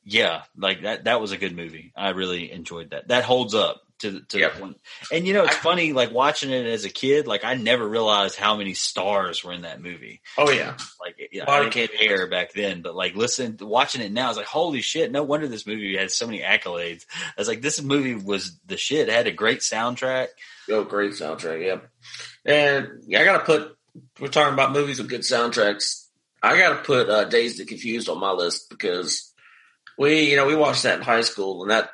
yeah, 0.05 0.43
like 0.57 0.83
that 0.83 1.05
that 1.05 1.21
was 1.21 1.33
a 1.33 1.37
good 1.37 1.55
movie. 1.57 1.93
I 1.97 2.11
really 2.11 2.53
enjoyed 2.53 2.91
that. 2.91 3.09
That 3.09 3.25
holds 3.25 3.55
up 3.55 3.83
to 4.01 4.21
to 4.21 4.39
Yep. 4.39 4.55
the 4.55 4.61
point. 4.61 4.81
And 5.13 5.27
you 5.27 5.33
know, 5.35 5.45
it's 5.45 5.57
I- 5.57 5.61
funny 5.61 5.93
like 5.93 6.13
watching 6.13 6.51
it 6.51 6.67
as 6.67 6.85
a 6.85 6.91
kid. 6.91 7.27
Like 7.27 7.45
I 7.45 7.55
never 7.55 7.89
realized 7.89 8.37
how 8.37 8.57
many 8.57 8.75
stars 8.75 9.43
were 9.45 9.53
in 9.53 9.63
that 9.63 9.81
movie. 9.83 10.21
oh 10.39 10.51
yeah. 10.51 10.77
Like 11.01 11.17
yeah, 11.33 11.45
I 11.51 11.69
didn't 11.69 11.93
care 11.99 12.27
back 12.27 12.53
then, 12.53 12.83
but 12.83 12.95
like 12.95 13.15
listen, 13.15 13.57
watching 13.61 14.03
it 14.03 14.13
now, 14.13 14.27
I 14.27 14.29
was 14.29 14.37
like, 14.37 14.47
holy 14.47 14.81
shit! 14.83 15.11
No 15.13 15.23
wonder 15.23 15.49
this 15.49 15.67
movie 15.67 15.97
had 15.97 16.11
so 16.11 16.27
many 16.27 16.41
accolades. 16.41 17.07
I 17.15 17.33
was 17.39 17.49
like, 17.49 17.63
this 17.63 17.81
movie 17.83 18.15
was 18.15 18.59
the 18.67 18.77
shit. 18.77 19.09
It 19.09 19.15
had 19.15 19.27
a 19.27 19.33
great 19.33 19.61
soundtrack. 19.61 20.29
Oh, 20.71 20.85
great 20.85 21.13
soundtrack. 21.13 21.65
Yeah. 21.65 21.79
And 22.45 23.03
yeah, 23.07 23.21
I 23.21 23.25
got 23.25 23.39
to 23.39 23.45
put, 23.45 23.77
we're 24.21 24.29
talking 24.29 24.53
about 24.55 24.73
movies 24.73 24.99
with 24.99 25.09
good 25.09 25.21
soundtracks. 25.23 26.07
I 26.43 26.59
got 26.59 26.71
to 26.79 26.83
put 26.85 27.09
uh, 27.09 27.25
Dazed 27.25 27.61
and 27.61 27.69
Confused 27.69 28.09
on 28.09 28.19
my 28.21 28.33
list 28.33 28.69
because 28.69 29.33
we, 29.99 30.31
you 30.31 30.37
know, 30.37 30.47
we 30.47 30.55
watched 30.55 30.83
that 30.83 30.99
in 30.99 31.03
high 31.05 31.23
school 31.23 31.63
and 31.63 31.71
that, 31.71 31.91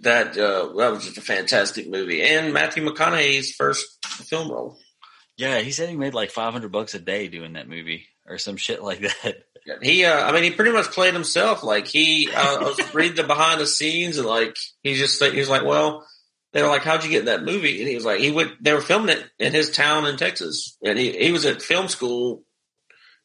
that, 0.00 0.36
uh, 0.36 0.72
that 0.76 0.92
was 0.92 1.04
just 1.04 1.18
a 1.18 1.22
fantastic 1.22 1.88
movie. 1.88 2.22
And 2.22 2.52
Matthew 2.52 2.84
McConaughey's 2.84 3.54
first 3.54 4.04
film 4.04 4.50
role. 4.50 4.78
Yeah, 5.36 5.60
he 5.60 5.72
said 5.72 5.88
he 5.88 5.96
made 5.96 6.14
like 6.14 6.30
five 6.30 6.52
hundred 6.52 6.72
bucks 6.72 6.94
a 6.94 6.98
day 6.98 7.28
doing 7.28 7.54
that 7.54 7.68
movie 7.68 8.06
or 8.26 8.38
some 8.38 8.56
shit 8.56 8.82
like 8.82 9.00
that. 9.00 9.44
He, 9.82 10.04
uh, 10.04 10.26
I 10.26 10.32
mean, 10.32 10.42
he 10.42 10.50
pretty 10.50 10.72
much 10.72 10.86
played 10.86 11.14
himself. 11.14 11.62
Like 11.62 11.86
he, 11.86 12.30
uh, 12.30 12.56
I 12.60 12.62
was 12.62 12.94
reading 12.94 13.16
the 13.16 13.24
behind 13.24 13.60
the 13.60 13.66
scenes 13.66 14.18
and 14.18 14.26
like, 14.26 14.56
he 14.82 14.94
just, 14.94 15.22
he 15.22 15.38
was 15.38 15.50
like, 15.50 15.64
well, 15.64 16.06
they 16.52 16.62
were 16.62 16.68
like, 16.68 16.82
how'd 16.82 17.04
you 17.04 17.10
get 17.10 17.20
in 17.20 17.26
that 17.26 17.44
movie? 17.44 17.80
And 17.80 17.88
he 17.88 17.94
was 17.94 18.04
like, 18.04 18.20
he 18.20 18.30
went, 18.30 18.52
they 18.62 18.72
were 18.72 18.80
filming 18.80 19.16
it 19.16 19.24
in 19.38 19.52
his 19.52 19.70
town 19.70 20.06
in 20.06 20.16
Texas. 20.16 20.76
And 20.82 20.98
he, 20.98 21.12
he 21.12 21.32
was 21.32 21.46
at 21.46 21.62
film 21.62 21.88
school, 21.88 22.42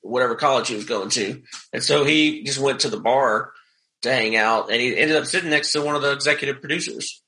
whatever 0.02 0.36
college 0.36 0.68
he 0.68 0.76
was 0.76 0.86
going 0.86 1.10
to. 1.12 1.42
And 1.74 1.84
so 1.84 2.04
he 2.04 2.44
just 2.44 2.60
went 2.60 2.82
to 2.82 2.90
the 2.90 3.00
bar 3.00 3.52
to 4.06 4.14
hang 4.14 4.36
out 4.36 4.72
and 4.72 4.80
he 4.82 4.98
ended 4.98 5.18
up 5.18 5.26
sitting 5.26 5.50
next 5.50 5.72
to 5.74 5.82
one 5.82 5.96
of 5.96 6.02
the 6.02 6.12
executive 6.14 6.62
producers. 6.62 7.22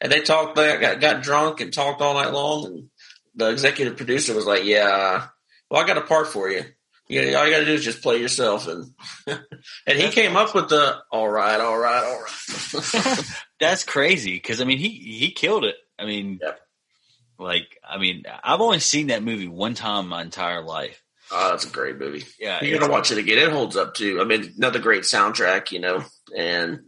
And 0.00 0.10
they 0.12 0.20
talked, 0.20 0.56
they 0.56 0.76
got, 0.78 1.00
got 1.00 1.22
drunk 1.22 1.60
and 1.60 1.72
talked 1.72 2.02
all 2.02 2.14
night 2.14 2.32
long. 2.32 2.66
And 2.66 2.88
the 3.34 3.50
executive 3.50 3.96
producer 3.96 4.34
was 4.34 4.44
like, 4.46 4.64
yeah, 4.64 5.26
well, 5.70 5.82
I 5.82 5.86
got 5.86 5.96
a 5.98 6.02
part 6.02 6.26
for 6.28 6.50
you. 6.50 6.64
You 7.08 7.36
all 7.36 7.46
you 7.46 7.52
got 7.52 7.60
to 7.60 7.64
do 7.66 7.72
is 7.74 7.84
just 7.84 8.02
play 8.02 8.16
yourself. 8.18 8.66
And, 8.66 8.90
and 9.86 9.98
he 9.98 10.08
came 10.08 10.36
up 10.36 10.54
with 10.54 10.68
the, 10.70 10.96
all 11.12 11.28
right, 11.28 11.60
all 11.60 11.78
right, 11.78 12.02
all 12.04 12.20
right. 12.20 13.24
That's 13.60 13.84
crazy 13.84 14.32
because 14.34 14.60
I 14.60 14.64
mean 14.64 14.78
he 14.78 14.88
he 14.88 15.30
killed 15.30 15.64
it. 15.64 15.76
I 15.98 16.06
mean, 16.06 16.38
Yep. 16.42 16.60
like 17.38 17.78
I 17.88 17.98
mean 17.98 18.24
I've 18.42 18.60
only 18.60 18.80
seen 18.80 19.08
that 19.08 19.22
movie 19.22 19.48
one 19.48 19.74
time 19.74 20.08
my 20.08 20.22
entire 20.22 20.62
life. 20.62 21.02
Oh, 21.30 21.50
that's 21.50 21.64
a 21.66 21.70
great 21.70 21.98
movie. 21.98 22.24
Yeah, 22.38 22.58
You 22.62 22.68
it's- 22.68 22.80
gotta 22.80 22.92
watch 22.92 23.10
it 23.10 23.18
again. 23.18 23.38
It 23.38 23.50
holds 23.50 23.76
up 23.76 23.94
too. 23.94 24.20
I 24.20 24.24
mean, 24.24 24.52
another 24.56 24.78
great 24.78 25.02
soundtrack, 25.04 25.72
you 25.72 25.78
know, 25.80 26.04
and 26.36 26.80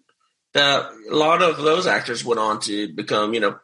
the, 0.54 0.88
a 1.10 1.14
lot 1.14 1.42
of 1.42 1.58
those 1.58 1.86
actors 1.86 2.24
went 2.24 2.40
on 2.40 2.60
to 2.60 2.92
become, 2.94 3.34
you 3.34 3.40
know, 3.40 3.58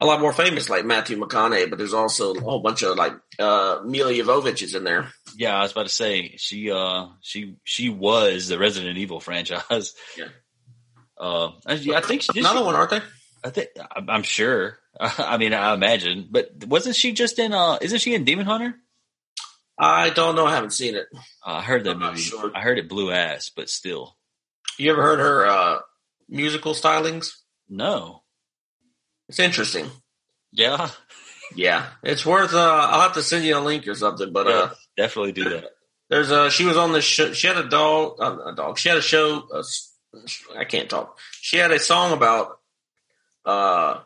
a 0.00 0.06
lot 0.06 0.20
more 0.20 0.32
famous, 0.32 0.70
like 0.70 0.84
Matthew 0.84 1.18
McConaughey. 1.18 1.68
But 1.68 1.78
there's 1.78 1.94
also 1.94 2.34
a 2.34 2.40
whole 2.40 2.60
bunch 2.60 2.82
of 2.82 2.96
like 2.96 3.12
uh, 3.38 3.80
Milla 3.84 4.12
Jovovich 4.12 4.62
is 4.62 4.74
in 4.74 4.82
there. 4.84 5.12
yeah. 5.36 5.56
I 5.58 5.62
was 5.62 5.72
about 5.72 5.84
to 5.86 5.92
say 5.92 6.36
she 6.38 6.70
uh 6.70 7.06
she 7.20 7.56
she 7.64 7.88
was 7.90 8.48
the 8.48 8.58
Resident 8.58 8.96
Evil 8.98 9.20
franchise. 9.20 9.94
Yeah. 10.16 10.28
Uh, 11.22 11.50
I, 11.66 11.74
I 11.96 12.00
think 12.00 12.22
she 12.22 12.32
did. 12.32 12.40
Another 12.40 12.60
she- 12.60 12.64
one, 12.64 12.74
aren't 12.76 12.88
they? 12.92 13.00
I 13.44 13.50
think 13.50 13.68
I'm 13.94 14.08
I'm 14.08 14.22
sure. 14.22 14.78
I 15.00 15.36
mean, 15.36 15.52
I 15.52 15.74
imagine, 15.74 16.26
but 16.30 16.64
wasn't 16.66 16.96
she 16.96 17.12
just 17.12 17.38
in? 17.38 17.52
uh 17.52 17.76
Isn't 17.82 17.98
she 17.98 18.14
in 18.14 18.24
Demon 18.24 18.46
Hunter? 18.46 18.74
I 19.78 20.08
don't 20.08 20.34
know. 20.34 20.46
I 20.46 20.54
haven't 20.54 20.72
seen 20.72 20.94
it. 20.94 21.08
Uh, 21.14 21.20
I 21.56 21.60
heard 21.62 21.84
that 21.84 21.90
I'm 21.96 21.98
movie. 22.00 22.20
sure. 22.22 22.50
I 22.54 22.60
heard 22.62 22.78
it 22.78 22.88
blew 22.88 23.10
ass, 23.10 23.50
but 23.54 23.68
still, 23.68 24.16
You 24.80 24.92
ever 24.92 25.02
heard 25.02 25.18
her 25.18 25.46
uh, 25.46 25.78
musical 26.26 26.72
stylings? 26.72 27.32
no. 27.68 28.22
It's 29.28 29.38
interesting. 29.38 29.88
Yeah, 30.52 30.88
Yeah, 31.54 31.86
it's 32.02 32.26
worth. 32.26 32.52
Uh, 32.52 32.88
I'll 32.90 33.02
have 33.02 33.12
to 33.12 33.22
send 33.22 33.44
you 33.44 33.56
a 33.56 33.60
link 33.60 33.86
or 33.86 33.94
something. 33.94 34.32
But 34.32 34.48
uh, 34.48 34.70
definitely 34.96 35.30
do 35.32 35.50
that. 35.50 35.66
There's 36.08 36.32
a 36.32 36.50
she 36.50 36.64
was 36.64 36.76
on 36.76 36.90
the 36.92 37.00
show. 37.00 37.32
She 37.32 37.46
had 37.46 37.58
a 37.58 37.68
dog, 37.68 38.16
uh, 38.18 38.38
a 38.46 38.54
dog. 38.56 38.78
She 38.78 38.88
had 38.88 38.98
a 38.98 39.02
show. 39.02 39.46
Uh, 39.52 39.62
I 40.56 40.64
can't 40.64 40.90
talk. 40.90 41.16
She 41.40 41.58
had 41.58 41.70
a 41.70 41.78
song 41.78 42.12
about 42.12 42.58
uh, 43.44 44.00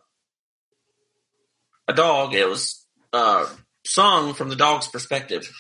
a 1.89 1.93
dog. 1.95 2.35
It 2.35 2.47
was 2.47 2.85
uh, 3.15 3.47
sung 3.87 4.35
from 4.35 4.51
the 4.51 4.57
dog's 4.57 4.89
perspective. 4.89 5.51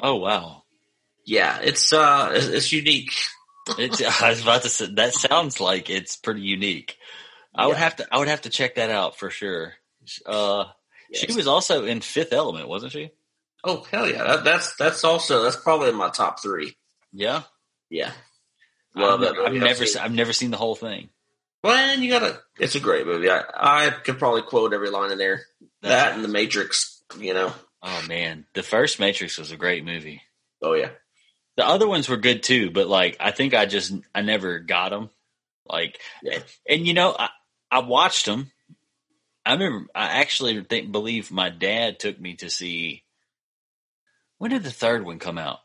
Oh 0.00 0.16
wow. 0.16 0.62
Yeah, 1.24 1.58
it's 1.60 1.92
uh, 1.92 2.30
it's, 2.34 2.46
it's 2.46 2.72
unique. 2.72 3.10
It's, 3.78 4.02
I 4.22 4.30
was 4.30 4.42
about 4.42 4.62
to 4.62 4.68
say 4.68 4.86
that 4.94 5.14
sounds 5.14 5.60
like 5.60 5.90
it's 5.90 6.16
pretty 6.16 6.42
unique. 6.42 6.96
I 7.54 7.66
would 7.66 7.76
have 7.76 7.96
to 7.96 8.06
I 8.12 8.18
would 8.18 8.28
have 8.28 8.42
to 8.42 8.50
check 8.50 8.74
that 8.74 8.90
out 8.90 9.18
for 9.18 9.30
sure. 9.30 9.74
Uh, 10.24 10.64
She 11.12 11.32
was 11.34 11.46
also 11.46 11.84
in 11.86 12.00
Fifth 12.00 12.32
Element, 12.32 12.68
wasn't 12.68 12.92
she? 12.92 13.10
Oh 13.64 13.84
hell 13.90 14.08
yeah! 14.08 14.22
That, 14.22 14.44
that's 14.44 14.76
that's 14.76 15.02
also 15.04 15.42
that's 15.42 15.56
probably 15.56 15.88
in 15.88 15.94
my 15.96 16.10
top 16.10 16.40
three. 16.40 16.76
Yeah. 17.12 17.42
Yeah. 17.90 18.12
I've, 18.94 19.20
that 19.20 19.36
I've 19.38 19.52
never 19.54 19.86
seen- 19.86 20.02
I've 20.02 20.12
never 20.12 20.32
seen 20.32 20.50
the 20.50 20.56
whole 20.56 20.74
thing. 20.76 21.08
Well, 21.64 21.98
you 21.98 22.10
gotta. 22.10 22.40
It's 22.58 22.74
a 22.76 22.80
great 22.80 23.06
movie. 23.06 23.28
I 23.30 23.42
I 23.54 23.90
could 23.90 24.18
probably 24.18 24.42
quote 24.42 24.72
every 24.72 24.90
line 24.90 25.10
in 25.12 25.18
there. 25.18 25.42
That's- 25.82 26.02
that 26.10 26.14
and 26.14 26.22
The 26.24 26.28
Matrix. 26.28 27.02
You 27.18 27.34
know. 27.34 27.52
Oh 27.82 28.04
man, 28.08 28.46
the 28.54 28.62
first 28.62 29.00
Matrix 29.00 29.38
was 29.38 29.50
a 29.50 29.56
great 29.56 29.84
movie. 29.84 30.22
Oh 30.62 30.74
yeah. 30.74 30.90
The 31.56 31.66
other 31.66 31.88
ones 31.88 32.08
were 32.08 32.16
good 32.16 32.42
too, 32.42 32.70
but 32.70 32.88
like 32.88 33.16
I 33.20 33.30
think 33.30 33.54
I 33.54 33.66
just 33.66 33.92
I 34.14 34.22
never 34.22 34.58
got 34.58 34.90
them. 34.90 35.10
Like, 35.66 36.00
Yeah. 36.22 36.40
and 36.68 36.86
you 36.86 36.94
know 36.94 37.14
I 37.18 37.30
I 37.70 37.80
watched 37.80 38.26
them. 38.26 38.50
I 39.44 39.52
remember. 39.52 39.88
I 39.94 40.20
actually 40.20 40.60
think 40.64 40.92
believe 40.92 41.30
my 41.30 41.50
dad 41.50 41.98
took 41.98 42.20
me 42.20 42.34
to 42.36 42.50
see. 42.50 43.04
When 44.38 44.50
did 44.50 44.64
the 44.64 44.70
third 44.70 45.04
one 45.04 45.18
come 45.18 45.38
out? 45.38 45.60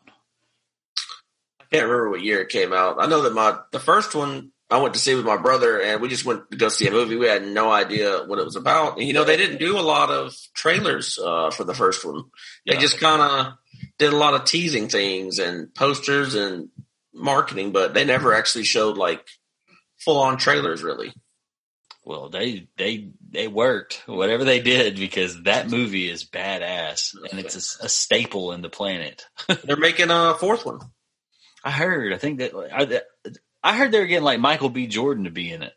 I 1.59 1.65
can't 1.72 1.85
remember 1.85 2.09
what 2.11 2.22
year 2.22 2.41
it 2.41 2.49
came 2.49 2.73
out. 2.73 2.97
I 2.99 3.07
know 3.07 3.23
that 3.23 3.34
my 3.34 3.57
the 3.72 3.80
first 3.80 4.15
one 4.15 4.51
I 4.72 4.80
went 4.80 4.93
to 4.93 4.99
see 4.99 5.14
with 5.15 5.26
my 5.26 5.38
brother, 5.38 5.81
and 5.81 6.02
we 6.02 6.07
just 6.07 6.26
went 6.26 6.49
to 6.49 6.57
go 6.57 6.69
see 6.69 6.88
a 6.88 6.91
movie. 6.91 7.18
We 7.18 7.27
had 7.27 7.45
no 7.45 7.69
idea 7.69 8.23
what 8.26 8.39
it 8.39 8.45
was 8.45 8.56
about. 8.56 8.98
And, 8.98 9.06
you 9.06 9.14
know, 9.14 9.26
they 9.26 9.35
didn't 9.35 9.60
do 9.60 9.77
a 9.77 9.81
lot 9.81 10.10
of 10.10 10.34
trailers 10.53 11.19
uh, 11.19 11.52
for 11.52 11.65
the 11.65 11.73
first 11.73 12.06
one. 12.06 12.23
They 12.65 12.76
yeah. 12.76 12.80
just 12.80 12.99
kind 12.99 13.22
of 13.22 13.53
did 13.99 14.14
a 14.14 14.18
lot 14.18 14.34
of 14.34 14.45
teasing 14.45 14.88
things 14.88 15.39
and 15.39 15.73
posters 15.76 16.35
and 16.35 16.69
marketing, 17.14 17.72
but 17.72 17.93
they 17.93 18.06
never 18.06 18.34
actually 18.34 18.64
showed 18.64 18.98
like 18.98 19.27
full 19.99 20.19
on 20.19 20.38
trailers, 20.38 20.84
really. 20.84 21.14
Well, 22.03 22.30
they 22.30 22.68
they 22.77 23.11
they 23.30 23.48
worked 23.48 24.02
whatever 24.07 24.43
they 24.43 24.60
did 24.60 24.95
because 24.95 25.43
that 25.43 25.69
movie 25.69 26.10
is 26.10 26.26
badass 26.26 27.14
and 27.30 27.39
it's 27.39 27.80
a, 27.80 27.85
a 27.85 27.89
staple 27.89 28.53
in 28.53 28.61
the 28.61 28.69
planet. 28.69 29.26
They're 29.64 29.77
making 29.77 30.10
a 30.10 30.34
fourth 30.34 30.65
one. 30.65 30.80
I 31.64 31.69
heard. 31.69 32.11
I 32.11 32.18
think 32.18 32.39
that 32.39 32.53
I, 32.56 33.02
I 33.63 33.75
heard 33.75 33.91
they 33.91 33.99
were 33.99 34.07
getting 34.07 34.23
like 34.23 34.39
Michael 34.39 34.69
B. 34.69 34.88
Jordan 34.88 35.25
to 35.25 35.31
be 35.31 35.51
in 35.51 35.63
it. 35.63 35.73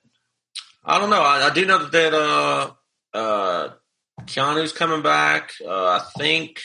I 0.85 0.99
don't 0.99 1.11
know. 1.11 1.23
I, 1.23 1.49
I 1.49 1.55
do 1.55 1.65
know 1.65 1.79
that, 1.79 1.93
that 1.93 2.15
uh, 2.15 2.71
uh, 3.17 3.73
Keanu's 4.23 4.73
coming 4.73 5.03
back. 5.03 5.53
Uh, 5.65 5.71
I 5.71 6.05
think 6.19 6.61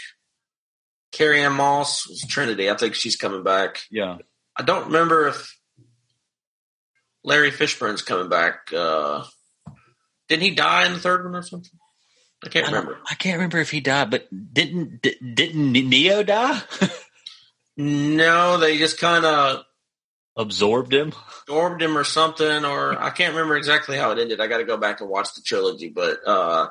Carrie-Anne 1.11 1.53
Moss 1.53 2.07
was 2.07 2.25
Trinity. 2.27 2.69
I 2.69 2.75
think 2.75 2.95
she's 2.95 3.15
coming 3.15 3.43
back. 3.43 3.79
Yeah. 3.89 4.17
I 4.55 4.63
don't 4.63 4.87
remember 4.87 5.27
if 5.27 5.57
Larry 7.23 7.51
Fishburne's 7.51 8.01
coming 8.01 8.29
back. 8.29 8.71
Uh, 8.75 9.23
didn't 10.27 10.43
he 10.43 10.51
die 10.51 10.85
in 10.85 10.93
the 10.93 10.99
third 10.99 11.23
one 11.23 11.35
or 11.35 11.41
something? 11.41 11.79
I 12.43 12.49
can't 12.49 12.67
I 12.67 12.71
remember. 12.71 12.99
I 13.09 13.15
can't 13.15 13.37
remember 13.37 13.57
if 13.57 13.71
he 13.71 13.81
died, 13.81 14.11
but 14.11 14.27
didn't 14.53 15.01
didn't 15.01 15.71
Neo 15.73 16.23
die? 16.23 16.61
no, 17.77 18.57
they 18.57 18.77
just 18.77 18.99
kind 18.99 19.25
of 19.25 19.65
absorbed 20.39 20.93
him, 20.93 21.13
absorbed 21.41 21.81
him 21.81 21.97
or 21.97 22.05
something, 22.05 22.65
or 22.65 22.99
I 22.99 23.09
can't 23.09 23.33
remember 23.35 23.57
exactly 23.57 23.97
how 23.97 24.11
it 24.11 24.19
ended. 24.19 24.39
I 24.39 24.47
got 24.47 24.59
to 24.59 24.63
go 24.63 24.77
back 24.77 25.01
and 25.01 25.09
watch 25.09 25.35
the 25.35 25.41
trilogy, 25.41 25.89
but 25.89 26.25
uh, 26.25 26.69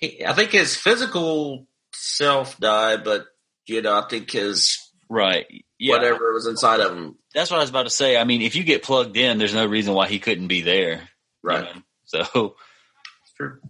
he, 0.00 0.24
I 0.24 0.32
think 0.32 0.50
his 0.50 0.74
physical 0.74 1.68
self 1.92 2.58
died, 2.58 3.04
but 3.04 3.26
you 3.66 3.82
know, 3.82 3.94
I 3.94 4.08
think 4.08 4.30
his 4.30 4.78
right, 5.08 5.46
yeah. 5.78 5.96
whatever 5.96 6.32
was 6.32 6.46
inside 6.46 6.80
of 6.80 6.96
him. 6.96 7.16
That's 7.34 7.50
what 7.50 7.58
I 7.58 7.60
was 7.60 7.70
about 7.70 7.84
to 7.84 7.90
say. 7.90 8.16
I 8.16 8.24
mean, 8.24 8.40
if 8.40 8.56
you 8.56 8.64
get 8.64 8.82
plugged 8.82 9.16
in, 9.18 9.38
there's 9.38 9.54
no 9.54 9.66
reason 9.66 9.92
why 9.94 10.08
he 10.08 10.18
couldn't 10.18 10.48
be 10.48 10.62
there, 10.62 11.08
right? 11.42 11.68
You 11.68 11.74
know? 11.74 11.82
So, 12.06 12.56
true. 13.36 13.60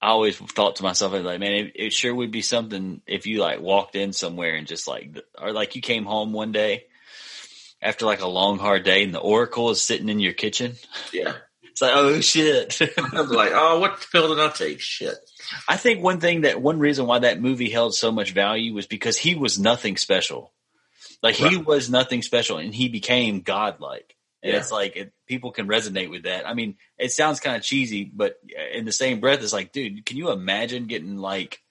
I 0.00 0.08
always 0.08 0.36
thought 0.36 0.76
to 0.76 0.82
myself, 0.82 1.12
like, 1.12 1.38
man, 1.38 1.52
it, 1.52 1.72
it, 1.76 1.92
sure 1.92 2.12
would 2.12 2.32
be 2.32 2.42
something 2.42 3.02
if 3.06 3.26
you 3.26 3.38
like 3.38 3.60
walked 3.60 3.94
in 3.94 4.12
somewhere 4.12 4.56
and 4.56 4.66
just 4.66 4.88
like, 4.88 5.16
or 5.40 5.52
like 5.52 5.76
you 5.76 5.80
came 5.80 6.04
home 6.04 6.32
one 6.32 6.50
day 6.50 6.86
after 7.82 8.06
like 8.06 8.20
a 8.20 8.28
long 8.28 8.58
hard 8.58 8.84
day 8.84 9.02
and 9.02 9.12
the 9.12 9.18
Oracle 9.18 9.70
is 9.70 9.82
sitting 9.82 10.08
in 10.08 10.20
your 10.20 10.32
kitchen. 10.32 10.74
Yeah. 11.12 11.34
It's 11.72 11.80
like, 11.80 11.92
oh 11.94 12.20
shit. 12.20 12.78
I'm 12.98 13.30
like, 13.30 13.52
oh, 13.54 13.80
what 13.80 14.06
pill 14.12 14.28
did 14.28 14.44
I 14.44 14.50
take? 14.50 14.78
Shit. 14.78 15.14
I 15.66 15.78
think 15.78 16.02
one 16.02 16.20
thing 16.20 16.42
that 16.42 16.60
one 16.60 16.78
reason 16.78 17.06
why 17.06 17.20
that 17.20 17.40
movie 17.40 17.70
held 17.70 17.94
so 17.94 18.12
much 18.12 18.32
value 18.32 18.74
was 18.74 18.86
because 18.86 19.16
he 19.16 19.34
was 19.36 19.58
nothing 19.58 19.96
special. 19.96 20.52
Like 21.22 21.40
right. 21.40 21.50
he 21.50 21.56
was 21.56 21.88
nothing 21.88 22.20
special 22.20 22.58
and 22.58 22.74
he 22.74 22.90
became 22.90 23.40
godlike. 23.40 24.14
And 24.42 24.52
yeah. 24.52 24.58
it's 24.58 24.70
like 24.70 24.96
it, 24.96 25.12
people 25.26 25.50
can 25.50 25.66
resonate 25.66 26.10
with 26.10 26.24
that. 26.24 26.46
I 26.46 26.52
mean, 26.52 26.76
it 26.98 27.10
sounds 27.10 27.40
kind 27.40 27.56
of 27.56 27.62
cheesy, 27.62 28.04
but 28.04 28.34
in 28.74 28.84
the 28.84 28.92
same 28.92 29.20
breath, 29.20 29.42
it's 29.42 29.54
like, 29.54 29.72
dude, 29.72 30.04
can 30.04 30.18
you 30.18 30.30
imagine 30.30 30.88
getting 30.88 31.16
like 31.16 31.62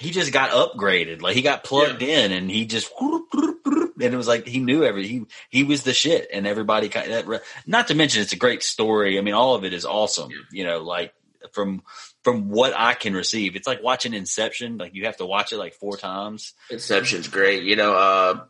he 0.00 0.10
just 0.10 0.32
got 0.32 0.50
upgraded. 0.50 1.20
Like 1.20 1.36
he 1.36 1.42
got 1.42 1.62
plugged 1.62 2.02
yeah. 2.02 2.20
in 2.20 2.32
and 2.32 2.50
he 2.50 2.64
just 2.64 2.90
and 3.00 4.00
it 4.00 4.16
was 4.16 4.26
like 4.26 4.46
he 4.46 4.58
knew 4.58 4.82
every 4.82 5.06
he 5.06 5.26
he 5.50 5.62
was 5.62 5.82
the 5.82 5.92
shit 5.92 6.28
and 6.32 6.46
everybody 6.46 6.88
kind 6.88 7.12
of, 7.12 7.42
not 7.66 7.88
to 7.88 7.94
mention 7.94 8.22
it's 8.22 8.32
a 8.32 8.36
great 8.36 8.62
story. 8.62 9.18
I 9.18 9.20
mean 9.20 9.34
all 9.34 9.54
of 9.54 9.64
it 9.64 9.74
is 9.74 9.84
awesome. 9.84 10.30
Yeah. 10.30 10.36
You 10.52 10.64
know, 10.64 10.78
like 10.78 11.12
from 11.52 11.82
from 12.24 12.48
what 12.48 12.72
I 12.74 12.94
can 12.94 13.14
receive. 13.14 13.56
It's 13.56 13.66
like 13.66 13.82
watching 13.82 14.14
Inception. 14.14 14.78
Like 14.78 14.94
you 14.94 15.04
have 15.04 15.18
to 15.18 15.26
watch 15.26 15.52
it 15.52 15.58
like 15.58 15.74
four 15.74 15.96
times. 15.96 16.54
Inception's 16.70 17.28
great. 17.28 17.64
You 17.64 17.76
know, 17.76 17.94
uh 17.94 18.44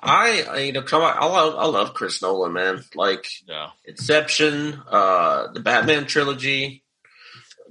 I, 0.00 0.60
you 0.60 0.72
know, 0.72 0.82
come 0.82 1.02
on, 1.02 1.16
I 1.18 1.26
love, 1.26 1.56
I 1.56 1.66
love 1.66 1.92
Chris 1.92 2.22
Nolan, 2.22 2.52
man. 2.52 2.84
Like, 2.94 3.26
yeah. 3.48 3.70
Inception, 3.84 4.80
uh, 4.88 5.50
the 5.52 5.58
Batman 5.58 6.06
trilogy, 6.06 6.84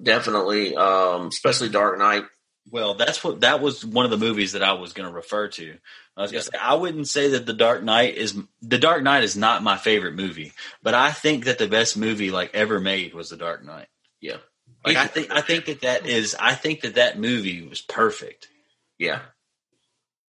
definitely, 0.02 0.76
um, 0.76 1.28
especially 1.28 1.70
Dark 1.70 1.98
Knight. 1.98 2.26
Well, 2.70 2.96
that's 2.96 3.24
what 3.24 3.42
that 3.42 3.62
was 3.62 3.86
one 3.86 4.06
of 4.06 4.12
the 4.12 4.18
movies 4.18 4.52
that 4.52 4.64
I 4.64 4.74
was 4.74 4.94
going 4.94 5.08
to 5.08 5.16
refer 5.16 5.48
to. 5.48 5.78
I 6.18 6.22
was 6.22 6.32
going 6.32 6.44
to 6.44 6.50
say 6.52 6.58
I 6.60 6.74
wouldn't 6.74 7.08
say 7.08 7.30
that 7.30 7.46
the 7.46 7.54
Dark 7.54 7.84
Knight 7.84 8.16
is 8.16 8.38
the 8.62 8.78
Dark 8.78 9.04
Knight 9.04 9.24
is 9.24 9.38
not 9.38 9.64
my 9.64 9.78
favorite 9.78 10.16
movie, 10.16 10.52
but 10.84 10.94
I 10.94 11.12
think 11.12 11.46
that 11.46 11.60
the 11.60 11.68
best 11.68 11.96
movie 11.96 12.32
like 12.32 12.54
ever 12.54 12.80
made 12.80 13.14
was 13.14 13.30
the 13.30 13.38
Dark 13.38 13.64
Knight. 13.64 13.88
Yeah, 14.20 14.38
like 14.86 14.98
I 14.98 15.08
think 15.08 15.32
I 15.32 15.42
think 15.42 15.66
that 15.66 15.82
that 15.82 16.06
is 16.06 16.36
I 16.38 16.56
think 16.56 16.82
that 16.82 16.96
that 16.96 17.20
movie 17.20 17.66
was 17.66 17.82
perfect. 17.82 18.50
Yeah, 18.98 19.22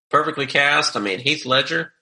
perfectly 0.09 0.45
cast. 0.45 0.95
I 0.95 0.99
mean, 0.99 1.19
Heath 1.19 1.45
Ledger, 1.45 1.93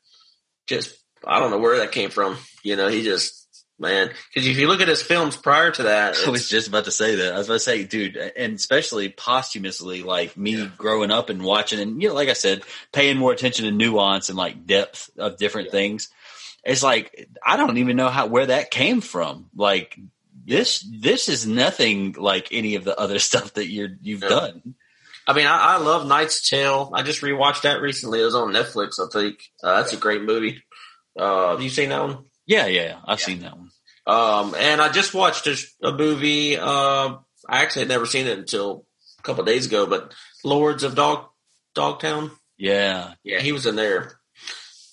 just 0.68 0.98
I 1.24 1.40
don't 1.40 1.52
know 1.52 1.60
where 1.60 1.78
that 1.78 1.91
came 1.91 2.10
from. 2.10 2.38
You 2.64 2.76
know, 2.76 2.88
he 2.88 3.03
just 3.03 3.44
man. 3.80 4.11
Because 4.34 4.47
if 4.47 4.57
you 4.57 4.68
look 4.68 4.81
at 4.81 4.88
his 4.88 5.02
films 5.02 5.38
prior 5.38 5.72
to 5.72 5.84
that, 5.84 6.18
I 6.27 6.30
was 6.30 6.49
just 6.49 6.68
about 6.68 6.85
to 6.85 6.91
say 6.91 7.15
that. 7.15 7.34
I 7.34 7.38
was 7.38 7.47
about 7.47 7.56
to 7.56 7.60
say, 7.60 7.84
dude, 7.84 8.18
and 8.18 8.53
especially 8.53 9.10
posthumously, 9.10 10.03
like 10.03 10.38
me 10.38 10.57
yeah. 10.57 10.69
growing 10.77 11.11
up 11.11 11.30
and 11.30 11.43
watching, 11.43 11.80
and 11.80 12.02
you 12.02 12.10
know, 12.10 12.15
like 12.15 12.30
I 12.30 12.34
said, 12.34 12.64
paying 12.91 13.18
more 13.18 13.31
attention 13.31 13.65
to 13.65 13.72
nuance 13.72 14.30
and 14.30 14.38
like 14.38 14.65
depth 14.65 15.10
of 15.18 15.38
different 15.38 15.68
yeah. 15.68 15.72
things. 15.73 16.10
It's 16.64 16.84
like 16.84 17.30
I 17.45 17.57
don't 17.57 17.77
even 17.77 17.95
know 17.95 18.10
how 18.10 18.27
where 18.27 18.47
that 18.47 18.72
came 18.72 19.02
from. 19.02 19.49
Like 19.56 19.97
this, 20.45 20.80
this 20.80 21.30
is 21.30 21.45
nothing 21.45 22.14
like 22.18 22.49
any 22.52 22.76
of 22.76 22.84
the 22.84 22.99
other 22.99 23.19
stuff 23.30 23.53
that 23.53 23.68
you're 23.68 23.89
you've 24.02 24.23
yeah. 24.23 24.30
done. 24.30 24.76
I 25.27 25.34
mean, 25.34 25.47
I, 25.47 25.57
I, 25.57 25.77
love 25.77 26.06
Knight's 26.06 26.47
Tale. 26.47 26.91
I 26.93 27.02
just 27.02 27.22
rewatched 27.22 27.64
that 27.64 27.81
recently. 27.81 28.22
It 28.22 28.26
was 28.26 28.35
on 28.35 28.53
Netflix, 28.53 28.99
I 28.99 29.10
think. 29.11 29.39
Uh, 29.64 29.77
that's 29.77 29.91
a 29.91 29.97
great 29.97 30.22
movie. 30.22 30.61
Uh, 31.18 31.49
have 31.49 31.64
you 31.64 31.69
seen 31.69 31.89
that 31.89 32.03
one? 32.03 32.26
Yeah, 32.45 32.68
yeah, 32.68 32.99
I've 33.06 33.19
seen 33.19 33.39
that 33.39 33.57
one. 33.57 33.64
Um, 34.07 34.56
and 34.57 34.82
I 34.82 34.91
just 34.91 35.14
watched 35.14 35.48
a, 35.48 35.57
a 35.82 35.91
movie. 35.91 36.57
Uh, 36.57 37.18
I 37.48 37.61
actually 37.61 37.84
had 37.84 37.90
never 37.90 38.06
seen 38.06 38.27
it 38.27 38.38
until 38.38 38.86
a 39.19 39.22
couple 39.23 39.44
days 39.44 39.65
ago, 39.65 39.86
but 39.86 40.14
Lords 40.44 40.84
of 40.84 40.95
Dog 40.95 41.26
Dogtown. 41.73 42.32
Yeah, 42.57 43.14
yeah, 43.23 43.40
he 43.40 43.52
was 43.52 43.65
in 43.65 43.76
there, 43.76 44.19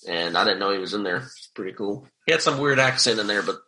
and 0.07 0.37
I 0.37 0.43
didn't 0.43 0.59
know 0.59 0.71
he 0.71 0.79
was 0.79 0.93
in 0.93 1.03
there. 1.03 1.17
It's 1.17 1.49
pretty 1.53 1.73
cool. 1.73 2.07
He 2.25 2.31
had 2.31 2.41
some 2.41 2.59
weird 2.59 2.79
accent 2.79 3.19
in 3.19 3.27
there, 3.27 3.43
but 3.43 3.59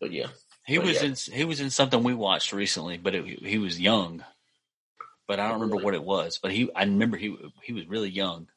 but 0.00 0.12
yeah, 0.12 0.28
he 0.66 0.78
but 0.78 0.86
was 0.86 1.02
yeah. 1.02 1.08
in 1.08 1.38
he 1.38 1.44
was 1.44 1.60
in 1.60 1.70
something 1.70 2.02
we 2.02 2.14
watched 2.14 2.52
recently, 2.52 2.96
but 2.96 3.14
it, 3.14 3.24
he 3.24 3.58
was 3.58 3.78
young. 3.78 4.24
But 5.26 5.38
I 5.38 5.48
don't 5.48 5.60
remember 5.60 5.84
what 5.84 5.94
it 5.94 6.02
was. 6.02 6.40
But 6.42 6.52
he, 6.52 6.70
I 6.74 6.84
remember 6.84 7.16
he 7.16 7.36
he 7.62 7.72
was 7.72 7.86
really 7.86 8.10
young. 8.10 8.48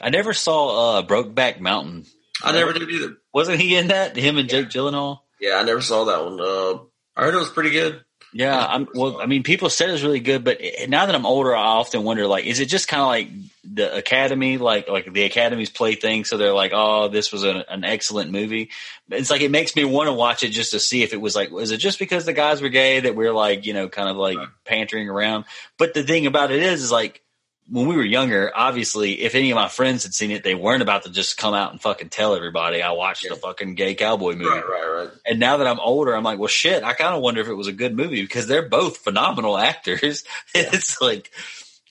I 0.00 0.10
never 0.10 0.32
saw 0.32 0.98
uh, 0.98 1.02
Brokeback 1.02 1.60
Mountain. 1.60 2.06
I 2.42 2.52
never 2.52 2.72
did 2.72 2.90
either. 2.90 3.16
Wasn't 3.34 3.60
he 3.60 3.76
in 3.76 3.88
that? 3.88 4.16
Him 4.16 4.38
and 4.38 4.48
Jake 4.48 4.68
Gyllenhaal. 4.68 5.20
Yeah, 5.40 5.56
I 5.56 5.64
never 5.64 5.80
saw 5.80 6.04
that 6.04 6.24
one. 6.24 6.40
Uh, 6.40 6.84
I 7.16 7.24
heard 7.24 7.34
it 7.34 7.38
was 7.38 7.50
pretty 7.50 7.70
good. 7.70 8.02
Yeah, 8.32 8.58
I'm, 8.58 8.88
well, 8.94 9.20
I 9.20 9.26
mean, 9.26 9.44
people 9.44 9.70
said 9.70 9.88
it 9.88 9.92
was 9.92 10.02
really 10.02 10.20
good, 10.20 10.42
but 10.42 10.60
now 10.88 11.06
that 11.06 11.14
I'm 11.14 11.26
older, 11.26 11.54
I 11.54 11.62
often 11.62 12.02
wonder, 12.02 12.26
like, 12.26 12.46
is 12.46 12.58
it 12.58 12.66
just 12.66 12.88
kind 12.88 13.00
of 13.00 13.06
like 13.06 13.28
the 13.62 13.96
Academy, 13.96 14.58
like, 14.58 14.88
like 14.88 15.12
the 15.12 15.24
Academy's 15.24 15.70
plaything? 15.70 16.24
So 16.24 16.36
they're 16.36 16.52
like, 16.52 16.72
oh, 16.74 17.06
this 17.08 17.30
was 17.30 17.44
an, 17.44 17.62
an 17.68 17.84
excellent 17.84 18.32
movie. 18.32 18.70
It's 19.08 19.30
like 19.30 19.40
it 19.40 19.52
makes 19.52 19.76
me 19.76 19.84
want 19.84 20.08
to 20.08 20.12
watch 20.12 20.42
it 20.42 20.48
just 20.48 20.72
to 20.72 20.80
see 20.80 21.04
if 21.04 21.12
it 21.12 21.20
was 21.20 21.36
like, 21.36 21.52
was 21.52 21.70
it 21.70 21.76
just 21.76 22.00
because 22.00 22.24
the 22.24 22.32
guys 22.32 22.60
were 22.60 22.70
gay 22.70 23.00
that 23.00 23.14
we're 23.14 23.32
like, 23.32 23.66
you 23.66 23.72
know, 23.72 23.88
kind 23.88 24.08
of 24.08 24.16
like 24.16 24.38
right. 24.38 24.48
pantering 24.64 25.08
around? 25.08 25.44
But 25.78 25.94
the 25.94 26.02
thing 26.02 26.26
about 26.26 26.50
it 26.50 26.60
is, 26.60 26.82
is 26.82 26.90
like 26.90 27.22
when 27.68 27.86
we 27.86 27.96
were 27.96 28.04
younger, 28.04 28.52
obviously, 28.54 29.22
if 29.22 29.34
any 29.34 29.50
of 29.50 29.54
my 29.54 29.68
friends 29.68 30.02
had 30.02 30.12
seen 30.12 30.30
it, 30.30 30.42
they 30.42 30.54
weren't 30.54 30.82
about 30.82 31.04
to 31.04 31.10
just 31.10 31.38
come 31.38 31.54
out 31.54 31.72
and 31.72 31.80
fucking 31.80 32.10
tell 32.10 32.34
everybody 32.34 32.82
I 32.82 32.92
watched 32.92 33.24
yeah. 33.24 33.32
a 33.32 33.36
fucking 33.36 33.74
gay 33.74 33.94
cowboy 33.94 34.32
movie. 34.34 34.50
Right, 34.50 34.68
right, 34.68 34.86
right. 34.86 35.10
And 35.24 35.40
now 35.40 35.56
that 35.56 35.66
I'm 35.66 35.80
older, 35.80 36.14
I'm 36.14 36.24
like, 36.24 36.38
well, 36.38 36.48
shit. 36.48 36.84
I 36.84 36.92
kind 36.92 37.14
of 37.14 37.22
wonder 37.22 37.40
if 37.40 37.48
it 37.48 37.54
was 37.54 37.66
a 37.66 37.72
good 37.72 37.96
movie 37.96 38.20
because 38.20 38.46
they're 38.46 38.68
both 38.68 38.98
phenomenal 38.98 39.56
actors. 39.56 40.24
Yeah. 40.54 40.70
It's 40.72 41.00
like, 41.00 41.30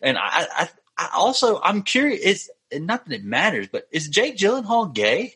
and 0.02 0.18
I, 0.18 0.48
I, 0.56 0.70
I 0.98 1.10
also, 1.16 1.60
I'm 1.62 1.82
curious. 1.82 2.22
It's 2.24 2.50
not 2.86 3.06
that 3.06 3.14
it 3.14 3.24
matters, 3.24 3.68
but 3.70 3.88
is 3.92 4.08
Jake 4.08 4.38
Gyllenhaal 4.38 4.94
gay? 4.94 5.36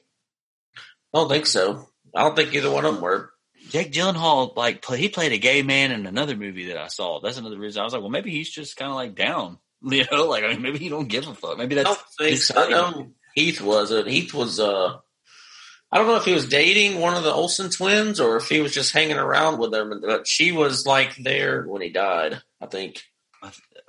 I 1.13 1.17
don't 1.17 1.29
think 1.29 1.45
so. 1.45 1.89
I 2.15 2.23
don't 2.23 2.35
think 2.35 2.53
either 2.53 2.71
one 2.71 2.85
of 2.85 2.93
them 2.93 3.03
were. 3.03 3.31
Jake 3.69 3.91
Gyllenhaal, 3.91 4.55
like, 4.55 4.81
play, 4.81 4.97
he 4.97 5.09
played 5.09 5.33
a 5.33 5.37
gay 5.37 5.61
man 5.61 5.91
in 5.91 6.05
another 6.05 6.37
movie 6.37 6.67
that 6.67 6.77
I 6.77 6.87
saw. 6.87 7.19
That's 7.19 7.37
another 7.37 7.57
reason 7.57 7.81
I 7.81 7.83
was 7.83 7.93
like, 7.93 8.01
well, 8.01 8.11
maybe 8.11 8.31
he's 8.31 8.49
just 8.49 8.77
kind 8.77 8.91
of 8.91 8.95
like 8.95 9.15
down. 9.15 9.57
You 9.91 10.05
know, 10.11 10.25
like 10.25 10.43
I 10.43 10.49
mean, 10.49 10.63
maybe 10.63 10.83
you 10.83 10.89
don't 10.89 11.07
give 11.07 11.27
a 11.27 11.35
fuck. 11.35 11.57
Maybe 11.57 11.75
that's. 11.75 11.97
I, 12.19 12.33
so. 12.33 12.65
I 12.65 12.69
know 12.69 13.11
Heath 13.35 13.61
was 13.61 13.91
it. 13.91 14.07
Heath 14.07 14.33
was 14.33 14.59
uh 14.59 14.97
I 15.91 15.97
don't 15.97 16.07
know 16.07 16.15
if 16.15 16.25
he 16.25 16.33
was 16.33 16.49
dating 16.49 16.99
one 16.99 17.15
of 17.15 17.23
the 17.23 17.31
Olsen 17.31 17.69
twins 17.69 18.19
or 18.19 18.37
if 18.37 18.49
he 18.49 18.59
was 18.59 18.73
just 18.73 18.91
hanging 18.91 19.17
around 19.17 19.59
with 19.59 19.71
them. 19.71 20.01
But 20.01 20.27
she 20.27 20.51
was 20.51 20.85
like 20.85 21.15
there 21.15 21.63
when 21.63 21.81
he 21.81 21.89
died. 21.89 22.41
I 22.59 22.65
think. 22.65 23.03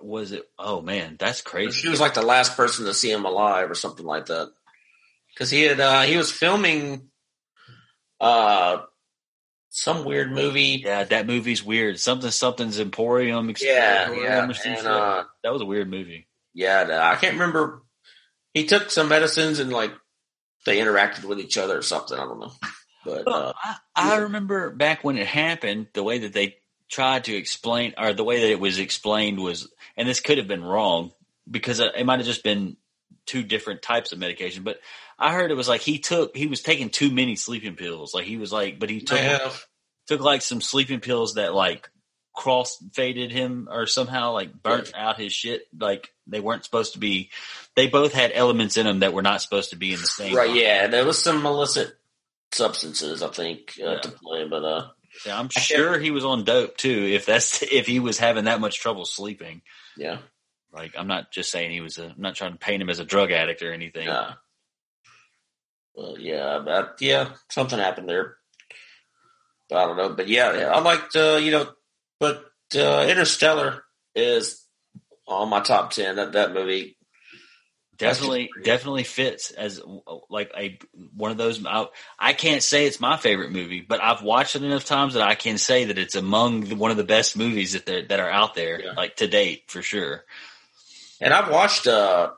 Was 0.00 0.30
it? 0.30 0.44
Oh 0.58 0.80
man, 0.80 1.16
that's 1.18 1.40
crazy. 1.40 1.72
She 1.80 1.88
was 1.88 2.00
like 2.00 2.14
the 2.14 2.22
last 2.22 2.56
person 2.56 2.84
to 2.84 2.94
see 2.94 3.10
him 3.10 3.24
alive 3.24 3.70
or 3.70 3.74
something 3.74 4.06
like 4.06 4.26
that. 4.26 4.52
Because 5.34 5.50
he 5.50 5.62
had 5.62 5.80
uh, 5.80 6.02
he 6.02 6.16
was 6.16 6.30
filming 6.30 7.08
uh 8.20 8.82
some 9.78 10.04
weird 10.04 10.32
movie. 10.32 10.82
Yeah, 10.84 11.04
that 11.04 11.26
movie's 11.26 11.64
weird. 11.64 12.00
Something 12.00 12.30
something's 12.30 12.80
Emporium. 12.80 13.54
Yeah, 13.60 14.12
yeah. 14.12 14.50
And, 14.64 14.86
uh, 14.86 15.24
that 15.42 15.52
was 15.52 15.62
a 15.62 15.66
weird 15.66 15.90
movie. 15.90 16.26
Yeah, 16.52 17.10
I 17.12 17.16
can't 17.16 17.34
remember. 17.34 17.82
He 18.54 18.66
took 18.66 18.90
some 18.90 19.08
medicines 19.08 19.60
and 19.60 19.72
like 19.72 19.92
they 20.66 20.78
interacted 20.78 21.24
with 21.24 21.38
each 21.38 21.56
other 21.56 21.78
or 21.78 21.82
something. 21.82 22.18
I 22.18 22.24
don't 22.24 22.40
know. 22.40 22.52
But 23.04 23.26
well, 23.26 23.54
uh, 23.64 23.74
I, 23.94 24.14
I 24.14 24.16
remember 24.18 24.70
back 24.70 25.04
when 25.04 25.16
it 25.16 25.26
happened, 25.26 25.86
the 25.92 26.02
way 26.02 26.18
that 26.18 26.32
they 26.32 26.56
tried 26.88 27.24
to 27.24 27.34
explain, 27.34 27.94
or 27.96 28.12
the 28.12 28.24
way 28.24 28.40
that 28.40 28.50
it 28.50 28.60
was 28.60 28.78
explained 28.78 29.38
was, 29.38 29.70
and 29.96 30.08
this 30.08 30.20
could 30.20 30.38
have 30.38 30.48
been 30.48 30.64
wrong 30.64 31.12
because 31.48 31.80
it 31.80 32.04
might 32.04 32.18
have 32.18 32.26
just 32.26 32.42
been 32.42 32.76
two 33.26 33.42
different 33.44 33.82
types 33.82 34.10
of 34.12 34.18
medication. 34.18 34.64
But 34.64 34.80
I 35.18 35.32
heard 35.32 35.50
it 35.50 35.56
was 35.56 35.68
like 35.68 35.82
he 35.82 35.98
took, 35.98 36.36
he 36.36 36.46
was 36.46 36.62
taking 36.62 36.90
too 36.90 37.10
many 37.10 37.36
sleeping 37.36 37.76
pills. 37.76 38.14
Like 38.14 38.24
he 38.24 38.36
was 38.36 38.52
like, 38.52 38.78
but 38.78 38.90
he 38.90 39.00
took 39.00 39.20
took 40.08 40.20
like 40.20 40.42
some 40.42 40.60
sleeping 40.60 41.00
pills 41.00 41.34
that 41.34 41.54
like 41.54 41.88
cross 42.34 42.82
faded 42.94 43.32
him 43.32 43.68
or 43.70 43.86
somehow 43.86 44.32
like 44.32 44.62
burnt 44.62 44.92
yeah. 44.94 45.08
out 45.08 45.20
his 45.20 45.32
shit. 45.32 45.62
Like 45.78 46.12
they 46.26 46.40
weren't 46.40 46.64
supposed 46.64 46.94
to 46.94 46.98
be. 46.98 47.30
They 47.76 47.88
both 47.88 48.12
had 48.12 48.32
elements 48.34 48.76
in 48.76 48.86
them 48.86 49.00
that 49.00 49.12
were 49.12 49.22
not 49.22 49.42
supposed 49.42 49.70
to 49.70 49.76
be 49.76 49.92
in 49.92 50.00
the 50.00 50.06
same. 50.06 50.34
Right? 50.34 50.54
Yeah, 50.54 50.86
there 50.86 51.04
was 51.04 51.22
some 51.22 51.44
illicit 51.44 51.92
substances, 52.52 53.22
I 53.22 53.28
think, 53.28 53.74
uh, 53.80 53.92
yeah. 53.92 53.98
to 54.00 54.10
play, 54.10 54.48
but 54.48 54.64
uh. 54.64 54.88
Yeah, 55.26 55.38
I'm 55.38 55.48
sure 55.48 55.98
he 55.98 56.10
was 56.10 56.24
on 56.24 56.44
dope 56.44 56.76
too. 56.76 57.08
If 57.10 57.26
that's 57.26 57.62
if 57.70 57.86
he 57.86 58.00
was 58.00 58.18
having 58.18 58.44
that 58.44 58.60
much 58.60 58.80
trouble 58.80 59.04
sleeping. 59.04 59.62
Yeah. 59.96 60.18
Like 60.72 60.94
I'm 60.96 61.08
not 61.08 61.32
just 61.32 61.50
saying 61.50 61.70
he 61.70 61.80
was. 61.80 61.98
A, 61.98 62.04
I'm 62.04 62.14
not 62.18 62.34
trying 62.34 62.52
to 62.52 62.58
paint 62.58 62.82
him 62.82 62.90
as 62.90 63.00
a 63.00 63.04
drug 63.04 63.32
addict 63.32 63.62
or 63.62 63.72
anything. 63.72 64.06
Nah. 64.06 64.34
Well, 65.94 66.16
yeah, 66.18 66.60
but 66.64 66.98
yeah, 67.00 67.30
something 67.50 67.78
happened 67.78 68.08
there. 68.08 68.36
I 69.70 69.84
don't 69.84 69.96
know, 69.96 70.10
but 70.10 70.28
yeah, 70.28 70.70
I 70.72 70.80
liked 70.80 71.14
uh, 71.14 71.38
you 71.42 71.50
know, 71.50 71.68
but 72.18 72.44
uh, 72.74 73.06
Interstellar 73.08 73.84
is 74.14 74.64
on 75.26 75.48
my 75.48 75.60
top 75.60 75.92
ten. 75.92 76.16
That 76.16 76.32
that 76.32 76.54
movie 76.54 76.96
definitely 77.98 78.48
definitely 78.64 79.04
fits 79.04 79.50
as 79.50 79.80
like 80.30 80.52
a 80.56 80.78
one 81.14 81.30
of 81.30 81.36
those. 81.36 81.64
I, 81.66 81.86
I, 82.18 82.32
can't 82.32 82.62
say 82.62 82.86
it's 82.86 83.00
my 83.00 83.16
favorite 83.16 83.52
movie, 83.52 83.80
but 83.80 84.00
I've 84.00 84.22
watched 84.22 84.56
it 84.56 84.62
enough 84.62 84.84
times 84.84 85.14
that 85.14 85.22
I 85.22 85.34
can 85.34 85.58
say 85.58 85.84
that 85.86 85.98
it's 85.98 86.14
among 86.14 86.62
the, 86.62 86.76
one 86.76 86.90
of 86.90 86.96
the 86.96 87.04
best 87.04 87.36
movies 87.36 87.72
that 87.72 88.08
that 88.08 88.20
are 88.20 88.30
out 88.30 88.54
there, 88.54 88.82
yeah. 88.82 88.92
like 88.92 89.16
to 89.16 89.26
date 89.26 89.64
for 89.68 89.82
sure. 89.82 90.24
And 91.20 91.34
I've 91.34 91.50
watched 91.50 91.86
uh, 91.86 92.30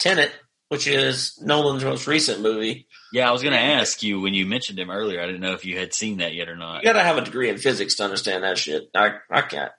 Tenet, 0.00 0.32
which 0.68 0.86
is 0.86 1.38
Nolan's 1.40 1.84
most 1.84 2.06
recent 2.06 2.40
movie. 2.40 2.86
Yeah, 3.12 3.28
I 3.28 3.32
was 3.32 3.42
going 3.42 3.52
to 3.52 3.60
ask 3.60 4.02
you 4.02 4.20
when 4.20 4.32
you 4.32 4.46
mentioned 4.46 4.78
him 4.78 4.90
earlier. 4.90 5.20
I 5.20 5.26
didn't 5.26 5.42
know 5.42 5.52
if 5.52 5.66
you 5.66 5.78
had 5.78 5.92
seen 5.92 6.18
that 6.18 6.34
yet 6.34 6.48
or 6.48 6.56
not. 6.56 6.82
You 6.82 6.84
got 6.84 6.94
to 6.94 7.02
have 7.02 7.18
a 7.18 7.24
degree 7.24 7.50
in 7.50 7.58
physics 7.58 7.96
to 7.96 8.04
understand 8.04 8.42
that 8.42 8.56
shit. 8.56 8.88
I 8.94 9.16
I 9.30 9.42
can't. 9.42 9.70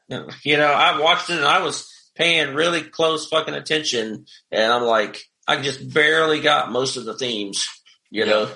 You 0.43 0.57
know, 0.57 0.71
I 0.71 0.99
watched 0.99 1.29
it 1.31 1.37
and 1.37 1.45
I 1.45 1.63
was 1.63 1.89
paying 2.15 2.53
really 2.53 2.81
close 2.81 3.27
fucking 3.27 3.55
attention, 3.55 4.25
and 4.51 4.71
I'm 4.71 4.83
like, 4.83 5.23
I 5.47 5.61
just 5.61 5.93
barely 5.93 6.41
got 6.41 6.71
most 6.71 6.95
of 6.95 7.05
the 7.05 7.17
themes. 7.17 7.67
You 8.11 8.25
yeah. 8.25 8.31
know. 8.31 8.49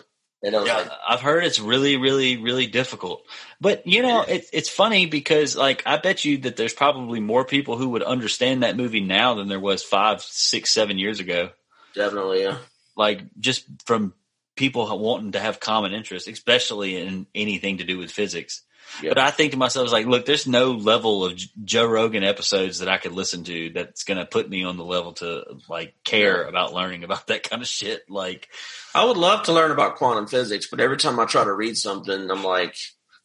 And 0.44 0.56
I 0.56 0.66
yeah, 0.66 0.76
like, 0.76 0.92
I've 1.10 1.22
heard 1.22 1.44
it's 1.44 1.60
really, 1.60 1.98
really, 1.98 2.38
really 2.38 2.68
difficult. 2.68 3.24
But 3.60 3.88
you 3.88 4.04
know, 4.04 4.22
it's 4.22 4.48
it's 4.54 4.70
funny 4.70 5.08
because 5.08 5.56
like 5.56 5.82
I 5.88 5.98
bet 5.98 6.24
you 6.24 6.38
that 6.40 6.56
there's 6.56 6.76
probably 6.76 7.20
more 7.20 7.44
people 7.44 7.76
who 7.76 7.90
would 7.90 8.04
understand 8.04 8.62
that 8.62 8.78
movie 8.78 9.02
now 9.02 9.34
than 9.34 9.48
there 9.48 9.60
was 9.60 9.82
five, 9.82 10.22
six, 10.22 10.70
seven 10.70 11.00
years 11.00 11.20
ago. 11.20 11.50
Definitely, 11.96 12.44
yeah. 12.44 12.60
Like 12.96 13.22
just 13.40 13.66
from 13.86 14.14
people 14.58 15.00
wanting 15.00 15.34
to 15.34 15.40
have 15.40 15.60
common 15.60 15.94
interests, 15.94 16.28
especially 16.28 16.98
in 16.98 17.28
anything 17.34 17.78
to 17.78 17.84
do 17.84 17.98
with 17.98 18.12
physics. 18.12 18.64
Yep. 19.02 19.12
But 19.12 19.20
I 19.20 19.32
think 19.32 19.52
to 19.52 19.58
myself, 19.58 19.92
like, 19.92 20.06
look, 20.06 20.26
there's 20.26 20.48
no 20.48 20.72
level 20.72 21.26
of 21.26 21.40
Joe 21.64 21.86
Rogan 21.86 22.24
episodes 22.24 22.80
that 22.80 22.90
I 22.90 22.98
could 22.98 23.12
listen 23.12 23.44
to 23.44 23.70
that's 23.72 24.04
going 24.04 24.18
to 24.18 24.26
put 24.26 24.50
me 24.50 24.64
on 24.64 24.78
the 24.78 24.86
level 24.86 25.14
to 25.14 25.60
like 25.70 25.94
care 26.04 26.44
about 26.44 26.74
learning 26.74 27.04
about 27.04 27.28
that 27.28 27.44
kind 27.44 27.62
of 27.62 27.68
shit. 27.68 28.10
Like, 28.10 28.48
I 28.96 29.06
would 29.06 29.18
love 29.18 29.44
to 29.44 29.54
learn 29.54 29.72
about 29.72 29.98
quantum 29.98 30.28
physics, 30.28 30.68
but 30.70 30.80
every 30.80 30.98
time 30.98 31.20
I 31.20 31.26
try 31.26 31.44
to 31.44 31.54
read 31.54 31.78
something, 31.78 32.32
I'm 32.32 32.44
like, 32.44 32.76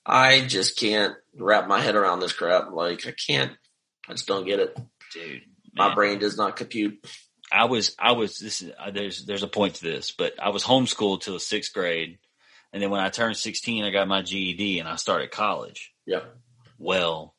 I 0.05 0.41
just 0.41 0.79
can't 0.79 1.15
wrap 1.37 1.69
my 1.69 1.81
head 1.81 1.95
around 1.95 2.21
this 2.21 2.33
crap. 2.33 2.73
Like, 2.73 3.07
I 3.07 3.13
can't, 3.13 3.53
I 4.09 4.13
just 4.13 4.27
don't 4.27 4.47
get 4.47 4.59
it. 4.59 4.77
Dude, 5.15 5.25
man. 5.33 5.43
my 5.75 5.95
brain 5.95 6.19
does 6.19 6.37
not 6.37 6.57
compute. 6.57 7.07
I 7.53 7.67
was 7.67 7.95
I 7.99 8.13
was 8.13 8.39
this 8.39 8.63
is, 8.63 8.73
uh, 8.79 8.91
there's 8.91 9.25
there's 9.27 9.43
a 9.43 9.49
point 9.49 9.75
to 9.77 9.85
this, 9.85 10.11
but 10.11 10.35
I 10.43 10.49
was 10.51 10.65
homeschooled 10.65 11.21
till 11.21 11.35
the 11.35 11.41
sixth 11.41 11.73
grade, 11.73 12.19
and 12.73 12.83
then 12.83 12.91
when 12.91 13.01
I 13.01 13.11
turned 13.11 13.37
sixteen, 13.37 13.85
I 13.85 13.91
got 13.91 14.09
my 14.09 14.23
GED 14.23 14.79
and 14.79 14.89
I 14.89 14.97
started 14.97 15.31
college. 15.31 15.93
Yeah. 16.07 16.21
Well, 16.79 17.35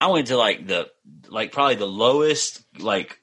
I 0.00 0.08
went 0.08 0.26
to 0.28 0.36
like 0.36 0.66
the 0.66 0.90
like 1.28 1.52
probably 1.52 1.76
the 1.76 1.86
lowest 1.86 2.62
like 2.78 3.18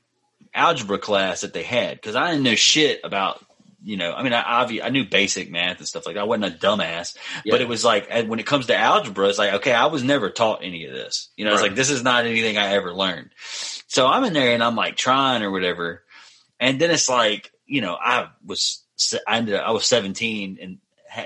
algebra 0.54 0.98
class 0.98 1.42
that 1.42 1.54
they 1.54 1.64
had 1.64 1.96
because 1.96 2.16
I 2.16 2.32
didn't 2.32 2.44
know 2.44 2.56
shit 2.56 3.02
about 3.04 3.46
you 3.84 3.98
know, 3.98 4.14
I 4.14 4.24
mean, 4.24 4.34
I, 4.34 4.64
I 4.84 4.90
knew 4.90 5.06
basic 5.06 5.50
math 5.50 5.80
and 5.80 5.88
stuff 5.88 6.06
like 6.06 6.16
that. 6.16 6.22
I 6.22 6.26
wasn't 6.26 6.54
a 6.54 6.58
dumbass, 6.58 7.18
yeah. 7.44 7.52
but 7.52 7.62
it 7.62 7.68
was 7.68 7.84
like 7.84 8.10
when 8.28 8.40
it 8.40 8.46
comes 8.46 8.68
to 8.68 8.78
algebra, 8.78 9.28
it's 9.28 9.40
like 9.40 9.54
okay, 9.56 9.74
I 9.74 9.88
was 9.88 10.04
never 10.04 10.30
taught 10.30 10.64
any 10.64 10.86
of 10.86 10.94
this. 10.94 11.30
You 11.36 11.46
know, 11.46 11.52
right. 11.52 11.56
it's 11.56 11.64
like 11.64 11.76
this 11.76 11.90
is 11.90 12.04
not 12.04 12.26
anything 12.26 12.58
I 12.58 12.74
ever 12.74 12.94
learned. 12.94 13.32
So 13.88 14.08
I'm 14.08 14.24
in 14.24 14.34
there 14.34 14.54
and 14.54 14.64
I'm 14.64 14.76
like 14.76 14.98
trying 14.98 15.44
or 15.44 15.52
whatever, 15.52 16.04
and 16.60 16.80
then 16.80 16.92
it's 16.92 17.10
like 17.10 17.52
you 17.66 17.82
know, 17.82 17.96
I 17.96 18.30
was 18.46 18.84
I 19.28 19.38
ended 19.38 19.56
up, 19.56 19.68
I 19.68 19.72
was 19.72 19.86
17 19.86 20.60
and 20.62 20.78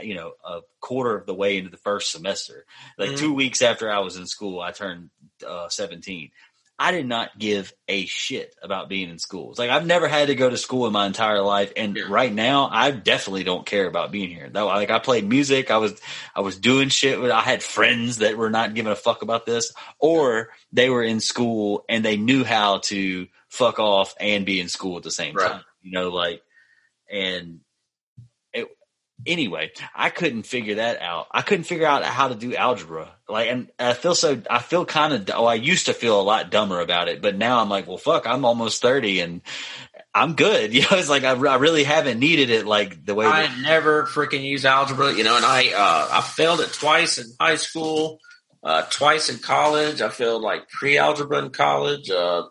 you 0.03 0.15
know 0.15 0.32
a 0.44 0.61
quarter 0.80 1.15
of 1.15 1.26
the 1.26 1.34
way 1.34 1.57
into 1.57 1.69
the 1.69 1.77
first 1.77 2.11
semester. 2.11 2.65
Like 2.98 3.10
mm-hmm. 3.10 3.18
two 3.18 3.34
weeks 3.34 3.61
after 3.61 3.91
I 3.91 3.99
was 3.99 4.15
in 4.15 4.27
school, 4.27 4.61
I 4.61 4.72
turned 4.72 5.10
uh, 5.45 5.69
17. 5.69 6.32
I 6.77 6.91
did 6.91 7.07
not 7.07 7.38
give 7.39 7.72
a 7.88 8.06
shit 8.06 8.53
about 8.61 8.89
being 8.89 9.10
in 9.10 9.18
school. 9.18 9.52
It's 9.52 9.60
like 9.60 9.69
I've 9.69 9.85
never 9.85 10.07
had 10.07 10.27
to 10.27 10.35
go 10.35 10.49
to 10.49 10.57
school 10.57 10.88
in 10.88 10.93
my 10.93 11.06
entire 11.06 11.41
life, 11.41 11.72
and 11.77 11.95
yeah. 11.95 12.06
right 12.10 12.34
now 12.34 12.68
I 12.69 12.91
definitely 12.91 13.45
don't 13.45 13.65
care 13.65 13.88
about 13.88 14.11
being 14.11 14.30
here. 14.30 14.49
Though, 14.52 14.68
like 14.68 14.89
I 14.89 14.99
played 14.99 15.27
music, 15.27 15.72
I 15.72 15.77
was 15.77 15.99
I 16.35 16.41
was 16.41 16.57
doing 16.57 16.89
shit. 16.89 17.19
I 17.19 17.41
had 17.41 17.64
friends 17.64 18.18
that 18.18 18.38
were 18.38 18.49
not 18.49 18.73
giving 18.73 18.91
a 18.91 18.95
fuck 18.95 19.22
about 19.22 19.45
this, 19.45 19.72
or 19.99 20.49
they 20.73 20.89
were 20.89 21.03
in 21.03 21.22
school 21.22 21.85
and 21.88 22.03
they 22.03 22.18
knew 22.18 22.43
how 22.43 22.80
to 22.80 23.27
fuck 23.47 23.80
off 23.80 24.14
and 24.19 24.45
be 24.45 24.60
in 24.60 24.68
school 24.68 24.97
at 24.97 25.03
the 25.03 25.11
same 25.11 25.35
right. 25.35 25.52
time. 25.52 25.64
You 25.81 25.91
know, 25.91 26.10
like 26.10 26.41
and 27.10 27.61
anyway, 29.25 29.71
I 29.95 30.09
couldn't 30.09 30.43
figure 30.43 30.75
that 30.75 31.01
out. 31.01 31.27
I 31.31 31.41
couldn't 31.41 31.65
figure 31.65 31.87
out 31.87 32.03
how 32.03 32.27
to 32.27 32.35
do 32.35 32.55
algebra. 32.55 33.11
Like, 33.27 33.47
and 33.49 33.71
I 33.79 33.93
feel 33.93 34.15
so, 34.15 34.41
I 34.49 34.59
feel 34.59 34.85
kind 34.85 35.13
of, 35.13 35.29
oh, 35.35 35.45
I 35.45 35.55
used 35.55 35.87
to 35.87 35.93
feel 35.93 36.19
a 36.19 36.23
lot 36.23 36.51
dumber 36.51 36.79
about 36.79 37.07
it, 37.07 37.21
but 37.21 37.35
now 37.37 37.59
I'm 37.59 37.69
like, 37.69 37.87
well, 37.87 37.97
fuck, 37.97 38.27
I'm 38.27 38.45
almost 38.45 38.81
30 38.81 39.21
and 39.21 39.41
I'm 40.13 40.35
good. 40.35 40.73
You 40.73 40.81
know, 40.81 40.87
it's 40.91 41.09
like 41.09 41.23
I, 41.23 41.31
I 41.31 41.55
really 41.57 41.83
haven't 41.83 42.19
needed 42.19 42.49
it 42.49 42.65
like 42.65 43.05
the 43.05 43.15
way 43.15 43.25
I 43.25 43.47
that- 43.47 43.57
never 43.61 44.03
freaking 44.05 44.43
used 44.43 44.65
algebra, 44.65 45.13
you 45.13 45.23
know, 45.23 45.35
and 45.35 45.45
I, 45.45 45.69
uh, 45.69 46.07
I 46.11 46.21
failed 46.21 46.59
it 46.61 46.71
twice 46.73 47.17
in 47.17 47.25
high 47.39 47.55
school, 47.55 48.19
uh, 48.63 48.83
twice 48.89 49.29
in 49.29 49.39
college. 49.39 50.01
I 50.01 50.09
failed 50.09 50.41
like 50.41 50.69
pre 50.69 50.97
algebra 50.97 51.39
in 51.39 51.49
college. 51.51 52.09
Uh, 52.09 52.43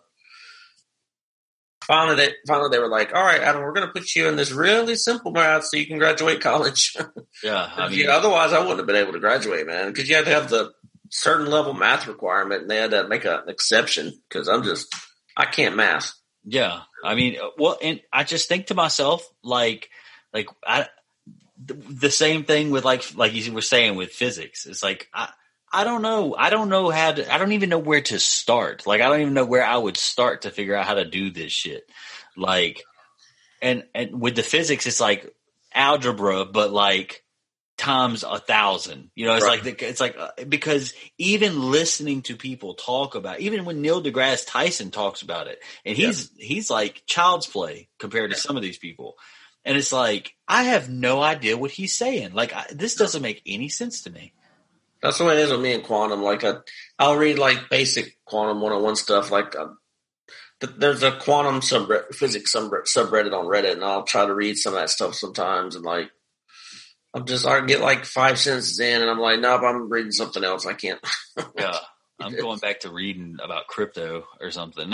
finally 1.85 2.15
they 2.15 2.33
finally 2.47 2.69
they 2.69 2.79
were 2.79 2.89
like, 2.89 3.13
"All 3.13 3.23
right, 3.23 3.41
Adam, 3.41 3.61
we're 3.61 3.73
going 3.73 3.87
to 3.87 3.93
put 3.93 4.15
you 4.15 4.27
in 4.27 4.35
this 4.35 4.51
really 4.51 4.95
simple 4.95 5.31
math 5.31 5.65
so 5.65 5.77
you 5.77 5.87
can 5.87 5.97
graduate 5.97 6.41
college." 6.41 6.95
Yeah, 7.43 7.69
I 7.75 7.89
mean, 7.89 7.99
yeah, 7.99 8.15
otherwise 8.15 8.53
I 8.53 8.59
wouldn't 8.59 8.77
have 8.77 8.87
been 8.87 8.95
able 8.95 9.11
to 9.11 9.19
graduate, 9.19 9.67
man, 9.67 9.87
because 9.91 10.07
you 10.07 10.15
had 10.15 10.23
to 10.23 10.31
have 10.31 10.49
the 10.49 10.71
certain 11.09 11.47
level 11.47 11.73
math 11.73 12.07
requirement, 12.07 12.61
and 12.61 12.71
they 12.71 12.77
had 12.77 12.91
to 12.91 13.09
make 13.09 13.25
a, 13.25 13.39
an 13.39 13.49
exception 13.49 14.13
because 14.29 14.47
I'm 14.47 14.63
just 14.63 14.95
I 15.35 15.45
can't 15.45 15.75
math. 15.75 16.13
Yeah, 16.45 16.81
I 17.03 17.13
mean, 17.13 17.35
uh, 17.35 17.49
well, 17.57 17.77
and 17.81 17.99
I 18.11 18.23
just 18.23 18.47
think 18.47 18.67
to 18.67 18.73
myself, 18.73 19.27
like, 19.43 19.89
like 20.33 20.47
I, 20.65 20.87
the, 21.63 21.73
the 21.73 22.11
same 22.11 22.45
thing 22.45 22.71
with 22.71 22.85
like 22.85 23.15
like 23.15 23.33
you 23.33 23.51
were 23.53 23.61
saying 23.61 23.95
with 23.95 24.11
physics. 24.11 24.65
It's 24.65 24.81
like 24.81 25.09
I 25.13 25.29
I 25.75 25.83
don't 25.83 26.01
know. 26.01 26.35
I 26.37 26.49
don't 26.49 26.69
know 26.69 26.89
how 26.89 27.11
to, 27.11 27.33
I 27.33 27.37
don't 27.37 27.51
even 27.51 27.69
know 27.69 27.79
where 27.79 28.01
to 28.01 28.17
start. 28.19 28.87
Like, 28.87 29.01
I 29.01 29.09
don't 29.09 29.21
even 29.21 29.33
know 29.33 29.45
where 29.45 29.65
I 29.65 29.75
would 29.75 29.97
start 29.97 30.43
to 30.43 30.49
figure 30.51 30.75
out 30.75 30.85
how 30.85 30.93
to 30.93 31.03
do 31.03 31.31
this 31.31 31.51
shit. 31.51 31.83
Like, 32.37 32.81
and, 33.61 33.83
and 33.93 34.21
with 34.21 34.35
the 34.35 34.43
physics, 34.43 34.87
it's 34.87 35.01
like 35.01 35.35
algebra, 35.73 36.45
but 36.45 36.71
like 36.71 37.23
times 37.77 38.23
a 38.23 38.39
thousand. 38.39 39.11
You 39.15 39.25
know, 39.25 39.35
it's 39.35 39.43
right. 39.43 39.63
like, 39.63 39.77
the, 39.77 39.89
it's 39.89 39.99
like, 39.99 40.15
uh, 40.17 40.45
because 40.47 40.93
even 41.17 41.71
listening 41.71 42.21
to 42.23 42.37
people 42.37 42.75
talk 42.75 43.15
about, 43.15 43.41
even 43.41 43.65
when 43.65 43.81
Neil 43.81 44.01
deGrasse 44.01 44.47
Tyson 44.47 44.91
talks 44.91 45.23
about 45.23 45.47
it, 45.47 45.59
and 45.85 45.97
he's, 45.97 46.31
yeah. 46.37 46.45
he's 46.47 46.69
like 46.69 47.03
child's 47.05 47.47
play 47.47 47.89
compared 47.99 48.31
to 48.31 48.37
some 48.37 48.55
of 48.55 48.63
these 48.63 48.77
people. 48.77 49.17
and 49.65 49.75
it's 49.75 49.91
like 49.91 50.35
I 50.47 50.63
have 50.63 50.89
no 50.89 51.21
idea 51.21 51.57
what 51.57 51.71
he's 51.71 51.93
saying. 51.93 52.33
Like 52.33 52.53
I, 52.53 52.65
this 52.71 52.95
doesn't 52.95 53.21
make 53.21 53.41
any 53.45 53.67
sense 53.67 54.03
to 54.03 54.11
me. 54.11 54.33
That's 55.05 55.19
the 55.19 55.25
way 55.25 55.35
it 55.35 55.39
is 55.39 55.51
with 55.51 55.61
me 55.61 55.73
and 55.73 55.83
quantum. 55.83 56.23
Like 56.23 56.43
I, 56.43 56.55
I'll 56.97 57.15
read 57.15 57.37
like 57.37 57.69
basic 57.69 58.17
quantum 58.25 58.59
one 58.59 58.71
on 58.71 58.81
one 58.81 58.95
stuff. 58.95 59.29
Like 59.29 59.55
uh, 59.55 59.67
there's 60.77 61.03
a 61.03 61.11
quantum 61.11 61.61
subreddit, 61.61 62.15
physics 62.15 62.55
subreddit 62.55 63.37
on 63.37 63.45
Reddit, 63.45 63.73
and 63.73 63.83
I'll 63.83 64.03
try 64.03 64.25
to 64.25 64.33
read 64.33 64.57
some 64.57 64.73
of 64.73 64.79
that 64.79 64.89
stuff 64.89 65.13
sometimes. 65.13 65.75
And 65.75 65.85
like, 65.85 66.09
I'm 67.13 67.25
just 67.25 67.45
I 67.45 67.63
get 67.65 67.81
like 67.81 68.05
five 68.05 68.39
sentences 68.39 68.79
in, 68.79 69.01
and 69.01 69.11
I'm 69.11 69.19
like, 69.19 69.39
nope, 69.39 69.61
I'm 69.63 69.89
reading 69.89 70.11
something 70.11 70.43
else. 70.43 70.65
I 70.65 70.73
can't. 70.73 70.99
yeah, 71.55 71.77
I'm 72.19 72.35
going 72.35 72.57
back 72.57 72.79
to 72.79 72.89
reading 72.89 73.37
about 73.43 73.67
crypto 73.67 74.25
or 74.41 74.49
something. 74.49 74.91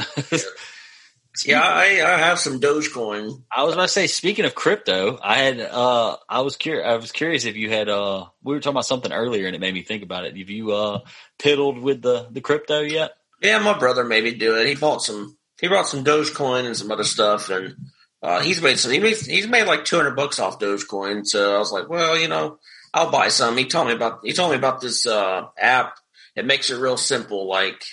Yeah, 1.45 1.61
I, 1.61 2.01
I 2.03 2.17
have 2.17 2.39
some 2.39 2.59
Dogecoin. 2.59 3.43
I 3.55 3.63
was 3.63 3.73
about 3.73 3.83
to 3.83 3.87
say, 3.87 4.07
speaking 4.07 4.45
of 4.45 4.55
crypto, 4.55 5.17
I 5.23 5.37
had 5.37 5.59
uh 5.59 6.17
I 6.27 6.41
was 6.41 6.55
curious 6.55 6.85
I 6.85 6.95
was 6.95 7.11
curious 7.11 7.45
if 7.45 7.55
you 7.55 7.69
had 7.69 7.89
uh 7.89 8.25
we 8.43 8.53
were 8.53 8.59
talking 8.59 8.75
about 8.75 8.85
something 8.85 9.11
earlier 9.11 9.47
and 9.47 9.55
it 9.55 9.59
made 9.59 9.73
me 9.73 9.81
think 9.81 10.03
about 10.03 10.25
it. 10.25 10.37
Have 10.37 10.49
you 10.49 10.71
uh 10.71 10.99
piddled 11.39 11.81
with 11.81 12.01
the 12.01 12.27
the 12.31 12.41
crypto 12.41 12.81
yet? 12.81 13.11
Yeah, 13.41 13.59
my 13.59 13.77
brother 13.77 14.03
maybe 14.03 14.33
do 14.33 14.55
it. 14.57 14.67
He 14.67 14.75
bought 14.75 15.01
some 15.01 15.37
he 15.59 15.67
brought 15.67 15.87
some 15.87 16.03
Dogecoin 16.03 16.65
and 16.65 16.75
some 16.75 16.91
other 16.91 17.03
stuff 17.03 17.49
and 17.49 17.75
uh, 18.23 18.39
he's 18.41 18.61
made 18.61 18.77
some 18.77 18.91
he 18.91 18.99
made, 18.99 19.17
he's 19.17 19.47
made 19.47 19.65
like 19.65 19.85
200 19.85 20.15
bucks 20.15 20.39
off 20.39 20.59
Dogecoin. 20.59 21.25
So 21.25 21.55
I 21.55 21.57
was 21.57 21.71
like, 21.71 21.89
well, 21.89 22.17
you 22.17 22.27
know, 22.27 22.59
I'll 22.93 23.09
buy 23.09 23.29
some. 23.29 23.57
He 23.57 23.65
told 23.65 23.87
me 23.87 23.93
about 23.93 24.19
he 24.23 24.33
told 24.33 24.51
me 24.51 24.57
about 24.57 24.81
this 24.81 25.07
uh 25.07 25.45
app. 25.57 25.95
It 26.35 26.45
makes 26.45 26.69
it 26.69 26.79
real 26.79 26.97
simple 26.97 27.47
like 27.47 27.83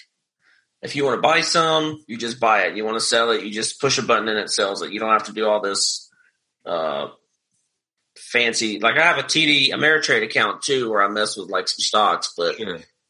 if 0.82 0.94
you 0.94 1.04
want 1.04 1.18
to 1.18 1.22
buy 1.22 1.40
some, 1.40 2.02
you 2.06 2.16
just 2.16 2.38
buy 2.38 2.62
it. 2.62 2.76
You 2.76 2.84
want 2.84 2.96
to 2.96 3.04
sell 3.04 3.30
it, 3.30 3.42
you 3.42 3.50
just 3.50 3.80
push 3.80 3.98
a 3.98 4.02
button 4.02 4.28
and 4.28 4.38
it 4.38 4.50
sells 4.50 4.82
it. 4.82 4.92
You 4.92 5.00
don't 5.00 5.12
have 5.12 5.24
to 5.24 5.32
do 5.32 5.46
all 5.46 5.60
this 5.60 6.10
uh, 6.64 7.08
fancy. 8.16 8.78
Like 8.78 8.98
I 8.98 9.02
have 9.02 9.18
a 9.18 9.22
TD 9.22 9.70
Ameritrade 9.70 10.22
account 10.22 10.62
too, 10.62 10.90
where 10.90 11.02
I 11.02 11.08
mess 11.08 11.36
with 11.36 11.50
like 11.50 11.68
some 11.68 11.82
stocks, 11.82 12.34
but 12.36 12.56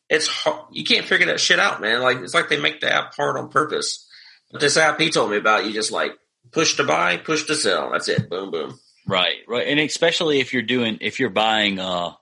it's 0.09 0.27
hard. 0.27 0.67
you 0.73 0.85
can't 0.85 1.07
figure 1.07 1.27
that 1.27 1.41
shit 1.41 1.59
out, 1.59 1.81
man. 1.81 2.01
Like 2.01 2.19
it's 2.19 2.35
like 2.35 2.49
they 2.49 2.61
make 2.61 2.81
the 2.81 2.93
app 2.93 3.15
hard 3.15 3.37
on 3.37 3.51
purpose. 3.51 4.07
But 4.51 4.61
this 4.61 4.77
app 4.77 4.99
he 4.99 5.11
told 5.11 5.31
me 5.31 5.37
about, 5.37 5.67
you 5.67 5.73
just 5.73 5.93
like 5.93 6.13
push 6.53 6.77
to 6.77 6.85
buy, 6.85 7.19
push 7.19 7.45
to 7.45 7.55
sell. 7.55 7.91
That's 7.93 8.09
it. 8.09 8.31
Boom, 8.31 8.51
boom. 8.51 8.79
Right, 9.07 9.37
right, 9.47 9.67
and 9.67 9.81
especially 9.81 10.41
if 10.41 10.53
you're 10.53 10.63
doing 10.63 10.99
if 11.01 11.21
you're 11.21 11.31
buying. 11.31 11.79
uh 11.79 12.13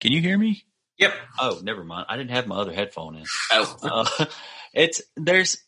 Can 0.00 0.12
you 0.12 0.20
hear 0.20 0.38
me? 0.38 0.64
Yep. 0.98 1.14
Oh, 1.38 1.60
never 1.62 1.84
mind. 1.84 2.06
I 2.08 2.16
didn't 2.16 2.32
have 2.32 2.46
my 2.46 2.56
other 2.56 2.72
headphone 2.72 3.16
in. 3.16 3.24
Oh. 3.52 3.76
Uh, 3.82 4.24
it's 4.72 5.02
there's 5.16 5.58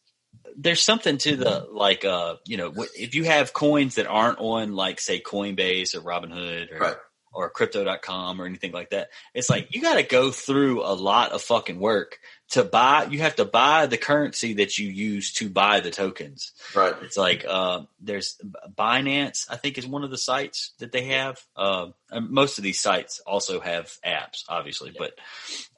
there's 0.56 0.81
something 0.81 1.18
to 1.18 1.36
the 1.36 1.66
like 1.70 2.05
uh 2.05 2.36
you 2.47 2.56
know 2.56 2.72
if 2.94 3.14
you 3.14 3.24
have 3.24 3.52
coins 3.52 3.97
that 3.97 4.06
aren't 4.06 4.39
on 4.39 4.74
like 4.74 5.01
say 5.01 5.20
Coinbase 5.20 5.94
or 5.94 6.01
Robinhood 6.01 6.72
or 6.72 6.78
right. 6.78 6.97
or 7.32 7.51
crypto.com 7.51 8.40
or 8.40 8.47
anything 8.47 8.72
like 8.72 8.90
that 8.90 9.09
it's 9.35 9.51
like 9.51 9.68
you 9.74 9.81
got 9.81 9.94
to 9.94 10.02
go 10.02 10.31
through 10.31 10.82
a 10.82 10.94
lot 10.94 11.32
of 11.32 11.43
fucking 11.43 11.78
work 11.78 12.18
to 12.51 12.64
buy 12.64 13.05
you 13.05 13.20
have 13.20 13.36
to 13.36 13.44
buy 13.44 13.86
the 13.86 13.97
currency 13.97 14.55
that 14.55 14.78
you 14.78 14.89
use 14.89 15.32
to 15.35 15.48
buy 15.48 15.81
the 15.81 15.90
tokens. 15.90 16.52
Right. 16.74 16.94
It's 17.02 17.16
like 17.16 17.44
uh, 17.48 17.82
there's 18.01 18.40
binance 18.77 19.47
i 19.51 19.56
think 19.56 19.78
is 19.78 19.86
one 19.86 20.05
of 20.05 20.10
the 20.10 20.18
sites 20.18 20.72
that 20.78 20.93
they 20.93 21.06
have. 21.06 21.40
Uh, 21.56 21.89
most 22.12 22.59
of 22.59 22.64
these 22.64 22.81
sites 22.81 23.20
also 23.27 23.60
have 23.60 23.93
apps 24.05 24.44
obviously 24.48 24.90
yeah. 24.90 24.98
but 24.98 25.18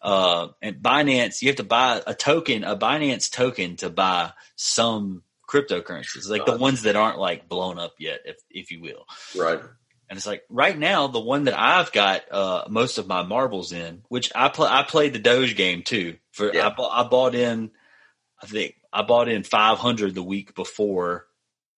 uh, 0.03 0.49
and 0.61 0.77
binance 0.77 1.43
you 1.43 1.49
have 1.49 1.57
to 1.57 1.65
buy 1.65 2.03
a 2.07 2.15
token 2.15 2.65
a 2.65 2.77
binance 2.77 3.31
token 3.31 3.77
to 3.77 3.91
buy 3.91 4.33
some 4.57 5.23
cryptocurrencies. 5.49 6.31
Like 6.31 6.47
the 6.47 6.57
ones 6.57 6.83
that 6.83 6.97
aren't 6.97 7.19
like 7.19 7.49
blown 7.49 7.79
up 7.79 7.95
yet 7.99 8.21
if 8.25 8.37
if 8.51 8.71
you 8.71 8.81
will. 8.81 9.07
Right 9.37 9.61
and 10.13 10.19
it's 10.19 10.27
like 10.27 10.45
right 10.51 10.79
now, 10.79 11.07
the 11.07 11.19
one 11.19 11.45
that 11.45 11.59
I've 11.59 11.91
got 11.91 12.31
uh, 12.31 12.65
most 12.69 12.99
of 12.99 13.07
my 13.07 13.23
marbles 13.23 13.73
in, 13.73 14.03
which 14.11 14.31
I 14.35 14.51
play, 14.51 14.69
I 14.69 14.83
played 14.83 15.15
the 15.15 15.19
Doge 15.19 15.57
game 15.57 15.83
too. 15.83 16.19
For 16.33 16.53
yeah. 16.53 16.69
I, 16.69 16.83
I 16.83 17.09
bought 17.09 17.35
in, 17.35 17.71
I 18.43 18.45
think 18.45 18.75
I 18.93 19.01
bought 19.05 19.31
in 19.31 19.43
500 19.43 20.15
the 20.15 20.23
week 20.23 20.55
before 20.55 21.25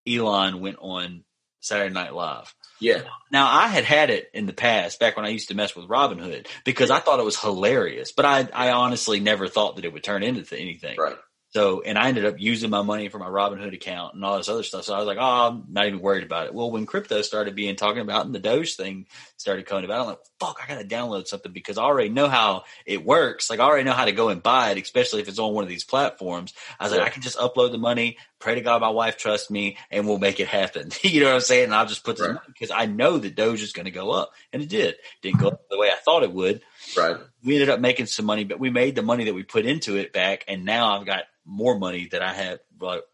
Elon 0.08 0.62
went 0.62 0.78
on 0.80 1.24
Saturday 1.60 1.94
Night 1.94 2.16
Live. 2.16 2.56
Yeah. 2.80 3.04
Now 3.32 3.46
I 3.52 3.68
had 3.68 3.84
had 3.84 4.10
it 4.10 4.32
in 4.34 4.48
the 4.48 4.52
past, 4.52 5.00
back 5.00 5.16
when 5.16 5.28
I 5.28 5.30
used 5.30 5.50
to 5.50 5.56
mess 5.56 5.76
with 5.76 5.88
Robinhood, 5.88 6.48
because 6.66 6.90
I 6.90 7.02
thought 7.02 7.20
it 7.20 7.26
was 7.26 7.40
hilarious. 7.40 8.14
But 8.14 8.26
I, 8.26 8.48
I 8.52 8.72
honestly 8.72 9.20
never 9.20 9.48
thought 9.48 9.76
that 9.76 9.86
it 9.86 9.94
would 9.94 10.04
turn 10.04 10.24
into 10.24 10.58
anything. 10.58 10.98
Right. 10.98 11.18
So, 11.54 11.82
and 11.82 12.00
I 12.00 12.08
ended 12.08 12.26
up 12.26 12.40
using 12.40 12.72
my 12.72 12.82
money 12.82 13.10
for 13.10 13.20
my 13.20 13.28
Robinhood 13.28 13.76
account 13.76 14.16
and 14.16 14.26
all 14.26 14.38
this 14.38 14.50
other 14.50 14.64
stuff. 14.64 14.86
So 14.86 14.96
I 14.96 14.98
was 14.98 15.06
like, 15.06 15.20
oh, 15.20 15.50
I'm 15.50 15.66
not 15.70 15.86
even 15.86 16.00
worried 16.00 16.24
about 16.24 16.48
it. 16.48 16.54
Well, 16.54 16.72
when 16.72 16.88
crypto 16.88 17.22
started 17.22 17.56
being 17.56 17.76
talking 17.76 18.02
about 18.02 18.26
and 18.26 18.34
the 18.34 18.40
Doge 18.40 18.76
thing 18.76 19.06
started 19.38 19.68
coming 19.68 19.86
about, 19.86 20.02
I'm 20.02 20.08
like, 20.08 20.20
fuck, 20.40 20.60
I 20.64 20.68
got 20.68 20.82
to 20.82 20.88
download 20.88 21.28
something 21.28 21.52
because 21.52 21.78
I 21.78 21.84
already 21.84 22.10
know 22.10 22.28
how 22.28 22.64
it 22.88 23.06
works. 23.06 23.52
Like 23.52 23.60
I 23.60 23.66
already 23.66 23.84
know 23.84 23.94
how 23.94 24.06
to 24.06 24.12
go 24.12 24.30
and 24.30 24.42
buy 24.42 24.72
it, 24.72 24.82
especially 24.82 25.22
if 25.22 25.28
it's 25.28 25.38
on 25.38 25.54
one 25.54 25.64
of 25.64 25.70
these 25.70 25.84
platforms. 25.84 26.56
I 26.80 26.86
was 26.86 26.94
like, 26.94 27.06
I 27.06 27.10
can 27.10 27.22
just 27.22 27.38
upload 27.38 27.72
the 27.72 27.78
money, 27.78 28.18
pray 28.40 28.56
to 28.56 28.62
God 28.62 28.82
my 28.82 28.90
wife 28.90 29.18
trusts 29.18 29.52
me, 29.52 29.78
and 29.92 30.08
we'll 30.08 30.18
make 30.18 30.40
it 30.40 30.48
happen. 30.48 30.90
you 31.04 31.20
know 31.20 31.28
what 31.28 31.36
I'm 31.36 31.42
saying? 31.42 31.66
And 31.66 31.76
I'll 31.76 31.86
just 31.86 32.04
put 32.04 32.18
this 32.18 32.30
right. 32.30 32.40
because 32.48 32.72
I 32.72 32.88
know 32.88 33.20
that 33.20 33.36
Doge 33.36 33.62
is 33.62 33.74
going 33.74 33.86
to 33.86 33.92
go 33.92 34.10
up. 34.10 34.32
And 34.52 34.64
it 34.64 34.70
did. 34.70 34.96
Didn't 35.22 35.40
go 35.40 35.50
up 35.50 35.62
the 35.70 35.78
way 35.78 35.90
I 35.92 35.98
thought 36.04 36.24
it 36.24 36.34
would. 36.34 36.62
Right. 36.98 37.18
We 37.44 37.54
ended 37.54 37.70
up 37.70 37.80
making 37.80 38.08
some 38.08 38.26
money, 38.26 38.44
but 38.44 38.60
we 38.60 38.72
made 38.72 38.96
the 38.96 39.04
money 39.04 39.26
that 39.26 39.36
we 39.36 39.44
put 39.44 39.68
into 39.68 39.98
it 39.98 40.14
back. 40.14 40.46
And 40.48 40.66
now 40.66 40.98
I've 40.98 41.06
got 41.06 41.26
more 41.46 41.78
money 41.78 42.08
that 42.12 42.22
I 42.22 42.34
have 42.34 42.60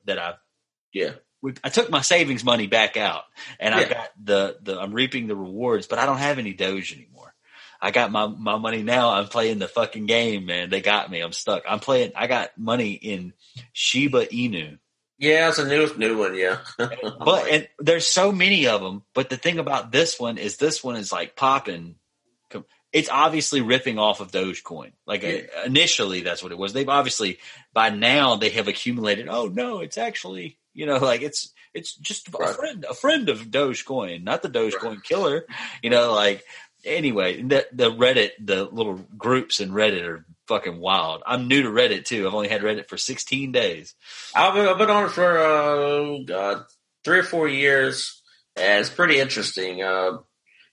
that 0.05 0.19
I 0.19 0.33
yeah. 0.93 1.11
I 1.63 1.69
took 1.69 1.89
my 1.89 2.01
savings 2.01 2.43
money 2.43 2.67
back 2.67 2.97
out, 2.97 3.23
and 3.59 3.73
yeah. 3.73 3.81
I 3.81 3.83
got 3.85 4.09
the 4.21 4.57
the 4.61 4.79
I'm 4.79 4.93
reaping 4.93 5.27
the 5.27 5.35
rewards, 5.35 5.87
but 5.87 5.97
I 5.97 6.05
don't 6.05 6.17
have 6.17 6.37
any 6.37 6.53
Doge 6.53 6.93
anymore. 6.93 7.33
I 7.81 7.91
got 7.91 8.11
my 8.11 8.27
my 8.27 8.57
money 8.57 8.83
now. 8.83 9.11
I'm 9.11 9.27
playing 9.27 9.59
the 9.59 9.67
fucking 9.67 10.05
game, 10.05 10.45
man. 10.45 10.69
They 10.69 10.81
got 10.81 11.09
me. 11.09 11.21
I'm 11.21 11.31
stuck. 11.31 11.63
I'm 11.67 11.79
playing. 11.79 12.11
I 12.15 12.27
got 12.27 12.57
money 12.57 12.91
in 12.91 13.33
Shiba 13.71 14.25
Inu. 14.25 14.79
Yeah, 15.17 15.49
it's 15.49 15.59
a 15.59 15.67
new 15.67 15.89
new 15.95 16.17
one. 16.17 16.35
Yeah, 16.35 16.59
but 16.77 17.47
and 17.51 17.69
there's 17.79 18.07
so 18.07 18.31
many 18.31 18.67
of 18.67 18.81
them. 18.81 19.03
But 19.13 19.29
the 19.29 19.37
thing 19.37 19.59
about 19.59 19.91
this 19.91 20.19
one 20.19 20.37
is 20.37 20.57
this 20.57 20.83
one 20.83 20.97
is 20.97 21.11
like 21.11 21.37
popping 21.37 21.95
it's 22.91 23.09
obviously 23.09 23.61
ripping 23.61 23.99
off 23.99 24.19
of 24.19 24.31
Dogecoin. 24.31 24.91
Like 25.05 25.23
yeah. 25.23 25.41
initially, 25.65 26.21
that's 26.21 26.41
what 26.41 26.51
it 26.51 26.57
was. 26.57 26.73
They've 26.73 26.89
obviously 26.89 27.39
by 27.73 27.89
now 27.89 28.35
they 28.35 28.49
have 28.49 28.67
accumulated. 28.67 29.27
Oh 29.29 29.47
no, 29.47 29.79
it's 29.79 29.97
actually 29.97 30.57
you 30.73 30.85
know 30.85 30.97
like 30.97 31.21
it's 31.21 31.53
it's 31.73 31.95
just 31.95 32.29
right. 32.33 32.49
a 32.49 32.53
friend 32.53 32.85
a 32.89 32.93
friend 32.93 33.29
of 33.29 33.47
Dogecoin, 33.49 34.23
not 34.23 34.41
the 34.41 34.49
Dogecoin 34.49 34.83
right. 34.83 35.03
killer. 35.03 35.45
You 35.83 35.89
know, 35.89 36.13
like 36.13 36.43
anyway, 36.83 37.41
the 37.41 37.67
the 37.71 37.91
Reddit 37.91 38.31
the 38.39 38.65
little 38.65 38.95
groups 39.17 39.59
in 39.59 39.71
Reddit 39.71 40.03
are 40.03 40.25
fucking 40.47 40.79
wild. 40.79 41.21
I'm 41.25 41.47
new 41.47 41.61
to 41.61 41.69
Reddit 41.69 42.05
too. 42.05 42.27
I've 42.27 42.33
only 42.33 42.49
had 42.49 42.61
Reddit 42.61 42.89
for 42.89 42.97
16 42.97 43.51
days. 43.51 43.93
I've 44.35 44.55
been, 44.55 44.67
I've 44.67 44.79
been 44.79 44.89
on 44.89 45.05
it 45.05 45.11
for 45.11 45.37
uh, 45.37 46.17
God, 46.25 46.65
three 47.05 47.19
or 47.19 47.23
four 47.23 47.47
years. 47.47 48.21
And 48.55 48.81
it's 48.81 48.89
pretty 48.89 49.19
interesting. 49.19 49.83
Uh, 49.83 50.17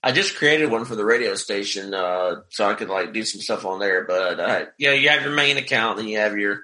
I 0.03 0.11
just 0.11 0.35
created 0.35 0.71
one 0.71 0.85
for 0.85 0.95
the 0.95 1.05
radio 1.05 1.35
station, 1.35 1.93
uh, 1.93 2.41
so 2.49 2.69
I 2.69 2.75
could 2.75 2.89
like 2.89 3.13
do 3.13 3.23
some 3.23 3.41
stuff 3.41 3.65
on 3.65 3.79
there. 3.79 4.05
But 4.05 4.39
uh, 4.39 4.65
yeah, 4.77 4.93
you 4.93 5.09
have 5.09 5.23
your 5.23 5.33
main 5.33 5.57
account, 5.57 5.97
then 5.97 6.07
you 6.07 6.19
have 6.19 6.37
your 6.37 6.61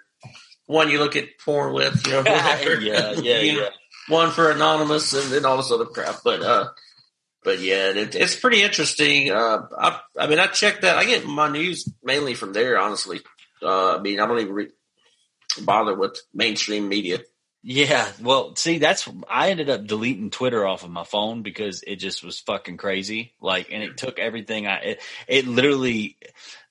one 0.65 0.89
you 0.89 0.99
look 0.99 1.15
at 1.15 1.39
porn 1.43 1.73
with, 1.73 2.05
you 2.05 2.14
know, 2.14 2.18
whatever. 2.23 2.80
yeah, 2.80 3.11
yeah, 3.18 3.39
yeah. 3.39 3.69
One 4.07 4.31
for 4.31 4.51
anonymous, 4.51 5.14
and 5.14 5.31
then 5.31 5.45
all 5.45 5.57
this 5.57 5.72
other 5.72 5.85
crap. 5.85 6.18
But 6.23 6.41
uh, 6.41 6.69
but 7.43 7.60
yeah, 7.60 7.89
it, 7.89 8.15
it's 8.15 8.35
pretty 8.35 8.61
interesting. 8.61 9.31
Uh, 9.31 9.68
I, 9.77 9.99
I 10.18 10.27
mean, 10.27 10.39
I 10.39 10.47
check 10.47 10.81
that. 10.81 10.97
I 10.97 11.05
get 11.05 11.26
my 11.26 11.49
news 11.49 11.91
mainly 12.03 12.35
from 12.35 12.53
there, 12.53 12.80
honestly. 12.80 13.22
Uh, 13.61 13.97
I 13.97 14.01
mean, 14.01 14.19
I 14.19 14.27
don't 14.27 14.39
even 14.39 14.53
re- 14.53 14.72
bother 15.61 15.95
with 15.95 16.19
mainstream 16.34 16.89
media. 16.89 17.19
Yeah, 17.65 18.06
well, 18.22 18.57
see, 18.57 18.80
that's 18.80 19.07
I 19.30 19.52
ended 19.52 19.69
up 19.69 19.88
deleting 19.88 20.31
Twitter 20.31 20.68
off 20.68 20.84
of 20.84 20.90
my 20.90 21.06
phone 21.06 21.44
because 21.44 21.81
it 21.81 21.95
just 21.95 22.22
was 22.22 22.41
fucking 22.41 22.76
crazy. 22.76 23.31
Like, 23.40 23.72
and 23.72 23.81
it 23.81 23.95
took 23.95 24.19
everything. 24.19 24.68
I 24.68 24.76
it, 24.80 25.02
it 25.30 25.48
literally 25.48 26.18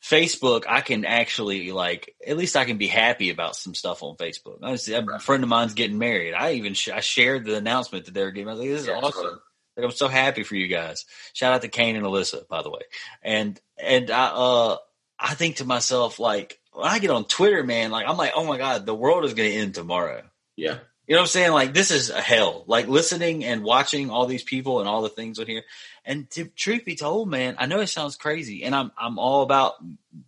Facebook. 0.05 0.65
I 0.69 0.83
can 0.83 1.07
actually 1.07 1.73
like 1.73 2.15
at 2.27 2.37
least 2.37 2.57
I 2.57 2.67
can 2.67 2.77
be 2.77 2.89
happy 2.89 3.31
about 3.31 3.57
some 3.57 3.75
stuff 3.75 4.03
on 4.03 4.17
Facebook. 4.17 4.59
Honestly, 4.63 4.93
a 4.93 5.19
friend 5.19 5.43
of 5.43 5.49
mine's 5.49 5.73
getting 5.73 5.97
married. 5.97 6.35
I 6.35 6.53
even 6.53 6.75
sh- 6.75 6.91
I 6.91 7.01
shared 7.01 7.47
the 7.47 7.57
announcement 7.57 8.05
that 8.05 8.13
they 8.13 8.23
were 8.23 8.31
getting. 8.31 8.49
I 8.49 8.53
was 8.53 8.61
like, 8.61 8.69
this 8.69 8.83
is 8.83 8.89
yeah, 8.89 9.01
awesome. 9.03 9.41
Like, 9.79 9.87
I'm 9.87 9.93
so 9.93 10.09
happy 10.09 10.43
for 10.43 10.57
you 10.57 10.69
guys. 10.69 11.07
Shout 11.33 11.55
out 11.55 11.63
to 11.63 11.69
Kane 11.69 11.97
and 11.97 12.05
Alyssa, 12.05 12.47
by 12.49 12.61
the 12.61 12.71
way. 12.71 12.83
And 13.23 13.59
and 13.83 14.11
I 14.11 14.27
uh 14.27 14.77
I 15.19 15.33
think 15.33 15.57
to 15.57 15.65
myself 15.65 16.19
like 16.19 16.61
when 16.75 16.87
I 16.87 16.99
get 16.99 17.11
on 17.11 17.25
Twitter, 17.25 17.65
man, 17.65 17.91
like 17.91 18.07
I'm 18.07 18.19
like, 18.19 18.33
oh 18.35 18.45
my 18.45 18.59
god, 18.59 18.85
the 18.85 18.95
world 18.95 19.25
is 19.25 19.33
going 19.33 19.51
to 19.51 19.57
end 19.57 19.75
tomorrow. 19.75 20.23
Yeah. 20.57 20.79
You 21.07 21.17
know 21.17 21.23
what 21.23 21.25
I'm 21.25 21.31
saying? 21.31 21.53
Like 21.53 21.75
this 21.75 21.91
is 21.91 22.11
a 22.11 22.21
hell. 22.21 22.65
Like 22.67 22.87
listening 22.87 23.45
and 23.45 23.65
watching 23.65 24.09
all 24.09 24.27
these 24.27 24.45
people 24.45 24.79
and 24.81 24.89
all 24.89 25.03
the 25.03 25.09
things 25.09 25.39
on 25.39 25.47
here. 25.47 25.65
And 26.05 26.31
to 26.31 26.45
truth 26.45 26.85
be 26.85 26.95
told, 26.95 27.29
man, 27.29 27.57
I 27.59 27.67
know 27.67 27.81
it 27.81 27.89
sounds 27.89 28.17
crazy, 28.17 28.63
and 28.65 28.75
I'm 28.75 28.93
I'm 28.97 29.19
all 29.19 29.43
about 29.43 29.75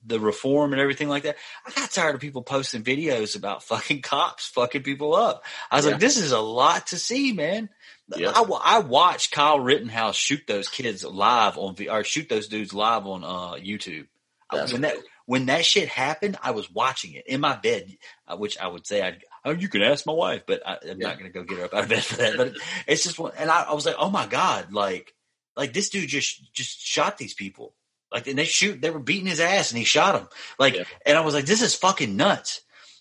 the 0.05 0.19
reform 0.19 0.73
and 0.73 0.81
everything 0.81 1.09
like 1.09 1.23
that. 1.23 1.37
I 1.65 1.71
got 1.71 1.91
tired 1.91 2.17
of 2.17 2.21
people 2.21 2.43
posting 2.43 2.83
videos 2.83 3.37
about 3.37 3.63
fucking 3.65 4.03
cops 4.03 4.49
fucking 4.49 4.83
people 4.83 5.15
up. 5.15 5.45
I 5.71 5.77
was 5.77 5.85
yeah. 5.85 5.93
like, 5.93 6.01
this 6.01 6.17
is 6.17 6.33
a 6.33 6.41
lot 6.41 6.89
to 6.89 6.99
see, 6.99 7.33
man. 7.33 7.71
Yeah. 8.15 8.33
I, 8.35 8.43
I 8.43 8.79
watched 8.81 9.31
Kyle 9.31 9.61
Rittenhouse 9.61 10.17
shoot 10.17 10.43
those 10.47 10.69
kids 10.69 11.05
live 11.05 11.57
on 11.57 11.77
V 11.77 11.89
or 11.89 12.05
shoot 12.05 12.29
those 12.29 12.49
dudes 12.49 12.75
live 12.75 13.07
on 13.07 13.25
uh, 13.25 13.55
YouTube. 13.55 14.07
That's 14.53 14.73
when 14.73 14.83
that 14.83 14.97
when 15.27 15.47
that 15.47 15.65
shit 15.65 15.89
happened, 15.89 16.37
I 16.43 16.51
was 16.51 16.71
watching 16.71 17.15
it 17.15 17.27
in 17.27 17.41
my 17.41 17.57
bed, 17.57 17.97
uh, 18.29 18.37
which 18.37 18.59
I 18.59 18.67
would 18.67 18.87
say 18.87 19.01
I'd, 19.01 19.25
oh, 19.45 19.53
you 19.53 19.69
can 19.69 19.83
ask 19.83 20.07
my 20.07 20.12
wife, 20.12 20.45
but 20.47 20.66
I, 20.66 20.79
am 20.89 21.01
yeah. 21.01 21.09
not 21.09 21.19
going 21.19 21.31
to 21.31 21.39
go 21.39 21.45
get 21.45 21.59
her 21.59 21.65
up 21.65 21.75
out 21.75 21.85
of 21.85 21.89
bed 21.89 22.05
for 22.05 22.16
that. 22.16 22.37
But 22.37 22.55
it's 22.87 23.05
just 23.05 23.19
one, 23.19 23.33
and 23.39 23.51
I, 23.51 23.62
I, 23.62 23.75
was 23.75 23.87
like, 23.87 23.97
oh 23.99 24.11
my 24.11 24.27
god, 24.27 24.73
like, 24.73 25.15
like 25.57 25.73
this 25.73 25.91
dude 25.91 26.09
just 26.09 26.53
just 26.53 26.81
shot 26.81 27.19
these 27.19 27.35
people, 27.35 27.75
like, 28.12 28.27
and 28.27 28.39
they 28.39 28.45
shoot, 28.45 28.81
they 28.81 28.91
were 28.91 28.99
beating 28.99 29.27
his 29.27 29.41
ass, 29.41 29.71
and 29.71 29.79
he 29.79 29.85
shot 29.85 30.15
them, 30.15 30.29
like, 30.59 30.75
yeah. 30.75 30.85
and 31.05 31.16
I 31.16 31.21
was 31.21 31.35
like, 31.35 31.47
this 31.47 31.62
is 31.62 31.75
fucking 31.75 32.16
nuts. 32.16 32.61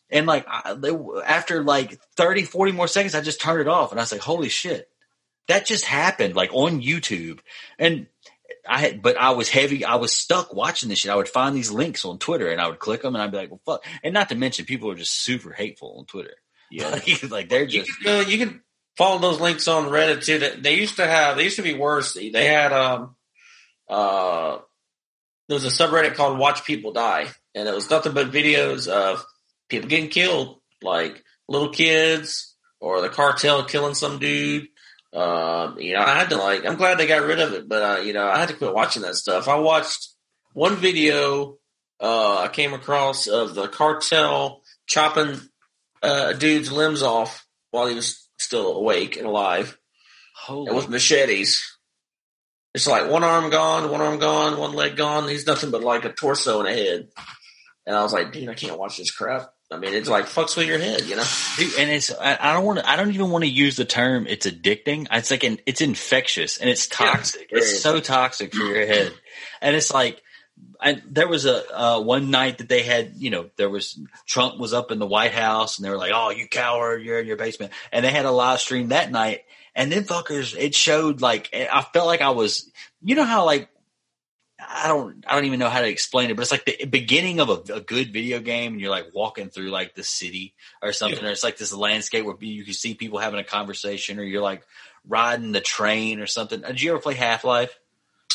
And 0.09 0.27
like, 0.27 0.45
I, 0.47 0.75
they, 0.75 0.91
after 1.25 1.63
like 1.63 1.99
30, 2.17 2.43
40 2.43 2.71
more 2.71 2.87
seconds, 2.87 3.15
I 3.15 3.21
just 3.21 3.41
turned 3.41 3.61
it 3.61 3.67
off, 3.67 3.91
and 3.91 3.99
I 3.99 4.03
was 4.03 4.11
like, 4.11 4.21
holy 4.21 4.49
shit, 4.49 4.89
that 5.47 5.65
just 5.65 5.85
happened, 5.85 6.35
like 6.35 6.53
on 6.53 6.81
YouTube, 6.81 7.39
and 7.79 8.07
I 8.67 8.79
had, 8.79 9.01
but 9.01 9.17
I 9.17 9.31
was 9.31 9.49
heavy. 9.49 9.83
I 9.83 9.95
was 9.95 10.15
stuck 10.15 10.53
watching 10.53 10.89
this 10.89 10.99
shit. 10.99 11.11
I 11.11 11.15
would 11.15 11.27
find 11.27 11.55
these 11.55 11.71
links 11.71 12.05
on 12.05 12.17
Twitter 12.17 12.49
and 12.49 12.61
I 12.61 12.67
would 12.67 12.79
click 12.79 13.01
them 13.01 13.15
and 13.15 13.21
I'd 13.21 13.31
be 13.31 13.37
like, 13.37 13.51
well, 13.51 13.61
fuck. 13.65 13.85
And 14.03 14.13
not 14.13 14.29
to 14.29 14.35
mention, 14.35 14.65
people 14.65 14.89
are 14.89 14.95
just 14.95 15.13
super 15.13 15.51
hateful 15.51 15.97
on 15.99 16.05
Twitter. 16.05 16.35
Yeah. 16.71 16.89
like, 16.89 17.29
like 17.29 17.49
they're 17.49 17.65
just. 17.65 17.89
You 17.89 18.05
can, 18.05 18.15
uh, 18.15 18.29
you 18.29 18.37
can, 18.37 18.61
follow 18.95 19.17
those 19.17 19.41
links 19.41 19.67
on 19.67 19.85
Reddit 19.85 20.23
too. 20.23 20.37
That 20.37 20.61
they 20.61 20.75
used 20.75 20.97
to 20.97 21.07
have, 21.07 21.35
they 21.35 21.45
used 21.45 21.55
to 21.55 21.63
be 21.63 21.73
worse. 21.73 22.13
They 22.13 22.45
had, 22.45 22.71
um, 22.71 23.15
uh, 23.89 24.59
there 25.47 25.55
was 25.55 25.65
a 25.65 25.69
subreddit 25.69 26.13
called 26.13 26.37
Watch 26.37 26.63
People 26.63 26.93
Die 26.93 27.27
and 27.55 27.67
it 27.67 27.73
was 27.73 27.89
nothing 27.89 28.13
but 28.13 28.31
videos 28.31 28.87
of 28.87 29.25
people 29.69 29.89
getting 29.89 30.09
killed, 30.09 30.59
like 30.81 31.23
little 31.47 31.69
kids 31.69 32.55
or 32.79 33.01
the 33.01 33.09
cartel 33.09 33.63
killing 33.63 33.95
some 33.95 34.19
dude 34.19 34.67
um, 35.13 35.79
you 35.79 35.93
know, 35.93 36.01
I 36.01 36.15
had 36.15 36.29
to 36.29 36.37
like, 36.37 36.65
I'm 36.65 36.75
glad 36.75 36.97
they 36.97 37.07
got 37.07 37.23
rid 37.23 37.39
of 37.39 37.53
it, 37.53 37.69
but, 37.69 37.81
uh, 37.83 38.01
you 38.01 38.13
know, 38.13 38.27
I 38.27 38.39
had 38.39 38.49
to 38.49 38.55
quit 38.55 38.73
watching 38.73 39.03
that 39.03 39.15
stuff. 39.15 39.47
I 39.47 39.55
watched 39.55 40.09
one 40.53 40.75
video, 40.75 41.57
uh, 41.99 42.39
I 42.39 42.47
came 42.47 42.73
across 42.73 43.27
of 43.27 43.53
the 43.53 43.67
cartel 43.67 44.61
chopping, 44.87 45.39
uh, 46.01 46.31
a 46.31 46.33
dude's 46.33 46.71
limbs 46.71 47.03
off 47.03 47.45
while 47.71 47.87
he 47.87 47.95
was 47.95 48.27
still 48.39 48.75
awake 48.75 49.17
and 49.17 49.27
alive. 49.27 49.77
Holy. 50.35 50.67
And 50.67 50.75
with 50.75 50.89
machetes. 50.89 51.77
It's 52.73 52.87
like 52.87 53.09
one 53.09 53.23
arm 53.23 53.51
gone, 53.51 53.91
one 53.91 54.01
arm 54.01 54.17
gone, 54.17 54.57
one 54.57 54.73
leg 54.73 54.95
gone. 54.95 55.27
He's 55.29 55.45
nothing 55.45 55.69
but 55.69 55.83
like 55.83 56.05
a 56.05 56.11
torso 56.11 56.59
and 56.59 56.67
a 56.67 56.73
head. 56.73 57.07
And 57.85 57.95
I 57.95 58.01
was 58.01 58.13
like, 58.13 58.31
dude, 58.31 58.49
I 58.49 58.55
can't 58.55 58.79
watch 58.79 58.97
this 58.97 59.11
crap. 59.11 59.49
I 59.73 59.77
mean, 59.77 59.93
it's 59.93 60.07
like 60.07 60.25
fucks 60.25 60.55
with 60.55 60.67
your 60.67 60.77
head, 60.77 61.01
you 61.01 61.15
know. 61.15 61.23
Dude, 61.57 61.79
and 61.79 61.89
it's 61.89 62.11
I, 62.13 62.53
don't 62.53 62.63
want 62.63 62.79
to. 62.79 62.89
I 62.89 62.95
don't 62.95 63.09
even 63.09 63.31
want 63.31 63.43
to 63.43 63.49
use 63.49 63.75
the 63.75 63.85
term. 63.85 64.27
It's 64.27 64.45
addicting. 64.45 65.07
It's 65.11 65.31
like 65.31 65.43
an, 65.43 65.59
it's 65.65 65.81
infectious 65.81 66.57
and 66.59 66.69
it's 66.69 66.87
toxic. 66.87 67.49
Yeah, 67.51 67.57
it's 67.57 67.81
so 67.81 67.99
toxic 67.99 68.53
for 68.53 68.63
your 68.63 68.85
head, 68.85 69.13
and 69.61 69.75
it's 69.75 69.93
like. 69.93 70.21
I, 70.79 71.01
there 71.09 71.27
was 71.27 71.45
a 71.45 71.77
uh, 71.77 71.99
one 72.01 72.29
night 72.29 72.59
that 72.59 72.69
they 72.69 72.83
had, 72.83 73.13
you 73.15 73.31
know, 73.31 73.49
there 73.55 73.69
was 73.69 73.99
Trump 74.27 74.59
was 74.59 74.73
up 74.73 74.91
in 74.91 74.99
the 74.99 75.07
White 75.07 75.31
House 75.31 75.77
and 75.77 75.85
they 75.85 75.89
were 75.89 75.97
like, 75.97 76.11
"Oh, 76.13 76.29
you 76.29 76.47
coward, 76.47 77.01
you're 77.03 77.19
in 77.19 77.25
your 77.25 77.37
basement," 77.37 77.71
and 77.91 78.05
they 78.05 78.11
had 78.11 78.25
a 78.25 78.31
live 78.31 78.59
stream 78.59 78.89
that 78.89 79.09
night, 79.09 79.41
and 79.75 79.91
then 79.91 80.03
fuckers, 80.03 80.55
it 80.57 80.75
showed 80.75 81.21
like 81.21 81.49
I 81.53 81.81
felt 81.93 82.05
like 82.05 82.21
I 82.21 82.31
was, 82.31 82.69
you 83.01 83.15
know 83.15 83.23
how 83.23 83.45
like 83.45 83.69
I 84.67 84.87
don't 84.87 85.23
I 85.27 85.35
don't 85.35 85.45
even 85.45 85.59
know 85.59 85.69
how 85.69 85.81
to 85.81 85.87
explain 85.87 86.29
it, 86.29 86.35
but 86.35 86.41
it's 86.41 86.51
like 86.51 86.65
the 86.65 86.85
beginning 86.85 87.39
of 87.39 87.49
a, 87.49 87.73
a 87.75 87.81
good 87.81 88.11
video 88.11 88.39
game, 88.39 88.73
and 88.73 88.81
you're 88.81 88.89
like 88.89 89.13
walking 89.13 89.49
through 89.49 89.69
like 89.69 89.95
the 89.95 90.03
city 90.03 90.53
or 90.81 90.91
something, 90.91 91.21
yeah. 91.21 91.29
or 91.29 91.31
it's 91.31 91.43
like 91.43 91.57
this 91.57 91.73
landscape 91.73 92.25
where 92.25 92.35
you 92.39 92.63
can 92.63 92.73
see 92.73 92.93
people 92.93 93.19
having 93.19 93.39
a 93.39 93.43
conversation, 93.43 94.19
or 94.19 94.23
you're 94.23 94.41
like 94.41 94.63
riding 95.07 95.51
the 95.51 95.61
train 95.61 96.19
or 96.19 96.27
something. 96.27 96.63
Uh, 96.63 96.69
did 96.69 96.81
you 96.81 96.91
ever 96.91 96.99
play 96.99 97.15
Half 97.15 97.43
Life? 97.43 97.77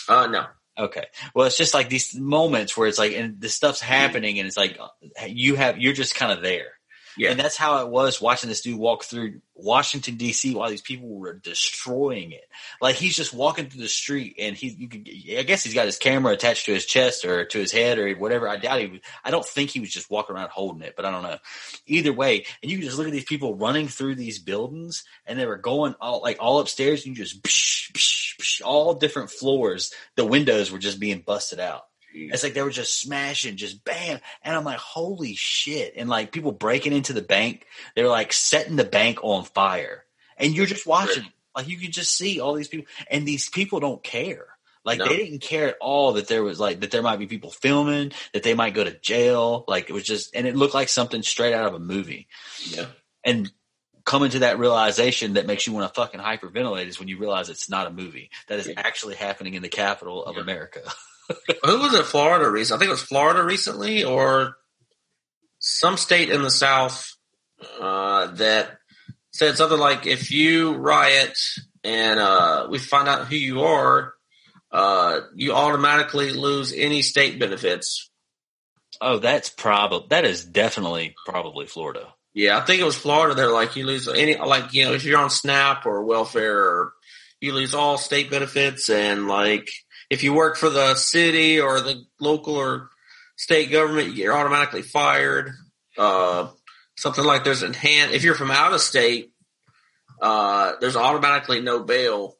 Uh, 0.09 0.27
no. 0.27 0.47
Okay. 0.79 1.05
Well, 1.35 1.47
it's 1.47 1.57
just 1.57 1.75
like 1.75 1.89
these 1.89 2.15
moments 2.15 2.77
where 2.77 2.89
it's 2.89 2.99
like, 2.99 3.13
and 3.13 3.41
the 3.41 3.49
stuff's 3.49 3.83
mm-hmm. 3.83 3.93
happening, 3.93 4.39
and 4.39 4.47
it's 4.47 4.57
like 4.57 4.79
uh, 4.81 4.89
you 5.27 5.57
have 5.57 5.79
you're 5.79 5.93
just 5.93 6.15
kind 6.15 6.33
of 6.33 6.43
there. 6.43 6.78
Yeah. 7.19 7.33
And 7.33 7.41
that's 7.41 7.57
how 7.57 7.85
it 7.85 7.91
was 7.91 8.21
watching 8.21 8.49
this 8.49 8.61
dude 8.61 8.79
walk 8.79 9.03
through 9.03 9.41
Washington 9.57 10.15
D.C. 10.15 10.55
while 10.55 10.71
these 10.71 10.81
people 10.81 11.09
were 11.09 11.35
destroying 11.35 12.31
it. 12.31 12.49
Like 12.81 12.95
he's 12.95 13.17
just 13.17 13.35
walking 13.35 13.69
through 13.69 13.83
the 13.83 13.89
street, 13.89 14.37
and 14.39 14.57
he, 14.57 14.69
you 14.69 14.89
could, 14.89 15.09
I 15.37 15.43
guess 15.43 15.65
he's 15.65 15.75
got 15.75 15.87
his 15.87 15.99
camera 15.99 16.33
attached 16.33 16.67
to 16.67 16.73
his 16.73 16.87
chest 16.87 17.25
or 17.25 17.45
to 17.45 17.59
his 17.59 17.73
head 17.73 17.99
or 17.99 18.15
whatever. 18.15 18.49
I 18.49 18.57
doubt 18.57 18.81
he. 18.81 18.87
Was, 18.87 19.01
I 19.25 19.33
don't 19.33 19.45
think 19.45 19.71
he 19.71 19.81
was 19.81 19.91
just 19.91 20.11
walking 20.11 20.37
around 20.37 20.51
holding 20.51 20.83
it, 20.83 20.95
but 20.95 21.05
I 21.05 21.11
don't 21.11 21.25
know. 21.25 21.39
Either 21.87 22.13
way, 22.13 22.47
and 22.63 22.71
you 22.71 22.79
can 22.79 22.87
just 22.87 22.99
look 22.99 23.09
at 23.09 23.13
these 23.13 23.25
people 23.25 23.57
running 23.57 23.89
through 23.89 24.15
these 24.15 24.39
buildings, 24.39 25.03
and 25.27 25.39
they 25.39 25.47
were 25.47 25.59
going 25.59 25.97
all 26.01 26.23
like 26.23 26.37
all 26.39 26.61
upstairs, 26.61 27.05
and 27.05 27.17
you 27.17 27.25
just 27.25 27.43
psh, 27.43 27.93
psh, 27.93 28.37
psh, 28.41 28.63
all 28.65 28.95
different 28.95 29.31
floors. 29.31 29.93
The 30.15 30.25
windows 30.25 30.71
were 30.71 30.79
just 30.79 31.01
being 31.01 31.21
busted 31.21 31.59
out. 31.59 31.88
Mm. 32.17 32.33
It's 32.33 32.43
like 32.43 32.55
they 32.55 32.63
were 32.63 32.71
just 32.71 33.01
smashing, 33.01 33.57
just 33.57 33.85
bam. 33.85 34.21
And 34.43 34.55
I'm 34.55 34.65
like, 34.65 34.79
holy 34.79 35.35
shit. 35.35 35.95
And 35.97 36.09
like 36.09 36.33
people 36.33 36.53
breaking 36.53 36.93
into 36.93 37.13
the 37.13 37.23
bank, 37.23 37.67
they're 37.95 38.09
like 38.09 38.33
setting 38.33 38.77
the 38.77 38.85
bank 38.85 39.19
on 39.23 39.45
fire. 39.45 40.05
And 40.37 40.55
you're 40.55 40.67
just 40.67 40.87
watching. 40.87 41.25
Right. 41.25 41.33
Like 41.57 41.69
you 41.69 41.79
can 41.79 41.91
just 41.91 42.15
see 42.15 42.41
all 42.41 42.55
these 42.55 42.69
people. 42.69 42.87
And 43.11 43.27
these 43.27 43.49
people 43.49 43.81
don't 43.81 44.03
care. 44.03 44.47
Like 44.85 44.99
no. 44.99 45.07
they 45.07 45.17
didn't 45.17 45.41
care 45.41 45.69
at 45.69 45.77
all 45.81 46.15
that 46.15 46.29
there 46.29 46.43
was 46.43 46.59
like 46.59 46.81
that 46.81 46.91
there 46.91 47.03
might 47.03 47.19
be 47.19 47.27
people 47.27 47.51
filming, 47.51 48.13
that 48.33 48.43
they 48.43 48.55
might 48.55 48.75
go 48.75 48.85
to 48.85 48.99
jail. 48.99 49.65
Like 49.69 49.91
it 49.91 49.93
was 49.93 50.05
just 50.05 50.35
and 50.35 50.47
it 50.47 50.57
looked 50.57 50.75
like 50.75 50.89
something 50.89 51.23
straight 51.23 51.53
out 51.53 51.67
of 51.67 51.75
a 51.75 51.79
movie. 51.79 52.29
Yeah. 52.65 52.87
And 53.25 53.51
coming 54.05 54.31
to 54.31 54.39
that 54.39 54.59
realization 54.59 55.35
that 55.35 55.47
makes 55.47 55.67
you 55.67 55.75
want 55.75 55.87
to 55.87 56.01
fucking 56.01 56.21
hyperventilate 56.21 56.87
is 56.87 56.99
when 56.99 57.09
you 57.09 57.19
realize 57.19 57.51
it's 57.51 57.69
not 57.69 57.87
a 57.87 57.91
movie. 57.91 58.31
That 58.47 58.59
is 58.59 58.69
yeah. 58.69 58.75
actually 58.79 59.17
happening 59.17 59.53
in 59.53 59.61
the 59.61 59.69
capital 59.69 60.25
of 60.25 60.37
yeah. 60.37 60.43
America. 60.43 60.81
Who 61.65 61.79
was 61.79 61.95
it? 61.95 62.07
Florida 62.07 62.51
recently? 62.51 62.77
I 62.77 62.79
think 62.79 62.89
it 62.89 62.93
was 62.93 63.03
Florida 63.03 63.43
recently, 63.43 64.05
or 64.05 64.57
some 65.59 65.97
state 65.97 66.31
in 66.31 66.43
the 66.43 66.51
South 66.51 67.11
uh, 67.81 68.29
that 68.33 68.79
said 69.33 69.57
something 69.57 69.79
like, 69.79 70.07
"If 70.07 70.31
you 70.31 70.75
riot 70.75 71.39
and 71.85 72.19
uh, 72.19 72.69
we 72.71 72.79
find 72.79 73.09
out 73.09 73.27
who 73.27 73.37
you 73.37 73.63
are, 73.63 74.15
uh, 74.73 75.21
you 75.35 75.53
automatically 75.53 76.33
lose 76.33 76.73
any 76.73 77.03
state 77.03 77.39
benefits." 77.39 78.11
Oh, 79.01 79.19
that's 79.19 79.51
probably 79.51 80.07
that 80.11 80.25
is 80.25 80.45
definitely 80.45 81.15
probably 81.27 81.67
Florida. 81.67 82.15
Yeah, 82.35 82.59
I 82.59 82.61
think 82.63 82.81
it 82.81 82.85
was 82.85 82.97
Florida. 82.97 83.35
They're 83.35 83.53
like 83.53 83.77
you 83.77 83.85
lose 83.85 84.09
any 84.09 84.37
like 84.37 84.73
you 84.73 84.85
know 84.85 84.93
if 84.93 85.05
you're 85.05 85.19
on 85.19 85.31
SNAP 85.31 85.87
or 85.87 86.05
welfare, 86.05 86.59
or 86.59 86.93
you 87.41 87.53
lose 87.53 87.75
all 87.75 87.99
state 87.99 88.31
benefits 88.31 88.89
and 88.89 89.29
like 89.29 89.69
if 90.11 90.23
you 90.23 90.33
work 90.33 90.57
for 90.57 90.71
the 90.71 90.95
city 90.95 91.61
or 91.61 91.81
the 91.81 92.05
local 92.21 92.57
or 92.57 92.91
state 93.37 93.71
government, 93.71 94.15
you're 94.15 94.37
automatically 94.37 94.83
fired. 94.83 95.53
Uh, 95.97 96.49
something 96.97 97.25
like 97.25 97.45
there's 97.45 97.63
enhanced. 97.63 98.15
If 98.15 98.25
you're 98.25 98.35
from 98.35 98.51
out 98.51 98.73
of 98.73 98.81
state, 98.81 99.33
uh, 100.21 100.73
there's 100.81 100.97
automatically 100.97 101.61
no 101.61 101.83
bail 101.83 102.38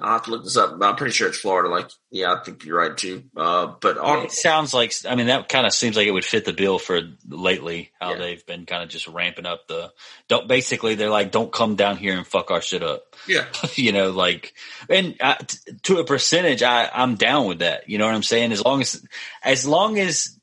I'll 0.00 0.14
have 0.14 0.24
to 0.24 0.32
look 0.32 0.42
this 0.42 0.56
up. 0.56 0.76
I'm 0.80 0.96
pretty 0.96 1.12
sure 1.12 1.28
it's 1.28 1.38
Florida. 1.38 1.68
Like, 1.68 1.88
yeah, 2.10 2.32
I 2.32 2.42
think 2.42 2.64
you're 2.64 2.78
right 2.78 2.96
too. 2.96 3.24
Uh, 3.36 3.74
but 3.80 3.96
it 4.24 4.32
sounds 4.32 4.74
like 4.74 4.92
I 5.08 5.14
mean 5.14 5.28
that 5.28 5.48
kind 5.48 5.66
of 5.66 5.72
seems 5.72 5.96
like 5.96 6.08
it 6.08 6.10
would 6.10 6.24
fit 6.24 6.44
the 6.44 6.52
bill 6.52 6.80
for 6.80 7.00
lately 7.28 7.92
how 8.00 8.12
yeah. 8.12 8.18
they've 8.18 8.46
been 8.46 8.66
kind 8.66 8.82
of 8.82 8.88
just 8.88 9.06
ramping 9.06 9.46
up 9.46 9.68
the. 9.68 9.92
Don't 10.28 10.48
basically 10.48 10.96
they're 10.96 11.10
like 11.10 11.30
don't 11.30 11.52
come 11.52 11.76
down 11.76 11.96
here 11.96 12.16
and 12.16 12.26
fuck 12.26 12.50
our 12.50 12.60
shit 12.60 12.82
up. 12.82 13.04
Yeah, 13.28 13.46
you 13.74 13.92
know, 13.92 14.10
like 14.10 14.54
and 14.90 15.14
uh, 15.20 15.36
t- 15.36 15.72
to 15.84 15.98
a 15.98 16.04
percentage, 16.04 16.62
I 16.62 16.90
I'm 16.92 17.14
down 17.14 17.46
with 17.46 17.60
that. 17.60 17.88
You 17.88 17.98
know 17.98 18.06
what 18.06 18.16
I'm 18.16 18.24
saying? 18.24 18.50
As 18.50 18.64
long 18.64 18.80
as 18.80 19.04
as 19.44 19.66
long 19.66 19.98
as 19.98 20.33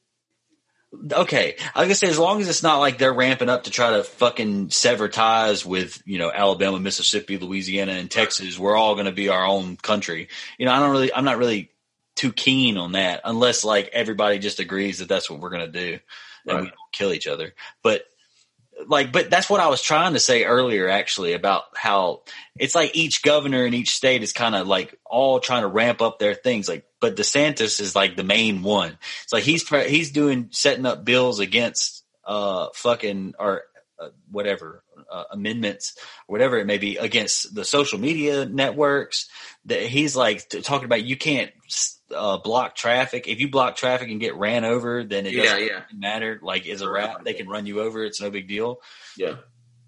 okay, 1.13 1.55
I 1.73 1.79
was 1.79 1.87
gonna 1.87 1.95
say 1.95 2.09
as 2.09 2.19
long 2.19 2.41
as 2.41 2.49
it's 2.49 2.63
not 2.63 2.79
like 2.79 2.97
they're 2.97 3.13
ramping 3.13 3.49
up 3.49 3.63
to 3.63 3.71
try 3.71 3.91
to 3.91 4.03
fucking 4.03 4.69
sever 4.69 5.07
ties 5.07 5.65
with 5.65 6.01
you 6.05 6.17
know 6.17 6.31
Alabama, 6.31 6.79
Mississippi, 6.79 7.37
Louisiana, 7.37 7.93
and 7.93 8.09
Texas. 8.09 8.59
We're 8.59 8.75
all 8.75 8.95
gonna 8.95 9.11
be 9.11 9.29
our 9.29 9.45
own 9.45 9.77
country. 9.77 10.29
You 10.57 10.65
know, 10.65 10.73
I 10.73 10.79
don't 10.79 10.91
really, 10.91 11.13
I'm 11.13 11.25
not 11.25 11.37
really 11.37 11.71
too 12.15 12.33
keen 12.33 12.77
on 12.77 12.93
that 12.93 13.21
unless 13.23 13.63
like 13.63 13.89
everybody 13.93 14.37
just 14.37 14.59
agrees 14.59 14.99
that 14.99 15.09
that's 15.09 15.29
what 15.29 15.39
we're 15.39 15.49
gonna 15.49 15.67
do 15.67 15.99
and 16.45 16.55
right. 16.55 16.63
we 16.63 16.67
don't 16.67 16.91
kill 16.91 17.13
each 17.13 17.27
other. 17.27 17.53
But 17.83 18.03
like, 18.87 19.11
but 19.11 19.29
that's 19.29 19.49
what 19.49 19.59
I 19.59 19.67
was 19.67 19.81
trying 19.81 20.13
to 20.13 20.19
say 20.19 20.43
earlier, 20.43 20.89
actually, 20.89 21.33
about 21.33 21.63
how 21.75 22.21
it's 22.57 22.75
like 22.75 22.95
each 22.95 23.21
governor 23.23 23.65
in 23.65 23.73
each 23.73 23.91
state 23.91 24.23
is 24.23 24.33
kind 24.33 24.55
of 24.55 24.67
like 24.67 24.97
all 25.05 25.39
trying 25.39 25.61
to 25.61 25.67
ramp 25.67 26.01
up 26.01 26.19
their 26.19 26.35
things. 26.35 26.67
Like, 26.67 26.85
but 26.99 27.15
DeSantis 27.15 27.79
is 27.79 27.95
like 27.95 28.15
the 28.15 28.23
main 28.23 28.63
one. 28.63 28.97
It's 29.23 29.33
like 29.33 29.43
he's 29.43 29.67
he's 29.67 30.11
doing 30.11 30.49
setting 30.51 30.85
up 30.85 31.05
bills 31.05 31.39
against 31.39 32.03
uh 32.25 32.67
fucking 32.75 33.33
or 33.39 33.63
uh, 33.99 34.09
whatever 34.29 34.83
uh, 35.11 35.25
amendments, 35.31 35.97
whatever 36.27 36.57
it 36.57 36.65
may 36.65 36.77
be, 36.77 36.97
against 36.97 37.53
the 37.53 37.65
social 37.65 37.99
media 37.99 38.45
networks. 38.45 39.29
That 39.65 39.81
he's 39.83 40.15
like 40.15 40.49
t- 40.49 40.61
talking 40.61 40.85
about 40.85 41.03
you 41.03 41.17
can't 41.17 41.51
uh, 42.15 42.37
block 42.37 42.75
traffic. 42.75 43.27
If 43.27 43.39
you 43.39 43.49
block 43.49 43.75
traffic 43.75 44.09
and 44.09 44.19
get 44.19 44.35
ran 44.35 44.65
over, 44.65 45.03
then 45.03 45.25
it 45.25 45.35
doesn't 45.35 45.65
yeah. 45.65 45.81
matter. 45.93 46.39
Like 46.41 46.65
is 46.65 46.81
a 46.81 46.89
rat, 46.89 47.23
they 47.23 47.33
can 47.33 47.47
run 47.47 47.65
you 47.65 47.81
over. 47.81 48.03
It's 48.03 48.21
no 48.21 48.29
big 48.29 48.47
deal. 48.47 48.81
Yeah. 49.17 49.35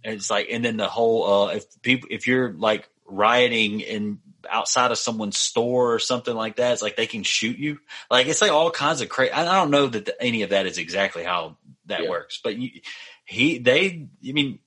And 0.04 0.16
it's 0.16 0.30
like, 0.30 0.48
and 0.52 0.64
then 0.64 0.78
the 0.78 0.88
whole 0.88 1.48
uh, 1.48 1.54
if 1.54 1.82
people 1.82 2.10
if 2.12 2.28
you're 2.28 2.52
like 2.52 2.90
rioting 3.06 3.80
in 3.80 4.20
outside 4.50 4.92
of 4.92 4.98
someone's 4.98 5.38
store 5.38 5.94
or 5.94 6.00
something 6.00 6.36
like 6.36 6.58
that, 6.58 6.74
it's 6.74 6.82
like 6.82 6.96
they 6.96 7.08
can 7.08 7.24
shoot 7.24 7.58
you. 7.58 7.80
Like 8.12 8.28
it's 8.28 8.42
like 8.42 8.52
all 8.52 8.72
kinds 8.72 9.02
of 9.02 9.10
crazy. 9.10 9.32
I 9.32 9.44
don't 9.44 9.72
know 9.72 9.88
that 9.88 10.06
the, 10.06 10.22
any 10.22 10.44
of 10.44 10.52
that 10.52 10.66
is 10.66 10.78
exactly 10.78 11.24
how 11.24 11.58
that 11.86 12.04
yeah. 12.04 12.10
works, 12.10 12.40
but 12.44 12.58
you, 12.58 12.82
he 13.26 13.60
they. 13.60 14.08
I 14.28 14.32
mean, 14.32 14.60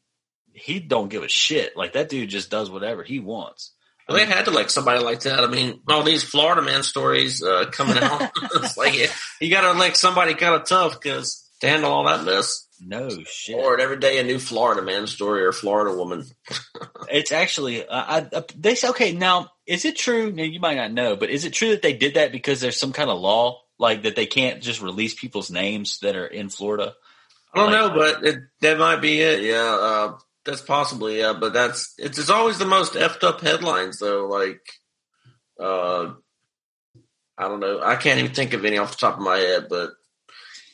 he 0.57 0.81
don't 0.81 1.09
give 1.09 1.23
a 1.23 1.29
shit. 1.29 1.77
Like 1.77 1.93
that 1.93 2.09
dude 2.09 2.31
just 2.31 2.51
does 2.51 2.71
whatever 2.71 3.03
he 3.03 3.21
wants. 3.21 3.73
Well, 4.09 4.19
they 4.19 4.25
had 4.25 4.45
to 4.45 4.53
like 4.53 4.71
somebody 4.71 5.03
like 5.03 5.21
that. 5.21 5.41
I 5.41 5.49
mean, 5.49 5.81
all 5.89 6.05
these 6.05 6.23
Florida 6.23 6.63
man 6.63 6.83
stories 6.83 7.43
uh, 7.43 7.67
coming 7.73 7.99
out. 7.99 8.31
it's 8.55 8.77
like 8.77 8.95
you 9.41 9.51
got 9.51 9.73
to 9.73 9.79
like 9.79 9.97
somebody 9.97 10.35
kind 10.35 10.55
of 10.55 10.67
tough 10.67 11.01
because 11.01 11.47
to 11.61 11.69
handle 11.69 11.93
all 11.93 12.07
that 12.07 12.25
mess. 12.25 12.67
No 12.81 13.09
shit. 13.09 13.57
Or 13.57 13.81
every 13.81 13.99
day 13.99 14.19
a 14.19 14.23
new 14.23 14.39
Florida 14.39 14.83
man 14.83 15.07
story 15.07 15.45
or 15.45 15.53
Florida 15.53 15.97
woman. 15.97 16.25
it's 17.11 17.33
actually, 17.33 17.87
uh, 17.87 18.27
I, 18.33 18.45
they 18.57 18.75
say, 18.75 18.89
okay, 18.91 19.13
now, 19.13 19.51
is 19.67 19.85
it 19.85 19.97
true? 19.97 20.31
Now, 20.31 20.43
you 20.43 20.61
might 20.61 20.77
not 20.77 20.93
know, 20.93 21.17
but 21.17 21.31
is 21.31 21.45
it 21.45 21.53
true 21.53 21.71
that 21.71 21.83
they 21.83 21.95
did 21.95 22.15
that 22.15 22.33
because 22.33 22.61
there's 22.61 22.79
some 22.79 22.93
kind 22.93 23.11
of 23.11 23.19
law, 23.19 23.63
like 23.79 24.03
that 24.03 24.15
they 24.15 24.27
can't 24.27 24.63
just 24.63 24.83
release 24.83 25.15
people's 25.15 25.51
names 25.51 25.99
that 26.01 26.17
are 26.17 26.27
in 26.27 26.51
Florida? 26.51 26.95
I 27.55 27.59
don't 27.59 27.73
like, 27.73 27.81
know, 27.81 27.99
but 27.99 28.25
it, 28.27 28.39
that 28.61 28.79
might 28.79 29.01
be 29.01 29.21
it. 29.21 29.43
Yeah, 29.43 29.79
uh, 29.81 30.19
that's 30.47 30.63
possibly 30.63 31.19
yeah. 31.19 31.35
But 31.39 31.53
that's 31.53 31.95
it's, 31.99 32.19
it's 32.19 32.31
always 32.31 32.59
the 32.59 32.67
most 32.67 32.95
effed 32.95 33.25
up 33.25 33.41
headlines 33.41 33.99
though. 33.99 34.27
Like, 34.27 34.63
uh, 35.61 36.15
I 37.37 37.49
don't 37.49 37.61
know. 37.61 37.81
I 37.83 37.97
can't 37.97 38.19
even 38.19 38.33
think 38.33 38.55
of 38.55 38.65
any 38.65 38.79
off 38.79 38.93
the 38.93 38.97
top 38.97 39.17
of 39.17 39.23
my 39.23 39.37
head, 39.37 39.67
but 39.69 39.91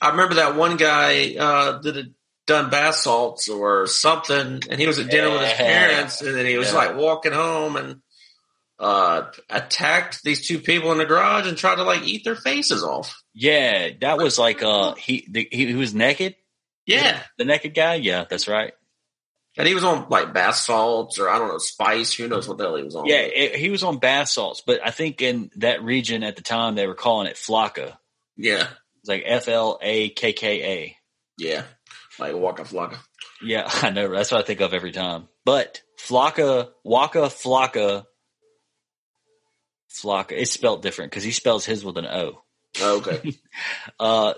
I 0.00 0.10
remember 0.10 0.36
that 0.36 0.56
one 0.56 0.76
guy 0.76 1.34
uh, 1.36 1.80
that 1.80 1.96
had 1.96 2.14
done 2.46 2.70
bath 2.70 2.96
salts 2.96 3.48
or 3.48 3.86
something, 3.86 4.60
and 4.68 4.80
he 4.80 4.86
was 4.86 4.98
at 4.98 5.10
dinner 5.10 5.28
yeah. 5.28 5.32
with 5.32 5.42
his 5.42 5.52
parents, 5.54 6.20
and 6.22 6.36
then 6.36 6.46
he 6.46 6.58
was 6.58 6.72
yeah. 6.72 6.78
like 6.78 6.96
walking 6.96 7.32
home 7.32 7.76
and 7.76 8.02
uh, 8.78 9.30
attacked 9.48 10.24
these 10.24 10.46
two 10.46 10.58
people 10.58 10.90
in 10.90 10.98
the 10.98 11.04
garage 11.04 11.46
and 11.46 11.56
tried 11.56 11.76
to 11.76 11.84
like 11.84 12.02
eat 12.02 12.24
their 12.24 12.34
faces 12.34 12.82
off. 12.82 13.22
Yeah, 13.32 13.90
that 14.00 14.18
was 14.18 14.38
like 14.38 14.62
uh 14.62 14.94
he 14.94 15.26
the, 15.30 15.48
he, 15.50 15.74
was 15.74 15.94
naked. 15.94 16.34
Yeah, 16.84 17.20
the, 17.38 17.44
the 17.44 17.44
naked 17.44 17.74
guy. 17.74 17.94
Yeah, 17.94 18.24
that's 18.28 18.48
right. 18.48 18.72
And 19.58 19.68
he 19.68 19.74
was 19.74 19.84
on 19.84 20.06
like 20.08 20.32
bath 20.32 20.54
salts 20.54 21.18
or 21.18 21.28
I 21.28 21.38
don't 21.38 21.48
know 21.48 21.58
spice. 21.58 22.14
Who 22.14 22.26
knows 22.26 22.48
what 22.48 22.56
the 22.56 22.64
hell 22.64 22.76
he 22.76 22.84
was 22.84 22.96
on? 22.96 23.06
Yeah, 23.06 23.20
it, 23.20 23.56
he 23.56 23.68
was 23.68 23.82
on 23.82 23.98
bath 23.98 24.28
salts, 24.28 24.62
but 24.66 24.80
I 24.84 24.90
think 24.90 25.20
in 25.20 25.50
that 25.56 25.82
region 25.82 26.22
at 26.22 26.36
the 26.36 26.42
time 26.42 26.74
they 26.74 26.86
were 26.86 26.94
calling 26.94 27.26
it 27.26 27.36
flakka. 27.36 27.96
Yeah, 28.36 28.66
it's 29.00 29.08
like 29.08 29.24
F 29.26 29.48
L 29.48 29.78
A 29.82 30.08
K 30.08 30.32
K 30.32 30.62
A. 30.64 30.96
Yeah, 31.36 31.64
like 32.18 32.34
Waka 32.34 32.62
Flocka. 32.62 32.98
Yeah, 33.42 33.68
I 33.82 33.90
know. 33.90 34.08
That's 34.08 34.30
what 34.30 34.42
I 34.42 34.46
think 34.46 34.60
of 34.60 34.72
every 34.72 34.92
time. 34.92 35.28
But 35.44 35.82
Flocka, 35.98 36.70
Waka 36.84 37.28
Flocka, 37.28 38.04
Flocka. 39.90 40.32
It's 40.32 40.50
spelled 40.50 40.82
different 40.82 41.10
because 41.10 41.24
he 41.24 41.32
spells 41.32 41.66
his 41.66 41.84
with 41.84 41.98
an 41.98 42.06
O. 42.06 42.42
Oh, 42.80 42.98
okay. 42.98 43.34
uh, 44.00 44.34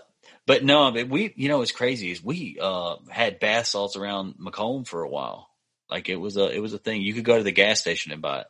but 0.47 0.65
no, 0.65 0.91
mean, 0.91 1.09
we, 1.09 1.33
you 1.37 1.49
know, 1.49 1.59
what's 1.59 1.73
crazy 1.73 2.11
is 2.11 2.23
we 2.23 2.59
uh, 2.61 2.97
had 3.09 3.41
bath 3.41 3.67
salts 3.67 3.97
around 3.97 4.35
McComb 4.35 4.87
for 4.87 5.03
a 5.03 5.09
while. 5.09 5.49
Like 5.91 6.09
it 6.09 6.17
was 6.17 6.37
a, 6.37 6.51
it 6.51 6.61
was 6.61 6.73
a 6.73 6.79
thing. 6.79 7.03
You 7.03 7.15
could 7.15 7.25
go 7.25 7.37
to 7.37 7.43
the 7.43 7.53
gas 7.53 7.81
station 7.81 8.13
and 8.13 8.23
buy 8.23 8.41
it. 8.41 8.47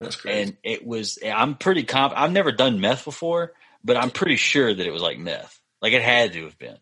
That's 0.00 0.16
crazy. 0.16 0.42
And 0.42 0.56
it 0.62 0.86
was. 0.86 1.18
I'm 1.24 1.54
pretty 1.54 1.84
comp. 1.84 2.12
I've 2.16 2.32
never 2.32 2.52
done 2.52 2.80
meth 2.80 3.04
before, 3.04 3.52
but 3.84 3.96
I'm 3.96 4.10
pretty 4.10 4.36
sure 4.36 4.72
that 4.72 4.86
it 4.86 4.92
was 4.92 5.02
like 5.02 5.18
meth. 5.18 5.58
Like 5.80 5.92
it 5.92 6.02
had 6.02 6.32
to 6.32 6.44
have 6.44 6.58
been. 6.58 6.78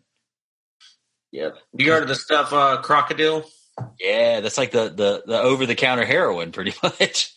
Yep. 1.33 1.57
You 1.75 1.93
heard 1.93 2.03
of 2.03 2.09
the 2.09 2.15
stuff 2.15 2.53
uh, 2.53 2.81
crocodile? 2.83 3.45
Yeah, 4.01 4.41
that's 4.41 4.59
like 4.59 4.73
the 4.73 4.89
the 4.89 5.23
the 5.27 5.41
over 5.41 5.67
the 5.67 5.75
counter 5.75 6.05
heroin, 6.05 6.53
pretty 6.53 6.75
much. 6.83 7.35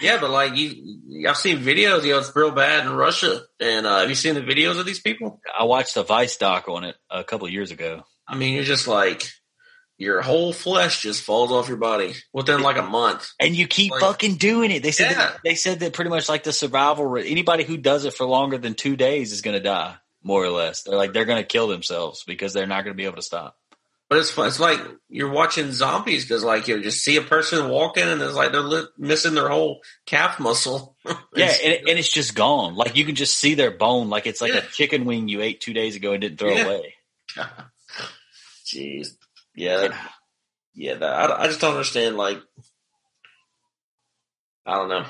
Yeah, 0.00 0.18
but 0.20 0.30
like 0.30 0.56
you, 0.56 1.28
I've 1.28 1.36
seen 1.36 1.58
videos. 1.58 2.04
You 2.04 2.12
know, 2.12 2.18
it's 2.18 2.34
real 2.34 2.50
bad 2.50 2.86
in 2.86 2.92
Russia. 2.92 3.42
And 3.60 3.86
uh, 3.86 4.00
have 4.00 4.08
you 4.08 4.16
seen 4.16 4.34
the 4.34 4.40
videos 4.40 4.78
of 4.78 4.86
these 4.86 5.00
people? 5.00 5.40
I 5.56 5.64
watched 5.64 5.96
a 5.96 6.02
Vice 6.02 6.36
doc 6.36 6.68
on 6.68 6.84
it 6.84 6.96
a 7.10 7.22
couple 7.22 7.48
years 7.48 7.70
ago. 7.70 8.02
I 8.26 8.34
mean, 8.34 8.54
you're 8.54 8.64
just 8.64 8.88
like 8.88 9.24
your 9.96 10.22
whole 10.22 10.52
flesh 10.52 11.02
just 11.02 11.22
falls 11.22 11.52
off 11.52 11.68
your 11.68 11.76
body 11.76 12.14
within 12.32 12.62
like 12.62 12.76
a 12.76 12.82
month, 12.82 13.30
and 13.38 13.54
you 13.54 13.68
keep 13.68 13.92
like, 13.92 14.00
fucking 14.00 14.34
doing 14.36 14.70
it. 14.70 14.82
They 14.82 14.90
said 14.90 15.12
yeah. 15.12 15.18
that, 15.18 15.40
they 15.44 15.54
said 15.54 15.80
that 15.80 15.92
pretty 15.92 16.10
much 16.10 16.28
like 16.28 16.42
the 16.42 16.52
survival 16.52 17.06
rate. 17.06 17.30
Anybody 17.30 17.64
who 17.64 17.76
does 17.76 18.04
it 18.04 18.14
for 18.14 18.26
longer 18.26 18.58
than 18.58 18.74
two 18.74 18.96
days 18.96 19.32
is 19.32 19.42
going 19.42 19.56
to 19.56 19.62
die, 19.62 19.94
more 20.22 20.44
or 20.44 20.50
less. 20.50 20.82
They're 20.82 20.96
like 20.96 21.12
they're 21.12 21.24
going 21.24 21.42
to 21.42 21.46
kill 21.46 21.68
themselves 21.68 22.24
because 22.26 22.52
they're 22.52 22.66
not 22.66 22.82
going 22.82 22.94
to 22.94 23.00
be 23.00 23.04
able 23.04 23.16
to 23.16 23.22
stop. 23.22 23.56
But 24.14 24.20
it's 24.20 24.30
fun. 24.30 24.46
It's 24.46 24.60
like 24.60 24.78
you're 25.08 25.28
watching 25.28 25.72
zombies 25.72 26.24
because 26.24 26.44
like 26.44 26.68
you 26.68 26.80
just 26.80 27.02
see 27.02 27.16
a 27.16 27.20
person 27.20 27.68
walking 27.68 28.04
and 28.04 28.22
it's 28.22 28.36
like 28.36 28.52
they're 28.52 28.60
li- 28.60 28.86
missing 28.96 29.34
their 29.34 29.48
whole 29.48 29.80
calf 30.06 30.38
muscle. 30.38 30.96
yeah, 31.34 31.52
and, 31.64 31.88
and, 31.88 31.98
it's 31.98 32.12
just 32.12 32.36
gone. 32.36 32.76
Like 32.76 32.94
you 32.94 33.04
can 33.04 33.16
just 33.16 33.36
see 33.36 33.54
their 33.54 33.72
bone. 33.72 34.10
Like 34.10 34.28
it's 34.28 34.40
like 34.40 34.52
yeah. 34.52 34.60
a 34.60 34.68
chicken 34.68 35.04
wing 35.04 35.26
you 35.26 35.40
ate 35.42 35.60
two 35.60 35.72
days 35.72 35.96
ago 35.96 36.12
and 36.12 36.20
didn't 36.20 36.38
throw 36.38 36.52
yeah. 36.52 36.64
away. 36.64 36.94
Jeez. 38.64 39.08
Yeah. 39.56 39.78
That, 39.78 40.10
yeah. 40.76 40.94
That, 40.94 41.32
I, 41.32 41.42
I 41.42 41.46
just 41.48 41.60
don't 41.60 41.72
understand. 41.72 42.16
Like, 42.16 42.40
I 44.64 44.74
don't 44.76 44.90
know. 44.90 45.06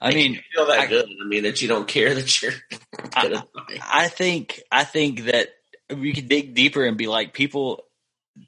I 0.00 0.14
mean, 0.14 0.40
feel 0.54 0.66
that 0.66 0.78
I, 0.78 0.86
good. 0.86 1.06
I 1.06 1.26
mean, 1.26 1.42
that 1.42 1.60
you 1.62 1.66
don't 1.66 1.88
care 1.88 2.14
that 2.14 2.42
you're. 2.42 2.52
I, 3.16 3.42
I 3.82 4.06
think. 4.06 4.62
I 4.70 4.84
think 4.84 5.24
that 5.24 5.48
we 5.90 6.12
could 6.12 6.28
dig 6.28 6.54
deeper 6.54 6.84
and 6.84 6.96
be 6.96 7.08
like 7.08 7.32
people 7.32 7.82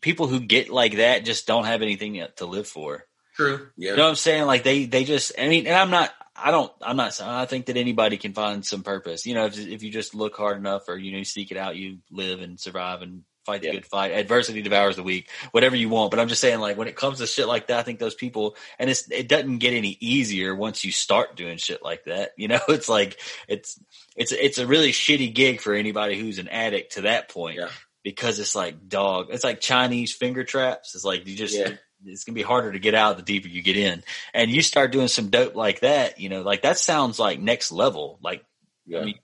people 0.00 0.26
who 0.26 0.40
get 0.40 0.70
like 0.70 0.96
that 0.96 1.24
just 1.24 1.46
don't 1.46 1.64
have 1.64 1.82
anything 1.82 2.24
to 2.36 2.46
live 2.46 2.68
for. 2.68 3.06
True. 3.36 3.68
Yeah. 3.76 3.92
You 3.92 3.96
know 3.96 4.02
what 4.04 4.10
I'm 4.10 4.16
saying? 4.16 4.46
Like 4.46 4.64
they 4.64 4.84
they 4.84 5.04
just 5.04 5.32
I 5.38 5.48
mean 5.48 5.66
and 5.66 5.76
I'm 5.76 5.90
not 5.90 6.12
I 6.36 6.50
don't 6.50 6.72
I'm 6.82 6.96
not 6.96 7.14
saying 7.14 7.30
I 7.30 7.46
think 7.46 7.66
that 7.66 7.76
anybody 7.76 8.16
can 8.16 8.32
find 8.32 8.64
some 8.64 8.82
purpose. 8.82 9.26
You 9.26 9.34
know, 9.34 9.46
if 9.46 9.58
if 9.58 9.82
you 9.82 9.90
just 9.90 10.14
look 10.14 10.36
hard 10.36 10.58
enough 10.58 10.88
or 10.88 10.96
you 10.96 11.12
know 11.12 11.22
seek 11.22 11.50
it 11.50 11.56
out, 11.56 11.76
you 11.76 11.98
live 12.10 12.40
and 12.40 12.58
survive 12.58 13.02
and 13.02 13.22
fight 13.46 13.62
the 13.62 13.68
yeah. 13.68 13.72
good 13.74 13.86
fight. 13.86 14.12
Adversity 14.12 14.62
devours 14.62 14.96
the 14.96 15.02
weak. 15.02 15.28
Whatever 15.52 15.76
you 15.76 15.88
want. 15.88 16.10
But 16.10 16.20
I'm 16.20 16.28
just 16.28 16.40
saying 16.40 16.60
like 16.60 16.76
when 16.76 16.88
it 16.88 16.96
comes 16.96 17.18
to 17.18 17.26
shit 17.26 17.48
like 17.48 17.68
that, 17.68 17.78
I 17.78 17.82
think 17.82 17.98
those 17.98 18.14
people 18.14 18.56
and 18.78 18.90
it's 18.90 19.10
it 19.10 19.28
doesn't 19.28 19.58
get 19.58 19.74
any 19.74 19.96
easier 20.00 20.54
once 20.54 20.84
you 20.84 20.92
start 20.92 21.36
doing 21.36 21.56
shit 21.56 21.82
like 21.82 22.04
that. 22.04 22.32
You 22.40 22.48
know, 22.48 22.60
it's 22.68 22.88
like 22.88 23.20
it's 23.48 23.78
it's 24.16 24.32
it's 24.32 24.58
a 24.58 24.66
really 24.66 24.92
shitty 24.92 25.34
gig 25.34 25.60
for 25.60 25.74
anybody 25.74 26.18
who's 26.18 26.38
an 26.38 26.48
addict 26.48 26.92
to 26.92 27.02
that 27.02 27.28
point 27.28 27.58
yeah. 27.58 27.68
Because 28.02 28.38
it's 28.38 28.54
like 28.54 28.88
dog. 28.88 29.28
It's 29.30 29.44
like 29.44 29.60
Chinese 29.60 30.12
finger 30.12 30.44
traps. 30.44 30.94
It's 30.94 31.04
like 31.04 31.26
you 31.26 31.36
just. 31.36 31.56
Yeah. 31.56 31.72
It's 32.02 32.24
gonna 32.24 32.34
be 32.34 32.40
harder 32.40 32.72
to 32.72 32.78
get 32.78 32.94
out 32.94 33.18
the 33.18 33.22
deeper 33.22 33.48
you 33.48 33.60
get 33.60 33.76
in, 33.76 34.02
and 34.32 34.50
you 34.50 34.62
start 34.62 34.90
doing 34.90 35.08
some 35.08 35.28
dope 35.28 35.54
like 35.54 35.80
that. 35.80 36.18
You 36.18 36.30
know, 36.30 36.40
like 36.40 36.62
that 36.62 36.78
sounds 36.78 37.18
like 37.18 37.38
next 37.38 37.72
level. 37.72 38.18
Like, 38.22 38.42
yeah. 38.86 39.00
I 39.00 39.04
mean, 39.04 39.18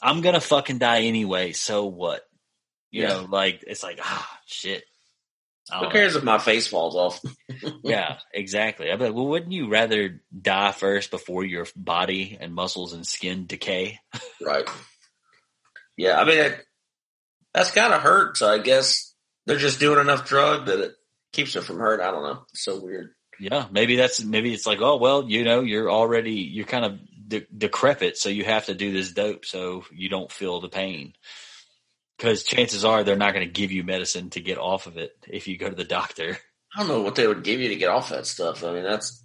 I'm 0.00 0.22
gonna 0.22 0.40
fucking 0.40 0.78
die 0.78 1.02
anyway. 1.02 1.52
So 1.52 1.84
what? 1.84 2.22
You 2.90 3.02
yeah. 3.02 3.08
know, 3.08 3.26
like 3.30 3.62
it's 3.66 3.82
like 3.82 3.98
ah 4.02 4.40
shit. 4.46 4.84
Who 5.78 5.90
cares 5.90 6.16
if 6.16 6.24
my 6.24 6.38
face 6.38 6.66
falls 6.66 6.96
off? 6.96 7.20
yeah, 7.84 8.18
exactly. 8.34 8.90
I 8.90 8.96
bet. 8.96 9.14
Well, 9.14 9.28
wouldn't 9.28 9.52
you 9.52 9.68
rather 9.68 10.20
die 10.36 10.72
first 10.72 11.10
before 11.10 11.44
your 11.44 11.66
body 11.76 12.36
and 12.40 12.54
muscles 12.54 12.92
and 12.92 13.06
skin 13.06 13.46
decay? 13.46 14.00
right. 14.42 14.68
Yeah, 15.96 16.18
I 16.20 16.24
mean 16.24 16.54
that's 17.54 17.70
kind 17.70 17.92
of 17.92 18.02
hurt. 18.02 18.36
So 18.36 18.52
I 18.52 18.58
guess 18.58 19.14
they're 19.46 19.58
just 19.58 19.80
doing 19.80 20.00
enough 20.00 20.26
drug 20.26 20.66
that 20.66 20.80
it 20.80 20.92
keeps 21.32 21.56
it 21.56 21.64
from 21.64 21.78
hurt. 21.78 22.00
I 22.00 22.10
don't 22.10 22.22
know. 22.22 22.44
It's 22.50 22.64
so 22.64 22.80
weird. 22.80 23.10
Yeah, 23.38 23.66
maybe 23.70 23.96
that's 23.96 24.22
maybe 24.22 24.52
it's 24.52 24.66
like, 24.66 24.80
oh 24.80 24.96
well, 24.96 25.28
you 25.28 25.44
know, 25.44 25.62
you're 25.62 25.90
already 25.90 26.34
you're 26.34 26.66
kind 26.66 26.84
of 26.84 26.98
de- 27.26 27.46
decrepit, 27.56 28.18
so 28.18 28.28
you 28.28 28.44
have 28.44 28.66
to 28.66 28.74
do 28.74 28.92
this 28.92 29.12
dope 29.12 29.46
so 29.46 29.84
you 29.92 30.10
don't 30.10 30.30
feel 30.30 30.60
the 30.60 30.68
pain 30.68 31.14
because 32.18 32.44
chances 32.44 32.84
are 32.84 33.02
they're 33.02 33.16
not 33.16 33.32
going 33.32 33.46
to 33.46 33.52
give 33.52 33.72
you 33.72 33.82
medicine 33.82 34.28
to 34.30 34.40
get 34.40 34.58
off 34.58 34.86
of 34.86 34.98
it 34.98 35.12
if 35.26 35.48
you 35.48 35.56
go 35.56 35.70
to 35.70 35.74
the 35.74 35.84
doctor. 35.84 36.36
I 36.76 36.80
don't 36.80 36.88
know 36.88 37.00
what 37.00 37.14
they 37.14 37.26
would 37.26 37.42
give 37.42 37.60
you 37.60 37.70
to 37.70 37.76
get 37.76 37.88
off 37.88 38.10
that 38.10 38.26
stuff. 38.26 38.62
I 38.62 38.74
mean, 38.74 38.84
that's 38.84 39.22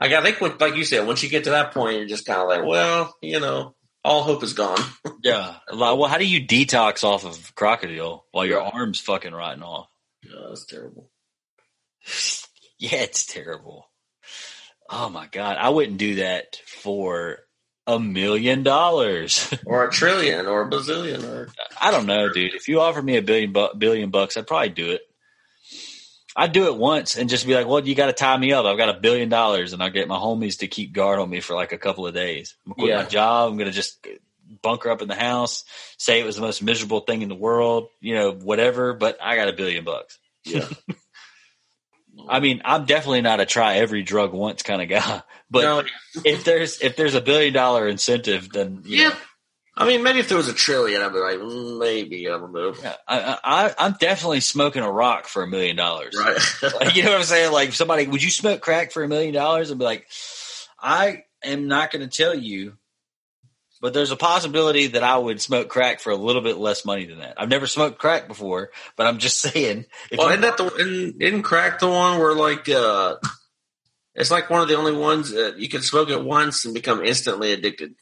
like 0.00 0.12
I 0.12 0.22
think, 0.22 0.40
when, 0.40 0.56
like 0.58 0.76
you 0.76 0.84
said, 0.84 1.06
once 1.06 1.22
you 1.22 1.28
get 1.28 1.44
to 1.44 1.50
that 1.50 1.72
point, 1.72 1.96
you're 1.96 2.06
just 2.06 2.26
kind 2.26 2.40
of 2.40 2.48
like, 2.48 2.64
well, 2.64 3.14
you 3.20 3.40
know, 3.40 3.74
all 4.04 4.22
hope 4.22 4.42
is 4.42 4.54
gone. 4.54 4.80
yeah. 5.22 5.56
Well, 5.72 6.04
how 6.04 6.18
do 6.18 6.26
you 6.26 6.46
detox 6.46 7.04
off 7.04 7.24
of 7.24 7.54
crocodile 7.54 8.26
while 8.32 8.46
your 8.46 8.62
arm's 8.62 9.00
fucking 9.00 9.32
rotting 9.32 9.62
off? 9.62 9.88
Yeah, 10.24 10.48
that's 10.48 10.66
terrible. 10.66 11.10
yeah, 12.78 13.02
it's 13.02 13.26
terrible. 13.26 13.86
Oh 14.88 15.08
my 15.08 15.28
god, 15.30 15.56
I 15.56 15.68
wouldn't 15.68 15.98
do 15.98 16.16
that 16.16 16.56
for 16.66 17.38
a 17.86 17.98
million 17.98 18.62
dollars 18.62 19.52
or 19.66 19.86
a 19.86 19.90
trillion 19.90 20.46
or 20.46 20.62
a 20.62 20.70
bazillion 20.70 21.24
or 21.24 21.48
I 21.80 21.90
don't 21.90 22.06
know, 22.06 22.32
dude. 22.32 22.54
If 22.54 22.68
you 22.68 22.80
offer 22.80 23.00
me 23.00 23.16
a 23.16 23.22
billion 23.22 23.52
bu- 23.52 23.74
billion 23.76 24.10
bucks, 24.10 24.36
I'd 24.36 24.46
probably 24.46 24.70
do 24.70 24.90
it. 24.90 25.02
I'd 26.36 26.52
do 26.52 26.66
it 26.66 26.76
once 26.76 27.16
and 27.16 27.28
just 27.28 27.46
be 27.46 27.54
like, 27.54 27.66
well, 27.66 27.86
you 27.86 27.94
got 27.94 28.06
to 28.06 28.12
tie 28.12 28.36
me 28.36 28.52
up. 28.52 28.64
I've 28.64 28.76
got 28.76 28.88
a 28.88 29.00
billion 29.00 29.28
dollars 29.28 29.72
and 29.72 29.82
I'll 29.82 29.90
get 29.90 30.08
my 30.08 30.16
homies 30.16 30.58
to 30.58 30.68
keep 30.68 30.92
guard 30.92 31.18
on 31.18 31.28
me 31.28 31.40
for 31.40 31.54
like 31.54 31.72
a 31.72 31.78
couple 31.78 32.06
of 32.06 32.14
days. 32.14 32.54
I'm 32.64 32.72
going 32.72 32.88
to 32.88 32.94
quit 32.94 33.04
my 33.04 33.10
job. 33.10 33.50
I'm 33.50 33.56
going 33.56 33.70
to 33.70 33.74
just 33.74 34.06
bunker 34.62 34.90
up 34.90 35.02
in 35.02 35.08
the 35.08 35.14
house, 35.14 35.64
say 35.96 36.20
it 36.20 36.26
was 36.26 36.36
the 36.36 36.42
most 36.42 36.62
miserable 36.62 37.00
thing 37.00 37.22
in 37.22 37.28
the 37.28 37.34
world, 37.34 37.88
you 38.00 38.14
know, 38.14 38.32
whatever, 38.32 38.94
but 38.94 39.18
I 39.22 39.36
got 39.36 39.48
a 39.48 39.52
billion 39.52 39.84
bucks. 39.84 40.18
Yeah. 40.44 40.68
I 42.28 42.40
mean, 42.40 42.60
I'm 42.64 42.84
definitely 42.84 43.22
not 43.22 43.40
a 43.40 43.46
try 43.46 43.76
every 43.76 44.02
drug 44.02 44.32
once 44.32 44.62
kind 44.62 44.82
of 44.82 44.88
guy, 44.88 45.22
but 45.50 45.62
no. 45.62 45.82
if 46.24 46.44
there's, 46.44 46.80
if 46.80 46.96
there's 46.96 47.14
a 47.14 47.20
billion 47.20 47.52
dollar 47.52 47.88
incentive, 47.88 48.50
then, 48.52 48.82
yeah. 48.84 49.14
I 49.80 49.86
mean, 49.86 50.02
maybe 50.02 50.18
if 50.18 50.28
there 50.28 50.36
was 50.36 50.48
a 50.48 50.54
trillion, 50.54 51.00
I'd 51.00 51.12
be 51.12 51.18
like, 51.18 51.38
mm, 51.38 51.78
maybe 51.78 52.28
I 52.28 52.32
don't 52.32 52.52
know. 52.52 52.74
Yeah, 52.82 52.96
I, 53.08 53.72
I, 53.78 53.86
am 53.86 53.96
definitely 53.98 54.40
smoking 54.40 54.82
a 54.82 54.90
rock 54.90 55.26
for 55.26 55.42
a 55.42 55.48
million 55.48 55.76
dollars. 55.76 56.16
Right. 56.18 56.38
like, 56.80 56.96
you 56.96 57.02
know 57.02 57.10
what 57.10 57.18
I'm 57.18 57.24
saying? 57.24 57.52
Like 57.52 57.72
somebody, 57.72 58.06
would 58.06 58.22
you 58.22 58.30
smoke 58.30 58.60
crack 58.60 58.92
for 58.92 59.02
a 59.02 59.08
million 59.08 59.32
dollars? 59.32 59.70
I'd 59.70 59.78
be 59.78 59.84
like, 59.84 60.06
I 60.78 61.24
am 61.42 61.66
not 61.66 61.90
going 61.90 62.08
to 62.08 62.16
tell 62.16 62.34
you 62.34 62.74
but 63.80 63.94
there's 63.94 64.10
a 64.10 64.16
possibility 64.16 64.88
that 64.88 65.02
I 65.02 65.16
would 65.16 65.40
smoke 65.40 65.68
crack 65.68 66.00
for 66.00 66.10
a 66.10 66.16
little 66.16 66.42
bit 66.42 66.58
less 66.58 66.84
money 66.84 67.06
than 67.06 67.20
that. 67.20 67.34
I've 67.38 67.48
never 67.48 67.66
smoked 67.66 67.98
crack 67.98 68.28
before, 68.28 68.70
but 68.96 69.06
I'm 69.06 69.18
just 69.18 69.38
saying. 69.40 69.86
well, 70.16 70.28
isn't 70.28 70.42
that 70.42 70.56
the 70.56 70.66
isn't, 70.66 71.22
isn't 71.22 71.42
crack 71.42 71.78
the 71.78 71.88
one 71.88 72.18
where 72.18 72.34
like 72.34 72.68
uh, 72.68 73.16
it's 74.14 74.30
like 74.30 74.50
one 74.50 74.60
of 74.60 74.68
the 74.68 74.76
only 74.76 74.92
ones 74.92 75.30
that 75.30 75.58
you 75.58 75.68
can 75.68 75.82
smoke 75.82 76.10
it 76.10 76.22
once 76.22 76.64
and 76.64 76.74
become 76.74 77.02
instantly 77.04 77.52
addicted. 77.52 77.94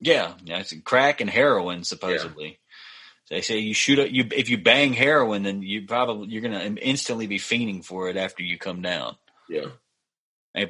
Yeah, 0.00 0.34
yeah, 0.44 0.58
it's 0.58 0.74
crack 0.84 1.20
and 1.20 1.30
heroin 1.30 1.84
supposedly. 1.84 2.46
Yeah. 2.46 3.36
They 3.36 3.40
say 3.40 3.58
you 3.58 3.74
shoot 3.74 3.98
a, 3.98 4.12
you 4.12 4.28
if 4.30 4.48
you 4.48 4.58
bang 4.58 4.92
heroin, 4.92 5.42
then 5.42 5.62
you 5.62 5.86
probably 5.86 6.28
you're 6.28 6.42
gonna 6.42 6.60
instantly 6.60 7.26
be 7.26 7.38
fiending 7.38 7.84
for 7.84 8.08
it 8.08 8.16
after 8.16 8.42
you 8.42 8.58
come 8.58 8.82
down. 8.82 9.16
Yeah. 9.48 9.66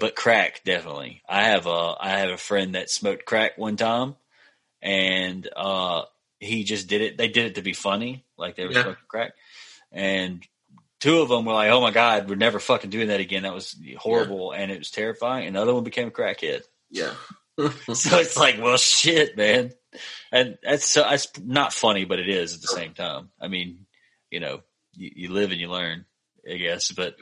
But 0.00 0.16
crack 0.16 0.62
definitely. 0.64 1.22
I 1.28 1.44
have 1.44 1.66
a 1.66 1.94
I 2.00 2.18
have 2.18 2.30
a 2.30 2.38
friend 2.38 2.74
that 2.74 2.90
smoked 2.90 3.24
crack 3.24 3.58
one 3.58 3.76
time 3.76 4.16
and 4.82 5.48
uh, 5.56 6.02
he 6.38 6.64
just 6.64 6.88
did 6.88 7.00
it. 7.00 7.18
They 7.18 7.28
did 7.28 7.46
it 7.46 7.54
to 7.56 7.62
be 7.62 7.72
funny, 7.72 8.24
like 8.38 8.56
they 8.56 8.64
were 8.64 8.72
yeah. 8.72 8.82
smoking 8.82 9.04
crack. 9.08 9.32
And 9.92 10.46
two 11.00 11.20
of 11.20 11.28
them 11.28 11.44
were 11.44 11.52
like, 11.52 11.70
"Oh 11.70 11.80
my 11.80 11.90
god, 11.90 12.28
we're 12.28 12.36
never 12.36 12.60
fucking 12.60 12.90
doing 12.90 13.08
that 13.08 13.20
again. 13.20 13.42
That 13.42 13.54
was 13.54 13.76
horrible 13.98 14.52
yeah. 14.52 14.60
and 14.60 14.70
it 14.70 14.78
was 14.78 14.90
terrifying." 14.90 15.46
And 15.46 15.56
the 15.56 15.62
other 15.62 15.74
one 15.74 15.84
became 15.84 16.08
a 16.08 16.12
crackhead. 16.12 16.62
Yeah. 16.90 17.14
so 17.94 18.18
it's 18.18 18.36
like, 18.36 18.60
well, 18.60 18.76
shit, 18.76 19.36
man. 19.36 19.72
And 20.30 20.58
that's 20.62 20.84
so 20.84 21.02
that's 21.02 21.28
not 21.40 21.72
funny, 21.72 22.04
but 22.04 22.18
it 22.18 22.28
is 22.28 22.54
at 22.54 22.60
the 22.60 22.66
same 22.66 22.92
time. 22.92 23.30
I 23.40 23.48
mean, 23.48 23.86
you 24.30 24.40
know, 24.40 24.60
you, 24.92 25.10
you 25.14 25.32
live 25.32 25.50
and 25.50 25.60
you 25.60 25.70
learn, 25.70 26.04
I 26.50 26.56
guess. 26.56 26.92
But 26.92 27.16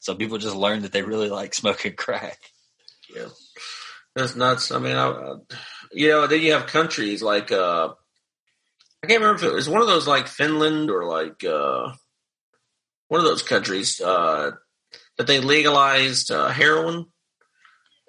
some 0.00 0.16
people 0.16 0.38
just 0.38 0.56
learn 0.56 0.82
that 0.82 0.92
they 0.92 1.02
really 1.02 1.28
like 1.28 1.54
smoking 1.54 1.92
crack. 1.96 2.38
Yeah. 3.14 3.28
That's 4.16 4.34
nuts. 4.34 4.72
I 4.72 4.78
mean, 4.78 4.96
I, 4.96 5.34
you 5.92 6.08
know, 6.08 6.26
then 6.26 6.40
you 6.40 6.52
have 6.52 6.66
countries 6.66 7.22
like 7.22 7.52
uh, 7.52 7.90
I 9.02 9.06
can't 9.06 9.20
remember 9.20 9.44
if 9.44 9.52
it 9.52 9.54
was 9.54 9.68
one 9.68 9.82
of 9.82 9.86
those 9.86 10.08
like 10.08 10.26
Finland 10.26 10.90
or 10.90 11.04
like 11.04 11.44
uh, 11.44 11.92
one 13.08 13.20
of 13.20 13.26
those 13.26 13.42
countries 13.42 14.00
uh, 14.00 14.52
that 15.18 15.26
they 15.26 15.40
legalized 15.40 16.30
uh, 16.30 16.48
heroin. 16.48 17.06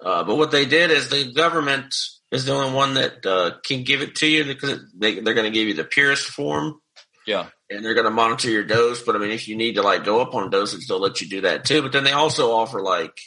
Uh, 0.04 0.24
but 0.24 0.36
what 0.36 0.50
they 0.50 0.64
did 0.64 0.90
is 0.90 1.08
the 1.08 1.32
government 1.32 1.94
is 2.30 2.44
the 2.44 2.52
only 2.52 2.72
one 2.72 2.94
that 2.94 3.24
uh, 3.26 3.52
can 3.64 3.84
give 3.84 4.02
it 4.02 4.16
to 4.16 4.26
you 4.26 4.44
because 4.44 4.80
they, 4.96 5.20
they're 5.20 5.34
going 5.34 5.50
to 5.50 5.56
give 5.56 5.68
you 5.68 5.74
the 5.74 5.84
purest 5.84 6.26
form. 6.26 6.80
Yeah. 7.26 7.48
And 7.70 7.84
they're 7.84 7.94
going 7.94 8.04
to 8.04 8.10
monitor 8.10 8.50
your 8.50 8.64
dose. 8.64 9.02
But 9.02 9.16
I 9.16 9.18
mean, 9.18 9.30
if 9.30 9.48
you 9.48 9.56
need 9.56 9.74
to 9.74 9.82
like 9.82 10.04
go 10.04 10.20
up 10.20 10.34
on 10.34 10.50
dosage, 10.50 10.86
they'll 10.86 11.00
let 11.00 11.20
you 11.20 11.28
do 11.28 11.42
that 11.42 11.64
too. 11.64 11.82
But 11.82 11.92
then 11.92 12.04
they 12.04 12.12
also 12.12 12.52
offer 12.52 12.80
like 12.80 13.18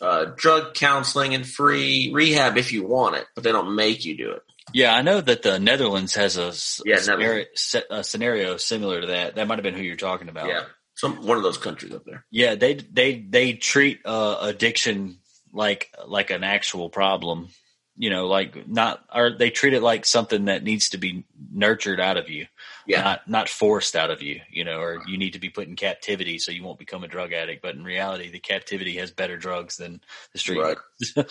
uh, 0.00 0.26
drug 0.36 0.74
counseling 0.74 1.34
and 1.34 1.46
free 1.46 2.10
rehab 2.12 2.56
if 2.56 2.72
you 2.72 2.86
want 2.86 3.16
it, 3.16 3.26
but 3.34 3.44
they 3.44 3.52
don't 3.52 3.74
make 3.74 4.04
you 4.04 4.16
do 4.16 4.32
it. 4.32 4.42
Yeah, 4.72 4.94
I 4.94 5.02
know 5.02 5.20
that 5.20 5.42
the 5.42 5.58
Netherlands 5.58 6.14
has 6.14 6.36
a, 6.36 6.52
yeah, 6.88 6.96
a, 6.96 7.00
scenario, 7.00 7.44
a 7.90 8.04
scenario, 8.04 8.56
similar 8.56 9.00
to 9.00 9.06
that. 9.08 9.34
That 9.34 9.48
might 9.48 9.58
have 9.58 9.64
been 9.64 9.74
who 9.74 9.82
you're 9.82 9.96
talking 9.96 10.28
about. 10.28 10.46
Yeah, 10.46 10.64
some 10.94 11.26
one 11.26 11.36
of 11.36 11.42
those 11.42 11.58
countries 11.58 11.92
up 11.92 12.04
there. 12.04 12.24
Yeah, 12.30 12.54
they 12.54 12.74
they 12.74 13.20
they 13.20 13.54
treat 13.54 14.00
uh, 14.04 14.38
addiction 14.42 15.19
like 15.52 15.92
like 16.06 16.30
an 16.30 16.44
actual 16.44 16.88
problem. 16.88 17.48
You 17.96 18.08
know, 18.08 18.28
like 18.28 18.66
not 18.66 19.04
or 19.14 19.30
they 19.30 19.50
treat 19.50 19.74
it 19.74 19.82
like 19.82 20.06
something 20.06 20.46
that 20.46 20.62
needs 20.62 20.90
to 20.90 20.98
be 20.98 21.26
nurtured 21.52 22.00
out 22.00 22.16
of 22.16 22.30
you 22.30 22.46
yeah. 22.90 23.02
not 23.02 23.28
not 23.28 23.48
forced 23.48 23.96
out 23.96 24.10
of 24.10 24.22
you, 24.22 24.40
you 24.50 24.64
know, 24.64 24.80
or 24.80 25.02
you 25.06 25.16
need 25.16 25.34
to 25.34 25.38
be 25.38 25.48
put 25.48 25.68
in 25.68 25.76
captivity 25.76 26.38
so 26.38 26.52
you 26.52 26.62
won't 26.62 26.78
become 26.78 27.04
a 27.04 27.08
drug 27.08 27.32
addict. 27.32 27.62
But 27.62 27.74
in 27.74 27.84
reality, 27.84 28.30
the 28.30 28.38
captivity 28.38 28.96
has 28.96 29.10
better 29.10 29.36
drugs 29.36 29.76
than 29.76 30.00
the 30.32 30.38
street. 30.38 30.58
Right. 30.58 30.76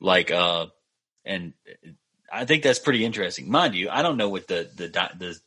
like, 0.00 0.30
uh, 0.30 0.66
and 1.24 1.54
I 2.32 2.44
think 2.44 2.62
that's 2.62 2.78
pretty 2.78 3.04
interesting. 3.04 3.50
Mind 3.50 3.74
you, 3.74 3.88
I 3.88 4.02
don't 4.02 4.16
know 4.16 4.28
what 4.28 4.46
the 4.46 4.70
the 4.74 4.88
the 4.88 5.38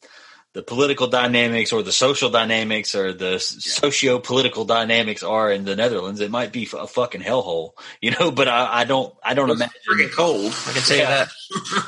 the 0.53 0.63
political 0.63 1.07
dynamics 1.07 1.73
or 1.73 1.81
the 1.81 1.91
social 1.91 2.29
dynamics 2.29 2.93
or 2.95 3.11
the 3.11 3.39
socio 3.39 4.19
political 4.19 4.65
dynamics 4.65 5.23
are 5.23 5.51
in 5.51 5.65
the 5.65 5.75
Netherlands. 5.75 6.19
It 6.19 6.29
might 6.29 6.51
be 6.51 6.69
a 6.77 6.87
fucking 6.87 7.21
hellhole, 7.21 7.71
you 8.01 8.11
know, 8.11 8.31
but 8.31 8.47
I, 8.47 8.81
I 8.81 8.83
don't, 8.83 9.13
I 9.23 9.33
don't 9.33 9.49
it's 9.49 9.59
imagine. 9.59 9.81
Freaking 9.89 10.15
cold. 10.15 10.45
I 10.45 10.71
can 10.73 10.81
say 10.81 10.99
yeah. 10.99 11.25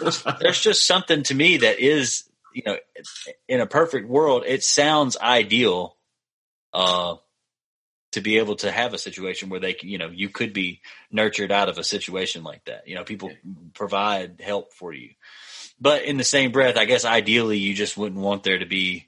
that. 0.02 0.38
there's 0.40 0.60
just 0.60 0.88
something 0.88 1.24
to 1.24 1.36
me 1.36 1.58
that 1.58 1.80
is 1.80 2.24
you 2.56 2.64
know, 2.66 2.78
in 3.50 3.60
a 3.60 3.68
perfect 3.68 4.08
world, 4.08 4.46
it 4.48 4.64
sounds 4.64 5.18
ideal, 5.18 5.98
uh, 6.74 7.16
to 8.14 8.22
be 8.22 8.38
able 8.38 8.56
to 8.56 8.72
have 8.72 8.94
a 8.94 8.98
situation 8.98 9.50
where 9.50 9.60
they 9.60 9.74
can, 9.74 9.90
you 9.90 9.98
know, 9.98 10.08
you 10.08 10.30
could 10.30 10.54
be 10.54 10.80
nurtured 11.12 11.52
out 11.52 11.68
of 11.68 11.78
a 11.78 11.84
situation 11.84 12.44
like 12.44 12.64
that. 12.64 12.88
You 12.88 12.96
know, 12.96 13.04
people 13.04 13.30
provide 13.74 14.40
help 14.40 14.72
for 14.72 14.94
you. 14.94 15.10
But 15.80 16.04
in 16.04 16.18
the 16.18 16.24
same 16.24 16.52
breath, 16.52 16.78
I 16.78 16.86
guess 16.86 17.06
ideally 17.06 17.58
you 17.58 17.74
just 17.74 17.98
wouldn't 17.98 18.22
want 18.22 18.44
there 18.44 18.58
to 18.58 18.66
be, 18.66 19.08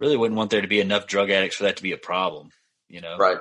really 0.00 0.16
wouldn't 0.16 0.38
want 0.38 0.50
there 0.50 0.62
to 0.62 0.68
be 0.68 0.80
enough 0.80 1.06
drug 1.06 1.30
addicts 1.30 1.56
for 1.56 1.64
that 1.64 1.76
to 1.76 1.82
be 1.82 1.92
a 1.92 1.98
problem, 1.98 2.50
you 2.88 3.00
know? 3.00 3.16
Right. 3.18 3.38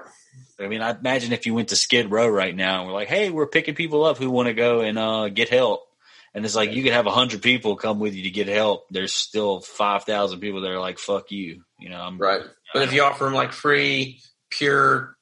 I 0.59 0.67
mean, 0.67 0.81
I 0.81 0.91
imagine 0.91 1.33
if 1.33 1.45
you 1.45 1.53
went 1.53 1.69
to 1.69 1.75
Skid 1.75 2.11
Row 2.11 2.27
right 2.27 2.55
now 2.55 2.79
and 2.79 2.87
we're 2.87 2.93
like, 2.93 3.07
hey, 3.07 3.29
we're 3.29 3.47
picking 3.47 3.75
people 3.75 4.05
up 4.05 4.17
who 4.17 4.29
want 4.29 4.47
to 4.47 4.53
go 4.53 4.81
and 4.81 4.99
uh, 4.99 5.29
get 5.29 5.49
help 5.49 5.87
and 6.33 6.45
it's 6.45 6.55
like 6.55 6.73
you 6.73 6.83
could 6.83 6.93
have 6.93 7.07
a 7.07 7.11
hundred 7.11 7.41
people 7.41 7.75
come 7.75 7.99
with 7.99 8.13
you 8.15 8.23
to 8.23 8.29
get 8.29 8.47
help. 8.47 8.87
There's 8.89 9.13
still 9.13 9.59
five 9.59 10.03
thousand 10.03 10.39
people 10.39 10.61
that 10.61 10.71
are 10.71 10.79
like, 10.79 10.97
"Fuck 10.97 11.31
you," 11.31 11.63
you 11.79 11.89
know. 11.89 11.99
I'm, 11.99 12.17
right. 12.17 12.41
But 12.73 12.83
if 12.83 12.93
you 12.93 13.03
offer 13.03 13.25
them 13.25 13.33
like 13.33 13.51
free, 13.51 14.21
pure, 14.49 15.17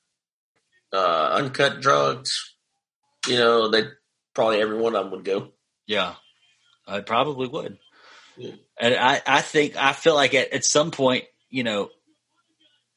uh, 0.94 1.30
uncut 1.34 1.82
drugs, 1.82 2.56
you 3.28 3.38
know, 3.38 3.70
they 3.70 3.86
probably 4.36 4.62
every 4.62 4.78
one 4.78 4.96
of 4.96 5.06
them 5.06 5.12
would 5.12 5.26
go. 5.26 5.50
Yeah, 5.88 6.14
I 6.90 7.02
probably 7.02 7.48
would. 7.48 7.78
Yeah. 8.38 8.52
And 8.80 8.96
I, 8.96 9.22
I 9.26 9.42
think 9.42 9.76
I 9.76 9.94
feel 9.94 10.16
like 10.16 10.34
at, 10.34 10.54
at 10.54 10.66
some 10.66 10.92
point, 10.92 11.26
you 11.50 11.64
know, 11.64 11.90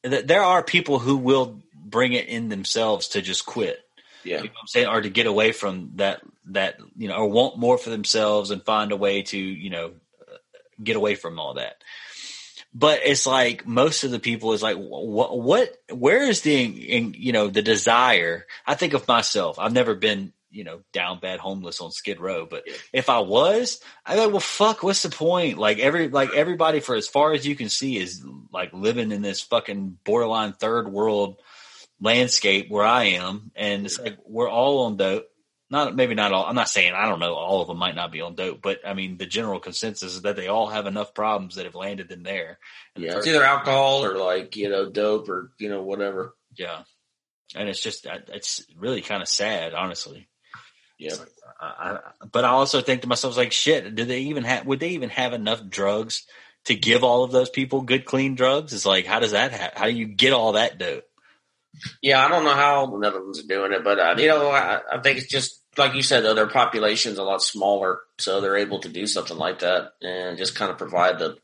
th- 0.03 0.25
there 0.25 0.43
are 0.43 0.63
people 0.63 0.99
who 0.99 1.17
will 1.17 1.61
bring 1.75 2.13
it 2.13 2.27
in 2.27 2.49
themselves 2.49 3.09
to 3.09 3.21
just 3.21 3.45
quit. 3.45 3.79
Yeah. 4.23 4.37
You 4.37 4.43
know 4.45 4.49
I'm 4.61 4.67
saying? 4.67 4.87
Or 4.87 5.01
to 5.01 5.09
get 5.09 5.25
away 5.25 5.51
from 5.51 5.91
that, 5.95 6.21
that, 6.45 6.77
you 6.97 7.09
know, 7.09 7.15
or 7.15 7.27
want 7.27 7.57
more 7.57 7.77
for 7.77 7.89
themselves 7.89 8.51
and 8.51 8.63
find 8.63 8.91
a 8.91 8.97
way 8.97 9.21
to, 9.23 9.37
you 9.37 9.69
know, 9.69 9.91
uh, 10.21 10.37
get 10.81 10.95
away 10.95 11.15
from 11.15 11.39
all 11.39 11.55
that. 11.55 11.83
But 12.73 13.01
it's 13.03 13.27
like 13.27 13.67
most 13.67 14.03
of 14.03 14.11
the 14.11 14.19
people 14.19 14.53
is 14.53 14.63
like, 14.63 14.77
what, 14.77 15.39
what, 15.39 15.77
where 15.91 16.23
is 16.23 16.41
the, 16.41 16.63
in, 16.63 17.13
you 17.15 17.31
know, 17.31 17.47
the 17.47 17.61
desire? 17.61 18.47
I 18.65 18.75
think 18.75 18.93
of 18.93 19.07
myself. 19.07 19.59
I've 19.59 19.73
never 19.73 19.93
been, 19.93 20.33
you 20.53 20.63
know, 20.63 20.81
down 20.93 21.19
bad 21.19 21.39
homeless 21.39 21.81
on 21.81 21.91
Skid 21.91 22.19
Row. 22.19 22.45
But 22.45 22.63
yeah. 22.65 22.75
if 22.93 23.09
I 23.09 23.19
was, 23.19 23.81
I'd 24.05 24.19
like, 24.19 24.31
well, 24.31 24.39
fuck, 24.39 24.83
what's 24.83 25.03
the 25.03 25.09
point? 25.09 25.57
Like 25.57 25.79
every, 25.79 26.07
like 26.07 26.33
everybody 26.33 26.79
for 26.79 26.95
as 26.95 27.07
far 27.07 27.33
as 27.33 27.45
you 27.45 27.55
can 27.55 27.69
see 27.69 27.97
is 27.97 28.23
like 28.51 28.71
living 28.71 29.11
in 29.11 29.21
this 29.21 29.41
fucking 29.41 29.97
borderline 30.05 30.53
third 30.53 30.87
world 30.91 31.41
landscape 31.99 32.69
where 32.69 32.85
I 32.85 33.05
am, 33.05 33.51
and 33.55 33.85
it's 33.85 33.99
like 33.99 34.17
we're 34.25 34.49
all 34.49 34.85
on 34.85 34.97
dope. 34.97 35.27
Not 35.69 35.95
maybe 35.95 36.13
not 36.13 36.31
all. 36.31 36.45
I'm 36.45 36.55
not 36.55 36.69
saying 36.69 36.93
I 36.93 37.07
don't 37.09 37.19
know. 37.19 37.33
All 37.33 37.61
of 37.61 37.67
them 37.67 37.77
might 37.77 37.95
not 37.95 38.11
be 38.11 38.21
on 38.21 38.35
dope, 38.35 38.61
but 38.61 38.81
I 38.85 38.93
mean 38.93 39.17
the 39.17 39.25
general 39.25 39.59
consensus 39.59 40.15
is 40.15 40.21
that 40.21 40.35
they 40.35 40.47
all 40.47 40.67
have 40.67 40.85
enough 40.85 41.15
problems 41.15 41.55
that 41.55 41.65
have 41.65 41.73
landed 41.73 42.11
in 42.11 42.21
there. 42.21 42.59
And 42.95 43.05
yeah, 43.05 43.17
it's 43.17 43.25
either 43.25 43.43
alcohol 43.43 44.05
or 44.05 44.17
like 44.17 44.55
you 44.55 44.69
know 44.69 44.89
dope 44.89 45.29
or 45.29 45.51
you 45.57 45.69
know 45.69 45.81
whatever. 45.81 46.35
Yeah, 46.55 46.83
and 47.55 47.69
it's 47.69 47.81
just 47.81 48.05
uh, 48.05 48.19
it's 48.27 48.63
really 48.77 49.01
kind 49.01 49.23
of 49.23 49.27
sad, 49.27 49.73
honestly. 49.73 50.27
Yeah, 50.97 51.15
I, 51.59 51.65
I, 51.65 51.99
but 52.31 52.45
I 52.45 52.49
also 52.49 52.81
think 52.81 53.01
to 53.01 53.07
myself, 53.07 53.35
like, 53.35 53.51
shit, 53.51 53.95
do 53.95 54.05
they 54.05 54.21
even 54.21 54.43
have? 54.43 54.65
Would 54.65 54.79
they 54.79 54.89
even 54.89 55.09
have 55.09 55.33
enough 55.33 55.67
drugs 55.67 56.25
to 56.65 56.75
give 56.75 57.03
all 57.03 57.23
of 57.23 57.31
those 57.31 57.49
people 57.49 57.81
good, 57.81 58.05
clean 58.05 58.35
drugs? 58.35 58.73
It's 58.73 58.85
like, 58.85 59.05
how 59.05 59.19
does 59.19 59.31
that? 59.31 59.51
Ha- 59.51 59.71
how 59.75 59.85
do 59.85 59.91
you 59.91 60.05
get 60.05 60.33
all 60.33 60.53
that 60.53 60.77
dope? 60.77 61.05
Yeah, 62.01 62.23
I 62.23 62.29
don't 62.29 62.43
know 62.43 62.53
how 62.53 62.85
the 62.85 62.97
Netherlands 62.97 63.39
are 63.39 63.47
doing 63.47 63.73
it, 63.73 63.83
but 63.83 63.99
uh, 63.99 64.15
you 64.17 64.27
know, 64.27 64.49
I, 64.49 64.81
I, 64.91 65.01
think 65.01 65.17
it's 65.17 65.29
just 65.29 65.59
like 65.77 65.95
you 65.95 66.03
said, 66.03 66.21
though 66.21 66.35
their 66.35 66.47
population's 66.47 67.17
a 67.17 67.23
lot 67.23 67.41
smaller, 67.41 68.01
so 68.19 68.39
they're 68.39 68.57
able 68.57 68.79
to 68.81 68.89
do 68.89 69.07
something 69.07 69.37
like 69.37 69.59
that 69.59 69.93
and 70.01 70.37
just 70.37 70.55
kind 70.55 70.71
of 70.71 70.77
provide 70.77 71.19
the 71.19 71.37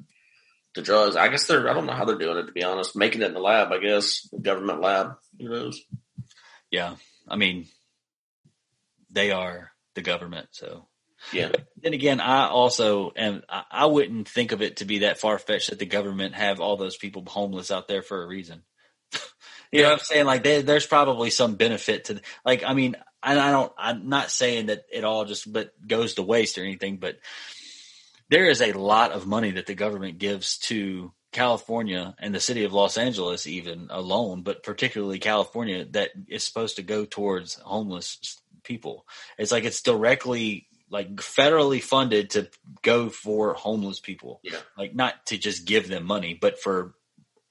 the 0.75 0.81
drugs. 0.81 1.15
I 1.15 1.29
guess 1.29 1.47
they're. 1.47 1.69
I 1.69 1.73
don't 1.73 1.87
know 1.87 1.93
how 1.93 2.05
they're 2.05 2.17
doing 2.17 2.37
it 2.37 2.45
to 2.45 2.51
be 2.51 2.63
honest. 2.63 2.95
Making 2.95 3.21
it 3.21 3.27
in 3.27 3.33
the 3.33 3.39
lab, 3.39 3.71
I 3.71 3.79
guess, 3.79 4.27
the 4.31 4.39
government 4.39 4.81
lab. 4.81 5.13
Who 5.39 5.49
knows? 5.49 5.81
Yeah, 6.69 6.95
I 7.27 7.35
mean, 7.35 7.65
they 9.09 9.31
are 9.31 9.71
the 9.95 10.01
government, 10.01 10.47
so 10.51 10.87
yeah. 11.33 11.51
then 11.81 11.93
again, 11.93 12.19
I 12.21 12.47
also 12.47 13.11
am. 13.15 13.43
I, 13.49 13.63
I 13.71 13.85
wouldn't 13.85 14.27
think 14.27 14.51
of 14.51 14.61
it 14.61 14.77
to 14.77 14.85
be 14.85 14.99
that 14.99 15.19
far 15.19 15.37
fetched 15.37 15.69
that 15.69 15.79
the 15.79 15.85
government 15.85 16.35
have 16.35 16.59
all 16.59 16.77
those 16.77 16.97
people 16.97 17.23
homeless 17.27 17.71
out 17.71 17.87
there 17.87 18.01
for 18.01 18.23
a 18.23 18.27
reason. 18.27 18.63
you 19.13 19.19
yeah. 19.71 19.81
know 19.81 19.89
what 19.89 19.99
I'm 19.99 20.05
saying? 20.05 20.25
Like, 20.25 20.43
they, 20.43 20.61
there's 20.61 20.87
probably 20.87 21.29
some 21.29 21.55
benefit 21.55 22.05
to. 22.05 22.21
Like, 22.45 22.63
I 22.63 22.73
mean, 22.73 22.95
and 23.21 23.39
I 23.39 23.51
don't. 23.51 23.71
I'm 23.77 24.09
not 24.09 24.31
saying 24.31 24.67
that 24.67 24.85
it 24.91 25.03
all 25.03 25.25
just 25.25 25.51
but 25.51 25.71
goes 25.85 26.15
to 26.15 26.23
waste 26.23 26.57
or 26.57 26.63
anything, 26.63 26.97
but 26.97 27.17
there 28.29 28.49
is 28.49 28.61
a 28.61 28.73
lot 28.73 29.11
of 29.11 29.27
money 29.27 29.51
that 29.51 29.65
the 29.65 29.75
government 29.75 30.19
gives 30.19 30.57
to 30.59 31.11
California 31.31 32.15
and 32.19 32.33
the 32.33 32.39
city 32.39 32.63
of 32.63 32.73
Los 32.73 32.97
Angeles, 32.97 33.45
even 33.45 33.87
alone, 33.89 34.41
but 34.41 34.63
particularly 34.63 35.19
California, 35.19 35.85
that 35.91 36.11
is 36.27 36.43
supposed 36.43 36.77
to 36.77 36.83
go 36.83 37.05
towards 37.05 37.55
homeless 37.55 38.41
people. 38.63 39.05
It's 39.37 39.51
like 39.51 39.63
it's 39.63 39.81
directly 39.81 40.67
like 40.89 41.15
federally 41.17 41.81
funded 41.81 42.31
to 42.31 42.49
go 42.81 43.09
for 43.09 43.53
homeless 43.53 43.99
people. 43.99 44.39
Yeah. 44.43 44.57
Like 44.77 44.95
not 44.95 45.25
to 45.27 45.37
just 45.37 45.65
give 45.65 45.87
them 45.87 46.05
money, 46.05 46.37
but 46.39 46.59
for 46.59 46.95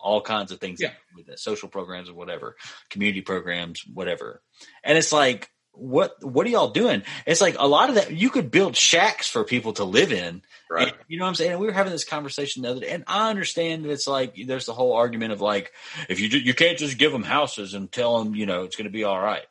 all 0.01 0.20
kinds 0.20 0.52
of 0.52 0.60
things 0.60 0.80
yeah. 0.80 0.93
with 1.16 1.28
it, 1.28 1.39
social 1.39 1.68
programs 1.68 2.09
or 2.09 2.14
whatever, 2.14 2.56
community 2.90 3.20
programs, 3.20 3.82
whatever. 3.93 4.43
And 4.85 4.97
it's 4.97 5.12
like, 5.12 5.51
what 5.72 6.16
what 6.24 6.44
are 6.44 6.51
y'all 6.51 6.70
doing? 6.70 7.05
It's 7.24 7.40
like 7.40 7.56
a 7.56 7.68
lot 7.68 7.89
of 7.89 7.94
that 7.94 8.10
you 8.10 8.30
could 8.30 8.51
build 8.51 8.74
shacks 8.74 9.28
for 9.28 9.44
people 9.44 9.74
to 9.74 9.85
live 9.85 10.12
in. 10.12 10.43
Right. 10.68 10.89
And, 10.89 10.97
you 11.06 11.18
know 11.18 11.24
what 11.24 11.28
I'm 11.28 11.35
saying? 11.36 11.52
And 11.52 11.60
we 11.60 11.66
were 11.66 11.72
having 11.72 11.93
this 11.93 12.05
conversation 12.05 12.62
the 12.62 12.70
other 12.70 12.80
day, 12.80 12.90
and 12.90 13.05
I 13.06 13.30
understand 13.30 13.85
that 13.85 13.90
it's 13.90 14.09
like 14.09 14.35
there's 14.44 14.66
the 14.66 14.72
whole 14.72 14.94
argument 14.94 15.32
of 15.32 15.40
like 15.40 15.72
if 16.09 16.18
you 16.18 16.28
you 16.28 16.52
can't 16.52 16.78
just 16.78 16.98
give 16.98 17.12
them 17.12 17.22
houses 17.22 17.74
and 17.74 17.90
tell 17.93 18.18
them 18.18 18.35
you 18.35 18.44
know 18.44 18.64
it's 18.64 18.74
going 18.74 18.86
to 18.86 18.90
be 18.90 19.05
all 19.05 19.20
right. 19.20 19.47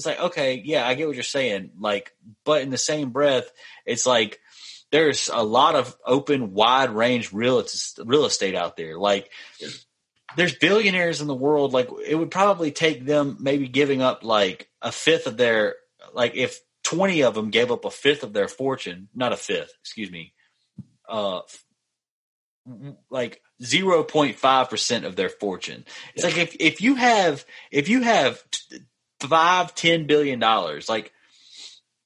It's 0.00 0.06
like 0.06 0.20
okay, 0.20 0.62
yeah, 0.64 0.86
I 0.86 0.94
get 0.94 1.06
what 1.06 1.16
you're 1.16 1.22
saying. 1.22 1.70
Like, 1.78 2.12
but 2.44 2.62
in 2.62 2.70
the 2.70 2.78
same 2.78 3.10
breath, 3.10 3.50
it's 3.86 4.06
like 4.06 4.40
there's 4.90 5.30
a 5.32 5.42
lot 5.42 5.76
of 5.76 5.96
open, 6.04 6.52
wide 6.52 6.90
range 6.90 7.32
real 7.32 7.64
real 8.04 8.24
estate 8.24 8.54
out 8.54 8.76
there. 8.76 8.98
Like. 8.98 9.30
There's 10.36 10.54
billionaires 10.54 11.20
in 11.20 11.26
the 11.26 11.34
world. 11.34 11.72
Like 11.72 11.88
it 12.06 12.14
would 12.14 12.30
probably 12.30 12.70
take 12.70 13.04
them 13.04 13.38
maybe 13.40 13.66
giving 13.66 14.00
up 14.00 14.22
like 14.22 14.68
a 14.80 14.92
fifth 14.92 15.26
of 15.26 15.36
their 15.36 15.74
like 16.14 16.36
if 16.36 16.60
20 16.84 17.22
of 17.22 17.34
them 17.34 17.50
gave 17.50 17.70
up 17.70 17.84
a 17.84 17.90
fifth 17.90 18.22
of 18.22 18.32
their 18.32 18.48
fortune 18.48 19.08
not 19.14 19.32
a 19.32 19.36
fifth 19.36 19.72
excuse 19.80 20.10
me 20.10 20.32
uh 21.08 21.40
like 23.10 23.40
0.5% 23.62 25.04
of 25.04 25.16
their 25.16 25.28
fortune 25.28 25.84
it's 26.14 26.24
yeah. 26.24 26.30
like 26.30 26.38
if 26.38 26.56
if 26.60 26.80
you 26.80 26.94
have 26.94 27.44
if 27.70 27.88
you 27.88 28.02
have 28.02 28.42
five 29.20 29.74
ten 29.74 30.06
billion 30.06 30.38
dollars. 30.38 30.88
Like 30.88 31.12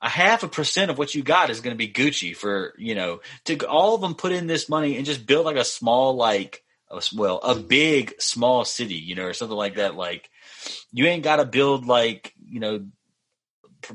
a 0.01 0.09
half 0.09 0.43
a 0.43 0.49
percent 0.49 0.91
of 0.91 0.99
what 0.99 1.15
you 1.15 1.23
got 1.23 1.51
is 1.51 1.61
going 1.61 1.75
to 1.75 1.79
be 1.79 1.93
gucci 1.93 2.37
for 2.37 2.75
you 2.77 2.95
know 2.95 3.21
to 3.45 3.57
all 3.67 3.95
of 3.95 4.01
them 4.01 4.15
put 4.15 4.33
in 4.33 4.47
this 4.47 4.69
money 4.69 4.97
and 4.97 5.07
just 5.07 5.27
build 5.27 5.47
like 5.47 5.57
a 5.57 5.65
small 5.65 6.15
like 6.17 6.63
well 7.15 7.39
a 7.39 7.55
big 7.55 8.15
small 8.21 8.65
city 8.65 8.95
you 8.95 9.15
know 9.15 9.25
or 9.25 9.33
something 9.33 9.57
like 9.57 9.77
that. 9.77 9.95
Like 9.95 10.31
you 10.93 11.07
ain't 11.07 11.25
got 11.25 11.37
to 11.37 11.45
build 11.45 11.87
like 11.87 12.35
you 12.49 12.61
know 12.61 12.85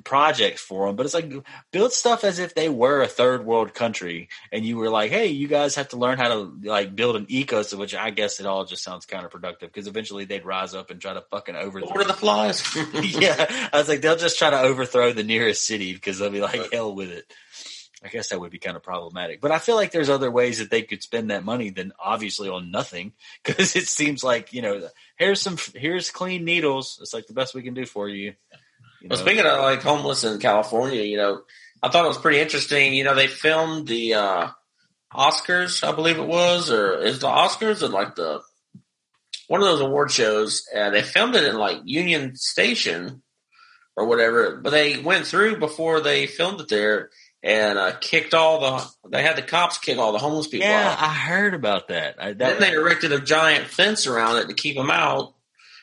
projects 0.03 0.61
for 0.61 0.87
them, 0.87 0.95
but 0.95 1.05
it's 1.05 1.15
like 1.15 1.31
build 1.71 1.93
stuff 1.93 2.23
as 2.23 2.39
if 2.39 2.55
they 2.55 2.69
were 2.69 3.01
a 3.01 3.07
third 3.07 3.45
world 3.45 3.73
country, 3.73 4.29
and 4.51 4.65
you 4.65 4.77
were 4.77 4.89
like, 4.89 5.11
hey, 5.11 5.27
you 5.27 5.47
guys 5.47 5.75
have 5.75 5.89
to 5.89 5.97
learn 5.97 6.17
how 6.17 6.27
to 6.29 6.53
like 6.63 6.95
build 6.95 7.15
an 7.15 7.25
ecosystem, 7.27 7.79
which 7.79 7.95
I 7.95 8.09
guess 8.09 8.39
it 8.39 8.45
all 8.45 8.65
just 8.65 8.83
sounds 8.83 9.05
counterproductive 9.05 9.61
because 9.61 9.87
eventually 9.87 10.25
they'd 10.25 10.45
rise 10.45 10.73
up 10.73 10.91
and 10.91 11.01
try 11.01 11.13
to 11.13 11.21
fucking 11.21 11.55
overthrow. 11.55 11.89
What 11.89 12.01
are 12.01 12.07
the 12.07 12.13
flies? 12.13 12.63
yeah, 12.93 13.69
I 13.73 13.77
was 13.77 13.89
like, 13.89 14.01
they'll 14.01 14.15
just 14.15 14.39
try 14.39 14.49
to 14.49 14.59
overthrow 14.59 15.13
the 15.13 15.23
nearest 15.23 15.65
city 15.65 15.93
because 15.93 16.19
they'll 16.19 16.29
be 16.29 16.41
like, 16.41 16.71
hell 16.71 16.93
with 16.93 17.11
it. 17.11 17.31
I 18.03 18.07
guess 18.07 18.29
that 18.29 18.39
would 18.39 18.51
be 18.51 18.59
kind 18.59 18.77
of 18.77 18.83
problematic. 18.83 19.41
But 19.41 19.51
I 19.51 19.59
feel 19.59 19.75
like 19.75 19.91
there's 19.91 20.09
other 20.09 20.31
ways 20.31 20.59
that 20.59 20.71
they 20.71 20.83
could 20.83 21.03
spend 21.03 21.31
that 21.31 21.43
money 21.43 21.69
than 21.69 21.91
obviously 21.99 22.47
on 22.49 22.71
nothing 22.71 23.13
because 23.43 23.75
it 23.75 23.87
seems 23.87 24.23
like, 24.23 24.53
you 24.53 24.61
know, 24.61 24.87
here's 25.17 25.41
some, 25.41 25.57
here's 25.75 26.09
clean 26.09 26.45
needles. 26.45 26.99
It's 27.01 27.13
like 27.13 27.27
the 27.27 27.33
best 27.33 27.53
we 27.53 27.63
can 27.63 27.73
do 27.73 27.85
for 27.85 28.07
you. 28.07 28.33
You 29.01 29.09
know? 29.09 29.15
Well, 29.15 29.25
speaking 29.25 29.45
of 29.45 29.59
like 29.59 29.81
homeless 29.81 30.23
in 30.23 30.39
California, 30.39 31.01
you 31.03 31.17
know, 31.17 31.41
I 31.81 31.89
thought 31.89 32.05
it 32.05 32.09
was 32.09 32.17
pretty 32.17 32.39
interesting. 32.39 32.93
You 32.93 33.03
know, 33.03 33.15
they 33.15 33.27
filmed 33.27 33.87
the, 33.87 34.13
uh, 34.15 34.47
Oscars, 35.13 35.83
I 35.87 35.91
believe 35.91 36.19
it 36.19 36.27
was, 36.27 36.69
or 36.69 36.99
is 36.99 37.19
the 37.19 37.27
Oscars 37.27 37.81
or 37.81 37.89
like 37.89 38.15
the, 38.15 38.41
one 39.47 39.61
of 39.61 39.67
those 39.67 39.81
award 39.81 40.11
shows 40.11 40.67
and 40.73 40.93
they 40.93 41.01
filmed 41.01 41.35
it 41.35 41.43
in 41.43 41.57
like 41.57 41.79
Union 41.83 42.35
Station 42.35 43.23
or 43.97 44.05
whatever, 44.05 44.61
but 44.63 44.69
they 44.69 44.97
went 44.97 45.25
through 45.25 45.57
before 45.57 45.99
they 45.99 46.27
filmed 46.27 46.61
it 46.61 46.69
there 46.69 47.09
and 47.43 47.77
uh, 47.77 47.93
kicked 47.99 48.33
all 48.33 48.59
the. 48.59 49.09
They 49.09 49.21
had 49.23 49.35
the 49.35 49.41
cops 49.41 49.77
kick 49.77 49.97
all 49.97 50.11
the 50.11 50.19
homeless 50.19 50.47
people 50.47 50.67
yeah, 50.67 50.91
out. 50.91 51.01
I 51.01 51.13
heard 51.13 51.53
about 51.53 51.89
that. 51.89 52.15
I, 52.17 52.33
that 52.33 52.37
then 52.37 52.59
they 52.59 52.71
erected 52.71 53.11
a 53.11 53.19
giant 53.19 53.67
fence 53.67 54.07
around 54.07 54.37
it 54.37 54.47
to 54.47 54.53
keep 54.53 54.75
them 54.75 54.91
out, 54.91 55.33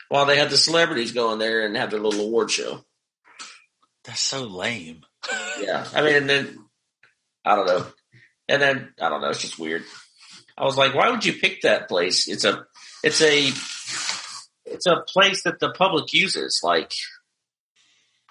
while 0.09 0.25
they 0.25 0.39
had 0.39 0.49
the 0.51 0.57
celebrities 0.57 1.13
go 1.13 1.33
in 1.33 1.39
there 1.39 1.67
and 1.67 1.77
have 1.77 1.91
their 1.91 2.01
little 2.01 2.27
award 2.27 2.51
show. 2.51 2.85
That's 4.07 4.21
so 4.21 4.45
lame. 4.45 5.05
yeah, 5.61 5.87
I 5.95 6.03
mean, 6.03 6.15
and 6.15 6.31
then 6.31 6.59
I 7.45 7.57
don't 7.57 7.67
know, 7.67 7.87
and 8.49 8.63
then 8.63 8.95
I 9.01 9.09
don't 9.09 9.21
know. 9.21 9.31
It's 9.31 9.43
just 9.43 9.59
weird. 9.59 9.83
I 10.57 10.65
was 10.65 10.79
like, 10.79 10.95
why 10.95 11.11
would 11.11 11.25
you 11.25 11.35
pick 11.35 11.63
that 11.63 11.89
place? 11.89 12.29
It's 12.29 12.45
a, 12.45 12.67
it's 13.03 13.21
a, 13.21 13.53
it's 14.65 14.87
a 14.87 15.03
place 15.07 15.43
that 15.43 15.61
the 15.61 15.71
public 15.71 16.13
uses. 16.15 16.61
Like, 16.63 16.93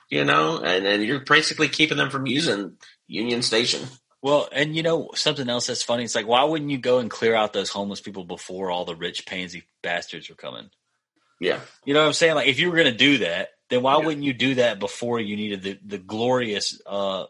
you 0.09 0.25
know, 0.25 0.59
and 0.59 0.85
then 0.85 1.01
you're 1.01 1.19
basically 1.19 1.67
keeping 1.67 1.97
them 1.97 2.09
from 2.09 2.25
using 2.25 2.77
Union 3.07 3.41
Station. 3.41 3.87
Well, 4.21 4.49
and 4.51 4.75
you 4.75 4.81
know 4.81 5.11
something 5.13 5.47
else 5.49 5.67
that's 5.67 5.83
funny. 5.83 6.03
It's 6.03 6.15
like, 6.15 6.27
why 6.27 6.43
wouldn't 6.43 6.71
you 6.71 6.79
go 6.79 6.97
and 6.97 7.11
clear 7.11 7.35
out 7.35 7.53
those 7.53 7.69
homeless 7.69 8.01
people 8.01 8.23
before 8.23 8.71
all 8.71 8.85
the 8.85 8.95
rich 8.95 9.25
pansy 9.25 9.65
bastards 9.83 10.29
were 10.29 10.35
coming? 10.35 10.69
Yeah, 11.39 11.59
you 11.83 11.93
know 11.93 11.99
what 11.99 12.07
I'm 12.07 12.13
saying. 12.13 12.35
Like, 12.35 12.47
if 12.47 12.59
you 12.59 12.71
were 12.71 12.77
going 12.77 12.91
to 12.91 12.97
do 12.97 13.19
that, 13.19 13.49
then 13.69 13.81
why 13.81 13.97
yeah. 13.97 14.05
wouldn't 14.05 14.23
you 14.23 14.33
do 14.33 14.55
that 14.55 14.79
before 14.79 15.19
you 15.19 15.35
needed 15.35 15.61
the 15.61 15.79
the 15.85 15.97
glorious, 15.97 16.79
uh, 16.85 17.25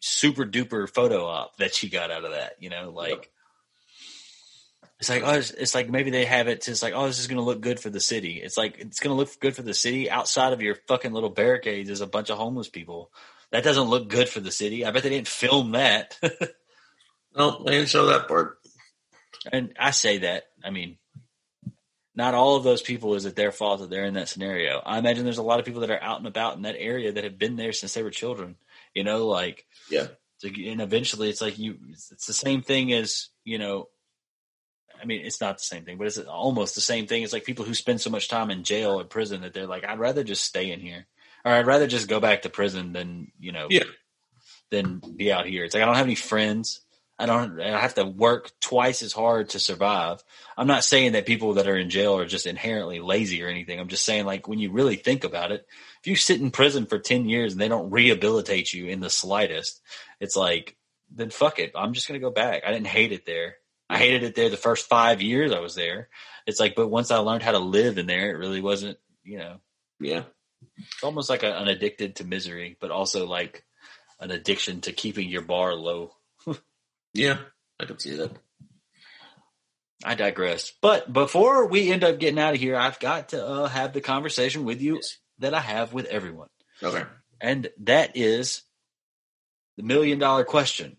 super 0.00 0.44
duper 0.44 0.88
photo 0.88 1.26
op 1.26 1.56
that 1.58 1.82
you 1.82 1.90
got 1.90 2.10
out 2.10 2.24
of 2.24 2.32
that? 2.32 2.54
You 2.60 2.70
know, 2.70 2.90
like. 2.90 3.30
It's 5.00 5.08
like 5.08 5.22
oh, 5.24 5.34
it's, 5.34 5.52
it's, 5.52 5.74
like 5.76 5.88
maybe 5.88 6.10
they 6.10 6.24
have 6.24 6.48
it. 6.48 6.66
It's 6.66 6.82
like 6.82 6.92
oh, 6.92 7.06
this 7.06 7.20
is 7.20 7.28
going 7.28 7.36
to 7.36 7.44
look 7.44 7.60
good 7.60 7.78
for 7.78 7.88
the 7.88 8.00
city. 8.00 8.40
It's 8.42 8.56
like 8.56 8.78
it's 8.78 8.98
going 8.98 9.14
to 9.14 9.16
look 9.16 9.38
good 9.38 9.54
for 9.54 9.62
the 9.62 9.72
city. 9.72 10.10
Outside 10.10 10.52
of 10.52 10.60
your 10.60 10.74
fucking 10.88 11.12
little 11.12 11.30
barricades, 11.30 11.86
there's 11.86 12.00
a 12.00 12.06
bunch 12.08 12.30
of 12.30 12.38
homeless 12.38 12.68
people. 12.68 13.12
That 13.50 13.62
doesn't 13.64 13.88
look 13.88 14.08
good 14.08 14.28
for 14.28 14.40
the 14.40 14.50
city. 14.50 14.84
I 14.84 14.90
bet 14.90 15.04
they 15.04 15.10
didn't 15.10 15.28
film 15.28 15.72
that. 15.72 16.18
no, 17.36 17.62
they 17.64 17.72
didn't 17.72 17.88
show 17.88 18.06
that 18.06 18.28
part. 18.28 18.58
And 19.52 19.72
I 19.78 19.92
say 19.92 20.18
that. 20.18 20.44
I 20.64 20.70
mean, 20.70 20.97
not 22.18 22.34
all 22.34 22.56
of 22.56 22.64
those 22.64 22.82
people 22.82 23.14
is 23.14 23.24
it 23.24 23.36
their 23.36 23.52
fault 23.52 23.80
that 23.80 23.88
they're 23.88 24.04
in 24.04 24.14
that 24.14 24.28
scenario. 24.28 24.82
I 24.84 24.98
imagine 24.98 25.24
there's 25.24 25.38
a 25.38 25.42
lot 25.42 25.60
of 25.60 25.64
people 25.64 25.80
that 25.82 25.90
are 25.90 26.02
out 26.02 26.18
and 26.18 26.26
about 26.26 26.56
in 26.56 26.62
that 26.62 26.76
area 26.76 27.12
that 27.12 27.24
have 27.24 27.38
been 27.38 27.56
there 27.56 27.72
since 27.72 27.94
they 27.94 28.02
were 28.02 28.10
children. 28.10 28.56
You 28.94 29.04
know, 29.04 29.26
like 29.26 29.64
yeah. 29.90 30.08
And 30.42 30.80
eventually, 30.80 31.30
it's 31.30 31.40
like 31.40 31.58
you. 31.58 31.78
It's 31.88 32.26
the 32.26 32.32
same 32.32 32.62
thing 32.62 32.92
as 32.92 33.28
you 33.44 33.58
know 33.58 33.88
I 35.00 35.04
mean, 35.04 35.24
it's 35.24 35.40
not 35.40 35.58
the 35.58 35.64
same 35.64 35.84
thing, 35.84 35.96
but 35.96 36.06
it's 36.06 36.18
almost 36.18 36.74
the 36.74 36.80
same 36.80 37.06
thing. 37.06 37.22
It's 37.22 37.32
like 37.32 37.44
people 37.44 37.64
who 37.64 37.74
spend 37.74 38.00
so 38.00 38.10
much 38.10 38.28
time 38.28 38.50
in 38.50 38.64
jail 38.64 38.98
or 38.98 39.04
prison 39.04 39.42
that 39.42 39.54
they're 39.54 39.66
like, 39.66 39.84
I'd 39.84 39.98
rather 39.98 40.24
just 40.24 40.44
stay 40.44 40.70
in 40.70 40.80
here, 40.80 41.06
or 41.44 41.52
I'd 41.52 41.66
rather 41.66 41.86
just 41.86 42.08
go 42.08 42.20
back 42.20 42.42
to 42.42 42.48
prison 42.48 42.92
than 42.92 43.30
you 43.38 43.52
know, 43.52 43.68
yeah, 43.70 43.84
than 44.70 45.00
be 45.16 45.32
out 45.32 45.46
here. 45.46 45.64
It's 45.64 45.74
like 45.74 45.82
I 45.82 45.86
don't 45.86 45.96
have 45.96 46.06
any 46.06 46.14
friends. 46.14 46.80
I 47.18 47.26
don't. 47.26 47.60
I 47.60 47.80
have 47.80 47.94
to 47.94 48.04
work 48.04 48.52
twice 48.60 49.02
as 49.02 49.12
hard 49.12 49.50
to 49.50 49.58
survive. 49.58 50.22
I'm 50.56 50.68
not 50.68 50.84
saying 50.84 51.12
that 51.12 51.26
people 51.26 51.54
that 51.54 51.66
are 51.66 51.76
in 51.76 51.90
jail 51.90 52.16
are 52.16 52.26
just 52.26 52.46
inherently 52.46 53.00
lazy 53.00 53.42
or 53.42 53.48
anything. 53.48 53.80
I'm 53.80 53.88
just 53.88 54.04
saying, 54.04 54.24
like, 54.24 54.46
when 54.46 54.60
you 54.60 54.70
really 54.70 54.96
think 54.96 55.24
about 55.24 55.50
it, 55.50 55.66
if 56.00 56.06
you 56.06 56.14
sit 56.14 56.40
in 56.40 56.52
prison 56.52 56.86
for 56.86 56.98
ten 56.98 57.28
years 57.28 57.52
and 57.52 57.60
they 57.60 57.68
don't 57.68 57.90
rehabilitate 57.90 58.72
you 58.72 58.86
in 58.86 59.00
the 59.00 59.10
slightest, 59.10 59.80
it's 60.20 60.36
like, 60.36 60.76
then 61.10 61.30
fuck 61.30 61.58
it. 61.58 61.72
I'm 61.74 61.92
just 61.92 62.06
gonna 62.06 62.20
go 62.20 62.30
back. 62.30 62.62
I 62.64 62.70
didn't 62.70 62.86
hate 62.86 63.10
it 63.12 63.26
there. 63.26 63.56
I 63.90 63.98
hated 63.98 64.22
it 64.22 64.34
there 64.34 64.50
the 64.50 64.56
first 64.56 64.88
five 64.88 65.22
years 65.22 65.50
I 65.50 65.60
was 65.60 65.74
there. 65.74 66.10
It's 66.46 66.60
like, 66.60 66.74
but 66.76 66.88
once 66.88 67.10
I 67.10 67.18
learned 67.18 67.42
how 67.42 67.52
to 67.52 67.58
live 67.58 67.98
in 67.98 68.06
there, 68.06 68.30
it 68.30 68.38
really 68.38 68.60
wasn't, 68.60 68.98
you 69.24 69.38
know. 69.38 69.60
Yeah. 69.98 70.24
It's 70.76 71.02
almost 71.02 71.30
like 71.30 71.42
a, 71.42 71.56
an 71.56 71.68
addicted 71.68 72.16
to 72.16 72.24
misery, 72.24 72.76
but 72.80 72.90
also 72.90 73.26
like 73.26 73.64
an 74.20 74.30
addiction 74.30 74.82
to 74.82 74.92
keeping 74.92 75.28
your 75.28 75.42
bar 75.42 75.74
low. 75.74 76.12
Yeah, 77.14 77.38
I 77.80 77.84
can 77.84 77.98
see 77.98 78.16
that. 78.16 78.32
I 80.04 80.14
digress. 80.14 80.72
But 80.80 81.12
before 81.12 81.66
we 81.66 81.90
end 81.90 82.04
up 82.04 82.18
getting 82.20 82.38
out 82.38 82.54
of 82.54 82.60
here, 82.60 82.76
I've 82.76 83.00
got 83.00 83.30
to 83.30 83.44
uh, 83.44 83.68
have 83.68 83.92
the 83.92 84.00
conversation 84.00 84.64
with 84.64 84.80
you 84.80 84.96
yes. 84.96 85.18
that 85.40 85.54
I 85.54 85.60
have 85.60 85.92
with 85.92 86.06
everyone. 86.06 86.48
Okay. 86.82 87.02
And 87.40 87.68
that 87.80 88.16
is 88.16 88.62
the 89.76 89.82
million 89.82 90.18
dollar 90.18 90.44
question. 90.44 90.96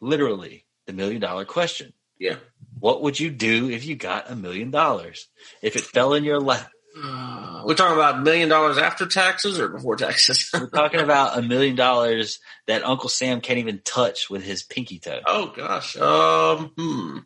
Literally, 0.00 0.66
the 0.86 0.92
million 0.92 1.20
dollar 1.20 1.44
question. 1.44 1.92
Yeah. 2.18 2.36
What 2.78 3.02
would 3.02 3.18
you 3.18 3.30
do 3.30 3.70
if 3.70 3.86
you 3.86 3.96
got 3.96 4.30
a 4.30 4.36
million 4.36 4.70
dollars? 4.70 5.28
If 5.62 5.76
it 5.76 5.82
fell 5.82 6.14
in 6.14 6.24
your 6.24 6.40
lap? 6.40 6.70
Uh, 6.96 7.62
we're 7.64 7.74
talking 7.74 7.96
about 7.96 8.16
a 8.16 8.20
million 8.20 8.48
dollars 8.48 8.78
after 8.78 9.06
taxes 9.06 9.58
or 9.58 9.68
before 9.68 9.96
taxes? 9.96 10.50
we're 10.54 10.68
talking 10.68 11.00
about 11.00 11.38
a 11.38 11.42
million 11.42 11.74
dollars 11.74 12.38
that 12.66 12.84
Uncle 12.84 13.08
Sam 13.08 13.40
can't 13.40 13.58
even 13.58 13.80
touch 13.84 14.28
with 14.28 14.42
his 14.42 14.62
pinky 14.62 14.98
toe. 14.98 15.20
Oh 15.26 15.52
gosh. 15.56 15.96
Um. 15.96 16.72
Hmm. 16.76 17.18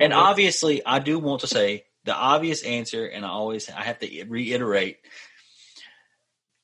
And 0.00 0.12
obviously, 0.12 0.84
I 0.84 0.98
do 1.00 1.18
want 1.18 1.40
to 1.40 1.46
say 1.46 1.84
the 2.04 2.14
obvious 2.14 2.62
answer, 2.62 3.06
and 3.06 3.24
I 3.24 3.28
always 3.28 3.68
I 3.68 3.82
have 3.82 3.98
to 3.98 4.24
reiterate. 4.24 4.98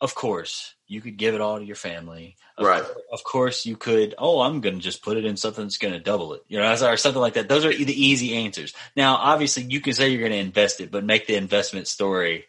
Of 0.01 0.15
course, 0.15 0.74
you 0.87 1.01
could 1.01 1.17
give 1.17 1.35
it 1.35 1.41
all 1.41 1.59
to 1.59 1.65
your 1.65 1.77
family. 1.77 2.37
Of 2.57 2.67
right. 2.67 2.83
Course, 2.83 2.99
of 3.13 3.25
course, 3.25 3.67
you 3.67 3.77
could. 3.77 4.15
Oh, 4.19 4.41
I'm 4.41 4.61
going 4.61 4.77
to 4.77 4.81
just 4.81 5.03
put 5.03 5.17
it 5.17 5.25
in 5.25 5.37
something 5.37 5.65
that's 5.65 5.79
going 5.79 5.95
to 5.95 6.01
double 6.01 6.35
it. 6.35 6.45
You 6.49 6.59
know, 6.59 6.71
or 6.71 6.97
something 6.97 7.21
like 7.21 7.35
that. 7.35 7.49
Those 7.49 7.65
are 7.65 7.73
the 7.73 8.05
easy 8.05 8.37
answers. 8.37 8.75
Now, 8.97 9.17
obviously, 9.17 9.65
you 9.65 9.81
can 9.81 9.95
say 9.95 10.11
you're 10.11 10.21
going 10.21 10.33
to 10.33 10.39
invest 10.39 10.81
it, 10.81 10.91
but 10.91 11.05
make 11.05 11.27
the 11.27 11.37
investment 11.37 11.89
story. 11.89 12.45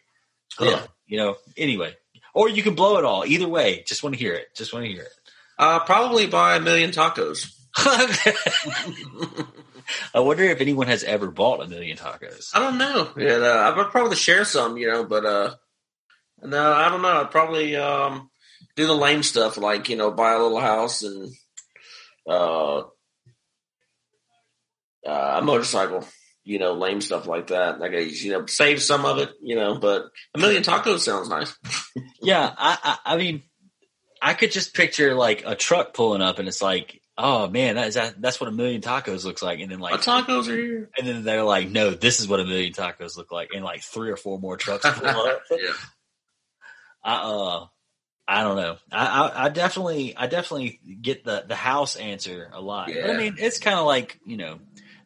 Yeah. 0.60 0.82
You 1.06 1.18
know. 1.18 1.36
Anyway, 1.56 1.94
or 2.34 2.48
you 2.48 2.62
can 2.62 2.74
blow 2.74 2.98
it 2.98 3.04
all. 3.04 3.24
Either 3.24 3.48
way, 3.48 3.82
just 3.86 4.02
want 4.02 4.14
to 4.14 4.18
hear 4.18 4.34
it. 4.34 4.54
Just 4.54 4.72
want 4.72 4.84
to 4.84 4.92
hear 4.92 5.02
it. 5.02 5.12
Uh, 5.58 5.80
probably 5.80 6.26
buy 6.26 6.56
a 6.56 6.60
million 6.60 6.90
tacos. 6.90 7.52
I 10.14 10.20
wonder 10.20 10.44
if 10.44 10.60
anyone 10.60 10.86
has 10.86 11.04
ever 11.04 11.30
bought 11.30 11.62
a 11.62 11.66
million 11.66 11.96
tacos. 11.96 12.50
I 12.54 12.60
don't 12.60 12.78
know. 12.78 13.10
Yeah, 13.16 13.36
uh, 13.36 13.72
I 13.72 13.76
would 13.76 13.88
probably 13.88 14.16
share 14.16 14.44
some, 14.44 14.76
you 14.76 14.88
know, 14.88 15.04
but 15.04 15.24
uh, 15.24 15.54
no, 16.42 16.72
I 16.72 16.88
don't 16.88 17.02
know. 17.02 17.20
I'd 17.20 17.30
probably 17.30 17.76
um, 17.76 18.30
do 18.74 18.86
the 18.86 18.94
lame 18.94 19.22
stuff, 19.22 19.56
like 19.56 19.88
you 19.88 19.96
know, 19.96 20.10
buy 20.10 20.32
a 20.32 20.38
little 20.38 20.60
house 20.60 21.02
and 21.02 21.32
uh, 22.28 22.78
uh, 22.78 22.84
a 25.06 25.42
motorcycle. 25.42 26.06
You 26.44 26.60
know, 26.60 26.74
lame 26.74 27.00
stuff 27.00 27.26
like 27.26 27.48
that. 27.48 27.80
Like, 27.80 27.92
you 27.92 28.30
know, 28.30 28.46
save 28.46 28.80
some 28.80 29.04
of 29.04 29.18
it. 29.18 29.30
You 29.42 29.56
know, 29.56 29.78
but 29.78 30.04
a 30.34 30.38
million 30.38 30.62
tacos 30.62 31.00
sounds 31.00 31.28
nice. 31.28 31.56
yeah, 32.22 32.54
I, 32.56 32.78
I, 32.82 33.14
I 33.14 33.16
mean, 33.16 33.42
I 34.22 34.34
could 34.34 34.52
just 34.52 34.74
picture 34.74 35.14
like 35.14 35.42
a 35.44 35.56
truck 35.56 35.92
pulling 35.92 36.22
up, 36.22 36.38
and 36.38 36.46
it's 36.46 36.62
like 36.62 37.00
oh 37.18 37.48
man, 37.48 37.76
that 37.76 37.88
is 37.88 37.94
that, 37.94 38.20
that's 38.20 38.40
what 38.40 38.48
a 38.48 38.52
million 38.52 38.80
tacos 38.80 39.24
looks 39.24 39.42
like. 39.42 39.60
And 39.60 39.70
then 39.70 39.78
like 39.78 40.00
tacos 40.00 40.48
are 40.48 40.56
here. 40.56 40.90
And 40.98 41.06
then 41.06 41.24
they're 41.24 41.42
like, 41.42 41.68
no, 41.68 41.90
this 41.90 42.20
is 42.20 42.28
what 42.28 42.40
a 42.40 42.44
million 42.44 42.72
tacos 42.72 43.16
look 43.16 43.32
like. 43.32 43.50
And 43.54 43.64
like 43.64 43.82
three 43.82 44.10
or 44.10 44.16
four 44.16 44.38
more 44.38 44.56
trucks 44.56 44.86
pull 44.94 45.08
up. 45.08 45.42
yeah. 45.50 45.72
I 47.06 47.14
uh 47.22 47.66
I 48.28 48.42
don't 48.42 48.56
know. 48.56 48.76
I, 48.90 49.06
I, 49.06 49.44
I 49.44 49.48
definitely 49.50 50.16
I 50.16 50.26
definitely 50.26 50.80
get 51.00 51.24
the 51.24 51.44
the 51.46 51.54
house 51.54 51.96
answer 51.96 52.50
a 52.52 52.60
lot. 52.60 52.92
Yeah. 52.92 53.10
I 53.10 53.16
mean, 53.16 53.36
it's 53.38 53.60
kind 53.60 53.78
of 53.78 53.86
like 53.86 54.18
you 54.26 54.36
know 54.36 54.58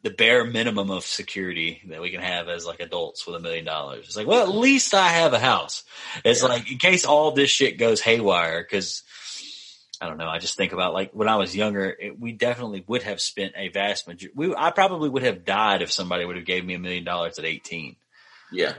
the 0.02 0.10
bare 0.10 0.44
minimum 0.44 0.90
of 0.90 1.04
security 1.04 1.82
that 1.88 2.00
we 2.00 2.10
can 2.10 2.22
have 2.22 2.48
as 2.48 2.64
like 2.64 2.80
adults 2.80 3.26
with 3.26 3.36
a 3.36 3.40
million 3.40 3.66
dollars. 3.66 4.06
It's 4.06 4.16
like, 4.16 4.26
well, 4.26 4.42
at 4.42 4.54
least 4.54 4.94
I 4.94 5.08
have 5.08 5.34
a 5.34 5.38
house. 5.38 5.84
It's 6.24 6.42
yeah. 6.42 6.48
like 6.48 6.70
in 6.70 6.78
case 6.78 7.04
all 7.04 7.32
this 7.32 7.50
shit 7.50 7.78
goes 7.78 8.00
haywire 8.00 8.62
because 8.62 9.02
I 10.00 10.08
don't 10.08 10.16
know. 10.16 10.28
I 10.28 10.38
just 10.38 10.56
think 10.56 10.72
about 10.72 10.94
like 10.94 11.12
when 11.12 11.28
I 11.28 11.36
was 11.36 11.54
younger, 11.54 11.94
it, 12.00 12.18
we 12.18 12.32
definitely 12.32 12.82
would 12.86 13.02
have 13.02 13.20
spent 13.20 13.52
a 13.56 13.68
vast 13.68 14.08
majority. 14.08 14.32
We, 14.34 14.54
I 14.54 14.70
probably 14.70 15.10
would 15.10 15.24
have 15.24 15.44
died 15.44 15.82
if 15.82 15.92
somebody 15.92 16.24
would 16.24 16.36
have 16.36 16.46
gave 16.46 16.64
me 16.64 16.72
a 16.72 16.78
million 16.78 17.04
dollars 17.04 17.38
at 17.38 17.44
18. 17.44 17.96
Yeah. 18.50 18.72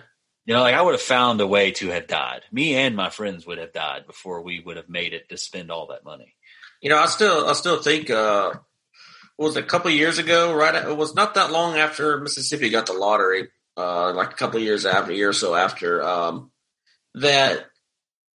You 0.46 0.56
know, 0.56 0.62
like 0.62 0.76
I 0.76 0.82
would 0.82 0.94
have 0.94 1.02
found 1.02 1.40
a 1.40 1.48
way 1.48 1.72
to 1.72 1.90
have 1.90 2.08
died. 2.08 2.42
Me 2.52 2.76
and 2.76 2.96
my 2.96 3.10
friends 3.10 3.46
would 3.46 3.60
have 3.60 3.74
died 3.74 4.08
before 4.08 4.42
we 4.42 4.60
would 4.60 4.78
have 4.78 4.90
made 4.90 5.14
it 5.14 5.30
to 5.30 5.38
spend 5.38 5.72
all 5.72 5.88
that 5.88 6.04
money. 6.04 6.36
You 6.82 6.90
know, 6.90 6.98
I 6.98 7.06
still, 7.06 7.48
I 7.48 7.54
still 7.54 7.82
think, 7.82 8.10
uh, 8.10 8.54
was 9.38 9.56
a 9.56 9.64
couple 9.64 9.92
years 9.92 10.18
ago, 10.18 10.54
right? 10.54 10.76
It 10.76 10.98
was 10.98 11.16
not 11.16 11.36
that 11.36 11.52
long 11.52 11.76
after 11.78 12.20
Mississippi 12.20 12.70
got 12.70 12.88
the 12.88 12.94
lottery, 12.94 13.50
uh, 13.78 14.14
like 14.14 14.32
a 14.32 14.36
couple 14.36 14.60
years 14.60 14.86
after, 14.86 15.12
a 15.12 15.16
year 15.16 15.30
or 15.30 15.34
so 15.34 15.56
after, 15.56 16.04
um, 16.04 16.52
that 17.16 17.66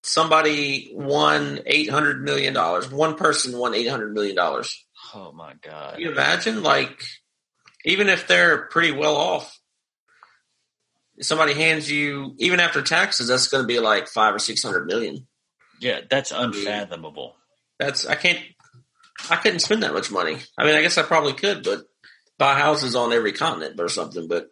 somebody 0.02 0.90
won 0.92 1.60
eight 1.66 1.90
hundred 1.90 2.22
million 2.22 2.54
dollars. 2.54 2.90
One 2.90 3.16
person 3.16 3.56
won 3.56 3.74
eight 3.74 3.88
hundred 3.88 4.14
million 4.14 4.36
dollars. 4.36 4.84
Oh 5.14 5.32
my 5.32 5.54
god! 5.62 5.94
Can 5.94 6.02
you 6.02 6.10
imagine, 6.10 6.62
like, 6.62 7.02
even 7.84 8.08
if 8.08 8.26
they're 8.26 8.66
pretty 8.66 8.92
well 8.92 9.16
off, 9.16 9.58
somebody 11.20 11.54
hands 11.54 11.90
you 11.90 12.34
even 12.38 12.60
after 12.60 12.82
taxes, 12.82 13.28
that's 13.28 13.48
going 13.48 13.62
to 13.62 13.68
be 13.68 13.80
like 13.80 14.08
five 14.08 14.34
or 14.34 14.38
six 14.38 14.62
hundred 14.62 14.86
million. 14.86 15.26
Yeah, 15.80 16.00
that's 16.08 16.32
unfathomable. 16.32 17.36
That's 17.78 18.06
I 18.06 18.14
can't. 18.14 18.38
I 19.30 19.36
couldn't 19.36 19.60
spend 19.60 19.82
that 19.82 19.94
much 19.94 20.10
money. 20.10 20.38
I 20.58 20.64
mean, 20.64 20.74
I 20.74 20.82
guess 20.82 20.98
I 20.98 21.02
probably 21.02 21.32
could, 21.32 21.64
but 21.64 21.80
buy 22.38 22.54
houses 22.54 22.94
on 22.94 23.12
every 23.12 23.32
continent 23.32 23.80
or 23.80 23.88
something. 23.88 24.28
But 24.28 24.48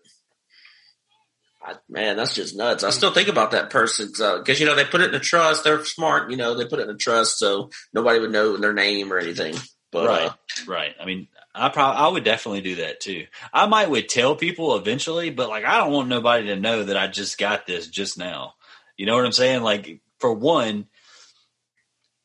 I, 1.62 1.74
man, 1.88 2.16
that's 2.16 2.34
just 2.34 2.56
nuts. 2.56 2.84
I 2.84 2.90
still 2.90 3.12
think 3.12 3.28
about 3.28 3.52
that 3.52 3.70
person 3.70 4.08
because 4.08 4.20
uh, 4.20 4.52
you 4.52 4.66
know 4.66 4.74
they 4.74 4.84
put 4.84 5.00
it 5.00 5.10
in 5.10 5.14
a 5.14 5.20
trust. 5.20 5.64
They're 5.64 5.84
smart, 5.84 6.30
you 6.30 6.36
know. 6.36 6.54
They 6.54 6.66
put 6.66 6.78
it 6.78 6.88
in 6.88 6.94
a 6.94 6.98
trust 6.98 7.38
so 7.38 7.70
nobody 7.92 8.20
would 8.20 8.32
know 8.32 8.56
their 8.56 8.74
name 8.74 9.12
or 9.12 9.18
anything. 9.18 9.54
But, 9.90 10.08
right, 10.08 10.28
uh, 10.28 10.34
right. 10.66 10.94
I 11.00 11.04
mean, 11.04 11.28
I 11.54 11.68
probably 11.68 12.00
I 12.00 12.08
would 12.08 12.24
definitely 12.24 12.62
do 12.62 12.76
that 12.76 13.00
too. 13.00 13.26
I 13.52 13.66
might 13.66 13.88
would 13.88 14.08
tell 14.08 14.34
people 14.34 14.76
eventually, 14.76 15.30
but 15.30 15.48
like 15.48 15.64
I 15.64 15.78
don't 15.78 15.92
want 15.92 16.08
nobody 16.08 16.48
to 16.48 16.56
know 16.56 16.84
that 16.84 16.96
I 16.96 17.06
just 17.06 17.38
got 17.38 17.66
this 17.66 17.86
just 17.86 18.18
now. 18.18 18.54
You 18.96 19.06
know 19.06 19.14
what 19.14 19.24
I'm 19.24 19.32
saying? 19.32 19.62
Like 19.62 20.00
for 20.18 20.32
one, 20.32 20.86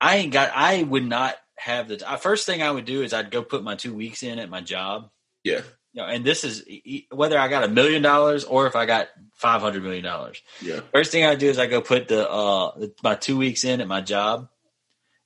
I 0.01 0.17
ain't 0.17 0.33
got. 0.33 0.51
I 0.55 0.81
would 0.81 1.05
not 1.05 1.35
have 1.57 1.89
the 1.89 2.09
uh, 2.09 2.15
first 2.15 2.45
thing 2.45 2.63
I 2.63 2.71
would 2.71 2.85
do 2.85 3.03
is 3.03 3.13
I'd 3.13 3.31
go 3.31 3.43
put 3.43 3.63
my 3.63 3.75
two 3.75 3.93
weeks 3.93 4.23
in 4.23 4.39
at 4.39 4.49
my 4.49 4.61
job. 4.61 5.09
Yeah. 5.43 5.61
You 5.93 6.01
know, 6.01 6.07
and 6.07 6.23
this 6.23 6.43
is 6.43 6.63
whether 7.11 7.37
I 7.37 7.47
got 7.47 7.63
a 7.63 7.67
million 7.67 8.01
dollars 8.01 8.45
or 8.45 8.67
if 8.67 8.75
I 8.75 8.85
got 8.85 9.09
five 9.33 9.61
hundred 9.61 9.83
million 9.83 10.03
dollars. 10.03 10.41
Yeah. 10.61 10.81
First 10.91 11.11
thing 11.11 11.25
I 11.25 11.35
do 11.35 11.49
is 11.49 11.59
I 11.59 11.67
go 11.67 11.81
put 11.81 12.07
the 12.07 12.29
uh 12.29 12.87
my 13.03 13.15
two 13.15 13.37
weeks 13.37 13.63
in 13.63 13.81
at 13.81 13.87
my 13.87 14.01
job, 14.01 14.49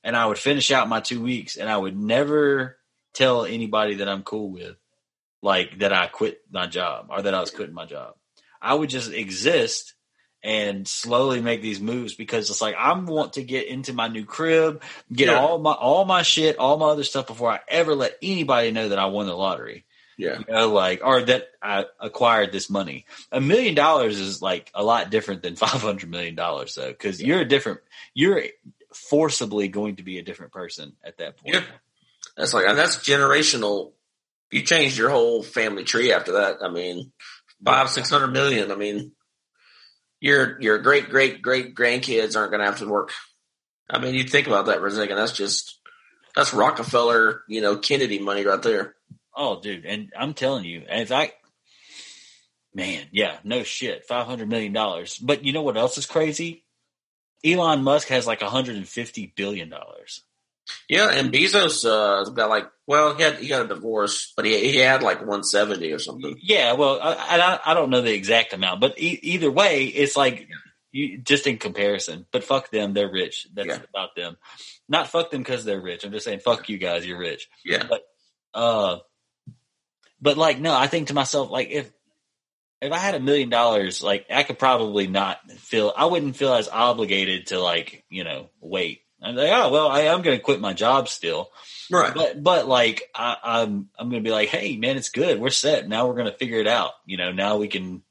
and 0.04 0.16
I 0.18 0.26
would 0.26 0.38
finish 0.38 0.72
out 0.72 0.90
my 0.90 1.00
two 1.00 1.22
weeks, 1.22 1.56
and 1.56 1.70
I 1.70 1.78
would 1.78 1.98
never 1.98 2.78
tell 3.14 3.46
anybody 3.46 3.96
that 3.96 4.10
I'm 4.10 4.24
cool 4.24 4.52
with, 4.52 4.76
like 5.42 5.80
that 5.80 5.94
I 5.94 6.08
quit 6.08 6.42
my 6.52 6.68
job 6.68 7.08
or 7.10 7.22
that 7.22 7.34
I 7.34 7.40
was 7.40 7.52
quitting 7.52 7.76
my 7.76 7.86
job. 7.86 8.16
I 8.62 8.74
would 8.74 8.90
just 8.90 9.12
exist 9.12 9.94
and 10.42 10.88
slowly 10.88 11.42
make 11.42 11.62
these 11.62 11.80
moves 11.80 12.16
because 12.16 12.50
it's 12.50 12.62
like 12.62 12.76
I 12.76 12.94
want 12.94 13.34
to 13.34 13.44
get 13.44 13.68
into 13.68 13.94
my 13.94 14.08
new 14.08 14.26
crib, 14.26 14.84
get 15.12 15.28
yeah. 15.30 15.40
all 15.40 15.58
my 15.58 15.72
all 15.72 16.06
my 16.06 16.22
shit, 16.22 16.58
all 16.58 16.78
my 16.78 16.88
other 16.88 17.04
stuff 17.04 17.28
before 17.28 17.52
I 17.52 17.60
ever 17.68 17.96
let 17.96 18.18
anybody 18.22 18.72
know 18.72 18.90
that 18.90 19.00
I 19.00 19.06
won 19.06 19.26
the 19.26 19.36
lottery. 19.36 19.86
Yeah. 20.18 20.40
You 20.40 20.54
know, 20.54 20.72
like, 20.72 21.02
or 21.04 21.24
that 21.24 21.48
I 21.62 21.86
acquired 22.00 22.52
this 22.52 22.70
money. 22.70 23.06
A 23.32 23.42
million 23.42 23.76
dollars 23.76 24.20
is 24.20 24.42
like 24.42 24.70
a 24.74 24.84
lot 24.84 25.10
different 25.10 25.42
than 25.42 25.56
$500 25.56 26.08
million 26.08 26.36
though, 26.36 26.94
cause 26.94 27.22
you're 27.22 27.42
a 27.42 27.46
different, 27.46 27.80
you're 28.14 28.44
forcibly 28.94 29.68
going 29.68 29.96
to 29.98 30.04
be 30.04 30.20
a 30.20 30.24
different 30.24 30.52
person 30.52 30.94
at 31.04 31.18
that 31.18 31.38
point. 31.38 31.56
Yeah. 31.56 31.64
That's 32.38 32.54
like, 32.54 32.66
that's 32.76 32.98
generational. 32.98 33.94
You 34.52 34.62
changed 34.62 34.98
your 34.98 35.10
whole 35.10 35.44
family 35.44 35.84
tree 35.84 36.14
after 36.14 36.34
that. 36.34 36.58
I 36.62 36.70
mean, 36.70 37.12
five, 37.66 37.90
six 37.90 38.10
hundred 38.10 38.34
million. 38.34 38.72
I 38.72 38.76
mean, 38.76 39.12
your, 40.20 40.60
your 40.62 40.80
great, 40.80 41.10
great, 41.10 41.42
great 41.42 41.76
grandkids 41.76 42.36
aren't 42.36 42.52
going 42.52 42.62
to 42.62 42.70
have 42.70 42.80
to 42.80 42.88
work. 42.88 43.12
I 43.90 44.00
mean, 44.00 44.16
you 44.16 44.24
think 44.24 44.48
about 44.48 44.68
that 44.68 44.80
for 44.80 44.88
a 44.88 44.92
second. 44.92 45.18
That's 45.18 45.34
just, 45.34 45.80
that's 46.36 46.54
Rockefeller, 46.54 47.42
you 47.48 47.62
know, 47.62 47.78
Kennedy 47.78 48.20
money 48.20 48.46
right 48.46 48.62
there. 48.62 48.96
Oh, 49.36 49.60
dude, 49.60 49.86
and 49.86 50.12
I'm 50.18 50.34
telling 50.34 50.66
you, 50.66 50.84
in 50.88 51.12
I, 51.12 51.32
man, 52.74 53.06
yeah, 53.12 53.38
no 53.44 53.64
shit, 53.64 54.06
five 54.06 54.28
hundred 54.28 54.50
million 54.50 54.74
dollars. 54.74 55.18
But 55.18 55.44
you 55.44 55.54
know 55.54 55.64
what 55.64 55.78
else 55.78 55.98
is 55.98 56.06
crazy? 56.06 56.64
Elon 57.44 57.84
Musk 57.84 58.08
has 58.08 58.28
like 58.28 58.42
150 58.42 59.34
billion 59.36 59.70
dollars. 59.70 60.22
Yeah, 60.88 61.10
and 61.10 61.32
Bezos 61.32 61.86
uh, 61.86 62.30
got 62.32 62.50
like, 62.50 62.70
well, 62.88 63.16
he 63.16 63.24
had 63.24 63.36
he 63.36 63.48
got 63.48 63.66
a 63.66 63.68
divorce, 63.68 64.32
but 64.36 64.46
he 64.46 64.72
he 64.72 64.78
had 64.78 65.04
like 65.04 65.20
170 65.20 65.92
or 65.92 66.00
something. 66.00 66.38
Yeah, 66.42 66.74
well, 66.74 67.00
I 67.02 67.60
I, 67.66 67.72
I 67.72 67.74
don't 67.74 67.90
know 67.90 68.02
the 68.02 68.14
exact 68.14 68.54
amount, 68.54 68.82
but 68.82 68.98
e- 68.98 69.20
either 69.24 69.52
way, 69.52 69.86
it's 69.86 70.16
like 70.16 70.48
you, 70.92 71.18
just 71.18 71.48
in 71.48 71.58
comparison. 71.58 72.26
But 72.32 72.44
fuck 72.44 72.72
them, 72.72 72.94
they're 72.94 73.12
rich. 73.12 73.48
That's 73.54 73.68
yeah. 73.68 73.80
about 73.90 74.16
them. 74.16 74.38
Not 74.88 75.08
fuck 75.08 75.32
them 75.32 75.42
because 75.42 75.66
they're 75.66 75.82
rich. 75.82 76.04
I'm 76.04 76.12
just 76.12 76.26
saying, 76.26 76.40
fuck 76.40 76.70
you 76.70 76.78
guys, 76.78 77.06
you're 77.06 77.20
rich. 77.20 77.50
Yeah. 77.66 77.84
But 77.90 78.04
uh, 78.54 79.00
but 80.22 80.38
like, 80.38 80.60
no, 80.60 80.74
I 80.74 80.88
think 80.88 81.08
to 81.08 81.14
myself, 81.14 81.50
like, 81.52 81.70
if 81.72 81.92
if 82.82 82.92
I 82.92 82.98
had 82.98 83.16
a 83.16 83.20
million 83.20 83.50
dollars, 83.50 84.04
like, 84.04 84.26
I 84.30 84.44
could 84.44 84.60
probably 84.60 85.08
not 85.08 85.40
feel, 85.52 85.94
I 85.96 86.06
wouldn't 86.06 86.36
feel 86.36 86.54
as 86.54 86.68
obligated 86.68 87.48
to 87.48 87.60
like, 87.60 88.04
you 88.10 88.24
know, 88.26 88.50
wait. 88.60 89.02
I'm 89.24 89.36
like, 89.36 89.52
oh 89.52 89.72
well, 89.72 89.88
I 89.88 90.02
am 90.02 90.22
going 90.22 90.38
to 90.38 90.44
quit 90.44 90.60
my 90.60 90.74
job 90.74 91.08
still, 91.08 91.50
right? 91.90 92.14
But 92.14 92.44
but 92.44 92.68
like, 92.68 93.10
I, 93.16 93.38
I'm 93.44 93.90
I'm 93.98 94.10
going 94.10 94.24
to 94.24 94.28
be 94.28 94.34
like, 94.34 94.50
hey 94.50 94.78
man, 94.78 94.98
it's 94.98 95.10
good, 95.10 95.40
we're 95.40 95.50
set. 95.50 95.88
Now 95.88 96.08
we're 96.08 96.16
going 96.16 96.32
to 96.32 96.38
figure 96.38 96.60
it 96.60 96.68
out. 96.68 96.92
You 97.06 97.18
know, 97.18 97.32
now 97.32 97.58
we 97.58 97.68
can 97.68 98.04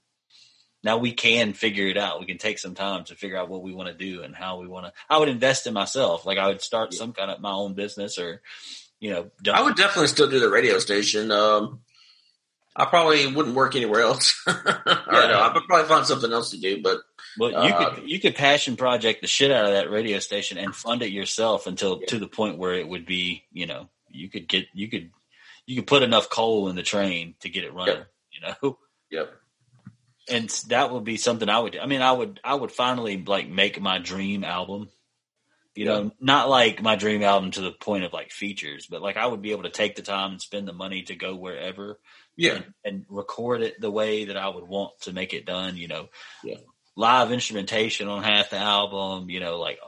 now 0.82 0.98
we 0.98 1.12
can 1.12 1.52
figure 1.52 1.86
it 1.86 1.96
out. 1.96 2.20
We 2.20 2.26
can 2.26 2.38
take 2.38 2.58
some 2.58 2.74
time 2.74 3.04
to 3.04 3.14
figure 3.14 3.36
out 3.36 3.48
what 3.48 3.62
we 3.62 3.72
want 3.72 3.88
to 3.88 3.94
do 3.94 4.22
and 4.22 4.34
how 4.34 4.60
we 4.60 4.66
want 4.66 4.86
to. 4.86 4.92
I 5.08 5.18
would 5.18 5.28
invest 5.28 5.66
in 5.66 5.74
myself. 5.74 6.26
Like 6.26 6.38
I 6.38 6.48
would 6.48 6.60
start 6.60 6.92
some 6.92 7.12
kind 7.12 7.30
of 7.30 7.40
my 7.40 7.52
own 7.52 7.74
business 7.74 8.18
or, 8.18 8.42
you 8.98 9.10
know, 9.10 9.30
I 9.52 9.62
would 9.62 9.76
definitely 9.76 10.08
still 10.08 10.28
do 10.28 10.40
the 10.40 10.50
radio 10.50 10.78
station. 10.78 11.30
Um, 11.30 11.80
I 12.74 12.86
probably 12.86 13.26
wouldn't 13.26 13.54
work 13.54 13.76
anywhere 13.76 14.00
else. 14.00 14.42
yeah. 14.48 14.54
I 14.66 15.50
would 15.54 15.64
probably 15.64 15.88
find 15.88 16.06
something 16.06 16.32
else 16.32 16.50
to 16.50 16.58
do, 16.58 16.82
but 16.82 17.00
well, 17.38 17.50
you 17.50 17.74
uh, 17.74 17.94
could 17.94 18.08
you 18.08 18.20
could 18.20 18.34
passion 18.34 18.76
project 18.76 19.20
the 19.20 19.26
shit 19.26 19.50
out 19.50 19.64
of 19.64 19.72
that 19.72 19.90
radio 19.90 20.18
station 20.18 20.58
and 20.58 20.74
fund 20.74 21.02
it 21.02 21.10
yourself 21.10 21.66
until 21.66 22.00
yeah. 22.00 22.06
to 22.08 22.18
the 22.18 22.28
point 22.28 22.58
where 22.58 22.74
it 22.74 22.88
would 22.88 23.06
be, 23.06 23.44
you 23.52 23.66
know, 23.66 23.88
you 24.10 24.28
could 24.28 24.48
get 24.48 24.66
you 24.74 24.88
could 24.88 25.10
you 25.66 25.76
could 25.76 25.86
put 25.86 26.02
enough 26.02 26.28
coal 26.28 26.68
in 26.68 26.76
the 26.76 26.82
train 26.82 27.34
to 27.40 27.48
get 27.48 27.64
it 27.64 27.74
running. 27.74 27.96
Yep. 27.96 28.06
You 28.32 28.40
know. 28.40 28.78
Yep. 29.10 29.32
And 30.30 30.48
that 30.68 30.92
would 30.92 31.04
be 31.04 31.16
something 31.16 31.48
I 31.48 31.58
would. 31.58 31.76
I 31.76 31.86
mean, 31.86 32.02
I 32.02 32.12
would. 32.12 32.40
I 32.44 32.54
would 32.54 32.72
finally 32.72 33.22
like 33.22 33.48
make 33.48 33.80
my 33.80 33.98
dream 33.98 34.44
album. 34.44 34.88
You 35.74 35.86
know, 35.86 36.10
not 36.20 36.50
like 36.50 36.82
my 36.82 36.96
dream 36.96 37.22
album 37.22 37.50
to 37.52 37.62
the 37.62 37.72
point 37.72 38.04
of 38.04 38.12
like 38.12 38.30
features, 38.30 38.86
but 38.90 39.00
like 39.00 39.16
I 39.16 39.26
would 39.26 39.40
be 39.40 39.52
able 39.52 39.62
to 39.62 39.70
take 39.70 39.96
the 39.96 40.02
time 40.02 40.32
and 40.32 40.40
spend 40.40 40.68
the 40.68 40.74
money 40.74 41.02
to 41.04 41.14
go 41.14 41.34
wherever. 41.34 41.98
Yeah. 42.36 42.56
And, 42.56 42.64
and 42.84 43.06
record 43.08 43.62
it 43.62 43.80
the 43.80 43.90
way 43.90 44.26
that 44.26 44.36
I 44.36 44.48
would 44.48 44.68
want 44.68 44.92
to 45.02 45.14
make 45.14 45.32
it 45.32 45.46
done. 45.46 45.76
You 45.76 45.88
know. 45.88 46.08
Yeah. 46.44 46.58
Live 46.94 47.32
instrumentation 47.32 48.08
on 48.08 48.22
half 48.22 48.50
the 48.50 48.58
album. 48.58 49.30
You 49.30 49.40
know, 49.40 49.58
like 49.58 49.78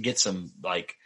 get 0.00 0.18
some 0.18 0.52
like 0.62 0.96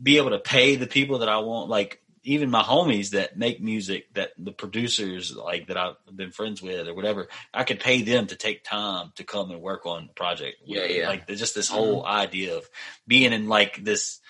be 0.00 0.18
able 0.18 0.30
to 0.30 0.38
pay 0.38 0.76
the 0.76 0.86
people 0.86 1.18
that 1.18 1.28
I 1.28 1.38
want, 1.38 1.68
like 1.68 2.00
even 2.24 2.50
my 2.50 2.62
homies 2.62 3.10
that 3.10 3.36
make 3.36 3.60
music 3.60 4.12
that 4.14 4.30
the 4.38 4.52
producers 4.52 5.34
like 5.34 5.66
that 5.66 5.76
I've 5.76 5.96
been 6.14 6.30
friends 6.30 6.62
with 6.62 6.86
or 6.86 6.94
whatever, 6.94 7.28
I 7.52 7.64
could 7.64 7.80
pay 7.80 8.02
them 8.02 8.28
to 8.28 8.36
take 8.36 8.62
time 8.62 9.12
to 9.16 9.24
come 9.24 9.50
and 9.50 9.60
work 9.60 9.86
on 9.86 10.06
the 10.06 10.12
project. 10.12 10.58
Yeah, 10.64 10.84
yeah. 10.84 11.08
Like 11.08 11.26
just 11.26 11.54
this 11.54 11.68
whole 11.68 12.02
mm-hmm. 12.02 12.12
idea 12.12 12.56
of 12.56 12.68
being 13.06 13.32
in 13.32 13.48
like 13.48 13.82
this 13.82 14.20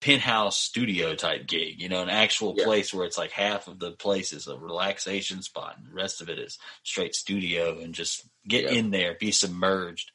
penthouse 0.00 0.56
studio 0.56 1.16
type 1.16 1.46
gig, 1.48 1.80
you 1.80 1.88
know, 1.88 2.02
an 2.02 2.08
actual 2.08 2.54
yeah. 2.56 2.64
place 2.64 2.94
where 2.94 3.04
it's 3.04 3.18
like 3.18 3.32
half 3.32 3.66
of 3.66 3.80
the 3.80 3.90
place 3.90 4.32
is 4.32 4.46
a 4.46 4.56
relaxation 4.56 5.42
spot 5.42 5.74
and 5.76 5.88
the 5.88 5.94
rest 5.94 6.20
of 6.20 6.28
it 6.28 6.38
is 6.38 6.56
straight 6.84 7.16
studio 7.16 7.80
and 7.80 7.94
just 7.94 8.24
get 8.48 8.64
yeah. 8.64 8.78
in 8.78 8.90
there, 8.90 9.14
be 9.14 9.30
submerged 9.30 10.10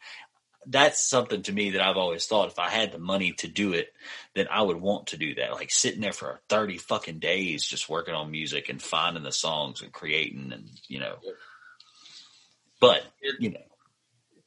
that's 0.67 1.03
something 1.03 1.41
to 1.43 1.51
me 1.51 1.71
that 1.71 1.81
I've 1.81 1.97
always 1.97 2.25
thought 2.25 2.49
if 2.49 2.59
I 2.59 2.69
had 2.69 2.91
the 2.91 2.99
money 2.99 3.33
to 3.33 3.47
do 3.47 3.73
it, 3.73 3.93
then 4.33 4.47
I 4.49 4.61
would 4.61 4.79
want 4.79 5.07
to 5.07 5.17
do 5.17 5.35
that. 5.35 5.53
Like 5.53 5.71
sitting 5.71 6.01
there 6.01 6.13
for 6.13 6.39
30 6.49 6.77
fucking 6.77 7.19
days 7.19 7.65
just 7.65 7.89
working 7.89 8.13
on 8.13 8.31
music 8.31 8.69
and 8.69 8.81
finding 8.81 9.23
the 9.23 9.31
songs 9.31 9.81
and 9.81 9.91
creating 9.91 10.51
and, 10.53 10.69
you 10.87 10.99
know. 10.99 11.15
But, 12.79 13.03
you 13.39 13.51
know. 13.51 13.59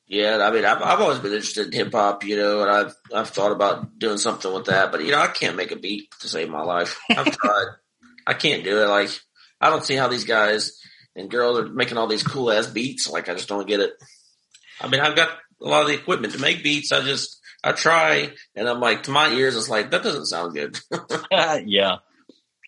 Yeah, 0.09 0.39
I 0.41 0.53
mean, 0.53 0.65
I've, 0.65 0.83
I've 0.83 1.01
always 1.01 1.19
been 1.19 1.33
interested 1.33 1.67
in 1.67 1.73
hip 1.73 1.93
hop, 1.93 2.23
you 2.23 2.37
know, 2.37 2.63
and 2.63 2.71
I've 2.71 2.95
I've 3.13 3.31
thought 3.31 3.51
about 3.51 3.99
doing 3.99 4.19
something 4.19 4.55
with 4.55 4.67
that, 4.67 4.93
but 4.93 5.05
you 5.05 5.11
know, 5.11 5.19
I 5.19 5.27
can't 5.27 5.57
make 5.57 5.73
a 5.73 5.77
beat 5.77 6.13
to 6.21 6.29
save 6.29 6.49
my 6.49 6.63
life. 6.63 6.97
I've 7.11 7.37
tried, 7.37 7.67
I 8.25 8.35
can't 8.35 8.63
do 8.63 8.81
it. 8.81 8.87
Like, 8.87 9.11
I 9.61 9.69
don't 9.69 9.83
see 9.83 9.97
how 9.97 10.07
these 10.07 10.23
guys 10.23 10.81
and 11.17 11.31
girls 11.31 11.59
are 11.59 11.67
making 11.67 11.99
all 11.99 12.07
these 12.07 12.23
cool 12.23 12.53
ass 12.53 12.69
beats. 12.69 13.11
Like, 13.11 13.29
I 13.29 13.35
just 13.35 13.49
don't 13.49 13.67
get 13.67 13.81
it. 13.81 13.93
I 14.81 14.89
mean, 14.89 15.01
I've 15.01 15.17
got 15.17 15.31
a 15.61 15.67
lot 15.67 15.83
of 15.83 15.89
the 15.89 15.95
equipment 15.95 16.35
to 16.35 16.41
make 16.41 16.63
beats. 16.63 16.93
I 16.93 17.01
just 17.01 17.41
I 17.65 17.73
try, 17.73 18.31
and 18.55 18.69
I'm 18.69 18.81
like 18.81 19.05
to 19.05 19.11
my 19.11 19.31
ears, 19.31 19.57
it's 19.57 19.69
like 19.69 19.91
that 19.91 20.03
doesn't 20.03 20.27
sound 20.27 20.55
good. 20.55 20.79
yeah, 21.67 21.97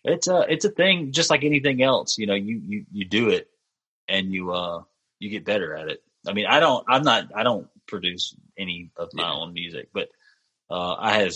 it's 0.03 0.27
a 0.27 0.45
it's 0.49 0.65
a 0.65 0.71
thing, 0.71 1.11
just 1.11 1.29
like 1.29 1.43
anything 1.43 1.81
else. 1.81 2.17
You 2.17 2.27
know, 2.27 2.35
you 2.35 2.61
you 2.65 2.85
you 2.91 3.05
do 3.05 3.29
it, 3.29 3.47
and 4.07 4.33
you 4.33 4.51
uh 4.51 4.83
you 5.19 5.29
get 5.29 5.45
better 5.45 5.75
at 5.75 5.89
it. 5.89 6.01
I 6.27 6.33
mean, 6.33 6.47
I 6.47 6.59
don't, 6.59 6.85
I'm 6.87 7.03
not, 7.03 7.29
I 7.35 7.43
don't 7.43 7.67
produce 7.87 8.35
any 8.57 8.91
of 8.97 9.09
my 9.13 9.23
yeah. 9.23 9.33
own 9.33 9.53
music, 9.53 9.89
but 9.93 10.09
uh, 10.69 10.95
I 10.95 11.19
have 11.19 11.33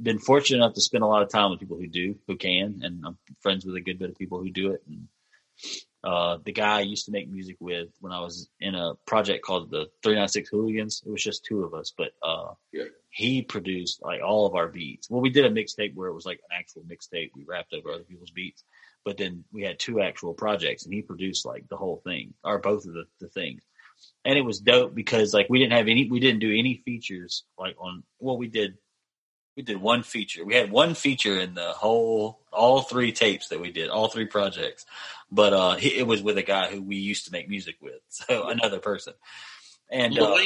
been 0.00 0.18
fortunate 0.18 0.58
enough 0.58 0.74
to 0.74 0.80
spend 0.80 1.04
a 1.04 1.06
lot 1.06 1.22
of 1.22 1.30
time 1.30 1.50
with 1.50 1.60
people 1.60 1.78
who 1.78 1.88
do, 1.88 2.16
who 2.26 2.36
can, 2.36 2.80
and 2.82 3.04
I'm 3.04 3.18
friends 3.40 3.64
with 3.64 3.76
a 3.76 3.80
good 3.80 3.98
bit 3.98 4.10
of 4.10 4.18
people 4.18 4.38
who 4.38 4.50
do 4.50 4.72
it. 4.72 4.82
And 4.88 5.08
uh, 6.04 6.38
the 6.44 6.52
guy 6.52 6.78
I 6.78 6.80
used 6.80 7.06
to 7.06 7.12
make 7.12 7.30
music 7.30 7.56
with 7.60 7.88
when 8.00 8.12
I 8.12 8.20
was 8.20 8.48
in 8.60 8.74
a 8.74 8.94
project 9.06 9.44
called 9.44 9.70
the 9.70 9.88
396 10.02 10.48
Hooligans. 10.48 11.02
It 11.06 11.10
was 11.10 11.22
just 11.22 11.44
two 11.44 11.62
of 11.62 11.74
us, 11.74 11.92
but 11.96 12.10
uh, 12.22 12.54
yeah. 12.72 12.84
he 13.10 13.42
produced 13.42 14.02
like 14.02 14.20
all 14.20 14.46
of 14.46 14.56
our 14.56 14.66
beats. 14.66 15.08
Well, 15.08 15.20
we 15.20 15.30
did 15.30 15.46
a 15.46 15.50
mixtape 15.50 15.94
where 15.94 16.08
it 16.08 16.14
was 16.14 16.26
like 16.26 16.40
an 16.50 16.58
actual 16.58 16.82
mixtape. 16.82 17.30
We 17.36 17.44
rapped 17.46 17.72
over 17.72 17.92
other 17.92 18.02
people's 18.02 18.32
beats, 18.32 18.64
but 19.04 19.16
then 19.16 19.44
we 19.52 19.62
had 19.62 19.78
two 19.78 20.00
actual 20.00 20.34
projects, 20.34 20.84
and 20.84 20.92
he 20.92 21.02
produced 21.02 21.46
like 21.46 21.68
the 21.68 21.76
whole 21.76 22.00
thing 22.04 22.34
or 22.42 22.58
both 22.58 22.84
of 22.84 22.94
the, 22.94 23.04
the 23.20 23.28
things. 23.28 23.62
And 24.24 24.36
it 24.36 24.42
was 24.42 24.58
dope 24.58 24.96
because 24.96 25.32
like 25.32 25.46
we 25.48 25.60
didn't 25.60 25.74
have 25.74 25.86
any, 25.86 26.10
we 26.10 26.18
didn't 26.18 26.40
do 26.40 26.50
any 26.50 26.82
features 26.84 27.44
like 27.56 27.76
on. 27.78 28.02
Well, 28.18 28.36
we 28.36 28.48
did 28.48 28.74
we 29.56 29.62
did 29.62 29.80
one 29.80 30.02
feature. 30.02 30.44
We 30.44 30.54
had 30.54 30.70
one 30.70 30.94
feature 30.94 31.38
in 31.38 31.54
the 31.54 31.72
whole, 31.72 32.40
all 32.52 32.82
three 32.82 33.12
tapes 33.12 33.48
that 33.48 33.60
we 33.60 33.70
did, 33.70 33.90
all 33.90 34.08
three 34.08 34.26
projects. 34.26 34.86
But 35.30 35.52
uh, 35.52 35.76
it 35.80 36.06
was 36.06 36.22
with 36.22 36.38
a 36.38 36.42
guy 36.42 36.70
who 36.70 36.82
we 36.82 36.96
used 36.96 37.26
to 37.26 37.32
make 37.32 37.48
music 37.48 37.76
with, 37.80 38.00
so 38.08 38.48
another 38.48 38.78
person. 38.78 39.14
And 39.90 40.18
uh, 40.18 40.38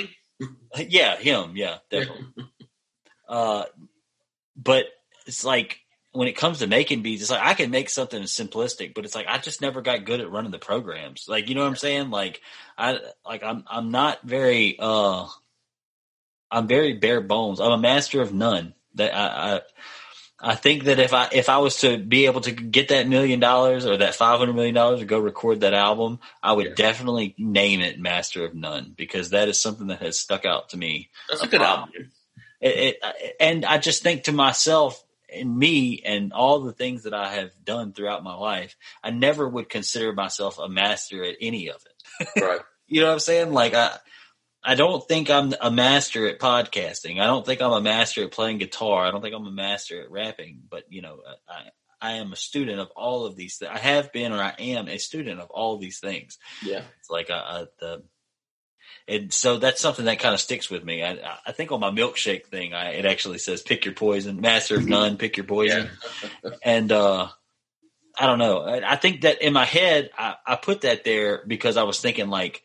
yeah, 0.77 1.17
him, 1.17 1.53
yeah, 1.57 1.79
definitely. 1.91 2.27
uh, 3.29 3.65
but 4.57 4.87
it's 5.27 5.45
like 5.45 5.81
when 6.13 6.29
it 6.29 6.37
comes 6.37 6.61
to 6.61 6.67
making 6.67 7.03
beats, 7.03 7.23
it's 7.23 7.31
like 7.31 7.45
I 7.45 7.55
can 7.55 7.71
make 7.71 7.91
something 7.91 8.23
simplistic, 8.23 8.95
but 8.95 9.05
it's 9.05 9.15
like 9.15 9.27
I 9.29 9.39
just 9.39 9.61
never 9.61 9.83
got 9.83 10.05
good 10.05 10.21
at 10.21 10.31
running 10.31 10.51
the 10.51 10.59
programs. 10.59 11.27
Like 11.29 11.49
you 11.49 11.55
know 11.55 11.61
what 11.61 11.69
I'm 11.69 11.77
saying? 11.77 12.11
Like 12.11 12.41
I 12.77 12.99
like 13.25 13.43
I'm 13.43 13.65
I'm 13.69 13.91
not 13.91 14.23
very 14.23 14.77
uh 14.79 15.27
I'm 16.51 16.67
very 16.67 16.95
bare 16.95 17.21
bones. 17.21 17.61
I'm 17.61 17.73
a 17.73 17.79
master 17.79 18.23
of 18.23 18.33
none. 18.33 18.75
That 18.97 19.15
I, 19.15 19.57
I 19.57 19.61
I 20.39 20.55
think 20.55 20.85
that 20.85 20.99
if 20.99 21.15
I 21.15 21.29
if 21.33 21.49
I 21.49 21.59
was 21.59 21.79
to 21.79 21.97
be 21.97 22.27
able 22.27 22.43
to 22.43 22.53
get 22.53 22.89
that 22.89 23.09
million 23.09 23.41
dollars 23.41 23.87
or 23.87 23.97
that 23.97 24.15
five 24.15 24.39
hundred 24.39 24.55
million 24.55 24.75
dollars 24.75 25.01
to 25.01 25.07
go 25.07 25.19
record 25.19 25.61
that 25.61 25.73
album, 25.73 26.21
I 26.43 26.53
would 26.53 26.67
yeah. 26.67 26.75
definitely 26.75 27.35
name 27.39 27.81
it 27.81 27.99
Master 27.99 28.45
of 28.45 28.55
None 28.55 28.93
because 28.97 29.31
that 29.31 29.49
is 29.49 29.61
something 29.61 29.87
that 29.87 30.03
has 30.03 30.19
stuck 30.19 30.45
out 30.45 30.71
to 30.71 30.77
me. 30.77 31.09
That's 31.31 31.43
a 31.43 31.47
good 31.47 31.63
album. 31.63 32.11
It, 32.61 33.01
it, 33.03 33.37
and 33.41 33.65
I 33.65 33.79
just 33.79 34.03
think 34.03 34.25
to 34.25 34.33
myself 34.33 35.03
and 35.33 35.57
me 35.57 36.03
and 36.05 36.33
all 36.33 36.61
the 36.61 36.73
things 36.73 37.05
that 37.05 37.15
I 37.15 37.35
have 37.35 37.51
done 37.65 37.93
throughout 37.93 38.23
my 38.23 38.35
life, 38.35 38.77
I 39.03 39.11
never 39.11 39.49
would 39.49 39.69
consider 39.69 40.13
myself 40.13 40.59
a 40.59 40.69
master 40.69 41.25
at 41.25 41.37
any 41.41 41.71
of 41.71 41.83
it. 41.85 42.43
Right. 42.43 42.61
you 42.87 43.01
know 43.01 43.07
what 43.07 43.15
I'm 43.15 43.21
saying? 43.21 43.53
Like 43.53 43.75
I 43.75 43.97
I 44.67 44.75
don't 44.75 45.07
think 45.07 45.31
I'm 45.31 45.55
a 45.61 45.71
master 45.71 46.27
at 46.27 46.41
podcasting. 46.41 47.21
I 47.21 47.27
don't 47.27 47.47
think 47.47 47.63
I'm 47.63 47.73
a 47.73 47.81
master 47.81 48.25
at 48.25 48.33
playing 48.33 48.59
guitar. 48.59 49.07
I 49.07 49.13
don't 49.13 49.23
think 49.23 49.35
I'm 49.35 49.47
a 49.47 49.53
master 49.53 50.03
at 50.03 50.11
rapping. 50.11 50.63
But 50.69 50.85
you 50.91 51.03
know, 51.03 51.21
I 51.49 51.71
I 52.01 52.13
am 52.15 52.33
a 52.33 52.37
student 52.37 52.81
of 52.81 52.91
all 52.97 53.27
of 53.27 53.37
these. 53.37 53.59
Th- 53.59 53.71
I 53.71 53.79
have 53.79 54.13
been, 54.13 54.33
or 54.33 54.43
I 54.43 54.55
am 54.59 54.89
a 54.89 54.99
student 54.99 55.41
of 55.41 55.51
all 55.51 55.79
these 55.79 56.01
things. 56.01 56.39
Yeah, 56.65 56.83
it's 56.99 57.09
like 57.09 57.31
a, 57.31 57.35
a 57.35 57.69
the. 57.81 58.03
And 59.09 59.33
so 59.33 59.59
that's 59.59 59.81
something 59.81 60.07
that 60.07 60.19
kind 60.19 60.35
of 60.35 60.41
sticks 60.41 60.69
with 60.69 60.85
me. 60.85 61.05
I, 61.05 61.39
I 61.47 61.53
think 61.53 61.71
on 61.71 61.79
my 61.79 61.91
milkshake 61.91 62.47
thing, 62.47 62.75
I, 62.75 62.91
it 62.91 63.07
actually 63.07 63.39
says 63.39 63.63
"pick 63.63 63.85
your 63.85 63.95
poison," 63.95 64.41
master 64.41 64.77
of 64.77 64.89
none, 64.89 65.17
pick 65.17 65.37
your 65.37 65.47
poison. 65.47 65.89
Yeah. 66.43 66.51
and 66.65 66.91
uh, 66.91 67.29
I 68.19 68.27
don't 68.27 68.39
know. 68.39 68.63
I, 68.63 68.93
I, 68.93 68.97
think 68.97 69.21
that 69.21 69.43
in 69.43 69.53
my 69.53 69.65
head, 69.65 70.11
I, 70.19 70.35
I 70.45 70.57
put 70.57 70.81
that 70.81 71.05
there 71.05 71.45
because 71.47 71.77
I 71.77 71.85
was 71.85 72.01
thinking 72.01 72.29
like, 72.29 72.63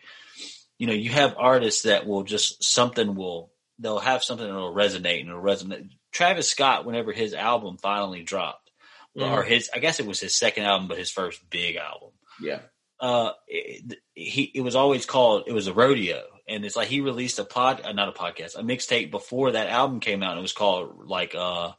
you 0.81 0.87
know, 0.87 0.93
you 0.93 1.11
have 1.11 1.35
artists 1.37 1.83
that 1.83 2.07
will 2.07 2.23
just 2.23 2.63
something 2.63 3.13
will 3.13 3.51
they'll 3.77 3.99
have 3.99 4.23
something 4.23 4.47
that 4.47 4.51
will 4.51 4.73
resonate 4.73 5.19
and 5.19 5.29
it'll 5.29 5.39
resonate. 5.39 5.91
Travis 6.11 6.49
Scott, 6.49 6.85
whenever 6.85 7.11
his 7.11 7.35
album 7.35 7.77
finally 7.77 8.23
dropped, 8.23 8.71
mm-hmm. 9.15 9.31
or 9.31 9.43
his 9.43 9.69
I 9.71 9.77
guess 9.77 9.99
it 9.99 10.07
was 10.07 10.19
his 10.19 10.35
second 10.35 10.63
album, 10.63 10.87
but 10.87 10.97
his 10.97 11.11
first 11.11 11.47
big 11.51 11.75
album. 11.75 12.09
Yeah. 12.41 12.61
Uh, 12.99 13.33
it, 13.47 13.99
he 14.15 14.51
it 14.55 14.61
was 14.61 14.75
always 14.75 15.05
called 15.05 15.43
it 15.45 15.53
was 15.53 15.67
a 15.67 15.73
rodeo, 15.73 16.23
and 16.47 16.65
it's 16.65 16.75
like 16.75 16.87
he 16.87 17.01
released 17.01 17.37
a 17.37 17.45
pod, 17.45 17.81
uh, 17.83 17.91
not 17.91 18.09
a 18.09 18.19
podcast, 18.19 18.55
a 18.55 18.63
mixtape 18.63 19.11
before 19.11 19.51
that 19.51 19.67
album 19.67 19.99
came 19.99 20.23
out. 20.23 20.31
And 20.31 20.39
it 20.39 20.41
was 20.41 20.51
called 20.51 21.05
like 21.05 21.35
uh, 21.35 21.73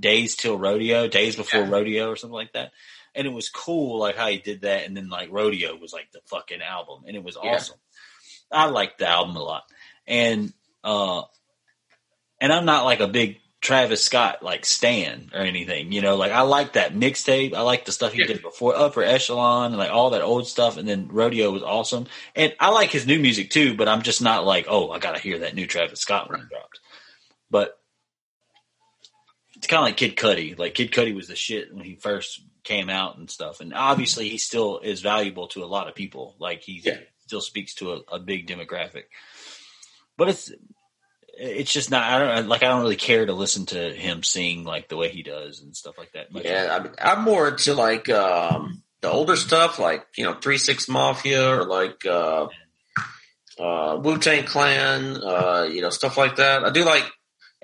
Days 0.00 0.36
Till 0.36 0.56
Rodeo, 0.56 1.06
Days 1.06 1.36
Before 1.36 1.64
yeah. 1.64 1.70
Rodeo, 1.70 2.08
or 2.08 2.16
something 2.16 2.32
like 2.32 2.54
that. 2.54 2.72
And 3.14 3.26
it 3.26 3.30
was 3.30 3.50
cool, 3.50 3.98
like 3.98 4.16
how 4.16 4.28
he 4.28 4.38
did 4.38 4.62
that, 4.62 4.86
and 4.86 4.96
then 4.96 5.10
like 5.10 5.28
Rodeo 5.30 5.76
was 5.76 5.92
like 5.92 6.10
the 6.12 6.20
fucking 6.30 6.62
album, 6.62 7.02
and 7.06 7.14
it 7.14 7.22
was 7.22 7.36
yeah. 7.42 7.50
I 8.50 8.66
like 8.66 8.98
the 8.98 9.08
album 9.08 9.36
a 9.36 9.42
lot, 9.42 9.64
and 10.06 10.52
uh, 10.84 11.22
and 12.40 12.52
I'm 12.52 12.64
not 12.64 12.84
like 12.84 13.00
a 13.00 13.08
big 13.08 13.40
Travis 13.60 14.04
Scott 14.04 14.42
like 14.42 14.64
Stan 14.64 15.30
or 15.34 15.40
anything, 15.40 15.92
you 15.92 16.00
know. 16.00 16.16
Like 16.16 16.32
I 16.32 16.42
like 16.42 16.74
that 16.74 16.94
mixtape. 16.94 17.54
I 17.54 17.62
like 17.62 17.84
the 17.84 17.92
stuff 17.92 18.12
he 18.12 18.20
yeah. 18.20 18.26
did 18.28 18.42
before 18.42 18.76
Upper 18.76 19.02
Echelon 19.02 19.72
and 19.72 19.78
like 19.78 19.90
all 19.90 20.10
that 20.10 20.22
old 20.22 20.46
stuff. 20.46 20.76
And 20.76 20.88
then 20.88 21.08
Rodeo 21.08 21.50
was 21.50 21.62
awesome, 21.62 22.06
and 22.36 22.54
I 22.60 22.70
like 22.70 22.90
his 22.90 23.06
new 23.06 23.18
music 23.18 23.50
too. 23.50 23.76
But 23.76 23.88
I'm 23.88 24.02
just 24.02 24.22
not 24.22 24.46
like, 24.46 24.66
oh, 24.68 24.90
I 24.90 24.98
gotta 24.98 25.18
hear 25.18 25.40
that 25.40 25.54
new 25.54 25.66
Travis 25.66 26.00
Scott 26.00 26.30
when 26.30 26.40
he 26.40 26.46
drops. 26.46 26.80
But 27.50 27.78
it's 29.56 29.66
kind 29.66 29.80
of 29.80 29.86
like 29.86 29.96
Kid 29.96 30.16
Cudi. 30.16 30.58
Like 30.58 30.74
Kid 30.74 30.92
Cudi 30.92 31.14
was 31.14 31.28
the 31.28 31.36
shit 31.36 31.74
when 31.74 31.84
he 31.84 31.96
first 31.96 32.40
came 32.62 32.88
out 32.88 33.18
and 33.18 33.28
stuff, 33.28 33.60
and 33.60 33.74
obviously 33.74 34.28
he 34.28 34.38
still 34.38 34.78
is 34.78 35.00
valuable 35.00 35.48
to 35.48 35.64
a 35.64 35.66
lot 35.66 35.88
of 35.88 35.96
people. 35.96 36.36
Like 36.38 36.62
he's 36.62 36.86
yeah 36.86 36.98
still 37.28 37.40
speaks 37.40 37.74
to 37.74 37.92
a, 37.92 38.14
a 38.14 38.18
big 38.18 38.46
demographic. 38.46 39.04
But 40.16 40.30
it's 40.30 40.50
it's 41.38 41.72
just 41.72 41.90
not. 41.90 42.02
I 42.02 42.34
don't 42.34 42.48
like. 42.48 42.62
I 42.62 42.68
don't 42.68 42.80
really 42.80 42.96
care 42.96 43.24
to 43.24 43.32
listen 43.32 43.66
to 43.66 43.92
him 43.94 44.22
sing 44.22 44.64
like 44.64 44.88
the 44.88 44.96
way 44.96 45.10
he 45.10 45.22
does 45.22 45.60
and 45.60 45.76
stuff 45.76 45.96
like 45.96 46.12
that. 46.12 46.28
Yeah, 46.32 46.68
I 46.72 46.82
mean, 46.82 46.92
I'm 47.00 47.22
more 47.22 47.52
to 47.52 47.74
like 47.74 48.08
um 48.08 48.82
the 49.00 49.10
older 49.10 49.36
stuff, 49.36 49.78
like 49.78 50.04
you 50.16 50.24
know 50.24 50.34
Three 50.34 50.58
Six 50.58 50.88
Mafia 50.88 51.54
or 51.54 51.64
like 51.64 52.04
uh, 52.04 52.48
uh, 53.58 54.00
Wu 54.02 54.18
Tang 54.18 54.44
Clan, 54.44 55.16
uh, 55.22 55.68
you 55.70 55.80
know 55.80 55.90
stuff 55.90 56.16
like 56.16 56.36
that. 56.36 56.64
I 56.64 56.70
do 56.70 56.84
like 56.84 57.08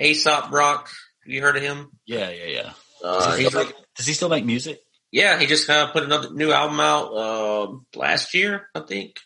Aesop 0.00 0.52
Rock. 0.52 0.88
Have 1.24 1.32
you 1.32 1.42
heard 1.42 1.56
of 1.56 1.62
him? 1.62 1.90
Yeah, 2.06 2.30
yeah, 2.30 2.46
yeah. 2.46 2.72
Uh, 3.02 3.30
does, 3.30 3.38
he 3.38 3.44
make, 3.44 3.74
does, 3.96 4.06
he 4.06 4.12
still 4.12 4.28
make 4.28 4.44
music? 4.44 4.78
Yeah, 5.10 5.38
he 5.38 5.46
just 5.46 5.66
kind 5.66 5.86
of 5.86 5.92
put 5.92 6.02
another 6.02 6.32
new 6.32 6.52
album 6.52 6.80
out 6.80 7.12
uh, 7.12 7.98
last 7.98 8.34
year, 8.34 8.68
I 8.74 8.80
think. 8.80 9.16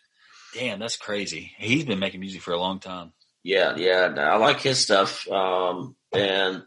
Damn, 0.59 0.79
that's 0.79 0.97
crazy. 0.97 1.53
He's 1.57 1.85
been 1.85 1.99
making 1.99 2.19
music 2.19 2.41
for 2.41 2.51
a 2.51 2.59
long 2.59 2.79
time. 2.79 3.13
Yeah, 3.43 3.77
yeah, 3.77 4.13
I 4.17 4.35
like 4.35 4.59
his 4.59 4.77
stuff, 4.77 5.25
um, 5.31 5.95
and 6.11 6.63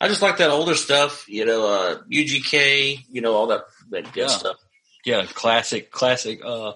I 0.00 0.08
just 0.08 0.22
like 0.22 0.38
that 0.38 0.50
older 0.50 0.74
stuff. 0.74 1.28
You 1.28 1.44
know, 1.44 1.66
uh, 1.66 1.98
UGK, 2.12 3.04
you 3.08 3.20
know, 3.20 3.34
all 3.34 3.46
that 3.48 3.62
that 3.90 4.12
good 4.12 4.22
yeah. 4.22 4.26
stuff. 4.26 4.56
Yeah, 5.04 5.24
classic, 5.26 5.92
classic. 5.92 6.40
Uh, 6.44 6.72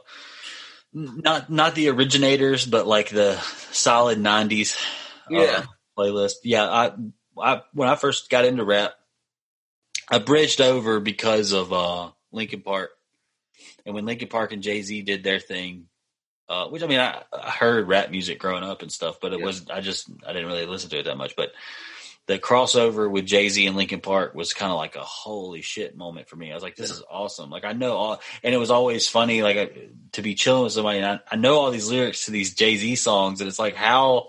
not 0.92 1.50
not 1.50 1.74
the 1.74 1.88
originators, 1.88 2.64
but 2.64 2.86
like 2.86 3.08
the 3.08 3.34
solid 3.72 4.18
'90s. 4.18 4.80
Uh, 5.28 5.40
yeah. 5.40 5.64
playlist. 5.98 6.34
Yeah, 6.44 6.68
I, 6.68 6.92
I 7.36 7.62
when 7.74 7.88
I 7.88 7.96
first 7.96 8.30
got 8.30 8.44
into 8.44 8.64
rap, 8.64 8.92
I 10.08 10.20
bridged 10.20 10.60
over 10.60 11.00
because 11.00 11.50
of 11.50 11.72
uh, 11.72 12.10
Linkin 12.30 12.62
Park, 12.62 12.90
and 13.84 13.96
when 13.96 14.06
Linkin 14.06 14.28
Park 14.28 14.52
and 14.52 14.62
Jay 14.62 14.80
Z 14.82 15.02
did 15.02 15.24
their 15.24 15.40
thing, 15.40 15.88
uh, 16.52 16.68
which 16.68 16.82
I 16.82 16.86
mean, 16.86 17.00
I, 17.00 17.22
I, 17.32 17.50
heard 17.50 17.88
rap 17.88 18.10
music 18.10 18.38
growing 18.38 18.62
up 18.62 18.82
and 18.82 18.92
stuff, 18.92 19.20
but 19.22 19.32
it 19.32 19.38
yeah. 19.38 19.46
was 19.46 19.70
I 19.70 19.80
just 19.80 20.10
I 20.26 20.34
didn't 20.34 20.48
really 20.48 20.66
listen 20.66 20.90
to 20.90 20.98
it 20.98 21.04
that 21.04 21.16
much. 21.16 21.34
But 21.34 21.52
the 22.26 22.38
crossover 22.38 23.10
with 23.10 23.24
Jay 23.24 23.48
Z 23.48 23.66
and 23.66 23.74
Linkin 23.74 24.00
Park 24.00 24.34
was 24.34 24.52
kind 24.52 24.70
of 24.70 24.76
like 24.76 24.94
a 24.94 25.00
holy 25.00 25.62
shit 25.62 25.96
moment 25.96 26.28
for 26.28 26.36
me. 26.36 26.50
I 26.50 26.54
was 26.54 26.62
like, 26.62 26.76
this 26.76 26.90
is 26.90 27.02
awesome. 27.10 27.48
Like 27.48 27.64
I 27.64 27.72
know 27.72 27.96
all, 27.96 28.20
and 28.42 28.54
it 28.54 28.58
was 28.58 28.70
always 28.70 29.08
funny, 29.08 29.42
like 29.42 29.92
to 30.12 30.20
be 30.20 30.34
chilling 30.34 30.64
with 30.64 30.74
somebody. 30.74 30.98
And 30.98 31.06
I, 31.06 31.20
I 31.30 31.36
know 31.36 31.54
all 31.54 31.70
these 31.70 31.90
lyrics 31.90 32.26
to 32.26 32.32
these 32.32 32.52
Jay 32.54 32.76
Z 32.76 32.96
songs, 32.96 33.40
and 33.40 33.48
it's 33.48 33.58
like 33.58 33.74
how 33.74 34.28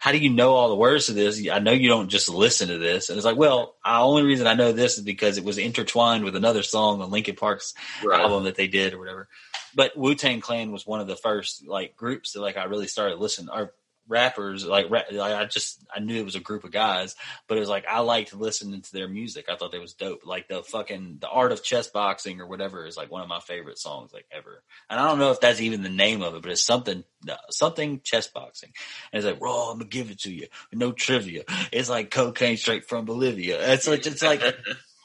how 0.00 0.10
do 0.10 0.18
you 0.18 0.30
know 0.30 0.54
all 0.54 0.70
the 0.70 0.74
words 0.74 1.06
to 1.06 1.12
this? 1.12 1.46
I 1.48 1.60
know 1.60 1.72
you 1.72 1.88
don't 1.88 2.08
just 2.08 2.30
listen 2.30 2.68
to 2.68 2.78
this. 2.78 3.10
And 3.10 3.18
it's 3.18 3.26
like, 3.26 3.36
well, 3.36 3.76
the 3.84 3.92
only 3.92 4.22
reason 4.22 4.46
I 4.46 4.54
know 4.54 4.72
this 4.72 4.96
is 4.96 5.04
because 5.04 5.36
it 5.36 5.44
was 5.44 5.58
intertwined 5.58 6.24
with 6.24 6.34
another 6.34 6.62
song 6.62 7.02
on 7.02 7.10
Linkin 7.10 7.36
Park's 7.36 7.74
right. 8.02 8.18
album 8.18 8.44
that 8.44 8.54
they 8.54 8.66
did 8.66 8.94
or 8.94 8.98
whatever. 8.98 9.28
But 9.74 9.96
Wu 9.96 10.14
Tang 10.14 10.40
Clan 10.40 10.72
was 10.72 10.86
one 10.86 11.00
of 11.00 11.06
the 11.06 11.16
first 11.16 11.66
like 11.66 11.96
groups 11.96 12.32
that 12.32 12.40
like 12.40 12.56
I 12.56 12.64
really 12.64 12.86
started 12.86 13.18
listening 13.18 13.50
or 13.50 13.72
rappers 14.10 14.66
like 14.66 14.90
I 14.90 15.44
just 15.44 15.84
I 15.94 16.00
knew 16.00 16.16
it 16.16 16.24
was 16.24 16.34
a 16.34 16.40
group 16.40 16.64
of 16.64 16.72
guys, 16.72 17.14
but 17.46 17.56
it 17.56 17.60
was 17.60 17.68
like 17.68 17.86
I 17.88 18.00
liked 18.00 18.34
listening 18.34 18.82
to 18.82 18.92
their 18.92 19.08
music. 19.08 19.46
I 19.48 19.56
thought 19.56 19.72
they 19.72 19.78
was 19.78 19.94
dope. 19.94 20.26
Like 20.26 20.48
the 20.48 20.62
fucking 20.62 21.18
the 21.20 21.28
art 21.28 21.52
of 21.52 21.62
chess 21.62 21.86
boxing 21.86 22.40
or 22.40 22.46
whatever 22.46 22.86
is 22.86 22.96
like 22.96 23.10
one 23.10 23.22
of 23.22 23.28
my 23.28 23.40
favorite 23.40 23.78
songs 23.78 24.12
like 24.12 24.26
ever. 24.32 24.62
And 24.90 24.98
I 24.98 25.06
don't 25.06 25.20
know 25.20 25.30
if 25.30 25.40
that's 25.40 25.60
even 25.60 25.82
the 25.82 25.88
name 25.88 26.22
of 26.22 26.34
it, 26.34 26.42
but 26.42 26.50
it's 26.50 26.66
something 26.66 27.04
uh, 27.28 27.36
something 27.50 28.00
chess 28.02 28.26
boxing. 28.26 28.72
And 29.12 29.22
it's 29.22 29.32
like, 29.32 29.40
"Raw, 29.40 29.70
I'm 29.70 29.78
gonna 29.78 29.88
give 29.88 30.10
it 30.10 30.20
to 30.20 30.32
you. 30.32 30.48
No 30.72 30.92
trivia. 30.92 31.44
It's 31.72 31.88
like 31.88 32.10
cocaine 32.10 32.56
straight 32.56 32.88
from 32.88 33.04
Bolivia." 33.04 33.72
It's 33.72 33.86
like 33.86 34.06
it's 34.06 34.22
like. 34.22 34.42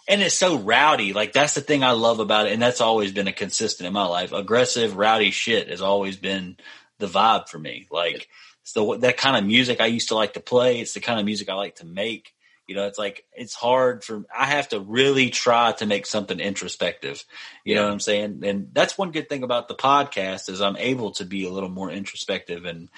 and 0.07 0.21
it's 0.21 0.35
so 0.35 0.57
rowdy. 0.57 1.13
Like 1.13 1.33
that's 1.33 1.55
the 1.55 1.61
thing 1.61 1.83
I 1.83 1.91
love 1.91 2.19
about 2.19 2.47
it, 2.47 2.53
and 2.53 2.61
that's 2.61 2.81
always 2.81 3.11
been 3.11 3.27
a 3.27 3.33
consistent 3.33 3.87
in 3.87 3.93
my 3.93 4.05
life. 4.05 4.31
Aggressive, 4.31 4.97
rowdy 4.97 5.31
shit 5.31 5.69
has 5.69 5.81
always 5.81 6.17
been 6.17 6.57
the 6.99 7.07
vibe 7.07 7.49
for 7.49 7.59
me. 7.59 7.87
Like 7.91 8.27
it's 8.61 8.73
the 8.73 8.97
that 8.99 9.17
kind 9.17 9.37
of 9.37 9.45
music 9.45 9.81
I 9.81 9.87
used 9.87 10.09
to 10.09 10.15
like 10.15 10.33
to 10.33 10.39
play. 10.39 10.79
It's 10.79 10.93
the 10.93 10.99
kind 10.99 11.19
of 11.19 11.25
music 11.25 11.49
I 11.49 11.55
like 11.55 11.75
to 11.75 11.85
make. 11.85 12.33
You 12.67 12.75
know, 12.75 12.87
it's 12.87 12.97
like 12.97 13.25
it's 13.33 13.53
hard 13.53 14.03
for 14.03 14.25
I 14.35 14.45
have 14.45 14.69
to 14.69 14.79
really 14.79 15.29
try 15.29 15.71
to 15.73 15.85
make 15.85 16.05
something 16.05 16.39
introspective. 16.39 17.23
You 17.63 17.75
know 17.75 17.83
what 17.83 17.91
I'm 17.91 17.99
saying? 17.99 18.41
And 18.43 18.69
that's 18.73 18.97
one 18.97 19.11
good 19.11 19.29
thing 19.29 19.43
about 19.43 19.67
the 19.67 19.75
podcast 19.75 20.49
is 20.49 20.61
I'm 20.61 20.77
able 20.77 21.11
to 21.13 21.25
be 21.25 21.45
a 21.45 21.51
little 21.51 21.69
more 21.69 21.91
introspective 21.91 22.65
and 22.65 22.89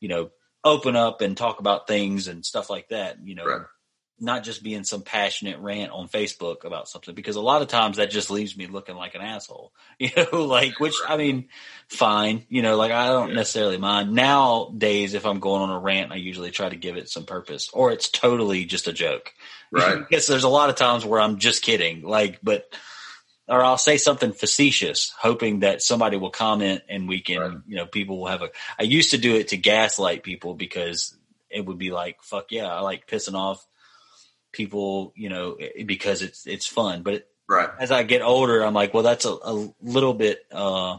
you 0.00 0.08
know 0.08 0.30
open 0.62 0.96
up 0.96 1.20
and 1.20 1.36
talk 1.36 1.60
about 1.60 1.86
things 1.86 2.28
and 2.28 2.44
stuff 2.44 2.70
like 2.70 2.88
that. 2.88 3.18
You 3.24 3.34
know, 3.36 3.46
right 3.46 3.66
not 4.18 4.44
just 4.44 4.62
being 4.62 4.84
some 4.84 5.02
passionate 5.02 5.58
rant 5.58 5.92
on 5.92 6.08
Facebook 6.08 6.64
about 6.64 6.88
something 6.88 7.14
because 7.14 7.36
a 7.36 7.40
lot 7.40 7.60
of 7.60 7.68
times 7.68 7.98
that 7.98 8.10
just 8.10 8.30
leaves 8.30 8.56
me 8.56 8.66
looking 8.66 8.96
like 8.96 9.14
an 9.14 9.20
asshole, 9.20 9.72
you 9.98 10.10
know, 10.16 10.44
like, 10.44 10.80
which 10.80 10.94
I 11.06 11.16
mean, 11.16 11.48
fine, 11.88 12.46
you 12.48 12.62
know, 12.62 12.76
like 12.76 12.92
I 12.92 13.08
don't 13.08 13.34
necessarily 13.34 13.76
mind 13.76 14.12
nowadays. 14.12 15.14
If 15.14 15.26
I'm 15.26 15.40
going 15.40 15.62
on 15.62 15.70
a 15.70 15.78
rant, 15.78 16.12
I 16.12 16.16
usually 16.16 16.50
try 16.50 16.68
to 16.68 16.76
give 16.76 16.96
it 16.96 17.10
some 17.10 17.24
purpose 17.24 17.68
or 17.72 17.92
it's 17.92 18.08
totally 18.08 18.64
just 18.64 18.88
a 18.88 18.92
joke. 18.92 19.32
Right. 19.72 19.98
Because 19.98 20.28
there's 20.28 20.44
a 20.44 20.48
lot 20.48 20.70
of 20.70 20.76
times 20.76 21.04
where 21.04 21.20
I'm 21.20 21.38
just 21.38 21.60
kidding, 21.60 22.02
like, 22.02 22.38
but, 22.40 22.72
or 23.48 23.64
I'll 23.64 23.76
say 23.76 23.96
something 23.98 24.32
facetious, 24.32 25.12
hoping 25.18 25.60
that 25.60 25.82
somebody 25.82 26.16
will 26.16 26.30
comment 26.30 26.82
and 26.88 27.08
we 27.08 27.20
can, 27.20 27.40
right. 27.40 27.58
you 27.66 27.74
know, 27.74 27.84
people 27.84 28.20
will 28.20 28.28
have 28.28 28.42
a, 28.42 28.50
I 28.78 28.84
used 28.84 29.10
to 29.10 29.18
do 29.18 29.34
it 29.34 29.48
to 29.48 29.56
gaslight 29.56 30.22
people 30.22 30.54
because 30.54 31.16
it 31.50 31.66
would 31.66 31.78
be 31.78 31.90
like, 31.90 32.22
fuck 32.22 32.52
yeah, 32.52 32.72
I 32.72 32.80
like 32.80 33.08
pissing 33.08 33.34
off 33.34 33.66
people, 34.56 35.12
you 35.14 35.28
know, 35.28 35.56
because 35.84 36.22
it's 36.22 36.46
it's 36.46 36.66
fun. 36.66 37.02
But 37.02 37.28
right. 37.48 37.70
as 37.78 37.90
I 37.90 38.02
get 38.02 38.22
older, 38.22 38.62
I'm 38.62 38.74
like, 38.74 38.94
well, 38.94 39.02
that's 39.02 39.24
a, 39.24 39.30
a 39.30 39.68
little 39.82 40.14
bit. 40.14 40.40
Uh, 40.50 40.98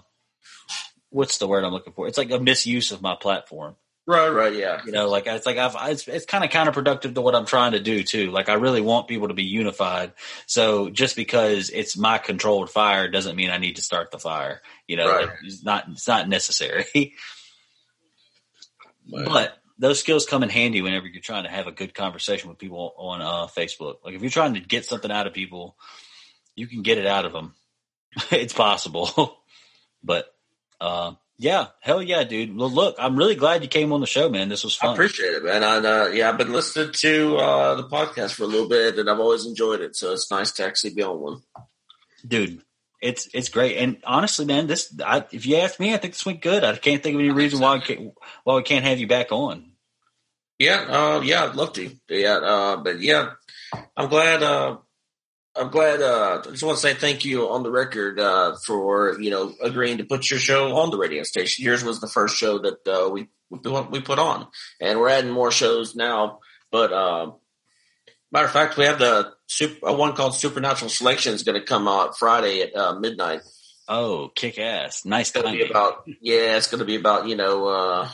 what's 1.10 1.38
the 1.40 1.48
word 1.48 1.64
I'm 1.64 1.74
looking 1.74 1.94
for? 1.94 2.08
It's 2.08 2.18
like 2.18 2.32
a 2.32 2.40
misuse 2.40 2.92
of 2.92 3.02
my 3.02 3.16
platform. 3.16 3.76
Right, 4.06 4.30
right, 4.30 4.54
yeah. 4.54 4.80
You 4.86 4.94
know, 4.94 5.10
like 5.10 5.28
it's 5.28 5.46
like 5.46 5.58
I've 5.58 5.76
it's 5.92 6.08
it's 6.08 6.26
kind 6.26 6.46
of 6.46 6.50
counterproductive 6.50 7.14
to 7.14 7.22
what 7.22 7.36
I'm 7.36 7.46
trying 7.46 7.74
to 7.74 7.82
do 7.82 8.04
too. 8.04 8.32
Like 8.32 8.48
I 8.48 8.54
really 8.54 8.80
want 8.80 9.10
people 9.10 9.28
to 9.28 9.34
be 9.34 9.44
unified. 9.44 10.14
So 10.46 10.90
just 10.90 11.18
because 11.18 11.70
it's 11.70 11.98
my 11.98 12.18
controlled 12.18 12.70
fire 12.70 13.10
doesn't 13.10 13.36
mean 13.36 13.50
I 13.50 13.58
need 13.58 13.76
to 13.76 13.82
start 13.82 14.12
the 14.12 14.20
fire. 14.20 14.62
You 14.88 14.96
know, 14.96 15.10
right. 15.10 15.28
like 15.28 15.36
it's 15.44 15.62
not 15.62 15.90
it's 15.90 16.08
not 16.08 16.30
necessary. 16.30 17.16
But 19.10 19.58
those 19.80 20.00
skills 20.00 20.26
come 20.26 20.44
in 20.44 20.50
handy 20.50 20.82
whenever 20.82 21.08
you're 21.08 21.22
trying 21.22 21.44
to 21.44 21.50
have 21.50 21.68
a 21.68 21.72
good 21.72 21.94
conversation 21.94 22.50
with 22.50 22.58
people 22.58 22.94
on 22.98 23.22
uh, 23.22 23.48
Facebook. 23.48 23.96
Like 24.04 24.16
if 24.16 24.22
you're 24.22 24.32
trying 24.32 24.56
to 24.56 24.60
get 24.60 24.86
something 24.86 25.12
out 25.12 25.28
of 25.28 25.34
people, 25.34 25.78
you 26.56 26.68
can 26.68 26.82
get 26.82 26.98
it 26.98 27.06
out 27.06 27.26
of 27.26 27.34
them. 27.34 27.54
it's 28.32 28.54
possible. 28.54 29.38
but 30.04 30.34
uh, 30.82 31.14
yeah, 31.38 31.68
hell 31.82 32.02
yeah, 32.02 32.24
dude. 32.24 32.56
Well, 32.56 32.72
look, 32.72 32.96
I'm 32.98 33.16
really 33.16 33.36
glad 33.36 33.62
you 33.62 33.70
came 33.70 33.94
on 33.94 34.02
the 34.02 34.08
show, 34.08 34.30
man. 34.30 34.50
This 34.50 34.64
was 34.64 34.76
fun. 34.76 34.92
I 34.92 34.94
appreciate 34.94 35.34
it, 35.34 35.44
man. 35.44 35.64
And 35.64 35.86
uh, 35.86 36.10
yeah, 36.12 36.30
I've 36.30 36.38
been 36.38 36.52
listening 36.52 36.92
to 36.94 37.38
uh, 37.38 37.76
the 37.76 37.88
podcast 37.88 38.34
for 38.34 38.44
a 38.44 38.48
little 38.48 38.68
bit, 38.68 38.98
and 38.98 39.10
I've 39.10 39.20
always 39.20 39.46
enjoyed 39.46 39.82
it. 39.82 39.96
So 39.96 40.14
it's 40.14 40.32
nice 40.32 40.52
to 40.54 40.66
actually 40.66 40.96
be 40.96 41.04
on 41.04 41.20
one, 41.20 41.42
dude. 42.28 42.64
It's 43.02 43.30
it's 43.34 43.50
great, 43.50 43.78
and 43.78 43.98
honestly, 44.04 44.46
man, 44.46 44.66
this 44.66 44.94
I, 45.06 45.24
if 45.32 45.46
you 45.46 45.58
ask 45.58 45.80
me, 45.80 45.94
I 45.94 45.98
think 45.98 46.14
this 46.14 46.26
went 46.26 46.42
good. 46.42 46.64
I 46.64 46.76
can't 46.78 47.04
think 47.04 47.14
of 47.14 47.20
any 47.20 47.30
reason 47.30 47.60
why 47.60 47.76
we 47.76 47.82
can't, 47.82 48.14
why 48.44 48.56
we 48.56 48.64
can't 48.64 48.86
have 48.86 49.00
you 49.00 49.08
back 49.08 49.32
on. 49.32 49.72
Yeah, 50.58 50.86
uh, 50.90 51.22
yeah, 51.22 51.46
I'd 51.46 51.56
love 51.56 51.74
to. 51.74 51.92
Yeah, 52.10 52.38
uh, 52.38 52.78
but 52.78 53.00
yeah, 53.00 53.34
I'm 53.96 54.10
glad. 54.10 54.42
Uh, 54.42 54.78
I'm 55.56 55.70
glad. 55.70 56.02
Uh, 56.02 56.42
I 56.44 56.50
just 56.50 56.64
want 56.64 56.78
to 56.78 56.82
say 56.82 56.96
thank 56.96 57.24
you 57.24 57.50
on 57.50 57.62
the 57.62 57.72
record 57.72 58.20
uh, 58.20 58.56
for 58.66 59.20
you 59.20 59.30
know 59.30 59.54
agreeing 59.62 60.00
to 60.00 60.04
put 60.04 60.30
your 60.32 60.40
show 60.40 60.76
on 60.78 60.90
the 60.90 60.98
radio 60.98 61.22
station. 61.22 61.66
Yours 61.66 61.84
was 61.84 62.00
the 62.00 62.08
first 62.08 62.36
show 62.36 62.58
that 62.60 62.88
uh, 62.88 63.10
we 63.10 63.28
we 63.50 64.02
put 64.02 64.18
on, 64.20 64.48
and 64.82 65.00
we're 65.00 65.10
adding 65.10 65.32
more 65.32 65.52
shows 65.52 65.96
now. 65.96 66.40
But 66.72 66.92
matter 68.38 68.48
of 68.48 68.54
fact, 68.54 68.78
we 68.78 68.86
have 68.86 69.00
the 69.00 69.34
super, 69.48 69.92
one 69.94 70.14
called 70.14 70.36
Supernatural 70.36 70.90
Selection 70.90 71.34
is 71.34 71.44
going 71.44 71.60
to 71.60 71.66
come 71.66 71.88
out 71.88 72.18
Friday 72.18 72.62
at 72.62 72.76
uh, 72.76 73.00
midnight. 73.00 73.42
Oh, 73.88 74.30
kick 74.36 74.60
ass! 74.60 75.06
Nice. 75.06 75.30
It's 75.30 75.42
going 75.42 75.58
to 75.58 75.64
be 75.66 75.70
about 75.70 76.04
yeah. 76.22 76.58
It's 76.58 76.68
going 76.68 76.80
to 76.80 76.86
be 76.86 76.98
about 76.98 77.28
you 77.28 77.36
know 77.36 77.68
uh, 77.68 78.10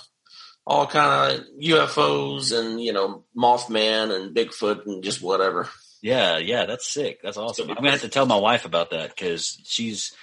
all 0.66 0.88
kind 0.88 1.34
of 1.34 1.46
UFOs 1.62 2.58
and 2.58 2.80
you 2.80 2.94
know 2.94 3.26
Mothman 3.36 4.16
and 4.16 4.36
Bigfoot 4.36 4.86
and 4.86 5.04
just 5.04 5.22
whatever. 5.22 5.68
Yeah, 6.02 6.38
yeah, 6.38 6.66
that's 6.68 6.88
sick. 6.88 7.22
That's 7.22 7.38
awesome. 7.38 7.70
I'm 7.70 7.76
gonna 7.76 7.92
have 7.92 8.02
to 8.02 8.10
tell 8.10 8.26
my 8.26 8.38
wife 8.38 8.66
about 8.66 8.92
that 8.92 9.10
because 9.10 9.60
she's. 9.66 10.14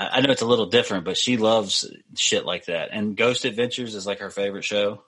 I, 0.00 0.20
know 0.20 0.30
it's 0.30 0.42
a 0.42 0.46
little 0.46 0.66
different, 0.66 1.04
but 1.04 1.16
she 1.16 1.38
loves 1.38 1.84
shit 2.16 2.46
like 2.46 2.66
that. 2.66 2.90
And 2.92 3.16
Ghost 3.16 3.44
Adventures 3.44 3.96
is 3.96 4.06
like 4.06 4.20
her 4.20 4.30
favorite 4.30 4.62
show. 4.62 5.02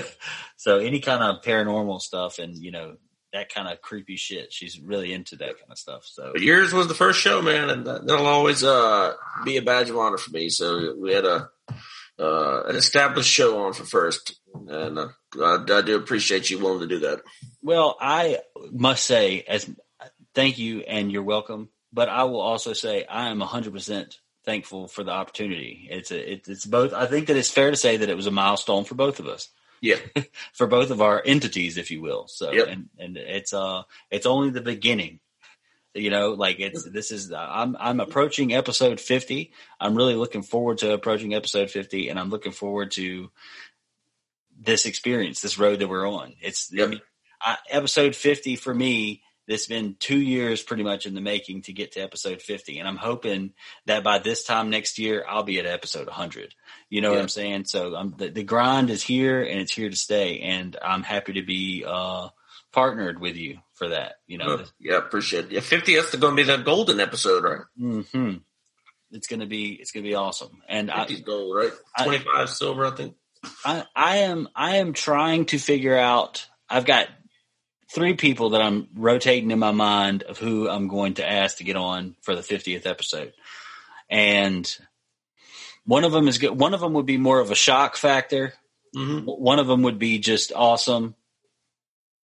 so 0.58 0.76
any 0.76 1.00
kind 1.00 1.22
of 1.22 1.42
paranormal 1.42 2.02
stuff 2.02 2.38
and 2.38 2.54
you 2.54 2.70
know 2.70 2.96
that 3.32 3.52
kind 3.52 3.68
of 3.68 3.80
creepy 3.82 4.16
shit, 4.16 4.52
she's 4.52 4.80
really 4.80 5.12
into 5.12 5.36
that 5.36 5.58
kind 5.58 5.70
of 5.70 5.78
stuff. 5.78 6.04
So 6.04 6.30
but 6.32 6.42
yours 6.42 6.72
was 6.72 6.88
the 6.88 6.94
first 6.94 7.20
show, 7.20 7.42
man, 7.42 7.70
and 7.70 7.86
that'll 7.86 8.26
always 8.26 8.64
uh, 8.64 9.14
be 9.44 9.56
a 9.56 9.62
badge 9.62 9.90
of 9.90 9.98
honor 9.98 10.18
for 10.18 10.30
me. 10.30 10.48
So 10.48 10.94
we 10.98 11.12
had 11.12 11.24
a 11.24 11.48
uh, 12.18 12.62
an 12.66 12.76
established 12.76 13.30
show 13.30 13.64
on 13.64 13.74
for 13.74 13.84
first, 13.84 14.40
and 14.54 14.98
uh, 14.98 15.08
I, 15.38 15.64
I, 15.68 15.82
do 15.82 15.96
appreciate 15.96 16.48
you 16.48 16.58
willing 16.58 16.80
to 16.80 16.86
do 16.86 17.00
that. 17.00 17.20
Well, 17.60 17.96
I 18.00 18.38
must 18.72 19.04
say, 19.04 19.44
as 19.46 19.68
thank 20.34 20.58
you 20.58 20.80
and 20.80 21.10
you're 21.10 21.22
welcome. 21.22 21.70
But 21.92 22.08
I 22.08 22.24
will 22.24 22.40
also 22.40 22.74
say 22.74 23.04
I 23.06 23.30
am 23.30 23.38
100 23.40 23.72
percent 23.72 24.18
thankful 24.44 24.86
for 24.86 25.02
the 25.02 25.10
opportunity. 25.10 25.88
It's 25.90 26.10
a, 26.10 26.32
it, 26.32 26.46
it's 26.46 26.66
both. 26.66 26.92
I 26.92 27.06
think 27.06 27.26
that 27.26 27.36
it's 27.36 27.50
fair 27.50 27.70
to 27.70 27.76
say 27.76 27.96
that 27.96 28.08
it 28.08 28.16
was 28.16 28.26
a 28.26 28.30
milestone 28.30 28.84
for 28.84 28.94
both 28.94 29.18
of 29.18 29.26
us. 29.26 29.48
Yeah, 29.80 29.96
for 30.52 30.66
both 30.66 30.90
of 30.90 31.00
our 31.00 31.22
entities, 31.24 31.76
if 31.76 31.90
you 31.90 32.00
will. 32.00 32.26
So, 32.28 32.52
yep. 32.52 32.68
and 32.68 32.88
and 32.98 33.16
it's 33.16 33.52
uh, 33.52 33.82
it's 34.10 34.26
only 34.26 34.50
the 34.50 34.60
beginning 34.60 35.20
You 35.94 36.10
know, 36.10 36.32
like 36.32 36.60
it's 36.60 36.84
this 36.84 37.10
is 37.10 37.32
I'm 37.32 37.76
I'm 37.78 38.00
approaching 38.00 38.52
episode 38.52 39.00
50. 39.00 39.52
I'm 39.80 39.94
really 39.94 40.14
looking 40.14 40.42
forward 40.42 40.78
to 40.78 40.92
approaching 40.92 41.34
episode 41.34 41.70
50, 41.70 42.08
and 42.08 42.18
I'm 42.18 42.30
looking 42.30 42.52
forward 42.52 42.90
to 42.92 43.30
this 44.58 44.86
experience, 44.86 45.40
this 45.40 45.58
road 45.58 45.78
that 45.80 45.88
we're 45.88 46.08
on. 46.08 46.34
It's 46.40 46.70
yep. 46.72 46.90
I 46.90 47.00
I, 47.40 47.56
episode 47.70 48.14
50 48.14 48.56
for 48.56 48.74
me 48.74 49.22
it's 49.46 49.66
been 49.66 49.96
two 49.98 50.18
years 50.18 50.62
pretty 50.62 50.82
much 50.82 51.06
in 51.06 51.14
the 51.14 51.20
making 51.20 51.62
to 51.62 51.72
get 51.72 51.92
to 51.92 52.00
episode 52.00 52.42
50 52.42 52.78
and 52.78 52.88
i'm 52.88 52.96
hoping 52.96 53.52
that 53.86 54.02
by 54.02 54.18
this 54.18 54.44
time 54.44 54.70
next 54.70 54.98
year 54.98 55.24
i'll 55.28 55.42
be 55.42 55.58
at 55.58 55.66
episode 55.66 56.06
100 56.06 56.54
you 56.88 57.00
know 57.00 57.10
yeah. 57.10 57.16
what 57.16 57.22
i'm 57.22 57.28
saying? 57.28 57.64
So 57.66 57.94
I'm, 57.94 58.14
the, 58.16 58.28
the, 58.28 58.42
grind 58.42 58.90
is 58.90 59.02
here 59.02 59.42
and 59.42 59.60
it's 59.60 59.72
here 59.72 59.90
to 59.90 59.96
stay. 59.96 60.40
And 60.40 60.76
i'm 60.82 61.02
happy 61.02 61.34
to 61.34 61.42
be 61.42 61.84
uh, 61.86 62.28
partnered 62.72 63.20
with 63.20 63.36
you 63.36 63.58
for 63.74 63.88
that 63.88 64.14
you 64.26 64.38
know? 64.38 64.58
Oh, 64.60 64.64
yeah 64.80 64.98
appreciate 64.98 65.46
it. 65.46 65.52
Yeah 65.52 65.60
50 65.60 65.94
is 65.94 66.14
going 66.16 66.36
to 66.36 66.42
be 66.42 66.46
the 66.46 66.58
golden 66.58 67.00
episode 67.00 67.44
right? 67.44 67.60
Mm-hmm. 67.80 68.38
it's 69.12 69.26
going 69.26 69.40
to 69.40 69.46
be 69.46 69.72
it's 69.72 69.92
going 69.92 70.04
to 70.04 70.10
be 70.10 70.14
awesome. 70.14 70.62
And 70.68 70.90
I, 70.90 71.06
gold 71.06 71.56
right? 71.56 71.72
25 72.02 72.26
I, 72.34 72.44
silver 72.46 72.86
i 72.86 72.90
think. 72.90 73.14
I, 73.64 73.84
I 73.94 74.16
am 74.18 74.48
i 74.54 74.76
am 74.76 74.92
trying 74.92 75.46
to 75.46 75.58
figure 75.58 75.96
out 75.96 76.46
i've 76.68 76.84
got 76.84 77.08
three 77.90 78.14
people 78.14 78.50
that 78.50 78.62
I'm 78.62 78.88
rotating 78.94 79.50
in 79.50 79.58
my 79.58 79.72
mind 79.72 80.22
of 80.24 80.38
who 80.38 80.68
I'm 80.68 80.88
going 80.88 81.14
to 81.14 81.28
ask 81.28 81.58
to 81.58 81.64
get 81.64 81.76
on 81.76 82.16
for 82.22 82.34
the 82.34 82.42
50th 82.42 82.86
episode. 82.86 83.32
And 84.10 84.76
one 85.84 86.04
of 86.04 86.12
them 86.12 86.28
is 86.28 86.38
good. 86.38 86.58
One 86.58 86.74
of 86.74 86.80
them 86.80 86.94
would 86.94 87.06
be 87.06 87.18
more 87.18 87.40
of 87.40 87.50
a 87.50 87.56
shock 87.56 87.96
factor. 87.96 88.54
Mm-hmm. 88.94 89.26
One 89.26 89.58
of 89.58 89.66
them 89.66 89.82
would 89.82 89.98
be 89.98 90.18
just 90.18 90.52
awesome. 90.54 91.14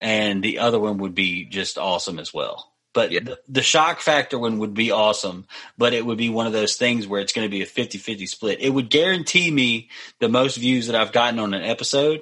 And 0.02 0.42
the 0.42 0.60
other 0.60 0.80
one 0.80 1.00
would 1.00 1.14
be 1.14 1.46
just 1.46 1.78
awesome 1.78 2.20
as 2.20 2.34
well. 2.34 2.72
But 2.94 3.12
yeah. 3.12 3.20
the, 3.22 3.40
the, 3.48 3.62
shock 3.62 4.00
factor 4.00 4.40
one 4.40 4.60
would 4.60 4.74
be 4.74 4.92
awesome, 4.92 5.46
but 5.78 5.94
it 5.94 6.04
would 6.04 6.18
be 6.18 6.30
one 6.30 6.48
of 6.48 6.54
those 6.54 6.76
things 6.76 7.06
where 7.06 7.22
it's 7.22 7.34
going 7.34 7.46
to 7.46 7.52
be 7.52 7.62
a 7.62 7.68
50 7.68 7.98
50 8.00 8.26
split. 8.26 8.62
It 8.62 8.72
would 8.72 8.90
guarantee 8.90 9.52
me 9.52 9.90
the 10.20 10.30
most 10.30 10.58
views 10.58 10.88
that 10.88 10.96
I've 10.96 11.12
gotten 11.12 11.40
on 11.40 11.54
an 11.54 11.62
episode, 11.62 12.22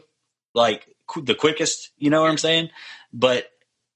like 0.53 0.85
the 1.15 1.35
quickest, 1.35 1.91
you 1.97 2.09
know 2.09 2.21
what 2.21 2.31
I'm 2.31 2.37
saying? 2.37 2.69
But 3.13 3.49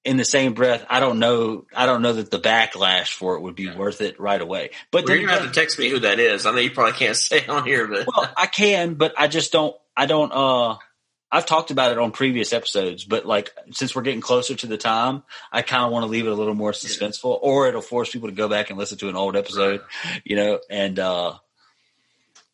in 0.04 0.18
the 0.18 0.26
same 0.26 0.54
breath, 0.54 0.86
I 0.90 1.00
don't 1.00 1.20
know. 1.20 1.66
I 1.76 1.86
don't 1.86 2.02
know 2.02 2.14
that 2.14 2.32
the 2.32 2.40
backlash 2.40 3.14
for 3.14 3.36
it 3.36 3.42
would 3.42 3.56
be 3.56 3.64
yeah. 3.64 3.78
worth 3.78 4.02
it 4.02 4.20
right 4.20 4.42
away. 4.42 4.72
But 4.90 5.06
well, 5.06 5.16
you're 5.16 5.28
gonna 5.28 5.40
have 5.40 5.52
to 5.54 5.60
text 5.60 5.78
me 5.78 5.90
who 5.90 6.00
that 6.00 6.20
is. 6.20 6.46
I 6.46 6.52
know 6.52 6.58
you 6.58 6.72
probably 6.72 6.94
can't 6.94 7.16
say 7.18 7.46
on 7.46 7.66
here, 7.66 7.88
but 7.88 8.08
well, 8.08 8.32
I 8.36 8.48
can, 8.48 8.96
but 8.96 9.14
I 9.18 9.28
just 9.28 9.52
don't. 9.52 9.76
I 9.96 10.06
don't. 10.06 10.32
Uh, 10.32 10.78
I've 11.32 11.46
talked 11.46 11.72
about 11.72 11.92
it 11.92 11.98
on 11.98 12.12
previous 12.12 12.52
episodes, 12.52 13.06
but 13.06 13.26
like 13.26 13.54
since 13.72 13.96
we're 13.96 14.02
getting 14.02 14.22
closer 14.22 14.56
to 14.56 14.68
the 14.68 14.78
time, 14.78 15.24
I 15.52 15.62
kind 15.62 15.86
of 15.86 15.92
want 15.92 16.04
to 16.04 16.08
leave 16.08 16.26
it 16.26 16.32
a 16.32 16.36
little 16.36 16.56
more 16.56 16.72
suspenseful, 16.72 17.38
or 17.42 17.68
it'll 17.68 17.82
force 17.82 18.12
people 18.12 18.28
to 18.28 18.36
go 18.36 18.50
back 18.50 18.70
and 18.70 18.78
listen 18.78 18.98
to 19.00 19.10
an 19.10 19.16
old 19.16 19.38
episode, 19.38 19.82
you 20.26 20.36
know. 20.36 20.60
And 20.70 21.00
uh, 21.00 21.36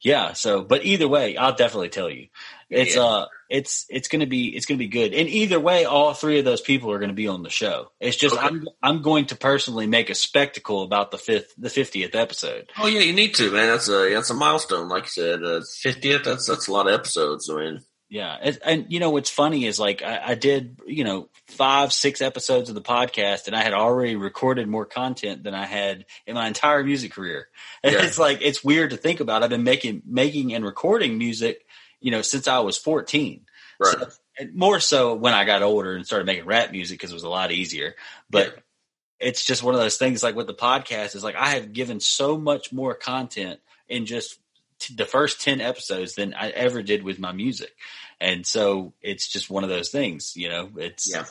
yeah, 0.02 0.34
so 0.34 0.62
but 0.62 0.86
either 0.86 1.08
way, 1.08 1.38
I'll 1.38 1.56
definitely 1.56 1.90
tell 1.90 2.10
you. 2.10 2.28
It's 2.70 2.96
yeah. 2.96 3.04
uh 3.04 3.26
it's 3.50 3.86
it's 3.90 4.08
gonna 4.08 4.26
be 4.26 4.56
it's 4.56 4.66
gonna 4.66 4.78
be 4.78 4.88
good. 4.88 5.14
And 5.14 5.28
either 5.30 5.60
way, 5.60 5.86
all 5.86 6.14
three 6.14 6.40
of 6.40 6.46
those 6.46 6.62
people 6.62 6.92
are 6.92 7.00
gonna 7.00 7.14
be 7.14 7.28
on 7.28 7.44
the 7.44 7.50
show. 7.50 7.92
It's 8.00 8.18
just 8.18 8.36
okay. 8.36 8.46
I'm 8.46 8.68
I'm 8.82 9.02
going 9.02 9.28
to 9.28 9.36
personally 9.36 9.88
make 9.88 10.10
a 10.10 10.16
spectacle 10.16 10.84
about 10.84 11.12
the 11.12 11.18
fifth 11.18 11.54
the 11.58 11.70
fiftieth 11.70 12.16
episode. 12.16 12.70
Oh 12.78 12.88
yeah, 12.88 13.02
you 13.02 13.14
need 13.14 13.36
to, 13.36 13.52
man. 13.52 13.68
That's 13.68 13.90
a 13.90 14.14
that's 14.14 14.30
a 14.30 14.34
milestone, 14.34 14.90
like 14.90 15.04
you 15.04 15.10
said. 15.10 15.40
Fiftieth, 15.66 16.28
uh, 16.28 16.32
that's 16.32 16.48
that's 16.48 16.68
a 16.68 16.72
lot 16.72 16.88
of 16.88 16.94
episodes. 16.94 17.50
I 17.50 17.56
mean, 17.56 17.82
yeah, 18.10 18.38
and, 18.42 18.60
and 18.64 18.86
you 18.88 19.02
know 19.02 19.10
what's 19.10 19.30
funny 19.30 19.66
is 19.66 19.80
like 19.80 20.02
I, 20.02 20.22
I, 20.28 20.36
did 20.36 20.80
you 20.86 21.04
know 21.04 21.28
five 21.48 21.92
six 21.92 22.22
episodes 22.22 22.70
of 22.70 22.76
the 22.76 22.82
podcast, 22.82 23.48
and 23.48 23.56
I 23.56 23.62
had 23.62 23.74
already 23.74 24.16
recorded 24.16 24.66
more 24.70 24.86
content 24.86 25.44
than 25.44 25.54
I 25.54 25.66
had 25.66 26.06
in 26.26 26.36
my 26.36 26.48
entire 26.48 26.84
music 26.84 27.12
career. 27.12 27.50
Yeah. 27.84 28.04
It's 28.04 28.18
like 28.18 28.40
it's 28.42 28.64
weird 28.64 28.90
to 28.90 28.98
think 28.98 29.22
about. 29.22 29.44
I've 29.44 29.50
been 29.50 29.64
making 29.64 30.02
making 30.06 30.54
and 30.54 30.66
recording 30.66 31.18
music 31.18 31.66
you 32.00 32.12
know, 32.12 32.22
since 32.22 32.48
I 32.48 32.60
was 32.60 32.78
14. 32.78 33.42
Right. 33.80 33.96
So, 34.00 34.08
more 34.54 34.80
so 34.80 35.16
when 35.16 35.34
I 35.34 35.46
got 35.46 35.64
older 35.64 35.96
and 35.96 36.06
started 36.06 36.26
making 36.26 36.46
rap 36.46 36.72
music 36.72 36.98
because 36.98 37.12
it 37.12 37.16
was 37.16 37.24
a 37.24 37.30
lot 37.30 37.52
easier. 37.52 37.96
But 38.30 38.54
yeah. 38.54 39.28
it's 39.28 39.44
just 39.44 39.64
one 39.64 39.74
of 39.74 39.82
those 39.82 39.98
things 39.98 40.24
like 40.24 40.36
with 40.36 40.48
the 40.48 40.54
podcast 40.54 41.16
is 41.16 41.24
like 41.24 41.36
I 41.36 41.50
have 41.52 41.74
given 41.74 42.00
so 42.00 42.38
much 42.38 42.72
more 42.72 42.94
content 42.94 43.60
in 43.88 44.06
just 44.06 44.40
t- 44.80 44.96
the 44.96 45.06
first 45.06 45.42
10 45.42 45.62
episodes 45.62 46.16
than 46.16 46.34
I 46.34 46.50
ever 46.50 46.82
did 46.82 47.04
with 47.04 47.20
my 47.20 47.32
music. 47.32 47.72
And 48.20 48.46
so 48.46 48.94
it's 49.02 49.28
just 49.28 49.50
one 49.50 49.64
of 49.64 49.70
those 49.70 49.90
things, 49.90 50.36
you 50.36 50.50
know, 50.50 50.70
it's, 50.78 51.12
yeah. 51.12 51.26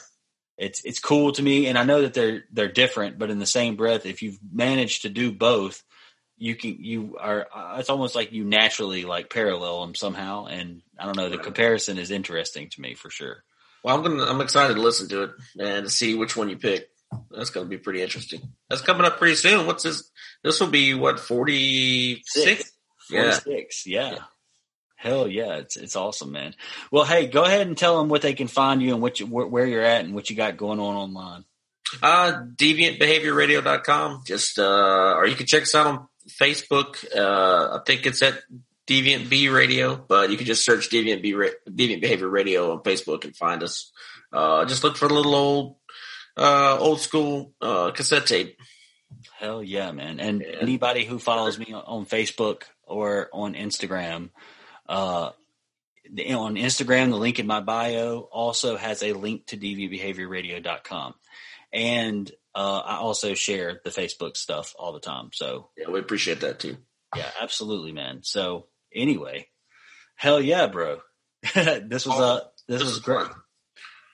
it's, 0.56 0.84
it's 0.84 1.00
cool 1.00 1.32
to 1.32 1.42
me. 1.42 1.66
And 1.66 1.76
I 1.76 1.84
know 1.84 2.02
that 2.02 2.14
they're, 2.14 2.44
they're 2.52 2.68
different, 2.70 3.18
but 3.18 3.30
in 3.30 3.38
the 3.38 3.46
same 3.46 3.76
breath, 3.76 4.06
if 4.06 4.22
you've 4.22 4.38
managed 4.52 5.02
to 5.02 5.08
do 5.08 5.32
both, 5.32 5.82
you 6.38 6.54
can 6.54 6.76
you 6.78 7.16
are 7.18 7.46
uh, 7.54 7.76
it's 7.78 7.90
almost 7.90 8.14
like 8.14 8.32
you 8.32 8.44
naturally 8.44 9.04
like 9.04 9.30
parallel 9.30 9.80
them 9.80 9.94
somehow 9.94 10.46
and 10.46 10.82
i 10.98 11.04
don't 11.04 11.16
know 11.16 11.28
the 11.28 11.38
comparison 11.38 11.98
is 11.98 12.10
interesting 12.10 12.68
to 12.68 12.80
me 12.80 12.94
for 12.94 13.10
sure 13.10 13.42
well 13.82 13.96
i'm 13.96 14.02
gonna 14.02 14.24
i'm 14.24 14.40
excited 14.40 14.74
to 14.74 14.80
listen 14.80 15.08
to 15.08 15.22
it 15.24 15.30
and 15.58 15.86
to 15.86 15.90
see 15.90 16.14
which 16.14 16.36
one 16.36 16.48
you 16.48 16.56
pick 16.56 16.88
that's 17.30 17.50
gonna 17.50 17.66
be 17.66 17.78
pretty 17.78 18.02
interesting 18.02 18.40
that's 18.68 18.82
coming 18.82 19.06
up 19.06 19.18
pretty 19.18 19.36
soon 19.36 19.66
what's 19.66 19.84
this 19.84 20.10
this 20.42 20.60
will 20.60 20.68
be 20.68 20.94
what 20.94 21.18
46 21.18 22.72
46 23.08 23.86
yeah. 23.86 24.10
yeah. 24.10 24.18
Hell 24.98 25.28
yeah, 25.28 25.56
it's 25.56 25.76
it's 25.76 25.94
awesome, 25.94 26.32
man. 26.32 26.54
Well, 26.90 27.04
hey, 27.04 27.26
go 27.26 27.44
ahead 27.44 27.66
and 27.66 27.76
tell 27.76 27.98
them 27.98 28.08
what 28.08 28.22
they 28.22 28.32
can 28.32 28.48
find 28.48 28.80
you 28.80 28.94
and 28.94 29.02
what 29.02 29.20
you, 29.20 29.26
where 29.26 29.66
you're 29.66 29.84
at 29.84 30.06
and 30.06 30.14
what 30.14 30.30
you 30.30 30.36
got 30.36 30.56
going 30.56 30.80
on 30.80 30.96
online. 30.96 31.44
Uh, 32.02 32.42
deviantbehaviorradio.com. 32.56 34.22
Just, 34.26 34.58
uh, 34.58 35.14
or 35.16 35.26
you 35.26 35.36
can 35.36 35.46
check 35.46 35.62
us 35.62 35.74
out 35.74 35.86
on 35.86 36.08
Facebook. 36.28 37.04
Uh, 37.14 37.78
I 37.78 37.80
think 37.86 38.06
it's 38.06 38.22
at 38.22 38.42
Deviant 38.86 39.28
B 39.28 39.48
Radio, 39.48 39.96
but 39.96 40.30
you 40.30 40.36
can 40.36 40.46
just 40.46 40.64
search 40.64 40.90
Deviant 40.90 41.22
B 41.22 41.32
Deviant 41.32 42.00
Behavior 42.00 42.28
Radio 42.28 42.72
on 42.72 42.82
Facebook 42.82 43.24
and 43.24 43.36
find 43.36 43.62
us. 43.62 43.90
Uh, 44.32 44.64
just 44.64 44.84
look 44.84 44.96
for 44.96 45.08
the 45.08 45.14
little 45.14 45.34
old, 45.34 45.76
uh, 46.36 46.78
old 46.78 47.00
school 47.00 47.52
uh, 47.60 47.90
cassette 47.90 48.26
tape. 48.26 48.58
Hell 49.38 49.62
yeah, 49.62 49.92
man! 49.92 50.20
And 50.20 50.40
yeah. 50.40 50.56
anybody 50.60 51.04
who 51.04 51.18
follows 51.18 51.58
me 51.58 51.72
on 51.72 52.06
Facebook 52.06 52.62
or 52.84 53.28
on 53.32 53.54
Instagram, 53.54 54.30
uh, 54.88 55.30
on 56.08 56.54
Instagram, 56.54 57.10
the 57.10 57.16
link 57.16 57.38
in 57.38 57.46
my 57.46 57.60
bio 57.60 58.20
also 58.20 58.76
has 58.76 59.02
a 59.02 59.12
link 59.12 59.46
to 59.46 59.56
deviantbehaviorradio.com. 59.56 61.14
And 61.72 62.30
uh, 62.56 62.82
I 62.84 62.96
also 62.96 63.34
share 63.34 63.80
the 63.84 63.90
Facebook 63.90 64.36
stuff 64.36 64.74
all 64.78 64.92
the 64.92 65.00
time. 65.00 65.28
So 65.32 65.68
yeah, 65.76 65.90
we 65.90 66.00
appreciate 66.00 66.40
that 66.40 66.58
too. 66.58 66.78
Yeah, 67.14 67.30
absolutely, 67.40 67.92
man. 67.92 68.20
So 68.22 68.66
anyway, 68.94 69.48
hell 70.14 70.40
yeah, 70.40 70.66
bro. 70.66 71.00
this 71.54 72.06
was 72.06 72.18
uh 72.18 72.40
this, 72.66 72.80
this 72.80 72.88
was 72.88 73.00
great. 73.00 73.28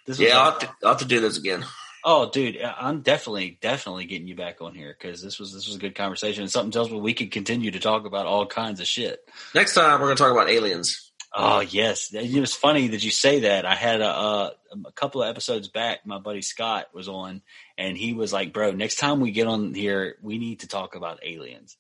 This 0.07 0.19
yeah, 0.19 0.37
I'll 0.37 0.51
have, 0.51 0.59
to, 0.59 0.71
I'll 0.83 0.89
have 0.91 0.99
to 0.99 1.05
do 1.05 1.21
this 1.21 1.39
again. 1.39 1.65
Oh, 2.05 2.29
dude, 2.29 2.61
I'm 2.61 3.03
definitely, 3.03 3.59
definitely 3.61 4.07
getting 4.07 4.27
you 4.27 4.35
back 4.35 4.61
on 4.61 4.75
here 4.75 4.97
because 4.99 5.23
this 5.23 5.39
was 5.39 5.55
this 5.55 5.69
was 5.69 5.77
a 5.77 5.79
good 5.79 5.95
conversation 5.95 6.43
and 6.43 6.51
something 6.51 6.73
tells 6.73 6.91
me 6.91 6.99
we 6.99 7.15
could 7.15 7.31
continue 7.31 7.71
to 7.71 7.79
talk 7.79 8.07
about 8.07 8.27
all 8.27 8.45
kinds 8.45 8.81
of 8.81 8.89
shit. 8.89 9.21
Next 9.55 9.75
time 9.75 10.01
we're 10.01 10.07
going 10.07 10.17
to 10.17 10.23
talk 10.23 10.33
about 10.33 10.51
aliens. 10.51 11.13
Oh 11.35 11.61
yes, 11.61 12.13
it 12.13 12.41
was 12.41 12.55
funny 12.55 12.89
that 12.89 13.03
you 13.03 13.11
say 13.11 13.41
that. 13.41 13.65
I 13.65 13.75
had 13.75 14.03
a, 14.03 14.09
a, 14.09 14.53
a 14.87 14.93
couple 14.93 15.23
of 15.23 15.31
episodes 15.31 15.69
back. 15.69 16.05
My 16.05 16.19
buddy 16.19 16.43
Scott 16.43 16.89
was 16.93 17.09
on, 17.09 17.41
and 17.83 17.97
he 17.97 18.13
was 18.15 18.33
like, 18.33 18.53
"Bro, 18.53 18.73
next 18.73 18.97
time 18.97 19.21
we 19.21 19.33
get 19.33 19.47
on 19.47 19.75
here, 19.75 20.17
we 20.23 20.39
need 20.39 20.61
to 20.61 20.69
talk 20.69 20.95
about 20.95 21.19
aliens." 21.25 21.77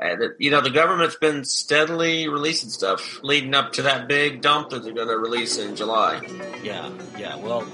And 0.00 0.22
you 0.38 0.52
know, 0.52 0.60
the 0.60 0.70
government's 0.70 1.16
been 1.16 1.44
steadily 1.44 2.28
releasing 2.28 2.70
stuff 2.70 3.20
leading 3.22 3.52
up 3.54 3.72
to 3.74 3.82
that 3.82 4.06
big 4.06 4.42
dump 4.42 4.70
that 4.70 4.84
they're 4.84 4.92
going 4.92 5.08
to 5.08 5.18
release 5.18 5.58
in 5.58 5.74
July. 5.74 6.20
Yeah, 6.62 6.90
yeah. 7.18 7.36
Well, 7.36 7.66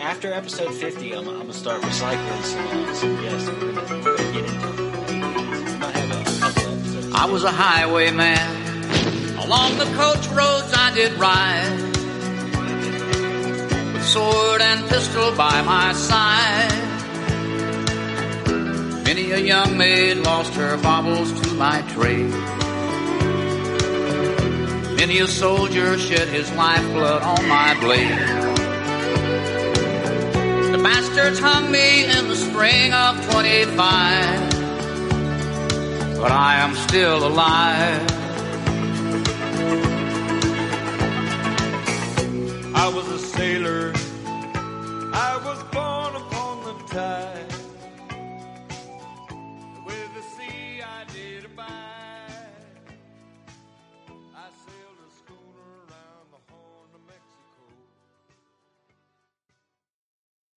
after 0.00 0.32
episode 0.32 0.74
fifty, 0.74 1.12
I'm, 1.12 1.28
I'm 1.28 1.34
going 1.36 1.46
to 1.46 1.52
start 1.52 1.80
recycling 1.82 2.42
some. 2.42 2.66
Uh, 2.66 2.94
some 2.94 3.22
yes, 3.22 3.46
we're 3.46 3.72
going 3.72 3.76
to 3.76 4.32
get 4.32 4.44
into. 4.44 4.70
I 7.14 7.26
was 7.30 7.44
a 7.44 7.50
highwayman 7.50 8.60
Along 9.50 9.78
the 9.78 9.86
coach 9.96 10.28
roads 10.28 10.72
I 10.74 10.92
did 10.94 11.12
ride, 11.18 11.66
with 11.80 11.99
sword 14.10 14.60
and 14.60 14.88
pistol 14.88 15.30
by 15.36 15.62
my 15.62 15.92
side. 15.92 16.72
Many 19.04 19.30
a 19.30 19.38
young 19.38 19.76
maid 19.78 20.16
lost 20.16 20.52
her 20.54 20.76
baubles 20.78 21.30
to 21.42 21.54
my 21.54 21.80
trade. 21.94 22.30
Many 24.98 25.20
a 25.20 25.28
soldier 25.28 25.96
shed 25.96 26.26
his 26.26 26.50
lifeblood 26.54 27.22
on 27.22 27.46
my 27.46 27.78
blade. 27.78 28.18
The 30.72 30.80
bastards 30.82 31.38
hung 31.38 31.70
me 31.70 32.02
in 32.02 32.26
the 32.26 32.34
spring 32.34 32.92
of 32.92 33.12
25, 33.30 33.76
but 36.18 36.32
I 36.32 36.56
am 36.64 36.74
still 36.88 37.28
alive. 37.28 38.10
I 42.74 42.88
was 42.92 43.06
a 43.08 43.18
sailor. 43.20 43.99
I 46.92 47.39